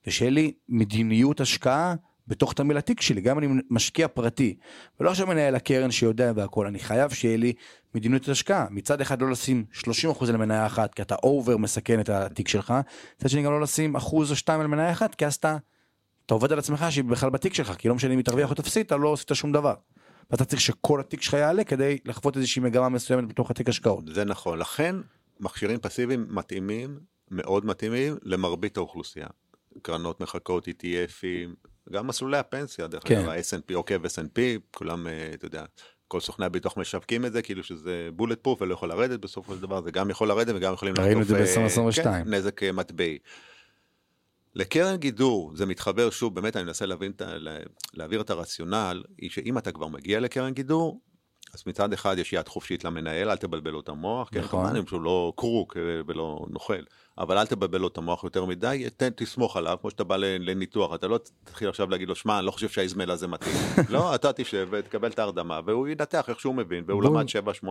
ושיהיה 0.06 0.30
לי 0.30 0.52
מדיניות 0.68 1.40
השקעה 1.40 1.94
בתוך 2.28 2.52
תמהיל 2.52 2.76
התיק 2.76 3.00
שלי, 3.00 3.20
גם 3.20 3.38
אני 3.38 3.46
משקיע 3.70 4.08
פרטי, 4.08 4.56
ולא 5.00 5.10
עכשיו 5.10 5.26
מנהל 5.26 5.54
הקרן 5.54 5.90
שיודע 5.90 6.32
והכל, 6.36 6.66
אני 6.66 6.78
חייב 6.78 7.10
שיהיה 7.10 7.36
לי 7.36 7.52
מדיניות 7.94 8.28
השקעה, 8.28 8.66
מצד 8.70 9.00
אחד 9.00 9.22
לא 9.22 9.30
לשים 9.30 9.64
30% 9.74 10.28
על 10.28 10.36
מניה 10.36 10.66
אחת, 10.66 10.94
כי 10.94 11.02
אתה 11.02 11.14
over 11.22 11.56
מסכן 11.56 12.00
את 12.00 12.08
התיק 12.08 12.48
שלך, 12.48 12.74
מצד 13.18 13.28
שני 13.28 13.42
גם 13.42 13.52
לא 13.52 13.60
לשים 13.60 13.96
אחוז 13.96 14.30
או 14.30 14.36
שתיים 14.36 14.60
על 14.60 14.66
מניה 14.66 14.92
אחת, 14.92 15.14
כי 15.14 15.26
אז 15.26 15.34
אתה 15.34 15.56
אתה 16.26 16.34
עובד 16.34 16.52
על 16.52 16.58
עצמך 16.58 16.86
שהיא 16.90 17.04
בכלל 17.04 17.30
בתיק 17.30 17.54
שלך, 17.54 17.72
כי 17.74 17.88
לא 17.88 17.94
משנה 17.94 18.12
אם 18.12 18.18
היא 18.18 18.24
תרוויח 18.24 18.50
או 18.50 18.54
תפסיד, 18.54 18.86
אתה 18.86 18.96
לא 18.96 19.12
עשית 19.12 19.30
שום 19.34 19.52
דבר. 19.52 19.74
ואתה 20.30 20.44
צריך 20.44 20.60
שכל 20.60 21.00
התיק 21.00 21.22
שלך 21.22 21.34
יעלה 21.34 21.64
כדי 21.64 21.98
לחוות 22.04 22.36
איזושהי 22.36 22.62
מגמה 22.62 22.88
מסוימת 22.88 23.28
בתוך 23.28 23.50
התיק 23.50 23.68
השקעות. 23.68 24.04
זה 24.14 24.24
נכון. 24.24 24.58
לכן, 24.58 24.96
מכשירים 25.40 25.78
פסיביים 25.78 26.26
מתאימים, 26.30 26.98
מאוד 27.30 27.66
מתאימים, 27.66 28.16
למרבית 28.22 28.76
האוכלוסייה. 28.76 29.26
קרנות 29.82 30.20
מחכות, 30.20 30.68
ETFים, 30.68 31.68
גם 31.92 32.06
מסלולי 32.06 32.38
הפנסיה, 32.38 32.86
דרך 32.86 33.02
כן. 33.04 33.18
אגב, 33.18 33.28
ה-S&P, 33.28 33.74
עוקב 33.74 34.06
S&P, 34.06 34.38
כולם, 34.70 35.06
אה, 35.06 35.30
אתה 35.34 35.46
יודע, 35.46 35.64
כל 36.08 36.20
סוכני 36.20 36.46
הביטוח 36.46 36.76
משווקים 36.76 37.24
את 37.24 37.32
זה, 37.32 37.42
כאילו 37.42 37.62
שזה 37.62 38.08
בולט 38.12 38.38
פרוף 38.42 38.62
ולא 38.62 38.74
יכול 38.74 38.88
לרדת 38.88 39.20
בסופו 39.20 39.54
של 39.54 39.60
דבר, 39.60 39.82
זה 39.82 39.90
גם 39.90 40.10
יכול 40.10 40.28
לרדת 40.28 40.54
וגם 40.56 40.72
יכולים 40.72 40.94
ראינו 40.98 41.22
את 41.22 41.26
זה 41.26 41.38
לעטוף, 41.38 41.78
אה, 41.78 41.82
ב-2022. 41.90 42.02
כן, 42.02 42.34
נזק 42.34 42.62
אה, 42.62 42.72
מטבעי. 42.72 43.18
לקרן 44.54 44.96
גידור, 44.96 45.52
זה 45.56 45.66
מתחבר 45.66 46.10
שוב, 46.10 46.34
באמת 46.34 46.56
אני 46.56 46.64
מנסה 46.64 46.86
להבין, 46.86 47.12
להעביר 47.94 48.20
את 48.20 48.30
הרציונל, 48.30 49.02
היא 49.18 49.30
שאם 49.30 49.58
אתה 49.58 49.72
כבר 49.72 49.86
מגיע 49.86 50.20
לקרן 50.20 50.52
גידור, 50.52 51.00
אז 51.54 51.62
מצד 51.66 51.92
אחד 51.92 52.18
יש 52.18 52.32
יד 52.32 52.48
חופשית 52.48 52.84
למנהל, 52.84 53.30
אל 53.30 53.36
תבלבל 53.36 53.70
לו 53.70 53.80
את 53.80 53.88
המוח, 53.88 54.28
כן, 54.32 54.40
נכון. 54.40 54.66
כמובן 54.66 54.86
שהוא 54.86 55.00
לא 55.00 55.32
קרוק 55.36 55.76
אה, 55.76 55.82
ולא 56.06 56.46
נוכל, 56.50 56.82
אבל 57.18 57.38
אל 57.38 57.46
תבלבל 57.46 57.78
לו 57.78 57.88
את 57.88 57.98
המוח 57.98 58.24
יותר 58.24 58.44
מדי, 58.44 58.86
תן, 58.96 59.10
תסמוך 59.10 59.56
עליו, 59.56 59.78
כמו 59.80 59.90
שאתה 59.90 60.04
בא 60.04 60.16
לניתוח, 60.16 60.94
אתה 60.94 61.08
לא 61.08 61.18
תתחיל 61.44 61.68
עכשיו 61.68 61.90
להגיד 61.90 62.08
לו, 62.08 62.14
שמע, 62.14 62.38
אני 62.38 62.46
לא 62.46 62.50
חושב 62.50 62.68
שהאזמל 62.68 63.10
הזה 63.10 63.26
מתאים. 63.26 63.54
לא, 63.90 64.14
אתה 64.14 64.32
תשב 64.32 64.68
ותקבל 64.70 65.10
את 65.10 65.18
ההרדמה, 65.18 65.60
והוא 65.66 65.88
ינתח 65.88 66.24
איך 66.28 66.40
שהוא 66.40 66.54
מבין, 66.54 66.84
והוא. 66.86 67.04
למד 67.04 67.26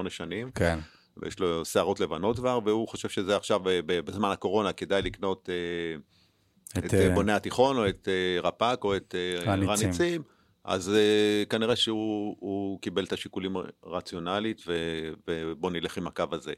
7-8 0.05 0.09
שנים, 0.09 0.51
כן. 0.51 0.79
ויש 1.17 1.39
לו 1.39 1.65
שערות 1.65 1.99
לבנות 1.99 2.35
כבר, 2.35 2.59
והוא 2.65 2.87
חושב 2.87 3.09
שזה 3.09 3.35
עכשיו, 3.35 3.61
בזמן 3.85 4.31
הקורונה, 4.31 4.73
כדאי 4.73 5.01
לקנות... 5.01 5.49
אה, 5.49 5.99
את, 6.77 6.85
את, 6.85 6.93
אה, 6.93 7.09
אה, 7.09 7.13
בוני 7.15 7.31
התיכון, 7.33 7.77
או 7.77 7.89
את 7.89 8.07
אה, 8.11 8.41
רפ"ק, 8.41 8.79
או 8.83 8.95
את. 8.95 9.15
רניצים, 9.87 10.23
אז 10.63 10.89
אה, 10.89 11.43
כנראה 11.49 11.75
שהוא 11.75 12.35
הוא 12.39 12.79
קיבל 12.81 13.03
את 13.03 13.13
השיקולים 13.13 13.55
רציונלית, 13.85 14.61
ו- 14.67 15.09
ובוא 15.27 15.71
נלך 15.71 15.97
עם 15.97 16.07
הקו 16.07 16.23
הזה. 16.31 16.53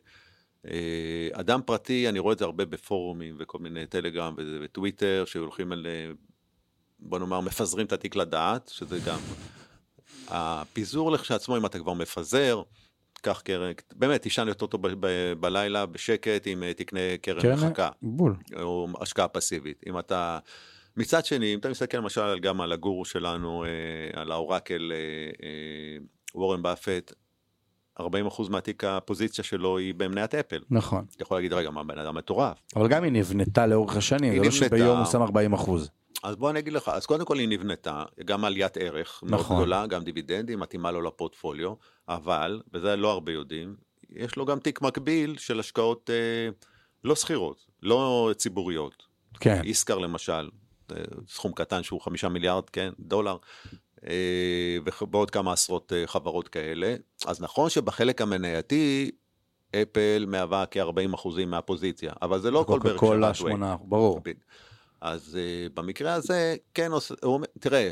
אדם 1.34 1.62
פרטי, 1.66 2.10
אני 2.10 2.20
רואה 2.20 2.34
את 2.34 2.40
זה 2.40 2.46
הרבה 2.46 2.66
בפורומים 2.66 3.36
וכל 3.40 3.58
מיני 3.60 3.86
טלגרם 3.86 4.34
וזה- 4.38 4.60
וטוויטר, 4.62 5.24
שהולכים 5.28 5.72
על, 5.72 5.88
אה, 5.90 6.12
בוא 7.00 7.20
נאמר, 7.20 7.40
מפזרים 7.40 7.86
את 7.86 7.94
התיק 7.94 8.16
לדעת, 8.16 8.68
שזה 8.74 9.00
גם... 9.08 9.20
הפיזור 10.28 11.12
לכשעצמו, 11.12 11.58
אם 11.58 11.66
אתה 11.66 11.80
כבר 11.80 11.94
מפזר, 11.94 12.62
קח 13.26 13.42
קרן, 13.42 13.72
באמת, 13.96 14.22
תישן 14.22 14.48
יותר 14.48 14.66
טוב 14.66 14.88
ב- 14.88 15.06
ב- 15.06 15.34
בלילה 15.40 15.86
בשקט, 15.86 16.48
אם 16.48 16.64
אה, 16.64 16.74
תקנה 16.74 17.00
קרן 17.22 17.42
קרן 17.42 17.54
מחקה. 17.54 17.90
בול. 18.02 18.36
או 18.60 18.88
השקעה 19.02 19.28
פסיבית. 19.28 19.84
אם 19.88 20.00
אתה... 20.00 20.40
מצד 20.98 21.26
שני, 21.26 21.54
אם 21.54 21.60
אתה 21.60 21.70
מסתכל 21.70 21.98
למשל 21.98 22.40
גם 22.40 22.62
על 22.62 22.72
הגורו 22.72 23.06
שלנו, 23.06 23.64
אה, 23.66 24.22
על 24.22 24.32
האורקל 24.32 24.92
אה, 24.96 24.98
אה, 25.48 25.98
וורן 26.36 26.62
באפט, 26.62 27.14
40% 28.00 28.04
מהתיק 28.50 28.84
הפוזיציה 28.84 29.44
שלו 29.44 29.78
היא 29.78 29.94
במניית 29.98 30.36
אפל. 30.36 30.60
נכון. 30.70 31.06
אתה 31.16 31.24
יכול 31.24 31.38
להגיד, 31.38 31.54
רגע, 31.54 31.70
מה 31.70 31.84
בן 31.84 32.00
אדם 32.00 32.16
מטורף? 32.16 32.58
אבל 32.76 32.88
גם 32.88 33.04
היא 33.04 33.12
נבנתה 33.12 33.68
לאורך 33.68 33.98
השנים, 33.98 34.34
זה 34.34 34.46
לא. 34.46 34.52
שביום 34.52 34.98
הוא 34.98 35.06
שם 35.06 35.22
40 35.22 35.54
אחוז. 35.54 35.90
אז 36.26 36.36
בוא 36.36 36.50
אני 36.50 36.60
אגיד 36.60 36.74
לך, 36.74 36.90
אז 36.90 37.06
קודם 37.06 37.26
כל 37.26 37.40
היא 37.40 37.48
נבנתה, 37.48 38.04
גם 38.26 38.46
עליית 38.46 38.78
ערך 38.78 39.24
מאוד 39.24 39.40
נכון. 39.40 39.58
גדולה, 39.58 39.88
גם 39.88 40.04
דיבידנדים, 40.04 40.60
מתאימה 40.60 40.92
לו 40.92 41.02
לפורטפוליו, 41.02 41.74
אבל, 42.10 42.62
וזה 42.74 42.96
לא 42.96 43.12
הרבה 43.12 43.32
יודעים, 43.32 43.76
יש 44.10 44.36
לו 44.36 44.46
גם 44.46 44.60
תיק 44.60 44.82
מקביל 44.82 45.38
של 45.38 45.60
השקעות 45.60 46.10
אה, 46.10 46.50
לא 47.04 47.16
שכירות, 47.16 47.66
לא 47.84 48.32
ציבוריות. 48.38 49.04
כן, 49.40 49.62
איסקר 49.64 49.98
למשל, 49.98 50.50
אה, 50.92 50.98
סכום 51.28 51.52
קטן 51.52 51.84
שהוא 51.84 52.02
חמישה 52.02 52.30
מיליארד, 52.30 52.70
כן, 52.70 52.90
דולר, 53.00 53.38
אה, 54.08 54.78
ובעוד 55.02 55.32
כמה 55.32 55.54
עשרות 55.54 55.94
אה, 55.94 56.08
חברות 56.08 56.48
כאלה. 56.48 56.96
אז 57.28 57.42
נכון 57.42 57.70
שבחלק 57.70 58.22
המנייתי, 58.22 59.12
אפל 59.76 60.26
מהווה 60.28 60.66
כ-40% 60.72 61.46
מהפוזיציה, 61.48 62.14
אבל 62.22 62.42
זה 62.42 62.52
לא 62.52 62.64
כל 62.68 62.74
קוקה 62.74 62.90
ברקשר 62.90 63.00
קולה 63.00 63.28
האטווי. 63.28 63.52
שמונה, 63.52 63.76
ברור. 63.82 64.22
אז 65.02 65.38
uh, 65.38 65.74
במקרה 65.74 66.14
הזה, 66.14 66.56
כן. 66.74 66.92
הוא 66.92 67.02
אומר- 67.34 67.48
תראה, 67.60 67.92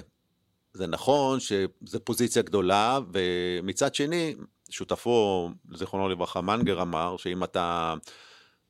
זה 0.73 0.87
נכון 0.87 1.39
שזו 1.39 1.99
פוזיציה 2.03 2.41
גדולה, 2.41 2.99
ומצד 3.13 3.95
שני, 3.95 4.35
שותפו, 4.69 5.49
זיכרונו 5.73 6.09
לברכה, 6.09 6.41
מנגר 6.41 6.81
אמר, 6.81 7.17
שאם 7.17 7.43
אתה 7.43 7.93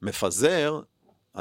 מפזר, 0.01 0.79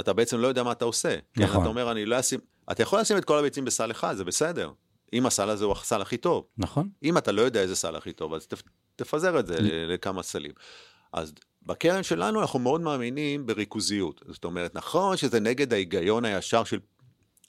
אתה 0.01 0.13
בעצם 0.13 0.39
לא 0.39 0.49
יודע 0.49 0.63
מה 0.63 0.73
אתה 0.73 0.85
עושה. 0.85 1.17
כן, 1.35 1.43
נכון. 1.43 1.61
אתה 1.61 1.69
אומר, 1.69 1.93
אני 1.93 2.05
לא 2.07 2.21
אשים... 2.21 2.41
אתה 2.73 2.83
יכול 2.83 3.01
לשים 3.01 3.17
את 3.17 3.25
כל 3.25 3.39
הביצים 3.39 3.65
בסל 3.65 3.91
אחד, 3.91 4.15
זה 4.15 4.25
בסדר. 4.25 4.71
אם 5.13 5.27
הסל 5.27 5.51
הזה 5.51 5.65
הוא 5.65 5.73
הסל 5.73 6.03
הכי 6.03 6.17
טוב. 6.17 6.47
נכון? 6.59 6.89
אם 7.03 7.19
אתה 7.19 7.33
לא 7.33 7.43
יודע 7.43 7.61
איזה 7.61 7.77
סל 7.77 7.97
הכי 7.97 8.13
טוב, 8.13 8.35
אז 8.35 8.47
תפ- 8.47 8.63
תפזר 8.97 9.39
את 9.41 9.47
זה 9.47 9.57
לכמה 9.89 10.23
סלים. 10.23 10.53
אז 11.13 11.33
בקרן 11.67 12.03
שלנו 12.03 12.41
אנחנו 12.41 12.59
מאוד 12.59 12.81
מאמינים 12.81 13.47
בריכוזיות. 13.47 14.23
זאת 14.29 14.45
אומרת, 14.45 14.75
נכון 14.75 15.17
שזה 15.17 15.41
נגד 15.41 15.73
ההיגיון 15.73 16.25
הישר 16.25 16.65
של 16.65 16.79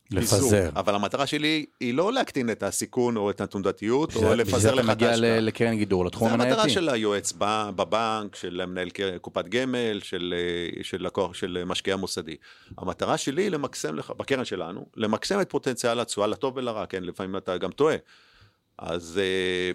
פיזור, 0.10 0.40
לפזר. 0.40 0.70
אבל 0.76 0.96
המטרה 0.96 1.26
שלי 1.28 1.66
היא 1.80 1.94
לא 1.94 2.14
להקטין 2.14 2.50
את 2.50 2.64
הסיכון 2.64 3.18
או 3.18 3.30
את 3.30 3.42
התנודתיות, 3.42 4.10
בשביל- 4.10 4.26
או 4.26 4.30
בשביל 4.32 4.46
זה 4.46 4.52
לפזר 4.52 4.74
אתה 4.74 4.82
לך 4.82 4.90
את 4.90 4.96
מגיע 4.96 5.10
ההשקעה. 5.10 5.40
ל- 5.40 5.46
לקרן 5.46 5.76
גידור, 5.78 6.06
לתחום 6.06 6.28
זה 6.28 6.34
המטרה 6.34 6.50
המנייתי. 6.52 6.70
של 6.74 6.90
היועץ 6.90 7.34
בבנק, 7.76 8.36
של 8.36 8.66
מנהל 8.66 8.90
קופת 9.22 9.48
גמל, 9.48 10.00
של, 10.04 10.34
אה, 10.78 10.84
של 10.84 11.06
לקוח, 11.06 11.34
של 11.34 11.64
משקיע 11.66 11.96
מוסדי. 11.96 12.36
המטרה 12.78 13.18
שלי 13.18 13.42
היא 13.42 13.50
למקסם 13.50 13.96
לך, 13.96 14.12
בקרן 14.18 14.46
שלנו, 14.46 14.86
למקסם 14.98 15.42
את 15.42 15.50
פוטנציאל 15.50 16.00
התשואה 16.00 16.28
לטוב 16.28 16.58
ולרע, 16.58 16.86
כן, 16.86 17.04
לפעמים 17.04 17.38
אתה 17.38 17.58
גם 17.58 17.72
טועה. 17.72 17.96
אז 18.78 19.20
אה, 19.24 19.72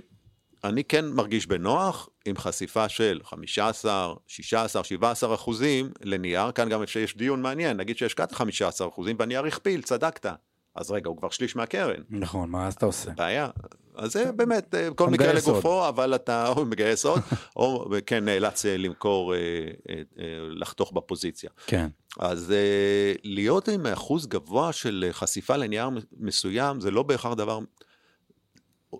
אני 0.64 0.84
כן 0.84 1.04
מרגיש 1.06 1.46
בנוח 1.46 2.08
עם 2.24 2.36
חשיפה 2.36 2.88
של 2.88 3.20
15, 3.24 4.14
16, 4.26 4.84
17 4.84 5.34
אחוזים 5.34 5.90
לנייר, 6.02 6.52
כאן 6.52 6.68
גם 6.68 6.82
יש 6.82 7.16
דיון 7.16 7.42
מעניין, 7.42 7.76
נגיד 7.76 7.98
שהשקעת 7.98 8.32
15 8.32 8.88
אחוזים 8.88 9.16
והנייר 9.18 9.44
הכפיל, 9.44 9.82
צדקת. 9.82 10.26
אז 10.74 10.90
רגע, 10.90 11.08
הוא 11.08 11.16
כבר 11.16 11.30
שליש 11.30 11.56
מהקרן. 11.56 12.00
נכון, 12.10 12.50
מה 12.50 12.66
אז 12.66 12.74
אתה 12.74 12.86
עושה? 12.86 13.10
בעיה. 13.10 13.48
אז 13.96 14.12
זה 14.12 14.32
באמת, 14.32 14.74
אה, 14.74 14.88
כל 14.94 15.10
מקרה 15.10 15.32
לגופו, 15.32 15.88
אבל 15.88 16.14
אתה 16.14 16.48
או 16.48 16.64
מגייס 16.64 17.04
עוד, 17.04 17.20
או 17.56 17.86
כן 18.06 18.24
נאלץ 18.24 18.66
אה, 18.66 18.76
למכור, 18.76 19.34
אה, 19.34 19.38
לחתוך 20.50 20.92
בפוזיציה. 20.92 21.50
כן, 21.66 21.88
אז 22.18 22.54
להיות 23.24 23.68
עם 23.68 23.86
אחוז 23.86 24.26
גבוה 24.26 24.72
של 24.72 25.08
חשיפה 25.12 25.56
לנייר 25.56 25.88
מסוים, 26.18 26.80
זה 26.80 26.90
לא 26.90 27.02
בהכרח 27.02 27.32
דבר... 27.32 27.58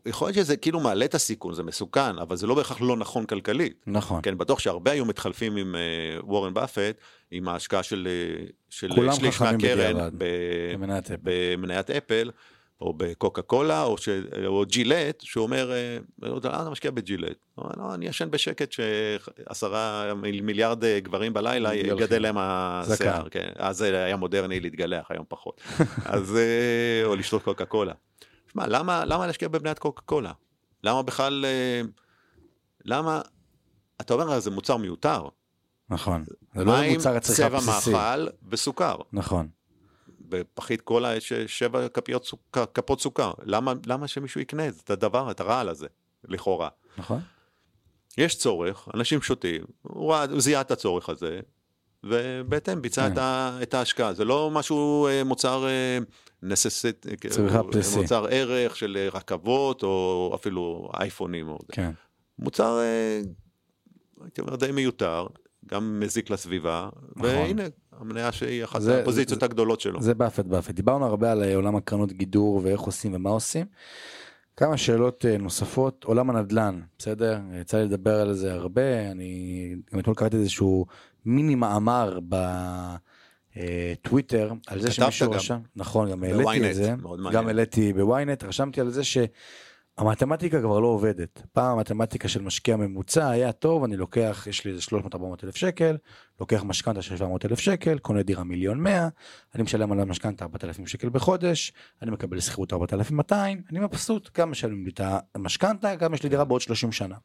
יכול 0.07 0.29
להיות 0.29 0.35
שזה 0.37 0.57
כאילו 0.57 0.81
מעלה 0.81 1.05
את 1.05 1.15
הסיכון, 1.15 1.55
זה 1.55 1.63
מסוכן, 1.63 2.19
אבל 2.19 2.37
זה 2.37 2.47
לא 2.47 2.55
בהכרח 2.55 2.81
לא 2.81 2.97
נכון 2.97 3.25
כלכלית. 3.27 3.85
נכון. 3.87 4.21
כן, 4.23 4.39
בטוח 4.39 4.59
שהרבה 4.59 4.91
היו 4.91 5.05
מתחלפים 5.05 5.57
עם 5.57 5.75
אה, 5.75 5.81
וורן 6.23 6.55
באפט, 6.55 6.97
עם 7.31 7.49
ההשקעה 7.49 7.83
של, 7.83 8.09
אה, 8.11 8.45
של 8.71 8.89
שליש 9.13 9.41
מהקרן 9.41 10.09
במניית 10.19 11.11
אפל. 11.11 11.17
במניית 11.23 11.91
אפל, 11.91 12.31
או 12.81 12.93
בקוקה 12.97 13.43
קולה, 13.43 13.83
או, 13.83 13.99
ש... 13.99 14.09
או 14.47 14.65
ג'ילט, 14.67 15.21
שהוא 15.21 15.43
אומר, 15.43 15.73
אה, 15.73 15.99
אה, 16.25 16.37
אתה 16.39 16.71
משקיע 16.71 16.91
בג'ילט. 16.91 17.37
הוא 17.55 17.65
אומר, 17.65 17.89
לא, 17.89 17.95
אני 17.95 18.07
ישן 18.07 18.31
בשקט 18.31 18.73
שעשרה 18.73 20.15
מיל- 20.15 20.41
מיליארד 20.43 20.85
גברים 20.85 21.33
בלילה. 21.33 21.75
יגדל 21.75 22.23
להם 22.23 22.37
השיער. 22.39 23.29
כן. 23.29 23.49
אז 23.57 23.77
זה 23.77 24.05
היה 24.05 24.17
מודרני 24.17 24.61
להתגלח, 24.61 25.07
היום 25.11 25.25
פחות. 25.29 25.61
אז, 26.05 26.39
או 27.05 27.17
לשתות 27.17 27.43
קוקה 27.43 27.65
קולה. 27.65 27.93
שמע, 28.59 28.79
למה, 28.79 29.05
למה 29.05 29.27
להשקיע 29.27 29.49
במניית 29.49 29.79
קוקה 29.79 30.03
קולה? 30.03 30.33
למה 30.85 31.03
בכלל, 31.03 31.45
אה, 31.45 31.81
למה, 32.85 33.21
אתה 34.01 34.15
אומר, 34.15 34.41
זה 34.41 34.51
מוצר 34.51 34.77
מיותר. 34.77 35.29
נכון. 35.91 36.25
זה 36.55 36.65
לא 36.65 36.73
מים, 36.73 36.95
מוצר 36.95 37.17
הצריכה 37.17 37.43
צבע 37.43 37.59
הבסיסי. 37.59 37.91
מאכל 37.91 38.27
וסוכר. 38.49 38.97
נכון. 39.13 39.49
בפחית 40.21 40.81
קולה 40.81 41.17
יש 41.17 41.33
שבע 41.33 41.89
כפיות 41.89 42.25
סוכר, 42.25 42.65
כפות 42.75 43.01
סוכר. 43.01 43.33
למה, 43.43 43.73
למה 43.87 44.09
שמישהו 44.09 44.41
יקנה 44.41 44.69
את 44.69 44.91
הדבר, 44.91 45.31
את 45.31 45.41
הרעל 45.41 45.69
הזה, 45.69 45.87
לכאורה? 46.25 46.69
נכון? 46.99 47.21
יש 48.19 48.39
צורך, 48.39 48.89
אנשים 48.95 49.23
שותים, 49.23 49.65
הוא 49.83 50.15
זיהה 50.39 50.61
את 50.61 50.71
הצורך 50.71 51.09
הזה, 51.09 51.41
ובהתאם 52.05 52.83
ביצע 52.83 53.07
כן. 53.07 53.13
את, 53.13 53.19
ה, 53.19 53.59
את 53.63 53.75
ההשקעה. 53.75 54.13
זה 54.15 54.25
לא 54.25 54.51
משהו, 54.51 55.07
אה, 55.07 55.25
מוצר 55.25 55.67
אה, 55.69 55.99
נססית, 56.43 57.07
צריכה 57.31 57.63
בסיסי. 57.63 57.99
מוצר 57.99 58.27
ערך 58.31 58.77
של 58.77 58.97
אה, 59.01 59.09
רכבות, 59.19 59.83
או 59.83 60.33
אפילו 60.35 60.91
אייפונים. 61.01 61.49
או. 61.49 61.59
כן. 61.73 61.91
מוצר, 62.39 62.79
אה, 62.81 63.21
הייתי 64.23 64.41
אומר, 64.41 64.57
די 64.57 64.73
מיותר, 64.73 65.27
גם 65.67 66.01
מזיק 66.01 66.31
לסביבה, 66.31 66.89
נכון. 67.17 67.25
והנה, 67.31 67.63
המניה 68.01 68.33
שהיא 68.33 68.65
אחת 68.65 68.81
זה- 68.83 69.01
הפוזיציות 69.03 69.41
זה- 69.41 69.47
הגדולות 69.47 69.81
שלו. 69.81 70.03
זה 70.03 70.15
באפט 70.15 70.45
באפט. 70.45 70.71
דיברנו 70.75 71.07
הרבה 71.07 71.33
על 71.33 71.43
אה, 71.43 71.55
עולם 71.57 71.77
הקרנות 71.77 72.13
גידור 72.13 72.61
ואיך 72.65 72.81
עושים 72.81 73.15
ומה 73.15 73.31
עושים. 73.31 73.67
כמה 74.57 74.77
שאלות 74.77 75.25
אה, 75.29 75.39
נוספות, 75.39 76.05
עולם 76.05 76.31
הנדל"ן, 76.31 76.81
בסדר? 76.99 77.39
יצא 77.61 77.77
לי 77.79 77.85
לדבר 77.85 78.21
על 78.21 78.33
זה 78.35 78.53
הרבה, 78.55 79.11
אני 79.11 79.75
גם 79.93 79.99
אתמול 80.01 80.17
קראתי 80.17 80.37
איזשהו 80.37 80.87
מיני 81.29 81.55
מאמר 81.55 82.19
בטוויטר 83.57 84.53
על 84.67 84.81
זה 84.81 84.91
שמישהו. 84.91 85.31
רשם, 85.31 85.59
נכון, 85.77 86.11
גם 86.11 86.25
העליתי 86.25 86.71
את 86.71 86.75
זה. 86.75 86.95
גם 87.33 87.47
העליתי 87.47 87.93
בוויינט, 87.93 88.45
רשמתי 88.45 88.81
על 88.81 88.91
זה 88.91 89.03
שהמתמטיקה 89.99 90.61
כבר 90.61 90.81
לא 90.81 90.87
עובדת. 90.87 91.43
פעם 91.53 91.79
המתמטיקה 91.79 92.29
של 92.29 92.43
משקיע 92.43 92.77
ממוצע 92.77 93.29
היה 93.29 93.53
טוב, 93.53 93.85
אני 93.85 93.97
לוקח, 93.97 94.47
יש 94.51 94.65
לי 94.65 94.71
איזה 94.71 94.83
300-400 95.15 95.45
אלף 95.45 95.57
שקל, 95.57 95.97
לוקח 96.41 96.63
משכנתה 96.65 97.03
של 97.03 97.17
700 97.17 97.45
אלף 97.45 97.59
שקל, 97.59 97.99
קונה 97.99 98.23
דירה 98.23 98.45
מיליון 98.45 98.81
100, 98.81 99.09
אני 99.55 99.63
משלם 99.63 99.93
על 99.93 100.01
המשכנתה 100.01 100.45
4,000 100.45 100.87
שקל 100.87 101.09
בחודש, 101.09 101.73
אני 102.03 102.11
מקבל 102.11 102.41
שכירות 102.41 102.73
4,200, 102.73 103.63
אני 103.71 103.79
מבסוט, 103.79 104.39
גם 104.39 104.51
משלמים 104.51 104.85
לי 104.85 104.91
את 104.91 105.01
המשכנתה, 105.35 105.95
גם 105.95 106.15
יש 106.15 106.23
לי 106.23 106.29
דירה 106.29 106.45
בעוד 106.45 106.61
30 106.61 106.93
שנה. 106.93 107.17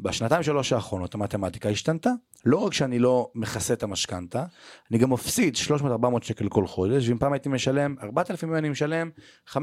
בשנתיים 0.00 0.42
שלוש 0.42 0.72
האחרונות 0.72 1.14
המתמטיקה 1.14 1.68
השתנתה, 1.68 2.10
לא 2.44 2.56
רק 2.56 2.72
שאני 2.72 2.98
לא 2.98 3.30
מכסה 3.34 3.74
את 3.74 3.82
המשכנתה, 3.82 4.44
אני 4.90 4.98
גם 4.98 5.10
מפסיד 5.10 5.54
300-400 5.56 5.80
שקל 6.22 6.48
כל 6.48 6.66
חודש, 6.66 7.08
ואם 7.08 7.18
פעם 7.18 7.32
הייתי 7.32 7.48
משלם 7.48 7.94
4,000 8.02 8.54
אני 8.54 8.68
משלם 8.68 9.10
5.5. 9.48 9.54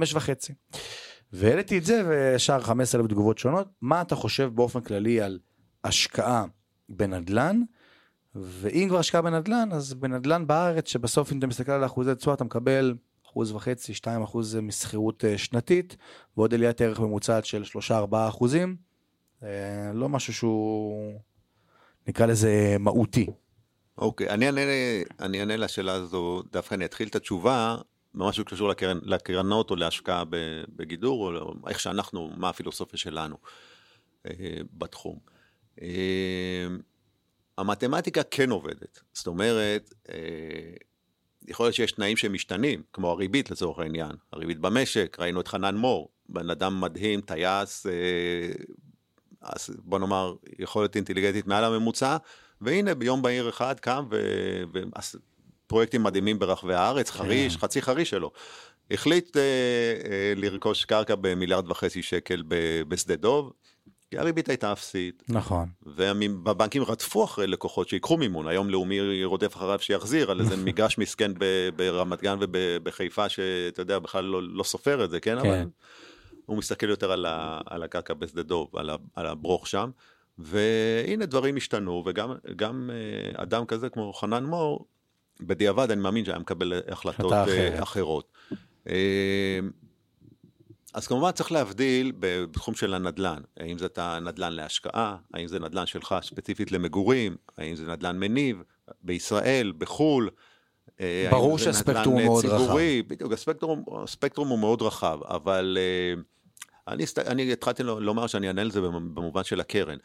והעליתי 1.33 1.77
את 1.77 1.85
זה 1.85 2.03
וישר 2.07 2.59
15 2.59 3.01
אלף 3.01 3.09
תגובות 3.09 3.37
שונות, 3.37 3.67
מה 3.81 4.01
אתה 4.01 4.15
חושב 4.15 4.51
באופן 4.55 4.81
כללי 4.81 5.21
על 5.21 5.39
השקעה 5.83 6.45
בנדל"ן? 6.89 7.61
ואם 8.35 8.87
כבר 8.89 8.99
השקעה 8.99 9.21
בנדל"ן, 9.21 9.69
אז 9.71 9.93
בנדל"ן 9.93 10.47
בארץ, 10.47 10.87
שבסוף 10.87 11.31
אם 11.31 11.39
אתה 11.39 11.47
מסתכל 11.47 11.71
על 11.71 11.85
אחוזי 11.85 12.15
תשואה, 12.15 12.35
אתה 12.35 12.43
מקבל 12.43 12.95
אחוז 13.27 13.51
וחצי, 13.51 13.93
שתיים 13.93 14.23
אחוז 14.23 14.55
משכירות 14.55 15.25
אה, 15.25 15.37
שנתית, 15.37 15.97
ועוד 16.37 16.53
עליית 16.53 16.81
ערך 16.81 16.99
ממוצעת 16.99 17.45
של 17.45 17.63
שלושה 17.63 17.97
ארבעה 17.97 18.27
אחוזים. 18.27 18.75
אה, 19.43 19.91
לא 19.93 20.09
משהו 20.09 20.33
שהוא, 20.33 21.19
נקרא 22.07 22.25
לזה 22.25 22.75
מהותי. 22.79 23.27
אוקיי, 23.97 24.29
אענה, 24.29 24.49
אני 25.19 25.39
אענה 25.39 25.57
לשאלה 25.57 25.93
הזו, 25.93 26.43
דווקא 26.51 26.75
אני 26.75 26.85
אתחיל 26.85 27.07
את 27.07 27.15
התשובה 27.15 27.77
משהו 28.13 28.43
שקשור 28.43 28.69
לקרן, 28.69 28.99
לקרנות 29.03 29.71
או 29.71 29.75
להשקעה 29.75 30.23
בגידור, 30.75 31.37
או 31.37 31.53
איך 31.67 31.79
שאנחנו, 31.79 32.31
מה 32.37 32.49
הפילוסופיה 32.49 32.99
שלנו 32.99 33.37
אה, 34.25 34.33
בתחום. 34.73 35.19
אה, 35.81 36.67
המתמטיקה 37.57 38.23
כן 38.23 38.49
עובדת, 38.49 38.99
זאת 39.13 39.27
אומרת, 39.27 39.93
אה, 40.09 40.15
יכול 41.47 41.65
להיות 41.65 41.75
שיש 41.75 41.91
תנאים 41.91 42.17
שמשתנים, 42.17 42.83
כמו 42.93 43.11
הריבית 43.11 43.51
לצורך 43.51 43.79
העניין, 43.79 44.11
הריבית 44.33 44.59
במשק, 44.59 45.17
ראינו 45.19 45.41
את 45.41 45.47
חנן 45.47 45.75
מור, 45.75 46.09
בן 46.29 46.49
אדם 46.49 46.81
מדהים, 46.81 47.21
טייס, 47.21 47.85
אז 49.41 49.69
בוא 49.79 49.99
נאמר, 49.99 50.35
יכולת 50.59 50.95
אינטליגנטית 50.95 51.47
מעל 51.47 51.63
הממוצע, 51.63 52.17
והנה 52.61 52.95
ביום 52.95 53.21
בהיר 53.21 53.49
אחד 53.49 53.79
קם 53.79 54.05
ופרויקטים 55.71 56.03
מדהימים 56.03 56.39
ברחבי 56.39 56.73
הארץ, 56.73 57.09
כן. 57.09 57.17
חריש, 57.17 57.57
חצי 57.57 57.81
חריש 57.81 58.09
שלו. 58.09 58.31
החליט 58.91 59.37
אה, 59.37 59.41
אה, 59.41 60.33
לרכוש 60.35 60.85
קרקע 60.85 61.15
במיליארד 61.21 61.71
וחצי 61.71 62.03
שקל 62.03 62.43
בשדה 62.87 63.15
דוב, 63.15 63.53
כי 64.09 64.17
הריבית 64.17 64.49
הייתה 64.49 64.71
אפסית. 64.71 65.23
נכון. 65.29 65.69
ובבנקים 65.85 66.83
רדפו 66.83 67.23
אחרי 67.23 67.47
לקוחות 67.47 67.89
שיקחו 67.89 68.17
מימון, 68.17 68.47
היום 68.47 68.69
לאומי 68.69 69.23
רודף 69.23 69.55
אחריו 69.55 69.79
שיחזיר 69.79 70.31
על 70.31 70.39
איזה 70.39 70.57
מגרש 70.65 70.97
מסכן 70.97 71.31
ברמת 71.75 72.21
גן 72.21 72.37
ובחיפה, 72.39 73.29
שאתה 73.29 73.81
יודע, 73.81 73.99
בכלל 73.99 74.23
לא, 74.23 74.43
לא 74.43 74.63
סופר 74.63 75.05
את 75.05 75.09
זה, 75.09 75.19
כן? 75.19 75.41
כן. 75.41 75.49
אבל 75.49 75.65
הוא 76.45 76.57
מסתכל 76.57 76.89
יותר 76.89 77.11
על, 77.11 77.25
ה, 77.25 77.61
על 77.65 77.83
הקרקע 77.83 78.13
בשדה 78.13 78.43
דוב, 78.43 78.77
על, 78.77 78.89
ה, 78.89 78.95
על 79.15 79.27
הברוך 79.27 79.67
שם. 79.67 79.89
והנה 80.37 81.25
דברים 81.25 81.57
השתנו, 81.57 82.03
וגם 82.05 82.89
אה, 82.89 83.43
אדם 83.43 83.65
כזה 83.65 83.89
כמו 83.89 84.13
חנן 84.13 84.43
מור, 84.43 84.85
בדיעבד 85.41 85.91
אני 85.91 86.01
מאמין 86.01 86.25
שהיה 86.25 86.39
מקבל 86.39 86.73
החלטות 86.87 87.33
אחרת. 87.33 87.83
אחרות. 87.83 88.31
אה, 88.89 89.59
אז 90.93 91.07
כמובן 91.07 91.31
צריך 91.31 91.51
להבדיל 91.51 92.11
בתחום 92.19 92.75
של 92.75 92.93
הנדל"ן, 92.93 93.41
האם 93.57 93.77
זה 93.77 93.85
אתה 93.85 94.19
נדל"ן 94.21 94.53
להשקעה, 94.53 95.17
האם 95.33 95.47
זה 95.47 95.59
נדל"ן 95.59 95.85
שלך 95.85 96.15
ספציפית 96.21 96.71
למגורים, 96.71 97.35
האם 97.57 97.75
זה 97.75 97.87
נדל"ן 97.87 98.19
מניב, 98.19 98.63
בישראל, 99.03 99.73
בחו"ל. 99.77 100.29
אה, 100.99 101.27
ברור 101.31 101.57
שהספקטרום 101.57 102.15
הוא 102.15 102.23
מאוד 102.23 102.41
ציבורי, 102.41 102.99
רחב. 102.99 103.13
בדיוק, 103.13 103.33
הספקטרום, 103.33 103.83
הספקטרום 104.03 104.47
הוא 104.47 104.59
מאוד 104.59 104.81
רחב, 104.81 105.19
אבל 105.23 105.77
אני, 106.87 107.03
אני 107.27 107.53
התחלתי 107.53 107.83
לומר 107.83 108.27
שאני 108.27 108.47
אענה 108.47 108.61
על 108.61 108.71
זה 108.71 108.81
במובן 108.81 109.43
של 109.43 109.59
הקרן. 109.59 109.97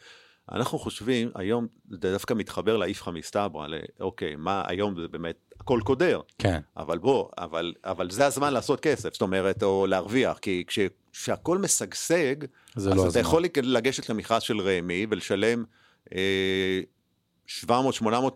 אנחנו 0.51 0.79
חושבים, 0.79 1.31
היום 1.35 1.67
זה 1.89 1.97
דווקא 2.11 2.33
מתחבר 2.33 2.77
לאיפכא 2.77 3.09
מסתברא, 3.09 3.67
אוקיי, 3.99 4.35
מה 4.35 4.63
היום 4.67 5.01
זה 5.01 5.07
באמת 5.07 5.35
הכל 5.59 5.79
קודר. 5.83 6.21
כן. 6.37 6.59
אבל 6.77 6.97
בוא, 6.97 7.29
אבל, 7.37 7.73
אבל 7.83 8.09
זה 8.09 8.25
הזמן 8.25 8.53
לעשות 8.53 8.79
כסף, 8.79 9.13
זאת 9.13 9.21
אומרת, 9.21 9.63
או 9.63 9.87
להרוויח, 9.87 10.37
כי 10.37 10.63
כש, 10.67 10.79
כשהכול 11.11 11.57
משגשג, 11.57 12.35
אז 12.75 12.87
לא 12.87 12.93
אתה 12.93 13.01
הזמן. 13.01 13.21
יכול 13.21 13.43
לגשת 13.63 14.09
למכרז 14.09 14.41
של 14.41 14.61
רמ"י 14.61 15.07
ולשלם 15.09 15.63
אה, 16.15 16.81
700-800 17.65 17.69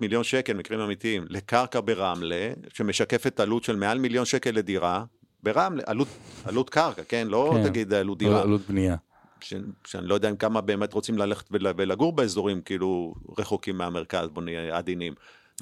מיליון 0.01 0.23
שקל, 0.23 0.53
מקרים 0.53 0.79
אמיתיים, 0.79 1.25
לקרקע 1.29 1.79
ברמלה, 1.85 2.51
שמשקפת 2.73 3.39
עלות 3.39 3.63
של 3.63 3.75
מעל 3.75 3.99
מיליון 3.99 4.25
שקל 4.25 4.51
לדירה, 4.51 5.03
ברמלה, 5.43 5.83
עלות, 5.85 6.07
עלות 6.45 6.69
קרקע, 6.69 7.03
כן? 7.07 7.27
לא 7.27 7.51
כן. 7.53 7.63
תגיד 7.69 7.93
עלות 7.93 8.17
דירה. 8.17 8.41
עלות 8.41 8.61
בנייה. 8.69 8.95
ש, 9.43 9.53
שאני 9.87 10.07
לא 10.07 10.15
יודע 10.15 10.29
אם 10.29 10.35
כמה 10.35 10.61
באמת 10.61 10.93
רוצים 10.93 11.17
ללכת 11.17 11.45
ולגור 11.51 12.13
באזורים 12.13 12.61
כאילו 12.61 13.13
רחוקים 13.39 13.77
מהמרכז, 13.77 14.29
בוא 14.29 14.43
נהיה 14.43 14.77
עדינים. 14.77 15.13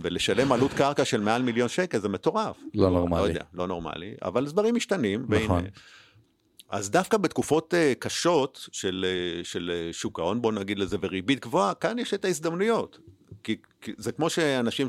ולשלם 0.01 0.51
עלות 0.51 0.73
קרקע 0.73 1.05
של 1.05 1.21
מעל 1.21 1.41
מיליון 1.41 1.67
שקל 1.67 1.99
זה 1.99 2.09
מטורף. 2.09 2.57
לא 2.73 2.89
נורמלי. 2.89 3.21
לא 3.21 3.27
יודע, 3.27 3.43
לא 3.53 3.67
נורמלי, 3.67 4.13
אבל 4.21 4.45
דברים 4.45 4.75
משתנים. 4.75 5.25
נכון. 5.29 5.55
והנה, 5.55 5.69
אז 6.69 6.89
דווקא 6.89 7.17
בתקופות 7.17 7.73
uh, 7.73 7.95
קשות 7.99 8.69
של, 8.71 9.05
uh, 9.05 9.45
של 9.45 9.71
uh, 9.89 9.93
שוק 9.93 10.19
ההון, 10.19 10.41
בוא 10.41 10.51
נגיד 10.51 10.79
לזה, 10.79 10.97
וריבית 11.01 11.39
גבוהה, 11.39 11.73
כאן 11.73 11.99
יש 11.99 12.13
את 12.13 12.25
ההזדמנויות. 12.25 12.99
כי, 13.43 13.55
כי 13.81 13.91
זה 13.97 14.11
כמו 14.11 14.29
שאנשים, 14.29 14.87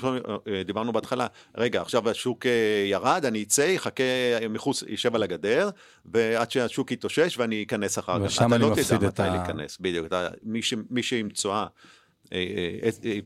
דיברנו 0.67 0.93
בהתחלה, 0.93 1.27
רגע, 1.57 1.83
עכשיו 1.83 2.11
השוק 2.11 2.47
ירד, 2.91 3.25
אני 3.25 3.43
אצא, 3.43 3.77
אחכה 3.77 4.03
מחוץ, 4.51 4.83
יישב 4.89 5.15
על 5.15 5.23
הגדר, 5.23 5.71
ועד 6.05 6.51
שהשוק 6.51 6.93
יתאושש 6.93 7.39
ואני 7.39 7.63
אכנס 7.63 7.99
אחר 7.99 8.19
כך. 8.19 8.25
ושם 8.25 8.55
אני 8.55 8.63
לא 8.63 8.71
מפסיד 8.71 9.03
את 9.03 9.03
ה... 9.03 9.09
אתה 9.09 9.23
לא 9.25 9.29
תדע 9.29 9.37
מתי 9.37 9.39
להיכנס, 9.39 9.79
בדיוק. 9.81 10.07
אתה, 10.07 10.29
מי, 10.43 10.63
ש, 10.63 10.75
מי 10.91 11.03
שעם 11.03 11.29
תשואה 11.29 11.67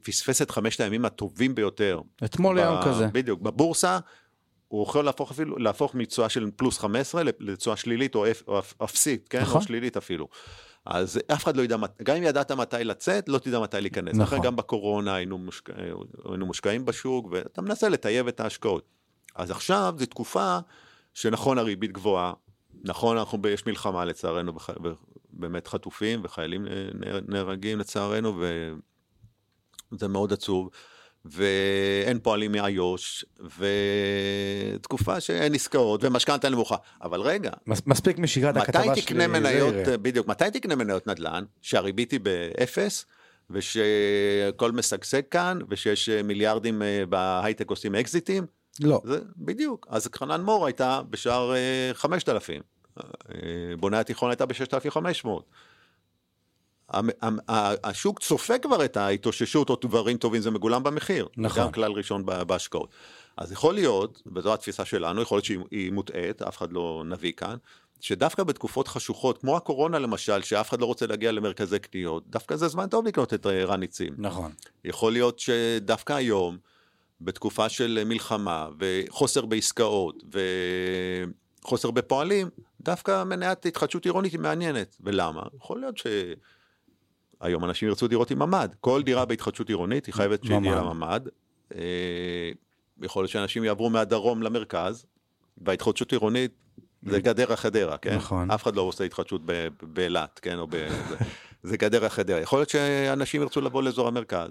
פספס 0.03 0.43
את 0.43 0.51
חמשת 0.51 0.81
הימים 0.81 1.05
הטובים 1.05 1.55
ביותר. 1.55 2.01
אתמול 2.25 2.59
היום 2.59 2.83
כזה. 2.85 3.07
בדיוק, 3.07 3.41
בבורסה. 3.41 3.99
הוא 4.69 4.83
יכול 4.83 5.05
להפוך 5.05 5.31
אפילו, 5.31 5.59
להפוך 5.59 5.95
מתשואה 5.95 6.29
של 6.29 6.51
פלוס 6.57 6.79
15 6.79 7.23
לתשואה 7.41 7.77
שלילית 7.77 8.15
או, 8.15 8.31
אפ, 8.31 8.43
או 8.49 8.85
אפסית, 8.85 9.29
כן? 9.29 9.41
נכון. 9.41 9.61
או 9.61 9.67
שלילית 9.67 9.97
אפילו. 9.97 10.29
אז 10.87 11.21
אף 11.33 11.45
אחד 11.45 11.57
לא 11.57 11.63
ידע, 11.63 11.77
גם 12.03 12.17
אם 12.17 12.23
ידעת 12.23 12.51
מתי 12.51 12.85
לצאת, 12.85 13.29
לא 13.29 13.39
תדע 13.39 13.61
מתי 13.61 13.81
להיכנס. 13.81 14.17
נכון. 14.17 14.41
גם 14.43 14.57
בקורונה 14.57 15.15
היינו, 15.15 15.39
מושק... 15.39 15.71
היינו 16.25 16.47
מושקעים 16.47 16.85
בשוק, 16.85 17.29
ואתה 17.31 17.63
מנסה 17.63 17.89
לטייב 17.89 18.29
את 18.29 18.41
ההשקעות. 18.41 18.85
אז 19.35 19.51
עכשיו 19.51 19.95
זו 19.99 20.07
תקופה 20.07 20.59
שנכון 21.15 21.59
הריבית 21.59 21.93
גבוהה, 21.93 22.33
נכון 22.85 23.17
אנחנו, 23.17 23.49
יש 23.49 23.67
מלחמה 23.67 24.05
לצערנו, 24.05 24.53
ובאמת 25.33 25.67
חטופים 25.69 26.21
וחיילים 26.25 26.67
נהרגים 27.29 27.79
לצערנו, 27.79 28.43
וזה 29.93 30.09
מאוד 30.09 30.33
עצוב. 30.33 30.71
ואין 31.25 32.19
פועלים 32.23 32.53
מאיו"ש, 32.53 33.25
ותקופה 34.79 35.21
שאין 35.21 35.55
עסקאות, 35.55 36.05
ומשכנתה 36.05 36.49
נמוכה. 36.49 36.77
אבל 37.03 37.21
רגע, 37.21 37.51
מספיק 37.87 38.19
משגרת 38.19 38.57
הכתבה 38.57 38.83
של... 38.85 38.91
מתי 38.91 39.03
תקנה 39.03 39.27
מניות, 39.27 39.75
בדיוק, 40.03 40.29
מתי 40.29 40.51
תקנה 40.53 40.75
מניות 40.75 41.07
נדל"ן, 41.07 41.45
שהריבית 41.63 42.11
היא 42.11 42.21
באפס, 42.21 43.07
ושהכל 43.51 44.73
משגשג 44.73 45.23
כאן, 45.31 45.59
ושיש 45.69 46.09
מיליארדים 46.09 46.83
אה, 46.83 47.07
בהייטק 47.09 47.71
עושים 47.71 47.95
אקזיטים? 47.95 48.47
לא. 48.81 49.01
זה, 49.05 49.19
בדיוק. 49.37 49.87
אז 49.91 50.09
חנן 50.15 50.41
מור 50.41 50.67
הייתה 50.67 51.01
בשער 51.11 51.53
5,000, 51.93 52.63
אה, 52.99 53.03
אה, 53.35 53.77
בוני 53.77 53.97
התיכון 53.97 54.31
הייתה 54.31 54.47
ב-6,500. 54.47 55.29
השוק 57.85 58.21
צופה 58.21 58.59
כבר 58.59 58.85
את 58.85 58.97
ההתאוששות 58.97 59.71
או 59.71 59.77
דברים 59.83 60.17
טובים, 60.17 60.41
זה 60.41 60.51
מגולם 60.51 60.83
במחיר. 60.83 61.29
נכון. 61.37 61.63
גם 61.63 61.73
כלל 61.73 61.93
ראשון 61.93 62.27
בהשקעות. 62.27 62.89
אז 63.37 63.53
יכול 63.53 63.75
להיות, 63.75 64.23
וזו 64.35 64.55
התפיסה 64.55 64.85
שלנו, 64.85 65.23
יכול 65.23 65.37
להיות 65.37 65.45
שהיא 65.45 65.93
מוטעית, 65.93 66.43
אף 66.43 66.59
אחד 66.59 66.73
לא 66.73 67.03
נביא 67.07 67.33
כאן, 67.33 67.57
שדווקא 68.01 68.43
בתקופות 68.43 68.89
חשוכות, 68.89 69.39
כמו 69.39 69.57
הקורונה 69.57 69.99
למשל, 69.99 70.43
שאף 70.43 70.69
אחד 70.69 70.81
לא 70.81 70.87
רוצה 70.87 71.07
להגיע 71.07 71.33
למרכזי 71.33 71.79
קניות, 71.79 72.23
דווקא 72.31 72.57
זה 72.57 72.69
זמן 72.69 72.89
טוב 72.89 73.07
לקנות 73.07 73.35
את 73.35 73.47
רן 73.47 73.81
ניצים. 73.81 74.15
נכון. 74.19 74.53
יכול 74.85 75.13
להיות 75.13 75.39
שדווקא 75.39 76.13
היום, 76.13 76.59
בתקופה 77.21 77.69
של 77.69 78.03
מלחמה 78.07 78.69
וחוסר 78.79 79.47
בעסקאות 79.47 80.23
וחוסר 81.63 81.91
בפועלים, 81.91 82.49
דווקא 82.81 83.25
מניית 83.25 83.67
התחדשות 83.67 84.05
עירונית 84.05 84.33
היא 84.33 84.41
מעניינת. 84.41 84.97
ולמה? 85.01 85.43
יכול 85.57 85.81
להיות 85.81 85.99
ש... 85.99 86.07
היום 87.45 87.65
אנשים 87.65 87.89
ירצו 87.89 88.09
דירות 88.09 88.31
עם 88.31 88.39
ממ"ד. 88.39 88.69
כל 88.81 89.03
דירה 89.03 89.25
בהתחדשות 89.25 89.69
עירונית 89.69 90.07
היא 90.07 90.15
חייבת 90.15 90.45
שיהיה 90.45 90.61
לה 90.61 90.83
ממ"ד. 90.83 91.29
אה, 91.75 91.81
יכול 93.03 93.23
להיות 93.23 93.31
שאנשים 93.31 93.65
יעברו 93.65 93.91
מהדרום 93.91 94.43
למרכז, 94.43 95.07
וההתחדשות 95.59 96.13
עירונית 96.13 96.51
זה 97.03 97.21
גדרה 97.21 97.57
חדרה, 97.57 97.97
כן? 97.97 98.17
נכון. 98.17 98.51
אף 98.51 98.63
אחד 98.63 98.77
לא 98.77 98.83
עושה 98.83 99.05
התחדשות 99.05 99.41
באילת, 99.83 100.39
כן? 100.43 100.59
או 100.59 100.67
ב... 100.71 100.77
זה 101.63 101.77
גדרה 101.77 102.09
חדרה. 102.09 102.41
יכול 102.41 102.59
להיות 102.59 102.69
שאנשים 102.69 103.43
ירצו 103.43 103.61
לבוא 103.61 103.83
לאזור 103.83 104.09
המרכז. 104.09 104.51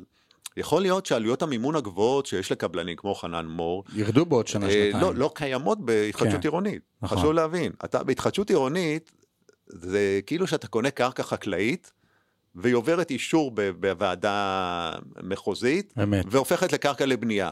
יכול 0.57 0.81
להיות 0.81 1.05
שעלויות 1.05 1.41
המימון 1.41 1.75
הגבוהות 1.75 2.25
שיש 2.25 2.51
לקבלנים 2.51 2.95
כמו 2.97 3.15
חנן 3.15 3.45
מור, 3.45 3.83
ירדו 3.95 4.25
בעוד 4.25 4.47
שנה, 4.47 4.65
אה, 4.65 4.71
שנתיים. 4.71 5.03
לא, 5.03 5.15
לא 5.15 5.31
קיימות 5.35 5.85
בהתחדשות 5.85 6.33
כן. 6.33 6.41
עירונית. 6.43 6.81
נכון. 7.01 7.17
חשוב 7.17 7.31
להבין. 7.31 7.71
אתה 7.85 8.03
בהתחדשות 8.03 8.49
עירונית, 8.49 9.11
זה 9.67 10.19
כאילו 10.25 10.47
שאתה 10.47 10.67
קונה 10.67 10.91
קרקע 10.91 11.23
חקלאית, 11.23 11.91
והיא 12.55 12.75
עוברת 12.75 13.11
אישור 13.11 13.51
בוועדה 13.79 14.91
מחוזית, 15.23 15.93
אמת. 16.03 16.25
והופכת 16.29 16.73
לקרקע 16.73 17.05
לבנייה. 17.05 17.49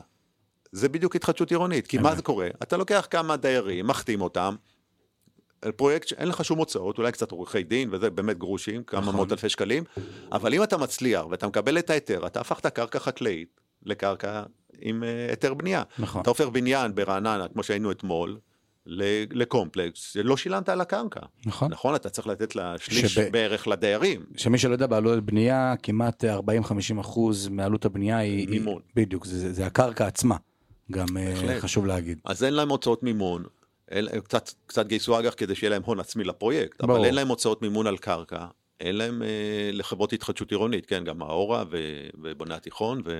זה 0.71 0.89
בדיוק 0.89 1.15
התחדשות 1.15 1.51
עירונית, 1.51 1.87
כי 1.87 1.97
אמת. 1.97 2.05
מה 2.05 2.15
זה 2.15 2.21
קורה? 2.21 2.47
אתה 2.63 2.77
לוקח 2.77 3.07
כמה 3.09 3.37
דיירים, 3.37 3.87
מחתים 3.87 4.21
אותם, 4.21 4.55
פרויקט 5.75 6.07
שאין 6.07 6.27
לך 6.27 6.45
שום 6.45 6.59
הוצאות, 6.59 6.97
אולי 6.97 7.11
קצת 7.11 7.31
עורכי 7.31 7.63
דין, 7.63 7.89
וזה 7.91 8.09
באמת 8.09 8.37
גרושים, 8.37 8.83
כמה 8.83 9.01
נכון. 9.01 9.15
מאות 9.15 9.31
אלפי 9.31 9.49
שקלים, 9.49 9.83
אבל 10.31 10.53
אם 10.53 10.63
אתה 10.63 10.77
מצליח 10.77 11.25
ואתה 11.29 11.47
מקבל 11.47 11.77
את 11.77 11.89
ההיתר, 11.89 12.27
אתה 12.27 12.41
הפכת 12.41 12.65
קרקע 12.65 12.99
חקלאית 12.99 13.61
לקרקע 13.83 14.43
עם 14.81 15.03
אה, 15.03 15.27
היתר 15.29 15.53
בנייה. 15.53 15.83
נכון. 15.99 16.21
אתה 16.21 16.29
הופך 16.29 16.45
בניין 16.47 16.95
ברעננה, 16.95 17.47
כמו 17.47 17.63
שהיינו 17.63 17.91
אתמול, 17.91 18.37
לקומפלקס, 18.85 20.15
לא 20.23 20.37
שילמת 20.37 20.69
על 20.69 20.81
הקרקע. 20.81 21.19
נכון. 21.45 21.71
נכון, 21.71 21.95
אתה 21.95 22.09
צריך 22.09 22.27
לתת 22.27 22.55
לה 22.55 22.75
שליש 22.77 23.13
שב... 23.13 23.31
בערך 23.31 23.67
לדיירים. 23.67 24.21
שמי 24.37 24.57
שלא 24.57 24.73
יודע, 24.73 24.87
בעלות 24.87 25.25
בנייה, 25.25 25.73
כמעט 25.83 26.23
40-50 26.23 27.01
אחוז 27.01 27.47
מעלות 27.47 27.85
הבנייה 27.85 28.17
היא... 28.17 28.49
מימון. 28.49 28.81
בדיוק, 28.95 29.25
זה, 29.25 29.53
זה 29.53 29.65
הקרקע 29.65 30.07
עצמה, 30.07 30.35
גם 30.91 31.17
אה, 31.17 31.25
בהחלט. 31.25 31.61
חשוב 31.61 31.85
להגיד. 31.85 32.19
אז 32.25 32.43
אין 32.43 32.53
להם 32.53 32.69
הוצאות 32.69 33.03
מימון. 33.03 33.43
אל, 33.91 34.19
קצת, 34.19 34.49
קצת 34.65 34.87
גייסו 34.87 35.19
אג"ח 35.19 35.33
כדי 35.37 35.55
שיהיה 35.55 35.69
להם 35.69 35.81
הון 35.85 35.99
עצמי 35.99 36.23
לפרויקט, 36.23 36.81
ברור. 36.81 36.97
אבל 36.97 37.05
אין 37.05 37.15
להם 37.15 37.27
הוצאות 37.27 37.61
מימון 37.61 37.87
על 37.87 37.97
קרקע, 37.97 38.45
אין 38.79 38.95
להם 38.95 39.23
אה, 39.23 39.69
לחברות 39.73 40.13
התחדשות 40.13 40.51
עירונית, 40.51 40.85
כן, 40.85 41.03
גם 41.03 41.21
האורה 41.21 41.63
ובוני 42.21 42.53
התיכון. 42.53 43.01
ו... 43.05 43.11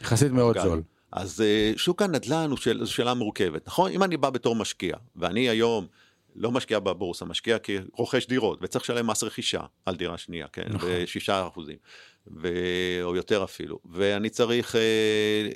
יחסית 0.00 0.32
מאוד 0.32 0.54
גל. 0.54 0.62
זול. 0.62 0.82
אז 1.14 1.40
אה, 1.40 1.72
שוק 1.76 2.02
הנדל"ן 2.02 2.50
הוא 2.50 2.58
זו 2.80 2.92
שאלה 2.92 3.14
מורכבת, 3.14 3.66
נכון? 3.66 3.90
אם 3.90 4.02
אני 4.02 4.16
בא 4.16 4.30
בתור 4.30 4.56
משקיע, 4.56 4.96
ואני 5.16 5.48
היום 5.48 5.86
לא 6.36 6.50
משקיע 6.50 6.78
בבורסה, 6.78 7.24
משקיע 7.24 7.56
כרוכש 7.58 8.26
דירות, 8.26 8.58
וצריך 8.62 8.84
לשלם 8.84 9.06
מס 9.06 9.22
רכישה 9.22 9.60
על 9.86 9.96
דירה 9.96 10.18
שנייה, 10.18 10.46
כן? 10.48 10.64
נכון. 10.68 10.88
בשישה 10.92 11.46
אחוזים, 11.46 11.76
ו... 12.36 12.48
או 13.02 13.16
יותר 13.16 13.44
אפילו, 13.44 13.78
ואני 13.90 14.30
צריך 14.30 14.76
אה, 14.76 14.80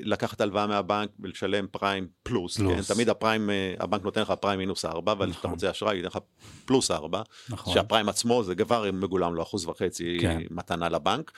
לקחת 0.01 0.41
הלוואה 0.41 0.67
מהבנק 0.67 1.11
ולשלם 1.21 1.67
פריים 1.67 2.09
פלוס, 2.23 2.57
פלוס. 2.57 2.89
כן? 2.89 2.95
תמיד 2.95 3.09
הפריים, 3.09 3.51
אה, 3.51 3.75
הבנק 3.81 4.05
נותן 4.05 4.21
לך 4.21 4.31
פריים 4.31 4.59
מינוס 4.59 4.85
ארבע, 4.85 5.13
אבל 5.13 5.27
נכון. 5.27 5.51
רוצה 5.51 5.71
אשראי, 5.71 5.97
ייתן 5.97 6.09
לך 6.09 6.19
פלוס 6.65 6.91
ארבע, 6.91 7.23
נכון. 7.49 7.75
שהפריים 7.75 8.09
עצמו 8.09 8.45
זה 8.45 8.55
כבר 8.55 8.91
מגולם 8.93 9.35
לו 9.35 9.43
אחוז 9.43 9.67
וחצי 9.67 10.19
כן. 10.21 10.39
מתנה 10.51 10.89
לבנק. 10.89 11.33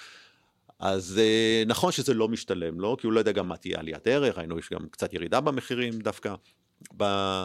אז 0.81 1.19
אה, 1.19 1.62
נכון 1.66 1.93
שזה 1.93 2.15
לא 2.15 2.28
משתלם 2.28 2.81
לו, 2.81 2.97
כי 2.97 3.07
הוא 3.07 3.12
לא 3.12 3.19
יודע 3.19 3.32
גם 3.32 3.48
מה 3.48 3.57
תהיה 3.57 3.78
עליית 3.78 4.07
ערך, 4.07 4.39
היינו, 4.39 4.59
יש 4.59 4.70
גם 4.73 4.89
קצת 4.90 5.15
ירידה 5.15 5.40
במחירים 5.40 5.98
דווקא. 5.98 6.35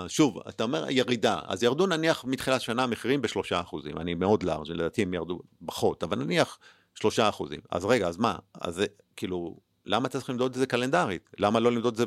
שוב, 0.08 0.40
אתה 0.50 0.64
אומר 0.64 0.86
ירידה, 0.90 1.40
אז 1.48 1.64
ירדו 1.64 1.88
נניח 1.88 2.26
מתחילת 2.26 2.62
שנה 2.62 2.84
המחירים 2.84 3.22
בשלושה 3.22 3.60
אחוזים, 3.60 3.98
אני 3.98 4.14
מאוד 4.14 4.44
לארג', 4.44 4.70
לדעתי 4.70 5.02
הם 5.02 5.14
ירדו 5.14 5.40
פחות, 5.66 6.04
אבל 6.04 6.18
נניח 6.18 6.60
שלושה 6.96 7.30
אחוזים. 7.30 7.60
אז 7.72 7.86
רגע, 7.86 8.08
אז 8.08 8.18
מה? 8.18 8.36
אז 8.62 8.76
זה, 8.76 8.86
כאילו, 9.16 9.58
למה 9.86 10.08
אתה 10.08 10.18
צריך 10.18 10.30
למדוד 10.30 10.52
את 10.52 10.58
זה 10.58 10.66
קלנדרית? 10.66 11.30
למה 11.40 11.60
לא 11.60 11.72
למדוד 11.72 11.94
את 11.94 11.98
זה 11.98 12.06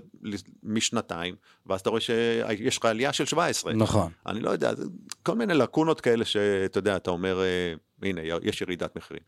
משנתיים, 0.63 1.35
ואז 1.67 1.81
אתה 1.81 1.91
רואה 1.91 2.01
שיש 2.01 2.79
לך 2.79 2.85
עלייה 2.85 3.13
של 3.13 3.25
17. 3.25 3.73
נכון. 3.73 4.13
אני 4.27 4.41
לא 4.41 4.51
יודע, 4.51 4.73
כל 5.23 5.35
מיני 5.35 5.55
לקונות 5.55 6.01
כאלה 6.01 6.25
שאתה 6.25 6.79
יודע, 6.79 6.97
אתה 6.97 7.11
אומר, 7.11 7.41
אה, 7.41 7.75
הנה, 8.03 8.21
יש 8.43 8.61
ירידת 8.61 8.97
מחירים. 8.97 9.23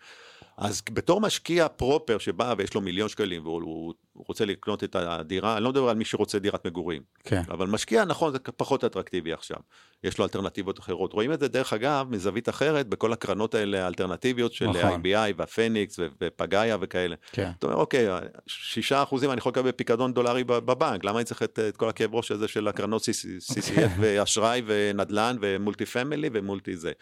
אז 0.60 0.82
בתור 0.92 1.20
משקיע 1.20 1.68
פרופר 1.68 2.18
שבא 2.18 2.54
ויש 2.58 2.74
לו 2.74 2.80
מיליון 2.80 3.08
שקלים 3.08 3.42
והוא 3.42 3.62
הוא, 3.62 3.94
הוא 4.12 4.24
רוצה 4.28 4.44
לקנות 4.44 4.84
את 4.84 4.96
הדירה, 4.96 5.56
אני 5.56 5.64
לא 5.64 5.70
מדבר 5.70 5.88
על 5.88 5.96
מי 5.96 6.04
שרוצה 6.04 6.38
דירת 6.38 6.66
מגורים, 6.66 7.02
כן. 7.24 7.42
אבל 7.50 7.66
משקיע, 7.66 8.04
נכון, 8.04 8.32
זה 8.32 8.38
פחות 8.38 8.84
אטרקטיבי 8.84 9.32
עכשיו. 9.32 9.56
יש 10.04 10.18
לו 10.18 10.24
אלטרנטיבות 10.24 10.78
אחרות. 10.78 11.12
רואים 11.12 11.32
את 11.32 11.40
זה, 11.40 11.48
דרך 11.48 11.72
אגב, 11.72 12.06
מזווית 12.10 12.48
אחרת, 12.48 12.86
בכל 12.86 13.12
הקרנות 13.12 13.54
האלה 13.54 13.84
האלטרנטיביות 13.84 14.52
של 14.52 14.66
נכון. 14.66 15.02
IBI 15.02 15.34
והפניקס 15.36 15.98
ופגאיה 16.20 16.76
וכאלה. 16.80 17.16
כן. 17.32 17.50
אתה 17.58 17.66
אומר, 17.66 17.78
אוקיי, 17.78 18.08
שישה 18.46 19.02
אחוזים 19.02 19.30
אני 19.30 19.38
יכול 19.38 19.50
לקבל 19.50 19.72
פיקדון 19.72 20.14
דולרי 20.14 20.44
בבנק, 20.44 21.04
למה 21.04 21.18
אני 21.18 21.24
צריך 21.24 21.42
את, 21.42 21.58
את 21.68 21.76
כל 21.76 21.88
הכאב 21.88 22.14
ראש 22.14 22.30
הזה 22.30 22.48
של 22.48 22.68
הקרנות 22.68 23.02
CCF 23.02 23.90
ואשראי 24.00 24.62
ונדל"ן 24.66 25.36
ומולטי 25.40 25.86
פמילי 25.86 26.30
ומולטי 26.32 26.76
זה. 26.76 26.92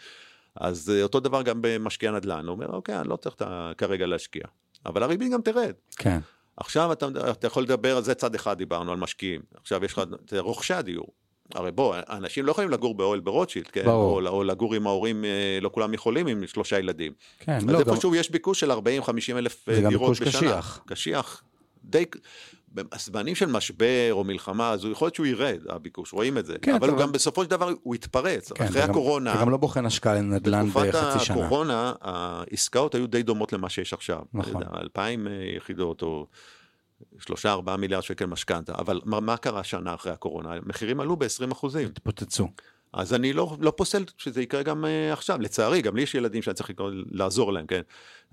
אז 0.59 0.89
אה, 0.95 1.03
אותו 1.03 1.19
דבר 1.19 1.41
גם 1.41 1.59
במשקיע 1.61 2.11
נדל"ן, 2.11 2.45
הוא 2.45 2.51
אומר, 2.51 2.67
אוקיי, 2.67 2.99
אני 2.99 3.09
לא 3.09 3.15
צריך 3.15 3.35
כרגע 3.77 4.05
להשקיע. 4.05 4.43
אבל 4.85 5.03
הריבית 5.03 5.31
גם 5.31 5.41
תרד. 5.41 5.73
כן. 5.97 6.19
עכשיו 6.57 6.91
אתה, 6.91 7.07
אתה 7.31 7.47
יכול 7.47 7.63
לדבר 7.63 7.97
על 7.97 8.03
זה 8.03 8.13
צד 8.13 8.35
אחד, 8.35 8.57
דיברנו 8.57 8.91
על 8.91 8.97
משקיעים. 8.97 9.41
עכשיו 9.61 9.85
יש 9.85 9.93
לך 9.93 10.01
את 10.25 10.33
רוכשי 10.33 10.73
הדיור. 10.73 11.07
הרי 11.55 11.71
בוא, 11.71 11.95
אנשים 12.09 12.45
לא 12.45 12.51
יכולים 12.51 12.69
לגור 12.69 12.95
באוהל 12.95 13.19
ברוטשילד, 13.19 13.67
כן? 13.67 13.85
ברור. 13.85 14.27
או, 14.27 14.33
או 14.33 14.43
לגור 14.43 14.75
עם 14.75 14.87
ההורים, 14.87 15.25
אה, 15.25 15.59
לא 15.61 15.69
כולם 15.73 15.93
יכולים 15.93 16.27
עם 16.27 16.47
שלושה 16.47 16.79
ילדים. 16.79 17.11
כן. 17.39 17.55
אז 17.55 17.65
לא, 17.65 17.83
גם... 17.83 17.93
איפשהו 17.93 18.15
יש 18.15 18.31
ביקוש 18.31 18.59
של 18.59 18.71
40-50 18.71 18.75
אלף 19.29 19.69
אה, 19.69 19.75
זה 19.75 19.81
גם 19.81 19.89
דירות 19.89 20.09
ביקוש 20.09 20.27
בשנה. 20.27 20.39
קשיח. 20.39 20.83
קשיח. 20.85 21.43
די... 21.83 22.05
בזמנים 22.73 23.35
של 23.35 23.45
משבר 23.45 24.09
או 24.11 24.23
מלחמה, 24.23 24.71
אז 24.71 24.85
יכול 24.91 25.05
להיות 25.05 25.15
שהוא 25.15 25.25
ירד, 25.25 25.59
הביקוש, 25.69 26.13
רואים 26.13 26.37
את 26.37 26.45
זה. 26.45 26.55
כן, 26.61 26.75
אבל 26.75 26.89
הוא 26.89 26.97
גם 26.99 27.11
בסופו 27.11 27.43
של 27.43 27.49
דבר, 27.49 27.73
הוא 27.83 27.95
יתפרץ. 27.95 28.51
כן, 28.51 28.63
אחרי 28.65 28.81
וגם- 28.81 28.89
הקורונה, 28.89 29.33
וגם 29.37 29.49
לא 29.49 29.57
בוחן 29.57 29.85
השקעה 29.85 30.13
לנדל"ן 30.13 30.67
בתקופת 30.69 30.87
בחצי 30.93 31.25
שנה. 31.25 31.35
הקורונה, 31.37 31.93
העסקאות 32.01 32.95
היו 32.95 33.07
די 33.07 33.23
דומות 33.23 33.53
למה 33.53 33.69
שיש 33.69 33.93
עכשיו. 33.93 34.19
נכון. 34.33 34.63
אלפיים 34.81 35.27
אה, 35.27 35.31
יחידות 35.57 36.01
או 36.01 36.27
שלושה 37.19 37.51
ארבעה 37.51 37.77
מיליארד 37.77 38.03
שקל 38.03 38.25
משכנתה, 38.25 38.73
אבל 38.77 39.01
מה, 39.05 39.19
מה 39.19 39.37
קרה 39.37 39.63
שנה 39.63 39.93
אחרי 39.93 40.11
הקורונה? 40.11 40.53
המחירים 40.53 40.99
עלו 40.99 41.17
ב-20 41.17 41.51
אחוזים. 41.51 41.87
התפוצצו. 41.87 42.47
אז 42.93 43.13
אני 43.13 43.33
לא, 43.33 43.57
לא 43.59 43.73
פוסל 43.77 44.03
שזה 44.17 44.41
יקרה 44.41 44.63
גם 44.63 44.85
uh, 44.85 45.13
עכשיו, 45.13 45.41
לצערי, 45.41 45.81
גם 45.81 45.95
לי 45.95 46.01
יש 46.01 46.15
ילדים 46.15 46.41
שאני 46.41 46.53
צריך 46.53 46.69
לקרוא, 46.69 46.91
לעזור 47.11 47.53
להם, 47.53 47.67
כן? 47.67 47.81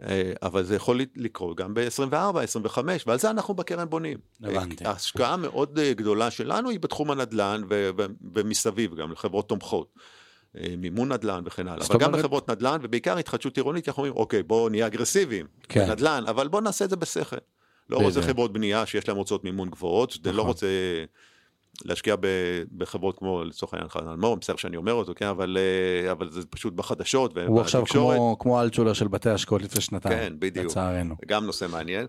Uh, 0.01 0.05
אבל 0.43 0.63
זה 0.63 0.77
יכול 0.77 1.01
לקרות 1.17 1.57
גם 1.57 1.75
ב-24, 1.75 2.39
25, 2.43 3.05
ועל 3.07 3.19
זה 3.19 3.31
אנחנו 3.31 3.55
בקרן 3.55 3.89
בונים. 3.91 4.19
הבנתי. 4.43 4.85
Uh, 4.85 4.89
ההשקעה 4.89 5.37
מאוד 5.37 5.79
uh, 5.79 5.95
גדולה 5.99 6.31
שלנו 6.31 6.71
היא 6.71 6.81
בתחום 6.81 7.11
הנדל"ן 7.11 7.63
ו- 7.71 7.91
ו- 7.99 8.07
ומסביב, 8.35 8.95
גם 8.95 9.13
לחברות 9.13 9.49
תומכות. 9.49 9.95
מימון 10.79 11.13
נדל"ן 11.13 11.43
וכן 11.47 11.69
הלאה, 11.69 11.87
אבל 11.87 11.99
גם 11.99 12.07
אומרת- 12.09 12.21
בחברות 12.21 12.51
נדל"ן 12.51 12.79
ובעיקר 12.83 13.19
התחדשות 13.19 13.57
עירונית, 13.57 13.89
אנחנו 13.89 14.03
אומרים, 14.03 14.17
אוקיי, 14.17 14.43
בואו 14.43 14.69
נהיה 14.69 14.87
אגרסיביים 14.87 15.47
כן. 15.69 15.87
בנדל"ן, 15.87 16.25
אבל 16.29 16.49
בואו 16.49 16.63
נעשה 16.63 16.85
את 16.85 16.91
זה 16.91 16.97
בשכל. 16.97 17.37
לא 17.91 17.99
רוצה. 17.99 18.23
חברות 18.23 18.53
בנייה 18.53 18.87
שיש 18.87 19.09
להן 19.09 19.17
הוצאות 19.17 19.45
מימון 19.45 19.71
גבוהות, 19.71 20.19
לא 20.25 20.33
נכון. 20.33 20.47
רוצה 20.47 20.67
להשקיע 21.85 22.17
בחברות 22.77 23.19
כמו 23.19 23.45
לצורך 23.45 23.75
העניין 23.75 23.89
חנן 23.89 24.21
מור, 24.21 24.37
מצטער 24.37 24.57
שאני 24.57 24.77
אומר 24.77 24.93
אותו, 24.93 25.13
כן, 25.17 25.27
אבל, 25.27 25.59
אה, 25.61 26.13
אבל 26.13 26.31
זה 26.31 26.47
פשוט 26.51 26.73
בחדשות 26.73 27.39
הוא 27.47 27.61
עכשיו 27.61 27.81
ובתקשורת, 27.81 28.17
כמו, 28.17 28.37
כמו 28.39 28.63
אלטשולר 28.63 28.93
של 28.93 29.09
בתי 29.09 29.31
השקעות 29.31 29.63
לפני 29.63 29.81
שנתיים. 29.81 30.19
כן, 30.19 30.33
בדיוק. 30.39 30.67
לצערנו. 30.67 31.17
גם 31.27 31.47
נושא 31.47 31.67
מעניין. 31.71 32.07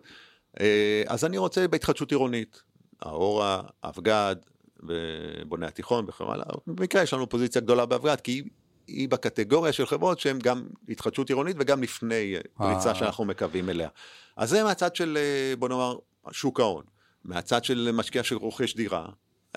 אה, 0.59 1.03
אז 1.07 1.25
אני 1.25 1.37
רוצה 1.37 1.67
בהתחדשות 1.67 2.11
עירונית, 2.11 2.61
האורה, 3.01 3.61
אבגד 3.83 4.35
ובוני 4.83 5.65
התיכון 5.65 6.05
וכן 6.07 6.25
הלאה. 6.27 6.45
במקרה 6.67 7.01
יש 7.01 7.13
לנו 7.13 7.29
פוזיציה 7.29 7.61
גדולה 7.61 7.85
באבגד, 7.85 8.21
כי 8.21 8.31
היא, 8.31 8.43
היא 8.87 9.09
בקטגוריה 9.09 9.73
של 9.73 9.85
חברות 9.85 10.19
שהן 10.19 10.39
גם 10.39 10.67
התחדשות 10.89 11.29
עירונית 11.29 11.55
וגם 11.59 11.83
לפני 11.83 12.35
פריצה 12.57 12.89
אה. 12.89 12.95
שאנחנו 12.95 13.25
מקווים 13.25 13.69
אליה. 13.69 13.89
אז 14.37 14.49
זה 14.49 14.63
מהצד 14.63 14.95
של, 14.95 15.17
בוא 15.59 15.69
נאמר, 15.69 15.95
שוק 16.31 16.59
ההון. 16.59 16.83
מהצד 17.25 17.63
של 17.63 17.89
משקיע 17.93 18.23
שרוכש 18.23 18.75
דירה. 18.75 19.05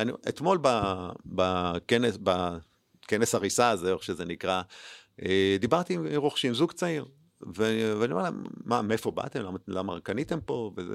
אני, 0.00 0.12
אתמול 0.28 0.58
ב- 0.62 1.10
בכנס, 1.26 2.18
בכנס 2.22 3.34
הריסה 3.34 3.70
הזה, 3.70 3.92
איך 3.92 4.02
שזה 4.02 4.24
נקרא, 4.24 4.62
אה, 5.22 5.56
דיברתי 5.60 5.94
עם 5.94 6.06
רוכשים, 6.16 6.54
זוג 6.54 6.72
צעיר, 6.72 7.04
ו- 7.56 7.94
ואני 8.00 8.12
אומר 8.12 8.22
להם, 8.22 8.44
מה, 8.64 8.82
מאיפה 8.82 9.10
באתם? 9.10 9.40
למה, 9.42 9.58
למה 9.68 10.00
קניתם 10.00 10.40
פה? 10.40 10.72
וזה... 10.76 10.94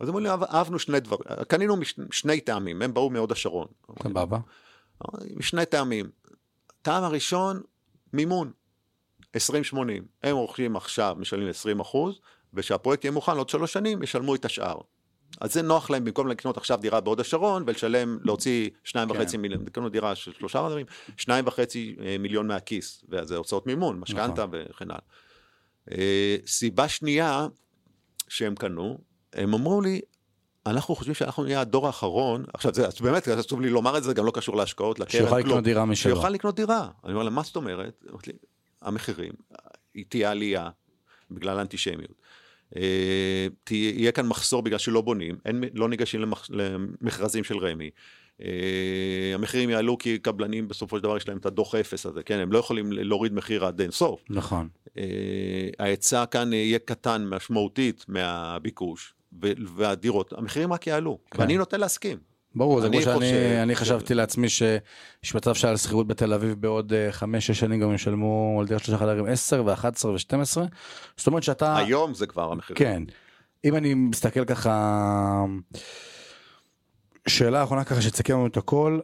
אז 0.00 0.08
אמרו 0.08 0.20
לי, 0.20 0.28
"אהב- 0.30 0.44
אהבנו 0.44 0.78
שני 0.78 1.00
דברים, 1.00 1.24
קנינו 1.48 1.76
מש, 1.76 1.94
שני 2.10 2.40
טעמים, 2.40 2.82
הם 2.82 2.94
באו 2.94 3.10
מהוד 3.10 3.32
השרון. 3.32 3.66
סבבה. 4.02 4.38
משני 5.36 5.66
טעמים. 5.66 6.10
טעם 6.82 7.04
הראשון, 7.04 7.62
מימון, 8.12 8.52
20-80. 9.36 9.76
הם 10.22 10.36
רוכשים 10.36 10.76
עכשיו, 10.76 11.16
משלמים 11.18 11.48
20 11.48 11.80
אחוז, 11.80 12.20
וכשהפרויקט 12.54 13.04
יהיה 13.04 13.12
מוכן 13.12 13.36
עוד 13.36 13.48
שלוש 13.48 13.72
שנים, 13.72 14.02
ישלמו 14.02 14.34
את 14.34 14.44
השאר. 14.44 14.78
אז 15.40 15.54
זה 15.54 15.62
נוח 15.62 15.90
להם 15.90 16.04
במקום 16.04 16.28
לקנות 16.28 16.56
עכשיו 16.56 16.78
דירה 16.78 17.00
בהוד 17.00 17.20
השרון 17.20 17.64
ולשלם, 17.66 18.18
להוציא 18.22 18.70
שניים 18.84 19.08
כן. 19.08 19.16
וחצי 19.16 19.36
מיליון, 19.36 19.64
קנו 19.64 19.88
דירה 19.88 20.14
של 20.14 20.32
שלושה 20.32 20.58
חדרים, 20.66 20.86
שניים 21.16 21.46
וחצי 21.46 21.96
אה, 22.00 22.16
מיליון 22.18 22.46
מהכיס, 22.46 23.04
וזה 23.08 23.36
הוצאות 23.36 23.66
מימון, 23.66 24.00
משכנתה 24.00 24.46
נכון. 24.46 24.60
וכן 24.70 24.90
הלאה. 24.90 25.00
אה, 25.92 26.36
סיבה 26.46 26.88
שנייה 26.88 27.46
שהם 28.28 28.54
קנו, 28.54 28.98
הם 29.32 29.54
אמרו 29.54 29.80
לי, 29.80 30.00
אנחנו 30.66 30.96
חושבים 30.96 31.14
שאנחנו 31.14 31.44
נהיה 31.44 31.60
הדור 31.60 31.86
האחרון, 31.86 32.44
עכשיו 32.54 32.74
זה 32.74 32.86
באמת 33.02 33.28
חשוב 33.28 33.60
לי 33.60 33.70
לומר 33.70 33.98
את 33.98 34.04
זה, 34.04 34.14
גם 34.14 34.26
לא 34.26 34.30
קשור 34.30 34.56
להשקעות, 34.56 35.00
לקרן, 35.00 35.20
שיוכל. 35.20 35.38
לקנות 35.38 35.64
דירה 35.64 35.84
משלו. 35.84 36.12
שיוכל 36.12 36.28
לקנות 36.28 36.56
דירה. 36.56 36.88
אני 37.04 37.12
אומר 37.12 37.22
להם, 37.24 37.34
מה 37.34 37.42
זאת 37.42 37.56
אומרת? 37.56 38.04
המחירים, 38.82 39.32
היא 39.94 40.04
תהיה 40.08 40.30
עלייה 40.30 40.70
בגלל 41.30 41.58
האנטישמיות. 41.58 42.22
אה, 42.76 43.46
תהיה 43.64 44.12
כאן 44.12 44.26
מחסור 44.26 44.62
בגלל 44.62 44.78
שלא 44.78 45.00
בונים, 45.00 45.36
אין, 45.44 45.64
לא 45.74 45.88
ניגשים 45.88 46.20
למח, 46.20 46.46
למכרזים 46.50 47.44
של 47.44 47.58
רמ"י. 47.58 47.90
אה, 48.42 49.32
המחירים 49.34 49.70
יעלו 49.70 49.98
כי 49.98 50.18
קבלנים 50.18 50.68
בסופו 50.68 50.96
של 50.96 51.02
דבר 51.02 51.16
יש 51.16 51.28
להם 51.28 51.38
את 51.38 51.46
הדוח 51.46 51.74
אפס 51.74 52.06
הזה, 52.06 52.22
כן? 52.22 52.38
הם 52.38 52.52
לא 52.52 52.58
יכולים 52.58 52.92
להוריד 52.92 53.32
מחיר 53.32 53.64
עד 53.64 53.80
אין 53.80 53.90
סוף. 53.90 54.22
נכון. 54.30 54.68
אה, 54.98 55.04
ההיצע 55.78 56.26
כאן 56.26 56.52
יהיה 56.52 56.78
קטן 56.78 57.26
משמעותית 57.26 58.04
מהביקוש, 58.08 59.14
והדירות, 59.76 60.32
המחירים 60.32 60.72
רק 60.72 60.86
יעלו. 60.86 61.18
כן. 61.30 61.40
ואני 61.40 61.56
נוטה 61.56 61.76
להסכים. 61.76 62.18
ברור, 62.56 62.80
זה 62.80 62.88
כמו 62.88 63.02
שאני 63.02 63.14
חושב 63.18 63.58
אני 63.62 63.74
ש- 63.74 63.78
חשבתי 63.78 64.14
לעצמי 64.14 64.48
שיש 64.48 65.34
מצב 65.34 65.54
שעל 65.54 65.76
שכירות 65.76 66.06
בתל 66.06 66.32
אביב 66.32 66.54
בעוד 66.60 66.92
5-6 67.20 67.24
שנים 67.54 67.80
גם 67.80 67.94
ישלמו 67.94 68.56
על 68.60 68.66
דירת 68.66 68.84
שלושה 68.84 68.98
חדרים 68.98 69.26
10 69.26 69.62
ו-11 69.66 70.06
ו-12. 70.06 70.60
זאת 71.16 71.26
אומרת 71.26 71.42
שאתה... 71.42 71.76
היום 71.76 72.14
זה 72.14 72.26
כבר 72.26 72.52
המחירים. 72.52 72.76
כן. 72.78 73.02
אם 73.64 73.76
אני 73.76 73.94
מסתכל 73.94 74.44
ככה, 74.44 75.44
שאלה 77.28 77.62
אחרונה 77.64 77.84
ככה 77.84 78.02
שתסכם 78.02 78.34
לנו 78.34 78.46
את 78.46 78.56
הכל, 78.56 79.00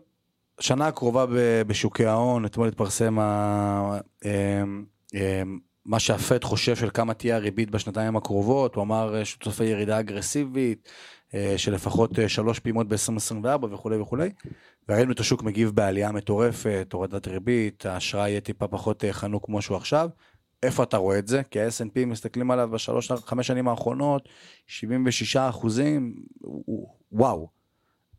שנה 0.61 0.87
הקרובה 0.87 1.27
ב- 1.27 1.63
בשוקי 1.67 2.07
ההון, 2.07 2.45
אתמול 2.45 2.69
התפרסם 2.69 3.19
ה- 3.19 3.99
אמ, 4.25 4.85
אמ, 5.15 5.59
מה 5.85 5.99
שהפד 5.99 6.45
חושב 6.45 6.77
של 6.77 6.91
כמה 6.95 7.15
תהיה 7.15 7.37
הריבית 7.37 7.71
בשנתיים 7.71 8.17
הקרובות, 8.17 8.75
הוא 8.75 8.83
אמר 8.85 9.17
אה, 9.17 9.25
שהוא 9.25 9.41
צופה 9.43 9.65
ירידה 9.65 10.01
אגרסיבית 10.01 10.89
אה, 11.35 11.55
של 11.57 11.75
לפחות 11.75 12.19
אה, 12.19 12.29
שלוש 12.29 12.59
פעימות 12.59 12.89
ב-2024 12.89 13.67
וכולי 13.71 13.97
וכולי. 13.97 14.31
וראינו 14.89 15.13
את 15.13 15.21
השוק 15.21 15.43
מגיב 15.43 15.71
בעלייה 15.71 16.13
מטורפת, 16.13 16.89
הורדת 16.93 17.29
ריבית, 17.29 17.87
האשראי 17.87 18.31
יהיה 18.31 18.41
טיפה 18.41 18.69
פחות 18.69 19.05
חנוק 19.11 19.47
כמו 19.47 19.63
שהוא 19.63 19.77
עכשיו. 19.77 20.09
איפה 20.63 20.83
אתה 20.83 20.97
רואה 20.97 21.19
את 21.19 21.29
זה? 21.29 21.43
כי 21.51 21.61
ה-S&P 21.61 22.07
מסתכלים 22.07 22.51
עליו 22.51 22.69
בשלוש, 22.73 23.13
חמש 23.13 23.47
שנים 23.47 23.69
האחרונות, 23.69 24.29
76 24.67 25.37
אחוזים, 25.37 26.15
וואו. 27.13 27.49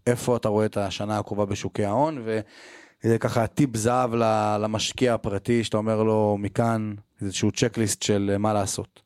איפה 0.08 0.38
אתה 0.38 0.50
רואה 0.50 0.66
את 0.66 0.78
השנה 0.78 1.20
הקרובה 1.20 1.46
בשוקי 1.46 1.86
ההון, 1.86 2.26
וזה 2.26 3.18
ככה 3.20 3.48
טיפ 3.48 3.78
זהב 3.78 4.16
למשקיע 4.60 5.14
הפרטי, 5.14 5.64
שאתה 5.64 5.78
אומר 5.78 6.04
לו 6.04 6.38
מכאן 6.40 6.96
איזשהו 7.24 7.52
צ'קליסט 7.52 8.04
של 8.04 8.38
מה 8.38 8.54
לעשות. 8.54 9.02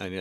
אני, 0.00 0.18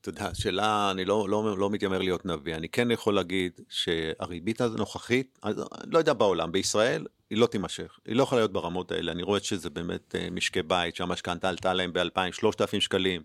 אתה 0.00 0.08
יודע, 0.20 0.34
שאלה, 0.34 0.90
אני 0.90 1.04
לא, 1.04 1.28
לא, 1.28 1.58
לא 1.58 1.70
מתיימר 1.70 1.98
להיות 1.98 2.26
נביא, 2.26 2.54
אני 2.54 2.68
כן 2.68 2.90
יכול 2.90 3.14
להגיד 3.14 3.52
שהריבית 3.68 4.60
הנוכחית, 4.60 5.38
לא 5.84 5.98
יודע 5.98 6.12
בעולם, 6.12 6.52
בישראל 6.52 7.06
היא 7.30 7.38
לא 7.38 7.46
תימשך, 7.46 7.98
היא 8.04 8.16
לא 8.16 8.22
יכולה 8.22 8.40
להיות 8.40 8.52
ברמות 8.52 8.92
האלה, 8.92 9.12
אני 9.12 9.22
רואה 9.22 9.40
שזה 9.40 9.70
באמת 9.70 10.14
אה, 10.14 10.30
משקי 10.30 10.62
בית, 10.62 10.96
שהמשכנתה 10.96 11.48
עלתה 11.48 11.74
להם 11.74 11.92
ב-2,000-3,000 11.92 12.80
שקלים, 12.80 13.22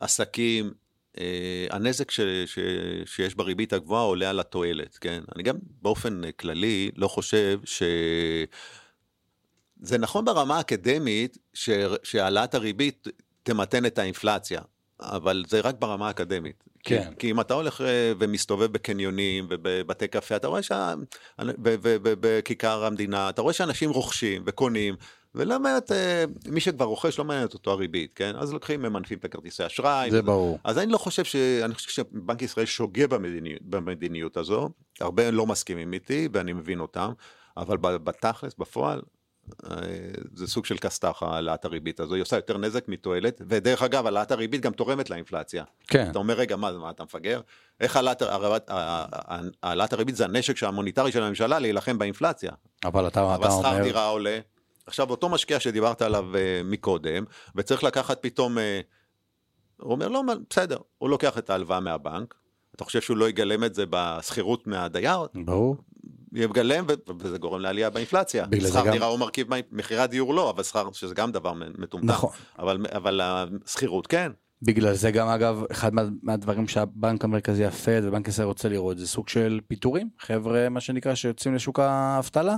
עסקים, 0.00 0.72
אה, 1.18 1.66
הנזק 1.70 2.10
ש, 2.10 2.20
ש, 2.46 2.58
שיש 3.04 3.34
בריבית 3.34 3.72
הגבוהה 3.72 4.02
עולה 4.02 4.30
על 4.30 4.40
התועלת, 4.40 4.96
כן? 4.96 5.22
אני 5.34 5.42
גם 5.42 5.56
באופן 5.82 6.22
כללי 6.30 6.90
לא 6.96 7.08
חושב 7.08 7.60
ש... 7.64 7.82
זה 9.84 9.98
נכון 9.98 10.24
ברמה 10.24 10.56
האקדמית 10.56 11.38
שהעלאת 12.02 12.54
הריבית 12.54 13.08
תמתן 13.42 13.86
את 13.86 13.98
האינפלציה, 13.98 14.60
אבל 15.00 15.44
זה 15.48 15.60
רק 15.60 15.74
ברמה 15.78 16.06
האקדמית. 16.06 16.64
כן. 16.84 17.04
כי, 17.10 17.16
כי 17.18 17.30
אם 17.30 17.40
אתה 17.40 17.54
הולך 17.54 17.80
אה, 17.80 18.12
ומסתובב 18.18 18.72
בקניונים 18.72 19.46
ובבתי 19.50 20.08
קפה, 20.08 20.36
אתה 20.36 20.48
רואה 20.48 20.62
שה... 20.62 20.94
ובכיכר 21.58 22.84
המדינה, 22.84 23.30
אתה 23.30 23.42
רואה 23.42 23.52
שאנשים 23.52 23.90
רוכשים 23.90 24.42
וקונים, 24.46 24.94
ולא 25.34 25.60
מעט, 25.60 25.92
אה, 25.92 26.24
מי 26.46 26.60
שכבר 26.60 26.84
רוכש 26.84 27.18
לא 27.18 27.24
מעניינת 27.24 27.54
אותו 27.54 27.70
הריבית, 27.70 28.12
כן? 28.14 28.32
אז 28.36 28.52
לוקחים, 28.52 28.82
ממנפים 28.82 29.18
את 29.18 29.24
הכרטיסי 29.24 29.66
אשראי. 29.66 30.10
זה 30.10 30.16
וזה. 30.16 30.22
ברור. 30.22 30.58
אז 30.64 30.78
אני 30.78 30.92
לא 30.92 30.98
חושב 30.98 31.24
ש... 31.24 31.36
אני 31.36 31.74
חושב 31.74 31.90
שבנק 31.90 32.42
ישראל 32.42 32.66
שוגה 32.66 33.06
במדיניות, 33.06 33.62
במדיניות 33.62 34.36
הזו, 34.36 34.68
הרבה 35.00 35.30
לא 35.30 35.46
מסכימים 35.46 35.92
איתי, 35.92 36.28
ואני 36.32 36.52
מבין 36.52 36.80
אותם, 36.80 37.12
אבל 37.56 37.76
בתכלס, 37.76 38.54
בפועל, 38.58 39.02
זה 40.32 40.46
סוג 40.46 40.66
של 40.66 40.78
כסת"ח 40.78 41.22
העלאת 41.22 41.64
הריבית 41.64 42.00
הזו, 42.00 42.14
היא 42.14 42.22
עושה 42.22 42.36
יותר 42.36 42.58
נזק 42.58 42.88
מתועלת, 42.88 43.42
ודרך 43.48 43.82
אגב, 43.82 44.06
העלאת 44.06 44.32
הריבית 44.32 44.60
גם 44.60 44.72
תורמת 44.72 45.10
לאינפלציה. 45.10 45.64
כן. 45.88 46.10
אתה 46.10 46.18
אומר, 46.18 46.34
רגע, 46.34 46.56
מה, 46.56 46.72
מה 46.72 46.90
אתה 46.90 47.04
מפגר? 47.04 47.40
איך 47.80 47.96
העלאת 49.62 49.92
הריבית 49.92 50.16
זה 50.16 50.24
הנשק 50.24 50.62
המוניטרי 50.62 51.12
של 51.12 51.22
הממשלה 51.22 51.58
להילחם 51.58 51.98
באינפלציה. 51.98 52.52
אבל 52.84 53.06
אתה, 53.08 53.34
אבל 53.34 53.46
אתה 53.46 53.52
אומר... 53.52 53.68
אבל 53.68 53.76
שכר 53.76 53.82
דירה 53.82 54.06
עולה. 54.06 54.38
עכשיו, 54.86 55.10
אותו 55.10 55.28
משקיע 55.28 55.60
שדיברת 55.60 56.02
עליו 56.02 56.24
uh, 56.32 56.36
מקודם, 56.64 57.24
וצריך 57.56 57.84
לקחת 57.84 58.18
פתאום, 58.20 58.58
uh, 58.58 58.60
הוא 59.82 59.92
אומר, 59.92 60.08
לא, 60.08 60.22
בסדר, 60.50 60.78
הוא 60.98 61.10
לוקח 61.10 61.38
את 61.38 61.50
ההלוואה 61.50 61.80
מהבנק, 61.80 62.34
אתה 62.76 62.84
חושב 62.84 63.00
שהוא 63.00 63.16
לא 63.16 63.28
יגלם 63.28 63.64
את 63.64 63.74
זה 63.74 63.84
בשכירות 63.90 64.66
מהדייר? 64.66 65.18
ברור. 65.34 65.76
יגלם, 66.34 66.84
וזה 67.18 67.38
גורם 67.38 67.60
לעלייה 67.60 67.90
באינפלציה. 67.90 68.44
שכר 68.68 68.90
דירה. 68.90 69.06
הוא 69.06 69.18
מרכיב, 69.18 69.46
מחירי 69.72 70.00
הדיור 70.00 70.34
לא, 70.34 70.50
אבל 70.50 70.62
שכר, 70.62 70.92
שזה 70.92 71.14
גם 71.14 71.32
דבר 71.32 71.52
מטומטם. 71.78 72.06
נכון. 72.06 72.30
אבל, 72.58 72.86
אבל 72.92 73.20
השכירות 73.22 74.06
כן. 74.06 74.32
בגלל 74.62 74.94
זה 74.94 75.10
גם 75.10 75.28
אגב, 75.28 75.62
אחד 75.70 75.94
מה, 75.94 76.02
מהדברים 76.22 76.68
שהבנק 76.68 77.24
המרכזי 77.24 77.64
הפד 77.64 78.00
ובנק 78.04 78.28
ישראל 78.28 78.46
רוצה 78.46 78.68
לראות 78.68 78.98
זה 78.98 79.06
סוג 79.06 79.28
של 79.28 79.60
פיטורים, 79.68 80.08
חבר'ה 80.18 80.68
מה 80.68 80.80
שנקרא 80.80 81.14
שיוצאים 81.14 81.54
לשוק 81.54 81.80
האבטלה. 81.80 82.56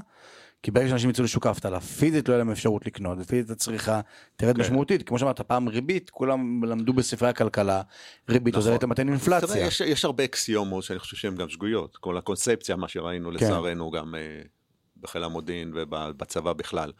כי 0.63 0.71
ברגע 0.71 0.89
שאנשים 0.89 1.11
יצאו 1.11 1.25
לשוק 1.25 1.47
האבטלה, 1.47 1.81
פיזית 1.81 2.29
לא 2.29 2.35
יהיה 2.35 2.39
להם 2.45 2.51
אפשרות 2.51 2.87
לקנות, 2.87 3.19
ופיזית 3.21 3.51
הצריכה 3.51 4.01
תרד 4.37 4.57
כן. 4.57 4.61
משמעותית, 4.61 5.03
כמו 5.03 5.19
שאמרת, 5.19 5.41
פעם 5.41 5.69
ריבית, 5.69 6.11
כולם 6.11 6.65
למדו 6.65 6.93
בספרי 6.93 7.29
הכלכלה, 7.29 7.83
ריבית 8.29 8.55
נכון. 8.55 8.69
עוזרת 8.69 8.83
למתן 8.83 9.09
אינפלציה. 9.09 9.67
יש, 9.67 9.81
יש 9.81 10.05
הרבה 10.05 10.25
אקסיומות 10.25 10.85
שאני 10.85 10.99
חושב 10.99 11.17
שהן 11.17 11.37
גם 11.37 11.49
שגויות, 11.49 11.97
כל 11.97 12.17
הקונספציה, 12.17 12.77
מה 12.77 12.89
שראינו 12.89 13.29
כן. 13.29 13.35
לצערנו 13.35 13.91
גם 13.91 14.15
אה, 14.15 14.43
בחיל 15.01 15.25
המודיעין 15.25 15.73
ובצבא 15.75 16.53
בכלל. 16.53 16.93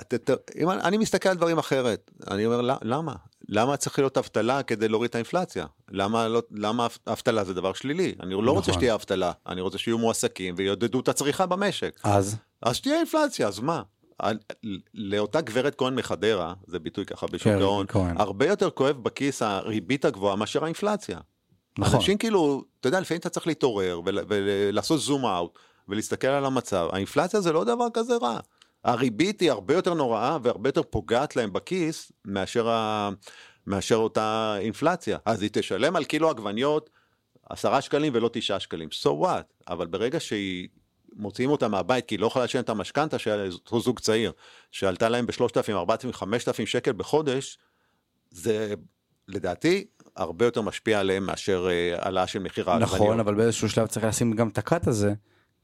את, 0.00 0.30
אם 0.56 0.70
אני, 0.70 0.82
אני 0.82 0.98
מסתכל 0.98 1.28
על 1.28 1.36
דברים 1.36 1.58
אחרת, 1.58 2.10
אני 2.30 2.46
אומר 2.46 2.60
למה? 2.82 3.14
למה 3.48 3.76
צריך 3.76 3.98
להיות 3.98 4.18
אבטלה 4.18 4.62
כדי 4.62 4.88
להוריד 4.88 5.08
את 5.08 5.14
האינפלציה? 5.14 5.66
למה, 5.90 6.28
לא, 6.28 6.42
למה 6.50 6.86
אבטלה 7.06 7.44
זה 7.44 7.54
דבר 7.54 7.72
שלילי? 7.72 8.14
אני 8.20 8.34
לא 8.34 8.42
נכון. 8.42 8.56
רוצה 8.56 8.72
שתהיה 8.72 8.94
אבטלה, 8.94 9.32
אני 9.46 9.60
רוצה 9.60 9.78
שיהיו 9.78 9.98
מועסקים 9.98 10.54
ויעודדו 10.58 11.00
את 11.00 11.08
הצריכה 11.08 11.46
במשק. 11.46 12.00
אז? 12.04 12.36
אז 12.62 12.76
שתהיה 12.76 12.98
אינפלציה, 12.98 13.48
אז 13.48 13.60
מה? 13.60 13.82
לאותה 14.94 15.40
גברת 15.40 15.74
כהן 15.74 15.94
מחדרה, 15.94 16.54
זה 16.66 16.78
ביטוי 16.78 17.06
ככה 17.06 17.26
בשוק 17.26 17.52
כן, 17.52 17.60
ההון, 17.60 17.86
הרבה 18.16 18.46
יותר 18.46 18.70
כואב 18.70 18.96
בכיס 18.96 19.42
הריבית 19.42 20.04
הגבוהה 20.04 20.36
מאשר 20.36 20.64
האינפלציה. 20.64 21.18
נכון. 21.78 21.94
אנשים 21.94 22.18
כאילו, 22.18 22.64
אתה 22.80 22.88
יודע, 22.88 23.00
לפעמים 23.00 23.20
אתה 23.20 23.28
צריך 23.28 23.46
להתעורר 23.46 24.00
ולעשות 24.04 25.00
זום 25.00 25.26
אאוט 25.26 25.58
ולהסתכל 25.88 26.26
על 26.26 26.44
המצב. 26.44 26.88
האינפלציה 26.92 27.40
זה 27.40 27.52
לא 27.52 27.64
דבר 27.64 27.86
כזה 27.94 28.16
רע. 28.16 28.40
הריבית 28.84 29.40
היא 29.40 29.50
הרבה 29.50 29.74
יותר 29.74 29.94
נוראה 29.94 30.38
והרבה 30.42 30.68
יותר 30.68 30.82
פוגעת 30.82 31.36
להם 31.36 31.52
בכיס 31.52 32.12
מאשר, 32.24 32.68
ה... 32.68 33.10
מאשר 33.66 33.96
אותה 33.96 34.56
אינפלציה. 34.60 35.18
אז 35.24 35.42
היא 35.42 35.50
תשלם 35.52 35.96
על 35.96 36.04
קילו 36.04 36.30
עגבניות 36.30 36.90
עשרה 37.50 37.80
שקלים 37.80 38.12
ולא 38.14 38.30
תשעה 38.32 38.60
שקלים. 38.60 38.88
So 39.02 39.08
what? 39.24 39.64
אבל 39.68 39.86
ברגע 39.86 40.20
שהיא... 40.20 40.68
מוציאים 41.18 41.50
אותה 41.50 41.68
מהבית 41.68 42.06
כי 42.06 42.14
היא 42.14 42.20
לא 42.20 42.26
יכולה 42.26 42.44
לשלם 42.44 42.62
את 42.62 42.68
המשכנתה 42.68 43.18
של 43.18 43.48
אותו 43.52 43.80
זוג 43.80 43.98
צעיר, 43.98 44.32
שעלתה 44.72 45.08
להם 45.08 45.26
ב-3,000, 45.26 45.72
4,000, 45.72 46.12
5,000 46.12 46.66
שקל 46.66 46.92
בחודש, 46.92 47.58
זה 48.30 48.74
לדעתי 49.28 49.86
הרבה 50.16 50.44
יותר 50.44 50.62
משפיע 50.62 51.00
עליהם 51.00 51.26
מאשר 51.26 51.68
העלאה 51.98 52.26
של 52.26 52.38
מחיר 52.38 52.70
העגבניות. 52.70 52.94
נכון, 52.94 53.20
אבל 53.20 53.34
באיזשהו 53.34 53.68
שלב 53.68 53.86
צריך 53.86 54.06
לשים 54.06 54.32
גם 54.32 54.48
את 54.48 54.58
הקאט 54.58 54.86
הזה, 54.86 55.14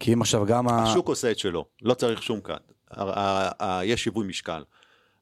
כי 0.01 0.13
אם 0.13 0.21
עכשיו 0.21 0.47
גם... 0.47 0.69
השוק 0.69 1.07
ה... 1.07 1.11
עושה 1.11 1.31
את 1.31 1.39
שלו, 1.39 1.67
לא 1.83 1.95
צריך 1.95 2.23
שום 2.23 2.41
קאט. 2.41 2.73
יש 3.83 4.05
שיווי 4.05 4.27
משקל. 4.27 4.63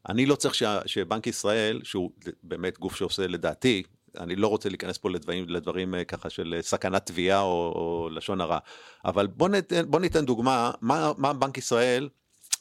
אני 0.09 0.26
לא 0.26 0.34
צריך 0.34 0.55
שבנק 0.86 1.26
ישראל, 1.26 1.80
שהוא 1.84 2.10
באמת 2.43 2.78
גוף 2.78 2.97
שעושה 2.97 3.26
לדעתי, 3.26 3.82
אני 4.18 4.36
לא 4.36 4.47
רוצה 4.47 4.68
להיכנס 4.68 4.98
פה 4.98 5.10
לדברים, 5.10 5.48
לדברים 5.48 5.94
אה, 5.94 6.05
ככה 6.05 6.30
של 6.30 6.55
אה, 6.56 6.62
סכנת 6.62 7.06
תביעה 7.06 7.40
או, 7.40 7.72
או 7.74 8.09
לשון 8.10 8.40
הרע, 8.40 8.59
אבל 9.05 9.26
בוא 9.26 9.48
ניתן, 9.48 9.90
בוא 9.90 10.01
ניתן 10.01 10.24
דוגמה, 10.24 10.70
מה, 10.80 11.12
מה 11.18 11.32
בנק 11.32 11.59
ישראל 11.59 12.09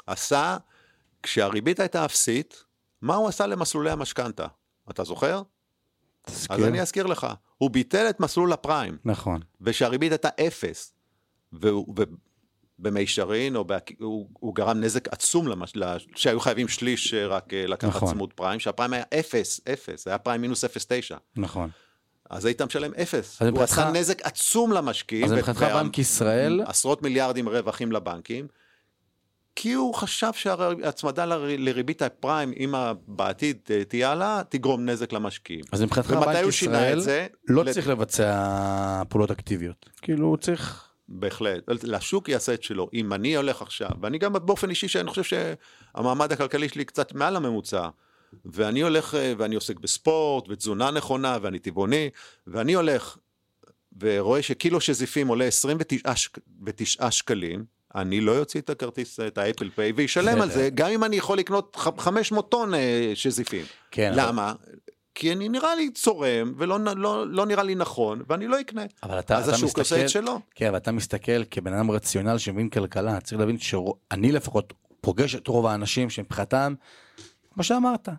עשה 0.07 0.57
כשהריבית 1.23 1.79
הייתה 1.79 2.05
אפסית, 2.05 2.63
מה 3.01 3.15
הוא 3.15 3.27
עשה 3.27 3.47
למסלולי 3.47 3.91
המשכנתה? 3.91 4.47
אתה 4.89 5.03
זוכר? 5.03 5.41
תזכיר. 6.25 6.57
אז 6.57 6.63
אני 6.63 6.81
אזכיר 6.81 7.05
לך, 7.05 7.27
הוא 7.57 7.69
ביטל 7.69 8.09
את 8.09 8.19
מסלול 8.19 8.53
הפריים. 8.53 8.97
נכון. 9.05 9.41
ושהריבית 9.61 10.11
הייתה 10.11 10.29
אפס. 10.47 10.93
והוא, 11.53 11.95
במישרין, 12.81 13.55
או 13.55 13.65
בהק... 13.65 13.91
הוא, 13.99 14.29
הוא 14.39 14.55
גרם 14.55 14.79
נזק 14.81 15.07
עצום, 15.07 15.47
למש... 15.47 15.73
שהיו 16.15 16.39
חייבים 16.39 16.67
שליש 16.67 17.13
אה, 17.13 17.27
רק 17.27 17.53
אה, 17.53 17.67
לקחת 17.67 17.95
נכון. 17.95 18.13
צמוד 18.13 18.33
פריים, 18.33 18.59
שהפריים 18.59 18.93
היה 18.93 19.03
אפס, 19.19 19.61
אפס, 19.73 20.07
היה 20.07 20.17
פריים 20.17 20.41
מינוס 20.41 20.63
אפס 20.63 20.85
תשע. 20.89 21.17
נכון. 21.35 21.69
אז 22.29 22.45
היית 22.45 22.61
משלם 22.61 22.91
אפס. 22.93 23.41
הוא 23.41 23.61
עשה 23.61 23.91
נזק 23.91 24.21
עצום 24.21 24.71
למשקיעים. 24.71 25.25
אז 25.25 25.31
מבחינתך 25.31 25.61
בנק 25.61 25.97
ישראל... 25.97 26.61
עשרות 26.65 27.01
מיליארדים 27.01 27.49
רווחים 27.49 27.91
לבנקים, 27.91 28.47
כי 29.55 29.73
הוא 29.73 29.93
חשב 29.95 30.31
שהצמדה 30.33 31.25
לריבית 31.57 32.01
הפריים, 32.01 32.53
אם 32.57 32.73
בעתיד 33.07 33.57
אה, 33.71 33.83
תהיה 33.83 34.09
העלאה, 34.09 34.41
תגרום 34.49 34.85
נזק 34.85 35.13
למשקיעים. 35.13 35.63
אז 35.71 35.81
מבחינתך 35.81 36.11
בנק 36.11 36.47
ישראל 36.47 36.99
לא 37.47 37.63
צריך 37.73 37.87
לבצע 37.87 39.03
פעולות 39.09 39.31
אקטיביות. 39.31 39.89
כאילו 40.01 40.27
הוא 40.27 40.37
צריך... 40.37 40.90
בהחלט, 41.11 41.63
לשוק 41.83 42.29
יעשה 42.29 42.53
את 42.53 42.63
שלו. 42.63 42.89
אם 42.93 43.13
אני 43.13 43.35
הולך 43.35 43.61
עכשיו, 43.61 43.89
ואני 44.01 44.17
גם 44.17 44.33
באופן 44.33 44.69
אישי 44.69 44.87
שאני 44.87 45.09
חושב 45.09 45.23
שהמעמד 45.23 46.31
הכלכלי 46.31 46.69
שלי 46.69 46.85
קצת 46.85 47.13
מעל 47.13 47.35
הממוצע, 47.35 47.89
ואני 48.45 48.81
הולך 48.81 49.15
אה, 49.15 49.33
ואני 49.37 49.55
עוסק 49.55 49.79
בספורט 49.79 50.49
ותזונה 50.49 50.91
נכונה 50.91 51.37
ואני 51.41 51.59
טבעוני, 51.59 52.09
ואני 52.47 52.73
הולך 52.73 53.17
ורואה 54.01 54.41
שקילו 54.41 54.81
שזיפים 54.81 55.27
עולה 55.27 55.45
29 55.45 57.11
שקלים, 57.11 57.65
אני 57.95 58.21
לא 58.21 58.31
יוציא 58.31 58.61
את 58.61 58.69
הכרטיס, 58.69 59.19
את 59.19 59.37
האפל 59.37 59.69
פיי, 59.69 59.91
וישלם 59.95 60.41
על 60.41 60.51
זה, 60.51 60.69
גם 60.73 60.89
אם 60.89 61.03
אני 61.03 61.15
יכול 61.15 61.37
לקנות 61.37 61.75
500 61.75 62.51
טון 62.51 62.73
אה, 62.73 63.11
שזיפים. 63.13 63.65
כן. 63.91 64.11
למה? 64.15 64.53
כי 65.15 65.31
אני 65.31 65.49
נראה 65.49 65.75
לי 65.75 65.89
צורם, 65.89 66.53
ולא 66.57 66.79
לא, 66.79 67.27
לא 67.27 67.45
נראה 67.45 67.63
לי 67.63 67.75
נכון, 67.75 68.21
ואני 68.29 68.47
לא 68.47 68.61
אקנה. 68.61 68.81
אבל 69.03 69.19
אתה, 69.19 69.37
אז 69.37 69.47
אתה 69.47 69.55
השוק 69.55 69.67
מסתכל, 69.67 69.81
עושה 69.81 70.03
את 70.03 70.09
שלו. 70.09 70.39
כן, 70.55 70.67
אבל 70.67 70.77
אתה 70.77 70.91
מסתכל 70.91 71.43
כבן 71.51 71.73
אדם 71.73 71.91
רציונל 71.91 72.37
שמבין 72.37 72.69
כלכלה, 72.69 73.19
צריך 73.19 73.39
להבין 73.39 73.57
שאני 73.57 74.31
לפחות 74.31 74.73
פוגש 75.01 75.35
את 75.35 75.47
רוב 75.47 75.65
האנשים 75.65 76.09
שמבחינתם, 76.09 76.73
כמו 77.53 77.63
שאמרת. 77.63 78.09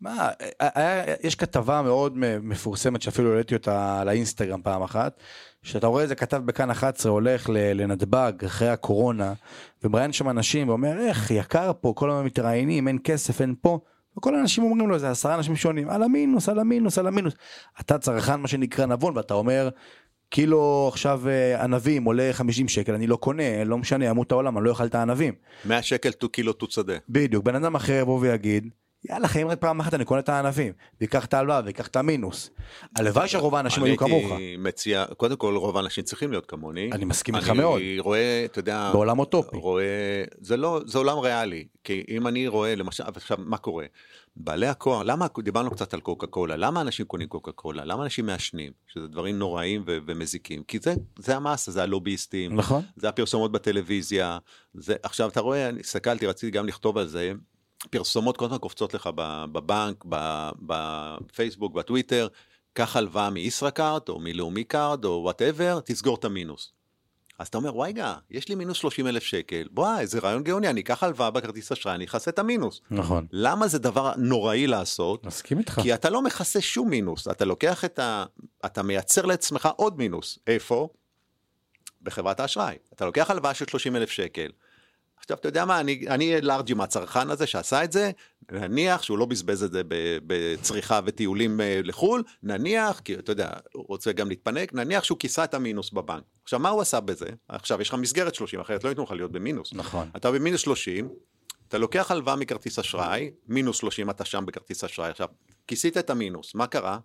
מה, 0.00 0.28
היה, 0.60 1.04
יש 1.22 1.34
כתבה 1.34 1.82
מאוד 1.82 2.18
מפורסמת 2.42 3.02
שאפילו 3.02 3.30
העליתי 3.30 3.54
אותה 3.54 4.04
לאינסטגרם 4.04 4.62
פעם 4.62 4.82
אחת, 4.82 5.20
שאתה 5.62 5.86
רואה 5.86 6.02
איזה 6.02 6.14
כתב 6.14 6.42
בכאן 6.44 6.70
11 6.70 7.12
הולך 7.12 7.50
לנתב"ג 7.52 8.32
אחרי 8.46 8.68
הקורונה, 8.68 9.32
ומראיין 9.84 10.12
שם 10.12 10.28
אנשים 10.28 10.68
ואומר 10.68 11.00
איך 11.00 11.30
יקר 11.30 11.72
פה, 11.80 11.92
כל 11.96 12.10
הזמן 12.10 12.24
מתראיינים, 12.24 12.88
אין 12.88 12.98
כסף, 13.04 13.40
אין 13.40 13.54
פה. 13.60 13.78
וכל 14.20 14.34
האנשים 14.34 14.64
אומרים 14.64 14.88
לו 14.88 14.98
זה 14.98 15.10
עשרה 15.10 15.34
אנשים 15.34 15.56
שונים 15.56 15.88
על 15.88 16.02
המינוס 16.02 16.48
על 16.48 16.58
המינוס 16.58 16.98
על 16.98 17.06
המינוס 17.06 17.34
אתה 17.80 17.98
צרכן 17.98 18.40
מה 18.40 18.48
שנקרא 18.48 18.86
נבון 18.86 19.16
ואתה 19.16 19.34
אומר 19.34 19.68
קילו 20.30 20.88
עכשיו 20.92 21.28
אה, 21.28 21.64
ענבים 21.64 22.04
עולה 22.04 22.30
50 22.32 22.68
שקל 22.68 22.94
אני 22.94 23.06
לא 23.06 23.16
קונה 23.16 23.64
לא 23.64 23.78
משנה 23.78 24.04
ימות 24.04 24.32
העולם 24.32 24.58
אני 24.58 24.64
לא 24.64 24.70
אוכל 24.70 24.86
את 24.86 24.94
הענבים. 24.94 25.34
100 25.64 25.82
שקל 25.82 26.12
טו 26.12 26.28
קילו 26.28 26.52
טו 26.52 26.66
שדה. 26.70 26.94
בדיוק 27.08 27.44
בן 27.44 27.54
אדם 27.54 27.74
אחר 27.74 27.92
יבוא 27.92 28.18
ויגיד 28.20 28.68
יאללה 29.04 29.28
חיים 29.28 29.48
רק 29.48 29.58
פעם 29.58 29.80
אחת 29.80 29.94
אני 29.94 30.04
קונה 30.04 30.20
את 30.20 30.28
הענבים 30.28 30.72
ויקח 31.00 31.24
את 31.24 31.34
ההלוואה 31.34 31.60
ויקח 31.64 31.86
את 31.86 31.96
המינוס. 31.96 32.50
הלוואי 32.96 33.28
שרוב 33.28 33.54
האנשים 33.54 33.82
היו 33.82 33.96
כמוך. 33.96 34.32
אני 34.32 34.56
מציע 34.58 35.04
קודם 35.16 35.36
כל 35.36 35.56
רוב 35.56 35.76
האנשים 35.76 36.04
צריכים 36.04 36.30
להיות 36.30 36.46
כמוני. 36.46 36.90
אני 36.92 37.04
מסכים 37.04 37.36
איתך 37.36 37.50
מאוד. 37.50 37.80
אני 37.80 37.98
רואה 37.98 38.42
אתה 38.44 38.58
יודע. 38.58 38.90
בעולם 38.92 39.18
אוטופי. 39.18 39.56
רואה 39.56 40.24
זה 40.40 40.56
לא 40.56 40.80
זה 40.86 40.98
עולם 40.98 41.18
ריאלי 41.18 41.66
כי 41.84 42.04
אם 42.08 42.26
אני 42.26 42.48
רואה 42.48 42.74
למשל 42.74 43.04
עכשיו 43.06 43.36
מה 43.40 43.56
קורה. 43.56 43.86
בעלי 44.36 44.66
הכוח 44.66 45.02
למה 45.04 45.26
דיברנו 45.42 45.70
קצת 45.70 45.94
על 45.94 46.00
קוקה 46.00 46.26
קולה 46.26 46.56
למה 46.56 46.80
אנשים 46.80 47.06
קונים 47.06 47.28
קוקה 47.28 47.52
קולה 47.52 47.84
למה 47.84 48.04
אנשים 48.04 48.26
מעשנים 48.26 48.72
שזה 48.86 49.08
דברים 49.08 49.38
נוראים 49.38 49.82
ו- 49.86 49.98
ומזיקים 50.06 50.62
כי 50.62 50.78
זה 50.78 50.94
זה 51.18 51.36
המאסה 51.36 51.72
זה 51.72 51.82
הלוביסטים 51.82 52.56
נכון 52.56 52.82
זה 52.96 53.08
הפרסומות 53.08 53.52
בטלוויזיה 53.52 54.38
זה 54.74 54.96
עכשיו 55.02 55.28
אתה 55.28 55.40
רואה 55.40 55.68
אני 55.68 55.80
הסתכלתי 55.80 56.26
רציתי 56.26 56.50
גם 56.50 56.66
לכתוב 56.66 56.98
על 56.98 57.06
זה 57.06 57.32
פרסומות 57.90 58.36
כל 58.36 58.44
הזמן 58.44 58.58
קופצות 58.58 58.94
לך 58.94 59.10
בבנק, 59.52 60.04
בפייסבוק, 60.60 61.74
בטוויטר, 61.74 62.28
קח 62.72 62.96
הלוואה 62.96 63.30
מישראכרט 63.30 64.08
או 64.08 64.20
מלאומי 64.20 64.64
קארד 64.64 65.04
או 65.04 65.20
whatever, 65.22 65.80
תסגור 65.84 66.16
את 66.16 66.24
המינוס. 66.24 66.72
אז 67.38 67.48
אתה 67.48 67.58
אומר, 67.58 67.76
וואי 67.76 67.92
גיא, 67.92 68.14
יש 68.30 68.48
לי 68.48 68.54
מינוס 68.54 68.76
30 68.76 69.06
אלף 69.06 69.22
שקל, 69.22 69.68
בוא, 69.70 69.98
איזה 69.98 70.18
רעיון 70.18 70.42
גאוני, 70.42 70.68
אני 70.68 70.80
אקח 70.80 71.02
הלוואה 71.02 71.30
בכרטיס 71.30 71.72
אשראי, 71.72 71.94
אני 71.94 72.04
אכסה 72.04 72.30
את 72.30 72.38
המינוס. 72.38 72.80
נכון. 72.90 73.26
למה 73.32 73.68
זה 73.68 73.78
דבר 73.78 74.12
נוראי 74.16 74.66
לעשות? 74.66 75.26
מסכים 75.26 75.58
איתך. 75.58 75.80
כי 75.82 75.94
אתה 75.94 76.10
לא 76.10 76.22
מכסה 76.22 76.60
שום 76.60 76.90
מינוס, 76.90 77.28
אתה 77.28 77.44
לוקח 77.44 77.84
את 77.84 77.98
ה... 77.98 78.24
אתה 78.66 78.82
מייצר 78.82 79.26
לעצמך 79.26 79.68
עוד 79.76 79.98
מינוס. 79.98 80.38
איפה? 80.46 80.88
בחברת 82.02 82.40
האשראי. 82.40 82.76
אתה 82.92 83.04
לוקח 83.04 83.30
הלוואה 83.30 83.54
של 83.54 83.66
30 83.66 83.96
אלף 83.96 84.10
שקל, 84.10 84.50
עכשיו, 85.20 85.36
אתה 85.36 85.48
יודע 85.48 85.64
מה, 85.64 85.80
אני, 85.80 86.04
אני 86.08 86.40
לארג'י 86.40 86.74
מהצרכן 86.74 87.30
הזה 87.30 87.46
שעשה 87.46 87.84
את 87.84 87.92
זה, 87.92 88.10
נניח 88.52 89.02
שהוא 89.02 89.18
לא 89.18 89.26
בזבז 89.26 89.62
את 89.62 89.72
זה 89.72 89.82
בצריכה 90.26 91.00
וטיולים 91.04 91.60
אה, 91.60 91.80
לחו"ל, 91.84 92.22
נניח, 92.42 93.00
כי 93.00 93.14
אתה 93.14 93.32
יודע, 93.32 93.50
הוא 93.72 93.84
רוצה 93.88 94.12
גם 94.12 94.28
להתפנק, 94.28 94.74
נניח 94.74 95.04
שהוא 95.04 95.18
כיסה 95.18 95.44
את 95.44 95.54
המינוס 95.54 95.90
בבנק. 95.90 96.22
עכשיו, 96.42 96.58
מה 96.58 96.68
הוא 96.68 96.80
עשה 96.80 97.00
בזה? 97.00 97.28
עכשיו, 97.48 97.80
יש 97.80 97.88
לך 97.88 97.94
מסגרת 97.94 98.34
30, 98.34 98.60
אחרת 98.60 98.84
לא 98.84 98.88
ייתנו 98.88 99.04
לך 99.04 99.10
להיות 99.10 99.32
במינוס. 99.32 99.72
נכון. 99.74 100.10
אתה 100.16 100.30
במינוס 100.30 100.60
30, 100.60 101.08
אתה 101.68 101.78
לוקח 101.78 102.10
הלוואה 102.10 102.36
מכרטיס 102.36 102.78
אשראי, 102.78 103.30
מינוס 103.48 103.76
30 103.76 104.10
אתה 104.10 104.24
שם 104.24 104.46
בכרטיס 104.46 104.84
אשראי. 104.84 105.10
עכשיו, 105.10 105.28
כיסית 105.66 105.96
את 105.96 106.10
המינוס, 106.10 106.54
מה 106.54 106.66
קרה? 106.66 106.98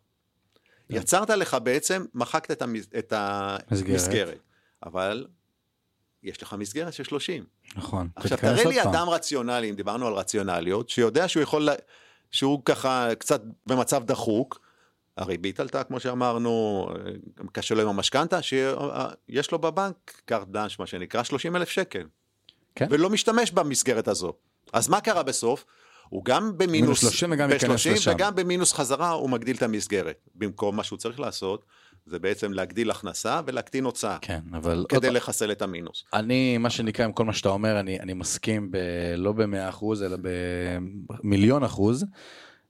יצרת 0.89 1.29
לך 1.29 1.57
בעצם, 1.63 2.05
מחקת 2.13 2.51
את, 2.51 2.61
המס... 2.61 2.85
את 2.97 3.13
המסגרת. 3.13 4.39
אבל 4.83 5.27
יש 6.23 6.43
לך 6.43 6.53
מסגרת 6.53 6.93
של 6.93 7.03
30. 7.03 7.54
נכון. 7.75 8.09
עכשיו 8.15 8.37
תראה 8.37 8.65
לי 8.65 8.83
אדם 8.83 9.09
רציונלי, 9.09 9.69
אם 9.69 9.75
דיברנו 9.75 10.07
על 10.07 10.13
רציונליות, 10.13 10.89
שיודע 10.89 11.27
שהוא 11.27 11.43
יכול, 11.43 11.69
שהוא 12.31 12.61
ככה 12.65 13.15
קצת 13.19 13.41
במצב 13.67 14.03
דחוק, 14.03 14.59
הריבית 15.17 15.59
עלתה 15.59 15.83
כמו 15.83 15.99
שאמרנו, 15.99 16.87
קשה 17.51 17.75
לו 17.75 17.81
עם 17.81 17.87
המשכנתה, 17.87 18.41
שיש 18.41 19.51
לו 19.51 19.59
בבנק 19.59 20.21
קארט 20.25 20.47
דאנש 20.47 20.79
מה 20.79 20.85
שנקרא 20.85 21.23
30 21.23 21.55
אלף 21.55 21.69
שקל. 21.69 22.03
כן. 22.75 22.87
ולא 22.89 23.09
משתמש 23.09 23.51
במסגרת 23.51 24.07
הזו. 24.07 24.33
אז 24.73 24.87
מה 24.89 25.01
קרה 25.01 25.23
בסוף? 25.23 25.65
הוא 26.09 26.25
גם 26.25 26.57
במינוס 26.57 27.01
30 27.01 27.31
וגם 27.31 27.49
ב-30 27.49 28.11
וגם 28.11 28.35
במינוס 28.35 28.73
חזרה 28.73 29.09
הוא 29.09 29.29
מגדיל 29.29 29.55
את 29.55 29.63
המסגרת. 29.63 30.29
במקום 30.35 30.75
מה 30.75 30.83
שהוא 30.83 30.97
צריך 30.97 31.19
לעשות, 31.19 31.65
זה 32.05 32.19
בעצם 32.19 32.53
להגדיל 32.53 32.91
הכנסה 32.91 33.41
ולהקטין 33.45 33.83
הוצאה. 33.83 34.17
כן, 34.21 34.39
אבל... 34.53 34.85
כדי 34.89 35.07
עוד... 35.07 35.15
לחסל 35.15 35.51
את 35.51 35.61
המינוס. 35.61 36.03
אני, 36.13 36.57
מה 36.57 36.69
שנקרא, 36.69 37.05
עם 37.05 37.11
כל 37.11 37.25
מה 37.25 37.33
שאתה 37.33 37.49
אומר, 37.49 37.79
אני, 37.79 37.99
אני 37.99 38.13
מסכים 38.13 38.71
ב, 38.71 38.77
לא 39.17 39.31
במאה 39.31 39.69
אחוז, 39.69 40.03
אלא 40.03 40.17
במיליון 41.23 41.63
אחוז, 41.63 42.05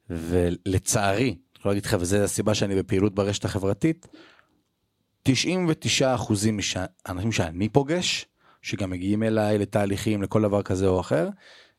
ולצערי, 0.10 1.30
אני 1.30 1.60
יכול 1.60 1.72
להגיד 1.72 1.86
לך, 1.86 1.98
וזו 2.00 2.18
הסיבה 2.18 2.54
שאני 2.54 2.76
בפעילות 2.76 3.16
ברשת 3.16 3.46
החברתית, 3.46 4.08
99 5.24 6.16
אחוזים 6.16 6.60
מהאנשים 7.08 7.32
שאני 7.32 7.70
פוגש, 7.70 8.26
שגם 8.62 8.90
מגיעים 8.90 9.24
אליי 9.24 9.58
לתהליכים, 9.58 10.22
לכל 10.22 10.42
דבר 10.42 10.62
כזה 10.62 10.88
או 10.88 11.00
אחר, 11.00 11.30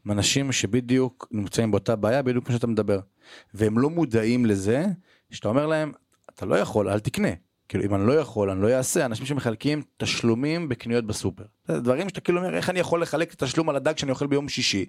הם 0.04 0.12
אנשים 0.12 0.52
שבדיוק 0.52 1.28
נמצאים 1.30 1.70
באותה 1.70 1.96
בעיה, 1.96 2.22
בדיוק 2.22 2.46
כמו 2.46 2.54
שאתה 2.54 2.66
מדבר. 2.66 3.00
והם 3.54 3.78
לא 3.78 3.90
מודעים 3.90 4.46
לזה, 4.46 4.86
שאתה 5.30 5.48
אומר 5.48 5.66
להם, 5.66 5.92
אתה 6.30 6.46
לא 6.46 6.54
יכול, 6.54 6.88
אל 6.88 7.00
תקנה. 7.00 7.28
כאילו 7.68 7.84
אם 7.84 7.94
אני 7.94 8.06
לא 8.06 8.12
יכול 8.12 8.50
אני 8.50 8.62
לא 8.62 8.68
אעשה 8.68 9.04
אנשים 9.04 9.26
שמחלקים 9.26 9.82
תשלומים 9.96 10.68
בקניות 10.68 11.06
בסופר. 11.06 11.44
דברים 11.70 12.08
שאתה 12.08 12.20
כאילו 12.20 12.38
אומר 12.38 12.56
איך 12.56 12.70
אני 12.70 12.80
יכול 12.80 13.02
לחלק 13.02 13.34
את 13.34 13.42
התשלום 13.42 13.68
על 13.68 13.76
הדג 13.76 13.98
שאני 13.98 14.10
אוכל 14.10 14.26
ביום 14.26 14.48
שישי. 14.48 14.84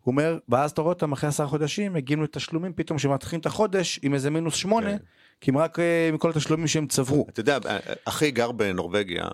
הוא 0.00 0.12
אומר 0.12 0.38
ואז 0.48 0.70
אתה 0.70 0.82
רואה 0.82 0.92
אותם 0.92 1.12
אחרי 1.12 1.28
עשרה 1.28 1.46
חודשים 1.46 1.92
מגיעים 1.92 2.22
לתשלומים 2.22 2.72
פתאום 2.72 2.98
שמתחילים 2.98 3.40
את 3.40 3.46
החודש 3.46 4.00
עם 4.02 4.14
איזה 4.14 4.30
מינוס 4.30 4.54
שמונה 4.54 4.90
כן. 4.90 5.04
כי 5.40 5.50
הם 5.50 5.58
רק 5.58 5.78
אה, 5.78 6.10
מכל 6.12 6.30
התשלומים 6.30 6.66
שהם 6.66 6.86
צברו. 6.86 7.26
אתה 7.28 7.40
יודע 7.40 7.58
אחי 8.04 8.30
גר 8.30 8.52
בנורבגיה 8.52 9.24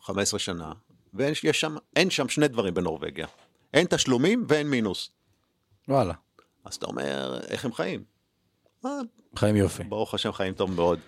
15 0.00 0.38
אה, 0.38 0.42
שנה 0.42 0.72
ואין 1.14 1.34
שם 1.52 1.76
אין 1.96 2.10
שם 2.10 2.28
שני 2.28 2.48
דברים 2.48 2.74
בנורבגיה 2.74 3.26
אין 3.74 3.86
תשלומים 3.86 4.44
ואין 4.48 4.70
מינוס. 4.70 5.10
וואלה. 5.88 6.14
אז 6.64 6.74
אתה 6.74 6.86
אומר 6.86 7.40
איך 7.48 7.64
הם 7.64 7.72
חיים. 7.72 8.04
אה, 9.34 9.40
חיים 9.40 9.56
יופי. 9.56 9.84
ברוך 9.84 10.14
השם 10.14 10.32
חיים 10.32 10.54
טוב 10.54 10.70
מאוד. 10.70 10.98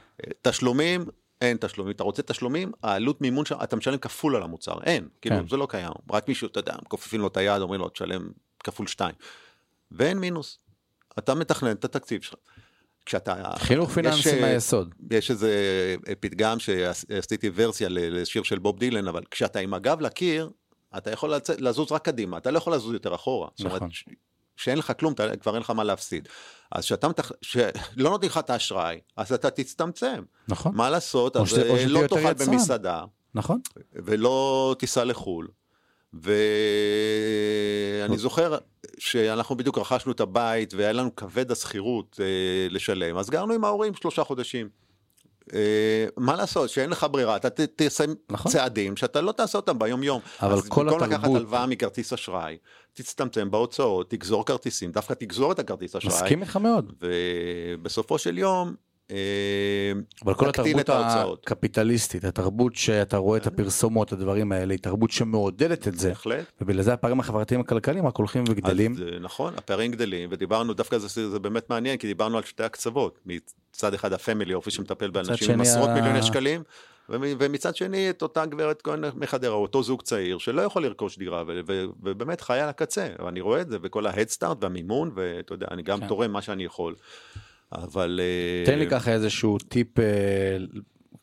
תשלומים, 0.43 1.05
אין 1.41 1.57
תשלומים. 1.57 1.95
אתה 1.95 2.03
רוצה 2.05 2.23
תשלומים, 2.23 2.73
העלות 2.83 3.21
מימון 3.21 3.45
שם, 3.45 3.57
אתה 3.63 3.77
משלם 3.77 3.99
כפול 3.99 4.37
על 4.37 4.43
המוצר. 4.43 4.75
אין, 4.85 5.09
כאילו 5.21 5.37
כן. 5.37 5.49
זה 5.49 5.57
לא 5.57 5.67
קיים. 5.71 5.93
רק 6.13 6.29
מישהו, 6.29 6.47
אתה 6.47 6.61
יודע, 6.61 6.75
מכופפים 6.83 7.21
לו 7.21 7.27
את 7.27 7.37
היד, 7.37 7.63
אומרים 7.63 7.81
לו, 7.81 7.89
תשלם 7.89 8.29
כפול 8.65 8.87
שתיים. 8.87 9.15
ואין 9.91 10.19
מינוס. 10.19 10.59
אתה 11.19 11.35
מתכנן 11.35 11.73
את 11.73 11.85
התקציב 11.85 12.23
שלך. 12.23 12.39
כשאתה... 13.07 13.53
חינוך 13.57 13.91
פיננסי 13.91 14.41
מהיסוד. 14.41 14.95
יש 15.11 15.31
איזה 15.31 15.51
פתגם 16.21 16.59
שעשיתי 16.59 17.51
ורסיה 17.55 17.89
לשיר 17.91 18.43
של 18.43 18.59
בוב 18.59 18.79
דילן, 18.79 19.09
אבל 19.09 19.23
כשאתה 19.31 19.59
עם 19.59 19.75
הגב 19.75 20.01
לקיר, 20.01 20.51
אתה 20.97 21.11
יכול 21.11 21.35
לזוז 21.59 21.93
רק 21.93 22.05
קדימה, 22.05 22.39
אתה 22.39 22.51
לא 22.51 22.59
יכול 22.59 22.75
לזוז 22.75 22.93
יותר 22.93 23.15
אחורה. 23.15 23.49
נכון. 23.61 23.73
זאת 23.73 23.83
אומרת, 23.83 23.93
שאין 24.57 24.79
לך 24.79 24.93
כלום, 24.99 25.13
אתה, 25.13 25.37
כבר 25.37 25.55
אין 25.55 25.61
לך 25.63 25.71
מה 25.71 25.85
להפסיד. 25.85 26.29
אז 26.75 26.85
שאתה 26.85 27.09
מתח... 27.09 27.33
שלא 27.43 27.73
נותנים 28.11 28.31
לך 28.31 28.39
את 28.39 28.51
האשראי, 28.51 29.01
אז 29.17 29.33
אתה 29.33 29.51
תצטמצם. 29.51 30.23
נכון. 30.49 30.75
מה 30.75 30.91
לעשות, 30.91 31.37
אז 31.37 31.49
שת, 31.49 31.57
לא 31.87 32.07
תאכל 32.07 32.33
במסעדה. 32.33 33.05
נכון. 33.35 33.61
ולא 33.93 34.77
תיסע 34.79 35.05
לחו"ל. 35.05 35.49
ואני 36.13 38.19
זוכר 38.19 38.59
שאנחנו 38.99 39.57
בדיוק 39.57 39.79
רכשנו 39.79 40.13
את 40.13 40.21
הבית 40.21 40.75
והיה 40.75 40.93
לנו 40.93 41.17
כבד 41.17 41.51
השכירות 41.51 42.21
אה, 42.21 42.67
לשלם, 42.71 43.17
אז 43.17 43.31
גרנו 43.31 43.55
עם 43.55 43.65
ההורים 43.65 43.95
שלושה 43.95 44.25
חודשים. 44.25 44.69
אה, 45.55 46.07
מה 46.17 46.37
לעשות 46.37 46.71
שאין 46.71 46.91
לך 46.91 47.07
ברירה 47.11 47.37
אתה 47.37 47.49
תעשה 47.67 48.05
נכון. 48.31 48.53
צעדים 48.53 48.97
שאתה 48.97 49.21
לא 49.21 49.33
תעשה 49.33 49.59
אותם 49.59 49.79
ביום 49.79 50.03
יום. 50.03 50.21
אבל 50.43 50.53
אז 50.53 50.69
כל 50.69 50.89
התרבות... 50.89 51.09
לקחת 51.09 51.25
הלוואה 51.25 51.67
מכרטיס 51.67 52.13
אשראי 52.13 52.57
תצטמצם 52.93 53.51
בהוצאות 53.51 54.11
תגזור 54.11 54.47
כרטיסים 54.47 54.93
דווקא 54.93 55.15
תגזור 55.15 55.53
את 55.53 55.59
הכרטיס 55.59 55.97
אשראי. 55.97 56.15
מסכים 56.15 56.43
איתך 56.43 56.57
מאוד. 56.57 56.93
ובסופו 57.01 58.19
של 58.19 58.39
יום 58.39 58.75
אבל 60.25 60.35
כל 60.35 60.49
התרבות 60.49 60.89
הקפיטליסטית, 60.89 62.25
התרבות 62.25 62.77
שאתה 62.77 63.17
רואה 63.17 63.39
את 63.39 63.47
הפרסומות, 63.47 64.13
הדברים 64.13 64.53
האלה, 64.53 64.75
היא 64.75 64.81
תרבות 64.81 65.11
שמעודדת 65.11 65.89
את 65.89 65.99
זה. 65.99 66.09
בהחלט. 66.09 66.45
ובגלל 66.61 66.83
זה 66.83 66.93
הפערים 66.93 67.21
החברתיים 67.21 67.61
הכלכליים 67.61 68.07
רק 68.07 68.17
הולכים 68.17 68.45
וגדלים. 68.49 68.93
אז, 68.93 68.99
נכון, 69.21 69.55
הפערים 69.57 69.91
גדלים, 69.91 70.29
ודיברנו, 70.33 70.75
דווקא 70.75 70.99
זה, 70.99 71.31
זה 71.31 71.39
באמת 71.39 71.71
מעניין, 71.71 71.99
כי 71.99 72.07
דיברנו 72.07 72.37
על 72.37 72.43
שתי 72.45 72.65
הקצוות. 72.65 73.19
מצד 73.27 73.95
אחד 73.95 74.13
הפמילי 74.13 74.55
אופי 74.55 74.71
שמטפל 74.71 75.11
באנשים 75.11 75.51
עם 75.51 75.61
עשרות 75.61 75.89
ה... 75.89 75.95
מיליוני 75.95 76.23
שקלים, 76.23 76.63
ומצד 77.09 77.77
שני 77.77 78.11
את 78.11 78.23
אותה 78.23 78.47
גברת 78.47 78.83
כהן 78.83 79.05
מחדרה, 79.15 79.55
אותו 79.55 79.83
זוג 79.83 80.03
צעיר 80.03 80.39
שלא 80.39 80.63
יכול 80.63 80.83
לרכוש 80.83 81.19
דירה, 81.19 81.45
ובאמת 82.03 82.41
חי 82.41 82.61
על 82.61 82.69
הקצה. 82.69 83.09
אני 83.29 83.41
רואה 83.41 83.61
את 83.61 83.71
זה 83.71 83.79
בכל 83.79 84.07
ההדסטארט 84.07 84.57
והמימון, 84.61 85.11
ואתה 85.15 85.55
יודע, 85.55 85.67
אני 85.71 85.83
גם 85.83 86.01
כן. 86.01 86.09
תורם 86.09 86.33
מה 86.33 86.43
שאני 86.43 86.65
יכול. 86.65 86.95
אבל... 87.75 88.21
אה, 88.23 88.67
תן 88.67 88.79
לי 88.79 88.91
ככה 88.91 89.13
איזשהו 89.13 89.59
טיפ 89.59 89.99
אה, 89.99 90.57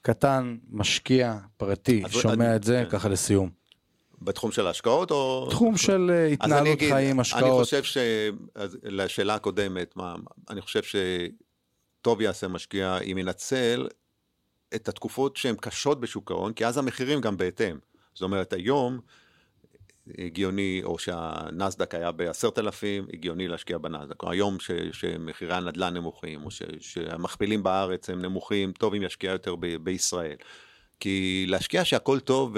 קטן, 0.01 0.57
משקיע, 0.69 1.37
פרטי, 1.57 2.03
שומע 2.09 2.55
את 2.55 2.63
זה, 2.63 2.83
כן. 2.85 2.89
ככה 2.89 3.09
לסיום. 3.09 3.49
בתחום 4.21 4.51
של 4.51 4.67
ההשקעות 4.67 5.11
או... 5.11 5.47
תחום 5.49 5.77
של 5.77 6.11
אה, 6.13 6.25
התנהלות 6.25 6.77
אגיד, 6.77 6.93
חיים, 6.93 7.19
השקעות. 7.19 7.43
אני 7.43 7.51
חושב 7.51 7.83
ש... 7.83 7.97
אז 8.55 8.77
לשאלה 8.83 9.35
הקודמת, 9.35 9.95
מה, 9.95 10.15
אני 10.49 10.61
חושב 10.61 10.81
שטוב 12.01 12.21
יעשה 12.21 12.47
משקיע 12.47 12.97
אם 12.97 13.17
ינצל 13.17 13.87
את 14.75 14.89
התקופות 14.89 15.37
שהן 15.37 15.55
קשות 15.55 15.99
בשוק 15.99 16.31
ההון, 16.31 16.53
כי 16.53 16.65
אז 16.65 16.77
המחירים 16.77 17.21
גם 17.21 17.37
בהתאם. 17.37 17.77
זאת 18.13 18.21
אומרת, 18.21 18.53
היום 18.53 18.99
הגיוני, 20.17 20.81
או 20.83 20.99
שהנסדק 20.99 21.95
היה 21.95 22.11
בעשרת 22.11 22.59
אלפים, 22.59 23.07
הגיוני 23.13 23.47
להשקיע 23.47 23.77
בנסדק. 23.77 24.23
היום 24.23 24.59
ש, 24.59 24.71
שמחירי 24.91 25.53
הנדל"ן 25.53 25.93
נמוכים, 25.93 26.45
או 26.45 26.51
ש, 26.51 26.61
שהמכפילים 26.79 27.63
בארץ 27.63 28.09
הם 28.09 28.21
נמוכים, 28.21 28.71
טוב 28.71 28.93
אם 28.93 29.03
ישקיע 29.03 29.31
יותר 29.31 29.55
ב, 29.55 29.75
בישראל. 29.75 30.35
כי 30.99 31.45
להשקיע 31.47 31.85
שהכל 31.85 32.19
טוב 32.19 32.57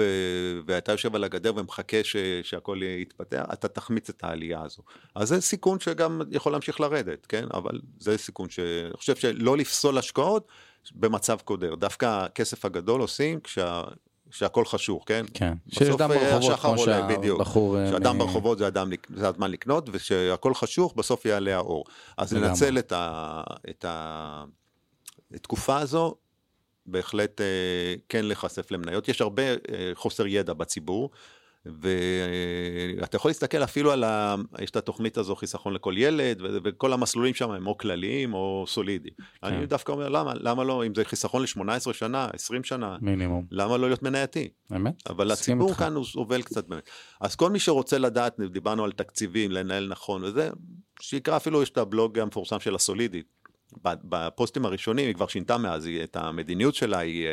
ואתה 0.66 0.92
יושב 0.92 1.14
על 1.14 1.24
הגדר 1.24 1.52
ומחכה 1.56 2.04
ש, 2.04 2.16
שהכל 2.42 2.80
יתפתח, 2.82 3.44
אתה 3.52 3.68
תחמיץ 3.68 4.08
את 4.08 4.24
העלייה 4.24 4.62
הזו. 4.62 4.82
אז 5.14 5.28
זה 5.28 5.40
סיכון 5.40 5.80
שגם 5.80 6.22
יכול 6.30 6.52
להמשיך 6.52 6.80
לרדת, 6.80 7.26
כן? 7.26 7.44
אבל 7.54 7.80
זה 7.98 8.18
סיכון 8.18 8.50
ש... 8.50 8.58
אני 8.58 8.96
חושב 8.96 9.16
שלא 9.16 9.56
לפסול 9.56 9.98
השקעות 9.98 10.48
במצב 10.94 11.38
קודר. 11.44 11.74
דווקא 11.74 12.24
הכסף 12.24 12.64
הגדול 12.64 13.00
עושים 13.00 13.40
כשה... 13.40 13.82
שהכל 14.34 14.64
חשוך, 14.64 15.04
כן? 15.06 15.24
כן, 15.34 15.52
שיש 15.68 15.96
דם 15.96 16.12
אה, 16.12 16.18
ברחובות, 16.18 16.60
כמו 16.60 16.78
שהבחור... 16.78 17.78
אה, 17.78 17.90
שאדם 17.90 18.18
ברחובות 18.18 18.58
זה, 18.58 18.66
אדם, 18.66 18.90
זה 19.14 19.28
הזמן 19.28 19.50
לקנות, 19.50 19.88
ושהכל 19.92 20.54
חשוך, 20.54 20.94
בסוף 20.96 21.24
יעלה 21.24 21.56
האור. 21.56 21.84
אז 22.18 22.32
לנצל 22.32 22.78
את, 22.78 22.92
ה, 22.92 23.42
את 23.70 23.84
התקופה 25.34 25.78
הזו, 25.78 26.14
בהחלט 26.86 27.40
אה, 27.40 27.46
כן 28.08 28.24
להיחשף 28.24 28.70
למניות. 28.70 29.08
יש 29.08 29.20
הרבה 29.20 29.42
חוסר 29.94 30.26
ידע 30.26 30.52
בציבור. 30.52 31.10
ואתה 31.66 33.16
יכול 33.16 33.28
להסתכל 33.28 33.64
אפילו 33.64 33.92
על 33.92 34.04
ה... 34.04 34.34
יש 34.60 34.70
את 34.70 34.76
התוכנית 34.76 35.18
הזו 35.18 35.34
חיסכון 35.34 35.74
לכל 35.74 35.94
ילד 35.96 36.42
וכל 36.64 36.92
המסלולים 36.92 37.34
שם 37.34 37.50
הם 37.50 37.66
או 37.66 37.78
כלליים 37.78 38.34
או 38.34 38.64
סולידיים. 38.68 39.14
כן. 39.16 39.46
אני 39.46 39.66
דווקא 39.66 39.92
אומר 39.92 40.08
למה 40.08 40.32
למה 40.34 40.64
לא 40.64 40.86
אם 40.86 40.94
זה 40.94 41.04
חיסכון 41.04 41.42
ל-18 41.42 41.92
שנה 41.92 42.28
20 42.32 42.64
שנה 42.64 42.96
מינימום 43.00 43.46
למה 43.50 43.76
לא 43.76 43.88
להיות 43.88 44.02
מנייתי. 44.02 44.48
אמת. 44.76 44.94
אבל 45.10 45.30
הציבור 45.30 45.68
איתך. 45.68 45.78
כאן 45.78 45.94
הוא 45.94 46.04
סובל 46.04 46.42
קצת 46.42 46.68
באמת. 46.68 46.90
אז 47.20 47.36
כל 47.36 47.50
מי 47.50 47.58
שרוצה 47.58 47.98
לדעת 47.98 48.40
דיברנו 48.40 48.84
על 48.84 48.92
תקציבים 48.92 49.50
לנהל 49.50 49.88
נכון 49.88 50.24
וזה 50.24 50.50
שיקרא 51.00 51.36
אפילו 51.36 51.62
יש 51.62 51.70
את 51.70 51.78
הבלוג 51.78 52.18
המפורסם 52.18 52.60
של 52.60 52.74
הסולידית. 52.74 53.26
בפוסטים 53.82 54.64
הראשונים 54.64 55.06
היא 55.06 55.14
כבר 55.14 55.26
שינתה 55.26 55.58
מאז 55.58 55.88
את 56.04 56.16
המדיניות 56.16 56.74
שלה 56.74 56.98
היא. 56.98 57.26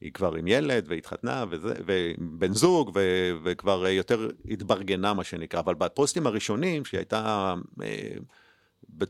היא 0.00 0.12
כבר 0.12 0.34
עם 0.34 0.46
ילד 0.46 0.84
והתחתנה 0.88 1.44
וזה, 1.50 1.74
ובן 1.86 2.52
זוג 2.52 2.90
ו, 2.94 3.30
וכבר 3.44 3.86
יותר 3.88 4.28
התברגנה 4.50 5.14
מה 5.14 5.24
שנקרא, 5.24 5.60
אבל 5.60 5.74
בפוסטים 5.74 6.26
הראשונים 6.26 6.84
שהיא 6.84 6.98
הייתה 6.98 7.54
אה, 7.82 7.86
ב, 8.98 9.04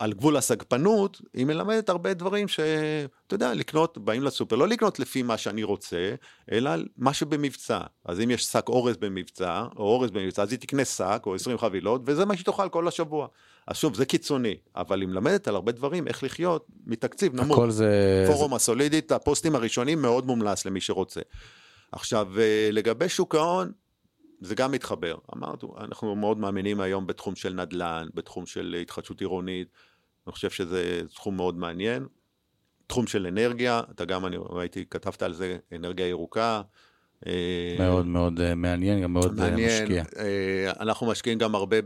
על 0.00 0.12
גבול 0.12 0.36
הסגפנות, 0.36 1.20
היא 1.34 1.46
מלמדת 1.46 1.88
הרבה 1.88 2.14
דברים 2.14 2.48
שאתה 2.48 3.34
יודע, 3.34 3.54
לקנות, 3.54 3.98
באים 3.98 4.22
לסופר, 4.22 4.56
לא 4.56 4.68
לקנות 4.68 4.98
לפי 4.98 5.22
מה 5.22 5.36
שאני 5.36 5.62
רוצה, 5.62 6.14
אלא 6.52 6.70
מה 6.96 7.12
שבמבצע. 7.12 7.80
אז 8.04 8.20
אם 8.20 8.30
יש 8.30 8.44
שק 8.44 8.68
אורז 8.68 8.96
במבצע, 8.96 9.64
או 9.76 9.82
אורז 9.82 10.10
במבצע, 10.10 10.42
אז 10.42 10.52
היא 10.52 10.58
תקנה 10.58 10.84
שק 10.84 11.22
או 11.26 11.34
20 11.34 11.58
חבילות, 11.58 12.02
וזה 12.04 12.24
מה 12.24 12.34
שהיא 12.34 12.44
תאכל 12.44 12.68
כל 12.68 12.88
השבוע. 12.88 13.28
אז 13.66 13.76
שוב, 13.76 13.94
זה 13.94 14.06
קיצוני, 14.06 14.56
אבל 14.76 15.00
היא 15.00 15.08
מלמדת 15.08 15.48
על 15.48 15.54
הרבה 15.54 15.72
דברים, 15.72 16.08
איך 16.08 16.22
לחיות 16.22 16.66
מתקציב 16.86 17.34
נמוך. 17.34 17.58
הכל 17.58 17.70
זה... 17.70 18.24
פורום 18.32 18.50
זה... 18.50 18.56
הסולידית, 18.56 19.12
הפוסטים 19.12 19.54
הראשונים 19.54 20.02
מאוד 20.02 20.26
מומלץ 20.26 20.66
למי 20.66 20.80
שרוצה. 20.80 21.20
עכשיו, 21.92 22.40
אה, 22.40 22.68
לגבי 22.72 23.08
שוק 23.08 23.34
ההון, 23.34 23.72
זה 24.40 24.54
גם 24.54 24.72
מתחבר. 24.72 25.16
אמרנו, 25.36 25.74
אנחנו 25.80 26.16
מאוד 26.16 26.38
מאמינים 26.38 26.80
היום 26.80 27.06
בתחום 27.06 27.36
של 27.36 27.52
נדל"ן, 27.52 28.06
בתחום 28.14 28.46
של 28.46 28.76
התחדשות 28.82 29.20
עירונית, 29.20 29.68
אני 30.26 30.32
חושב 30.32 30.50
שזה 30.50 31.00
תחום 31.14 31.36
מאוד 31.36 31.58
מעניין. 31.58 32.06
תחום 32.86 33.06
של 33.06 33.26
אנרגיה, 33.26 33.82
אתה 33.90 34.04
גם, 34.04 34.26
אני 34.26 34.36
ראיתי, 34.50 34.84
כתבת 34.90 35.22
על 35.22 35.34
זה, 35.34 35.58
אנרגיה 35.74 36.08
ירוקה. 36.08 36.62
אה, 37.26 37.76
מאוד 37.78 38.06
מאוד 38.06 38.40
אה, 38.40 38.54
מעניין, 38.54 39.02
גם 39.02 39.12
מאוד 39.12 39.38
אה, 39.40 39.50
מעניין. 39.50 39.82
משקיע. 39.82 40.04
אנחנו 40.80 41.06
משקיעים 41.06 41.38
גם 41.38 41.54
הרבה 41.54 41.76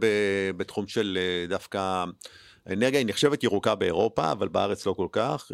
בתחום 0.57 0.87
של 0.87 1.19
דווקא, 1.49 2.05
אנרגיה 2.73 2.99
היא 2.99 3.07
נחשבת 3.07 3.45
ירוקה 3.45 3.75
באירופה, 3.75 4.33
אבל 4.33 4.49
בארץ 4.49 4.87
לא 4.87 4.93
כל 4.93 5.07
כך. 5.13 5.53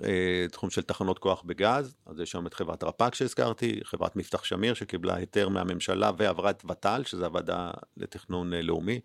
תחום 0.53 0.71
של 0.71 0.83
תחנות 0.83 1.19
כוח 1.19 1.43
בגז, 1.47 1.95
אז 2.07 2.21
יש 2.21 2.31
שם 2.31 2.47
את 2.47 2.55
חברת 2.55 2.85
רפ"ק 2.85 3.15
שהזכרתי, 3.15 3.81
חברת 3.85 4.17
מבטח 4.17 4.45
שמיר 4.45 4.75
שקיבלה 4.75 5.15
היתר 5.15 5.49
מהממשלה 5.49 6.11
ועברה 6.19 6.51
את 6.51 6.65
ות"ל, 6.71 7.03
שזה 7.05 7.27
הוועדה 7.27 7.71
לתכנון 7.97 8.53
לאומי, 8.53 9.01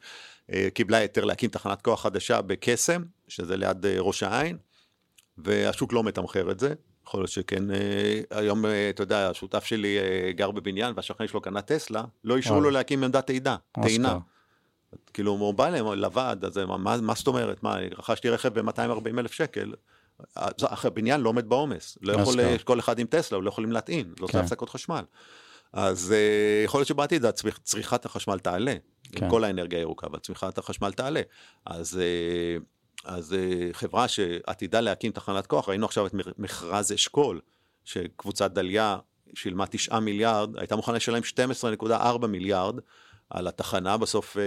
קיבלה 0.73 0.97
היתר 0.97 1.25
להקים 1.25 1.49
תחנת 1.49 1.81
כוח 1.81 2.01
חדשה 2.01 2.41
בקסם, 2.41 3.03
שזה 3.27 3.57
ליד 3.57 3.85
ראש 3.85 4.23
העין, 4.23 4.57
והשוק 5.37 5.93
לא 5.93 6.03
מתמחר 6.03 6.51
את 6.51 6.59
זה. 6.59 6.73
יכול 7.09 7.19
להיות 7.19 7.31
שכן, 7.31 7.71
אה, 7.71 8.21
היום, 8.31 8.65
אה, 8.65 8.89
אתה 8.89 9.03
יודע, 9.03 9.29
השותף 9.29 9.63
שלי 9.63 9.97
אה, 9.99 10.31
גר 10.31 10.51
בבניין 10.51 10.93
והשכן 10.95 11.27
שלו 11.27 11.41
קנה 11.41 11.61
טסלה, 11.61 12.03
לא 12.23 12.37
אישרו 12.37 12.61
לו 12.61 12.69
להקים 12.69 13.03
עמדת 13.03 13.25
טעינה, 13.25 13.55
טעינה. 13.83 14.17
כאילו, 15.13 15.31
הוא 15.31 15.53
בא 15.53 15.67
אליהם 15.67 15.85
לוועד, 15.85 16.45
אז 16.45 16.57
מה, 16.57 16.97
מה 17.01 17.13
זאת 17.15 17.27
אומרת, 17.27 17.63
מה, 17.63 17.77
רכשתי 17.97 18.29
רכב 18.29 18.59
ב-240 18.59 19.19
אלף 19.19 19.31
שקל, 19.31 19.73
הבניין 20.35 21.21
לא 21.21 21.29
עומד 21.29 21.49
בעומס, 21.49 21.97
לא 22.01 22.13
יכול, 22.13 22.35
כל 22.63 22.79
אחד 22.79 22.99
עם 22.99 23.07
טסלה, 23.07 23.39
לא 23.39 23.49
יכולים 23.49 23.71
להטעין, 23.71 24.13
לא 24.19 24.25
עושה 24.25 24.33
כן. 24.33 24.39
הפסקות 24.39 24.69
חשמל. 24.69 25.03
אז 25.73 26.13
יכול 26.65 26.79
להיות 26.79 26.87
שבעתיד 26.87 27.25
צריכת 27.63 28.05
החשמל 28.05 28.39
תעלה, 28.39 28.75
כן. 29.11 29.29
כל 29.29 29.43
האנרגיה 29.43 29.79
הירוקה, 29.79 30.07
אבל 30.07 30.19
צריכת 30.19 30.57
החשמל 30.57 30.91
תעלה. 30.91 31.21
אז 31.65 32.01
אז 33.05 33.33
אה, 33.33 33.69
חברה 33.71 34.07
שעתידה 34.07 34.81
להקים 34.81 35.11
תחנת 35.11 35.47
כוח, 35.47 35.69
ראינו 35.69 35.85
עכשיו 35.85 36.07
את 36.07 36.13
מכרז 36.37 36.93
אשכול, 36.93 37.41
שקבוצת 37.83 38.51
דליה 38.51 38.97
שילמה 39.33 39.65
9 39.67 39.99
מיליארד, 39.99 40.57
הייתה 40.57 40.75
מוכנה 40.75 40.95
לשלם 40.95 41.21
12.4 41.83 42.27
מיליארד 42.27 42.79
על 43.29 43.47
התחנה, 43.47 43.97
בסוף 43.97 44.37
אה, 44.37 44.43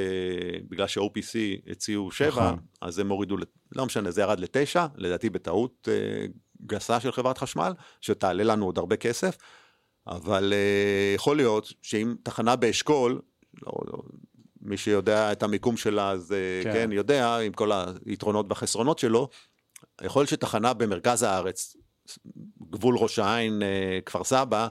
בגלל 0.69 0.87
ש-OPC 0.87 1.71
הציעו 1.71 2.11
7, 2.11 2.29
נכון. 2.29 2.59
אז 2.81 2.99
הם 2.99 3.09
הורידו, 3.09 3.37
לא 3.73 3.87
משנה, 3.87 4.11
זה 4.11 4.23
ירד 4.23 4.41
ל-9, 4.41 4.81
לדעתי 4.97 5.31
בטעות 5.31 5.89
אה, 5.93 6.27
גסה 6.67 7.01
של 7.01 7.13
חברת 7.13 7.39
חשמל, 7.39 7.73
שתעלה 8.01 8.45
לנו 8.45 8.67
עוד 8.67 8.79
הרבה 8.79 8.97
כסף, 8.97 9.37
אבל 10.07 10.53
יכול 11.15 11.37
להיות 11.37 11.73
שאם 11.83 12.15
תחנה 12.23 12.57
באשכול, 12.57 13.21
לא, 13.63 13.73
לא, 13.87 13.99
מי 14.63 14.77
שיודע 14.77 15.33
את 15.33 15.43
המיקום 15.43 15.77
שלה, 15.77 16.11
אז 16.11 16.33
אה, 16.33 16.61
כן. 16.65 16.73
כן, 16.73 16.93
יודע, 16.93 17.37
עם 17.37 17.53
כל 17.53 17.71
היתרונות 18.07 18.47
והחסרונות 18.49 18.99
שלו, 18.99 19.29
יכול 20.03 20.21
להיות 20.21 20.31
שתחנה 20.31 20.75
במרכז 20.75 21.23
הארץ, 21.23 21.77
גבול 22.71 22.97
ראש 22.99 23.19
העין, 23.19 23.63
אה, 23.63 23.99
כפר 24.07 24.25
סבא, 24.25 24.69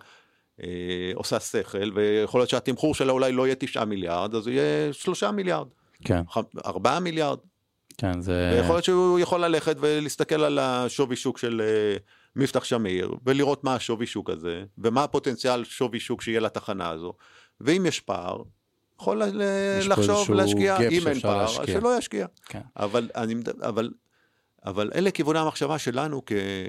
אה, 0.64 1.12
עושה 1.16 1.40
שכל, 1.40 1.92
ויכול 1.96 2.40
להיות 2.40 2.50
שהתמחור 2.50 2.96
שלה 2.96 3.12
אולי 3.12 3.32
לא 3.32 3.46
יהיה 3.46 3.56
תשעה 3.56 3.86
מיליארד, 3.86 4.36
אז 4.36 4.48
יהיה 4.48 4.94
שלושה 4.94 5.32
מיליארד. 5.32 5.68
כן. 6.06 6.22
ארבעה 6.66 7.00
מיליארד. 7.00 7.40
כן, 7.98 8.22
זה... 8.22 8.52
ויכול 8.54 8.76
להיות 8.76 8.84
שהוא 8.84 9.20
יכול 9.20 9.46
ללכת 9.46 9.76
ולהסתכל 9.80 10.44
על 10.44 10.60
השווי 10.60 11.16
שוק 11.16 11.38
של 11.38 11.62
מבטח 12.36 12.64
שמיר, 12.64 13.12
ולראות 13.26 13.64
מה 13.64 13.76
השווי 13.76 14.08
שוק 14.08 14.30
הזה, 14.30 14.64
ומה 14.78 15.04
הפוטנציאל 15.04 15.64
שווי 15.64 16.00
שוק 16.00 16.22
שיהיה 16.22 16.40
לתחנה 16.40 16.90
הזו, 16.90 17.14
ואם 17.62 17.86
יש 17.86 18.00
פער, 18.00 18.38
יכול 19.02 19.22
לחשוב 19.90 20.32
להשקיע, 20.32 20.78
אם 20.90 21.08
אין 21.08 21.20
פער, 21.20 21.44
אז 21.44 21.66
שלא 21.66 21.98
ישקיע. 21.98 22.26
כן. 22.46 22.62
אבל, 22.78 23.10
אני, 23.16 23.36
אבל, 23.62 23.90
אבל 24.66 24.92
אלה 24.96 25.12
כיווני 25.12 25.40
המחשבה 25.40 25.80
שלנו, 25.80 26.22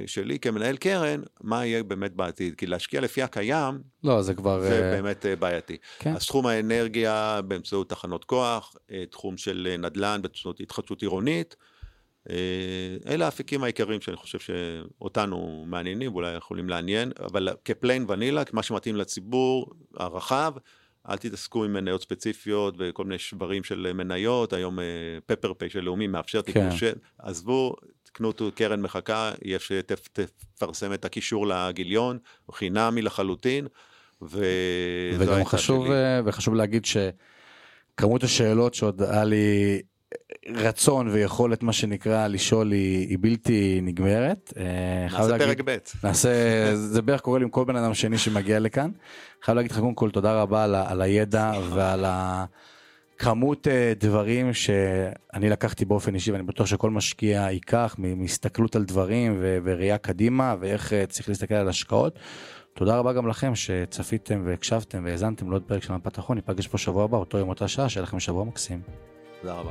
שלי 0.07 0.39
כמנהל 0.39 0.77
קרן, 0.77 1.21
מה 1.41 1.67
יהיה 1.67 1.83
באמת 1.83 2.13
בעתיד. 2.13 2.55
כי 2.55 2.67
להשקיע 2.67 3.01
לפי 3.01 3.23
הקיים, 3.23 3.81
לא, 4.05 4.23
זה 4.23 4.35
כבר... 4.35 4.61
זה 4.61 4.79
uh... 4.79 4.97
באמת 4.97 5.25
uh, 5.25 5.41
בעייתי. 5.41 5.77
כן. 5.99 6.15
אז 6.17 6.27
תחום 6.27 6.47
האנרגיה 6.47 7.41
באמצעות 7.45 7.89
תחנות 7.89 8.25
כוח, 8.25 8.75
uh, 8.77 8.93
תחום 9.11 9.37
של 9.37 9.77
נדל"ן 9.79 10.21
באמצעות 10.23 10.61
התחדשות 10.61 11.03
עירונית, 11.03 11.57
אלה 13.07 13.25
האפיקים 13.25 13.65
העיקריים 13.65 14.01
שאני 14.01 14.17
חושב 14.17 14.39
שאותנו 14.39 15.65
מעניינים 15.67 16.13
ואולי 16.13 16.37
יכולים 16.37 16.69
לעניין, 16.69 17.13
אבל 17.21 17.49
כפליין 17.65 18.05
ונילה, 18.09 18.43
מה 18.53 18.63
שמתאים 18.63 18.97
לציבור 18.97 19.73
הרחב, 19.97 20.53
אל 21.09 21.16
תתעסקו 21.16 21.65
עם 21.65 21.73
מניות 21.73 22.03
ספציפיות 22.03 22.74
וכל 22.79 23.05
מיני 23.05 23.19
שברים 23.19 23.65
של 23.65 23.93
מניות, 23.95 24.53
היום 24.53 24.79
פפר 25.27 25.55
פיי 25.55 25.70
של 25.70 25.81
לאומי 25.81 26.07
מאפשר 26.07 26.43
כן. 26.43 26.53
תקנו 26.53 26.79
של, 26.79 26.93
עזבו, 27.19 27.74
תקנו 28.03 28.33
קרן 28.55 28.81
מחכה, 28.81 29.33
יש 29.45 29.73
שתפרסם 29.73 30.93
את 30.93 31.05
הקישור 31.05 31.47
לגיליון, 31.47 32.19
חינמי 32.53 33.03
לחלוטין. 33.03 33.66
ו... 34.23 34.45
וגם 35.19 35.45
חשוב, 35.45 35.87
שלי. 35.87 35.95
אה, 35.95 36.20
וחשוב 36.24 36.55
להגיד 36.55 36.85
שכמות 36.85 38.23
השאלות 38.23 38.74
שעוד 38.74 39.03
היה 39.03 39.24
לי 39.24 39.83
רצון 40.49 41.09
ויכולת, 41.09 41.63
מה 41.63 41.73
שנקרא, 41.73 42.27
לשאול 42.27 42.73
היא, 42.73 43.09
היא 43.09 43.19
בלתי 43.21 43.81
נגמרת. 43.83 44.53
אה, 44.57 45.19
נעשה 45.19 45.39
פרק 45.39 45.61
ב'. 45.65 45.77
נעשה, 46.05 46.31
זה 46.93 47.03
בערך 47.03 47.21
קורה 47.21 47.39
לי 47.39 47.45
עם 47.45 47.51
כל 47.51 47.65
בן 47.65 47.77
אדם 47.77 47.95
שני 47.95 48.19
שמגיע 48.19 48.61
לכאן. 48.61 48.91
חייב 49.43 49.57
להגיד 49.57 49.71
לך 49.71 49.79
קודם 49.79 49.95
כל 49.95 50.11
תודה 50.11 50.43
רבה 50.43 50.65
על, 50.65 50.75
על 50.75 51.03
הידע 51.03 51.53
ועל 51.71 52.05
הכמות 52.07 53.69
אה, 53.69 53.93
דברים 53.99 54.55
שאני 54.55 55.51
לקחתי 55.51 55.85
באופן 55.85 56.15
אישי, 56.15 56.33
ואני 56.33 56.43
בטוח 56.43 56.67
שכל 56.67 56.91
משקיע 56.91 57.49
ייקח 57.51 57.97
מהסתכלות 57.99 58.77
על 58.77 58.85
דברים 58.85 59.37
וראייה 59.41 59.99
קדימה, 59.99 60.55
ואיך 60.61 60.93
אה, 60.93 61.07
צריך 61.07 61.29
להסתכל 61.29 61.55
על 61.55 61.69
השקעות. 61.69 62.19
תודה 62.75 62.97
רבה 62.97 63.13
גם 63.13 63.29
לכם 63.29 63.55
שצפיתם 63.55 64.43
והקשבתם 64.47 65.05
והאזנתם 65.05 65.51
לעוד 65.51 65.63
פרק 65.63 65.83
של 65.83 65.93
מפת 65.93 66.19
החון, 66.19 66.37
ניפגש 66.37 66.67
פה 66.67 66.79
שבוע 66.79 67.05
הבא, 67.05 67.17
אותו 67.17 67.39
יום 67.39 67.49
אותה 67.49 67.69
שעה, 67.69 67.89
שיהיה 67.89 68.03
לכם 68.03 68.21
שבוע 68.21 68.45
מקסים. 68.45 69.12
תודה 69.43 69.55
רבה. 69.55 69.70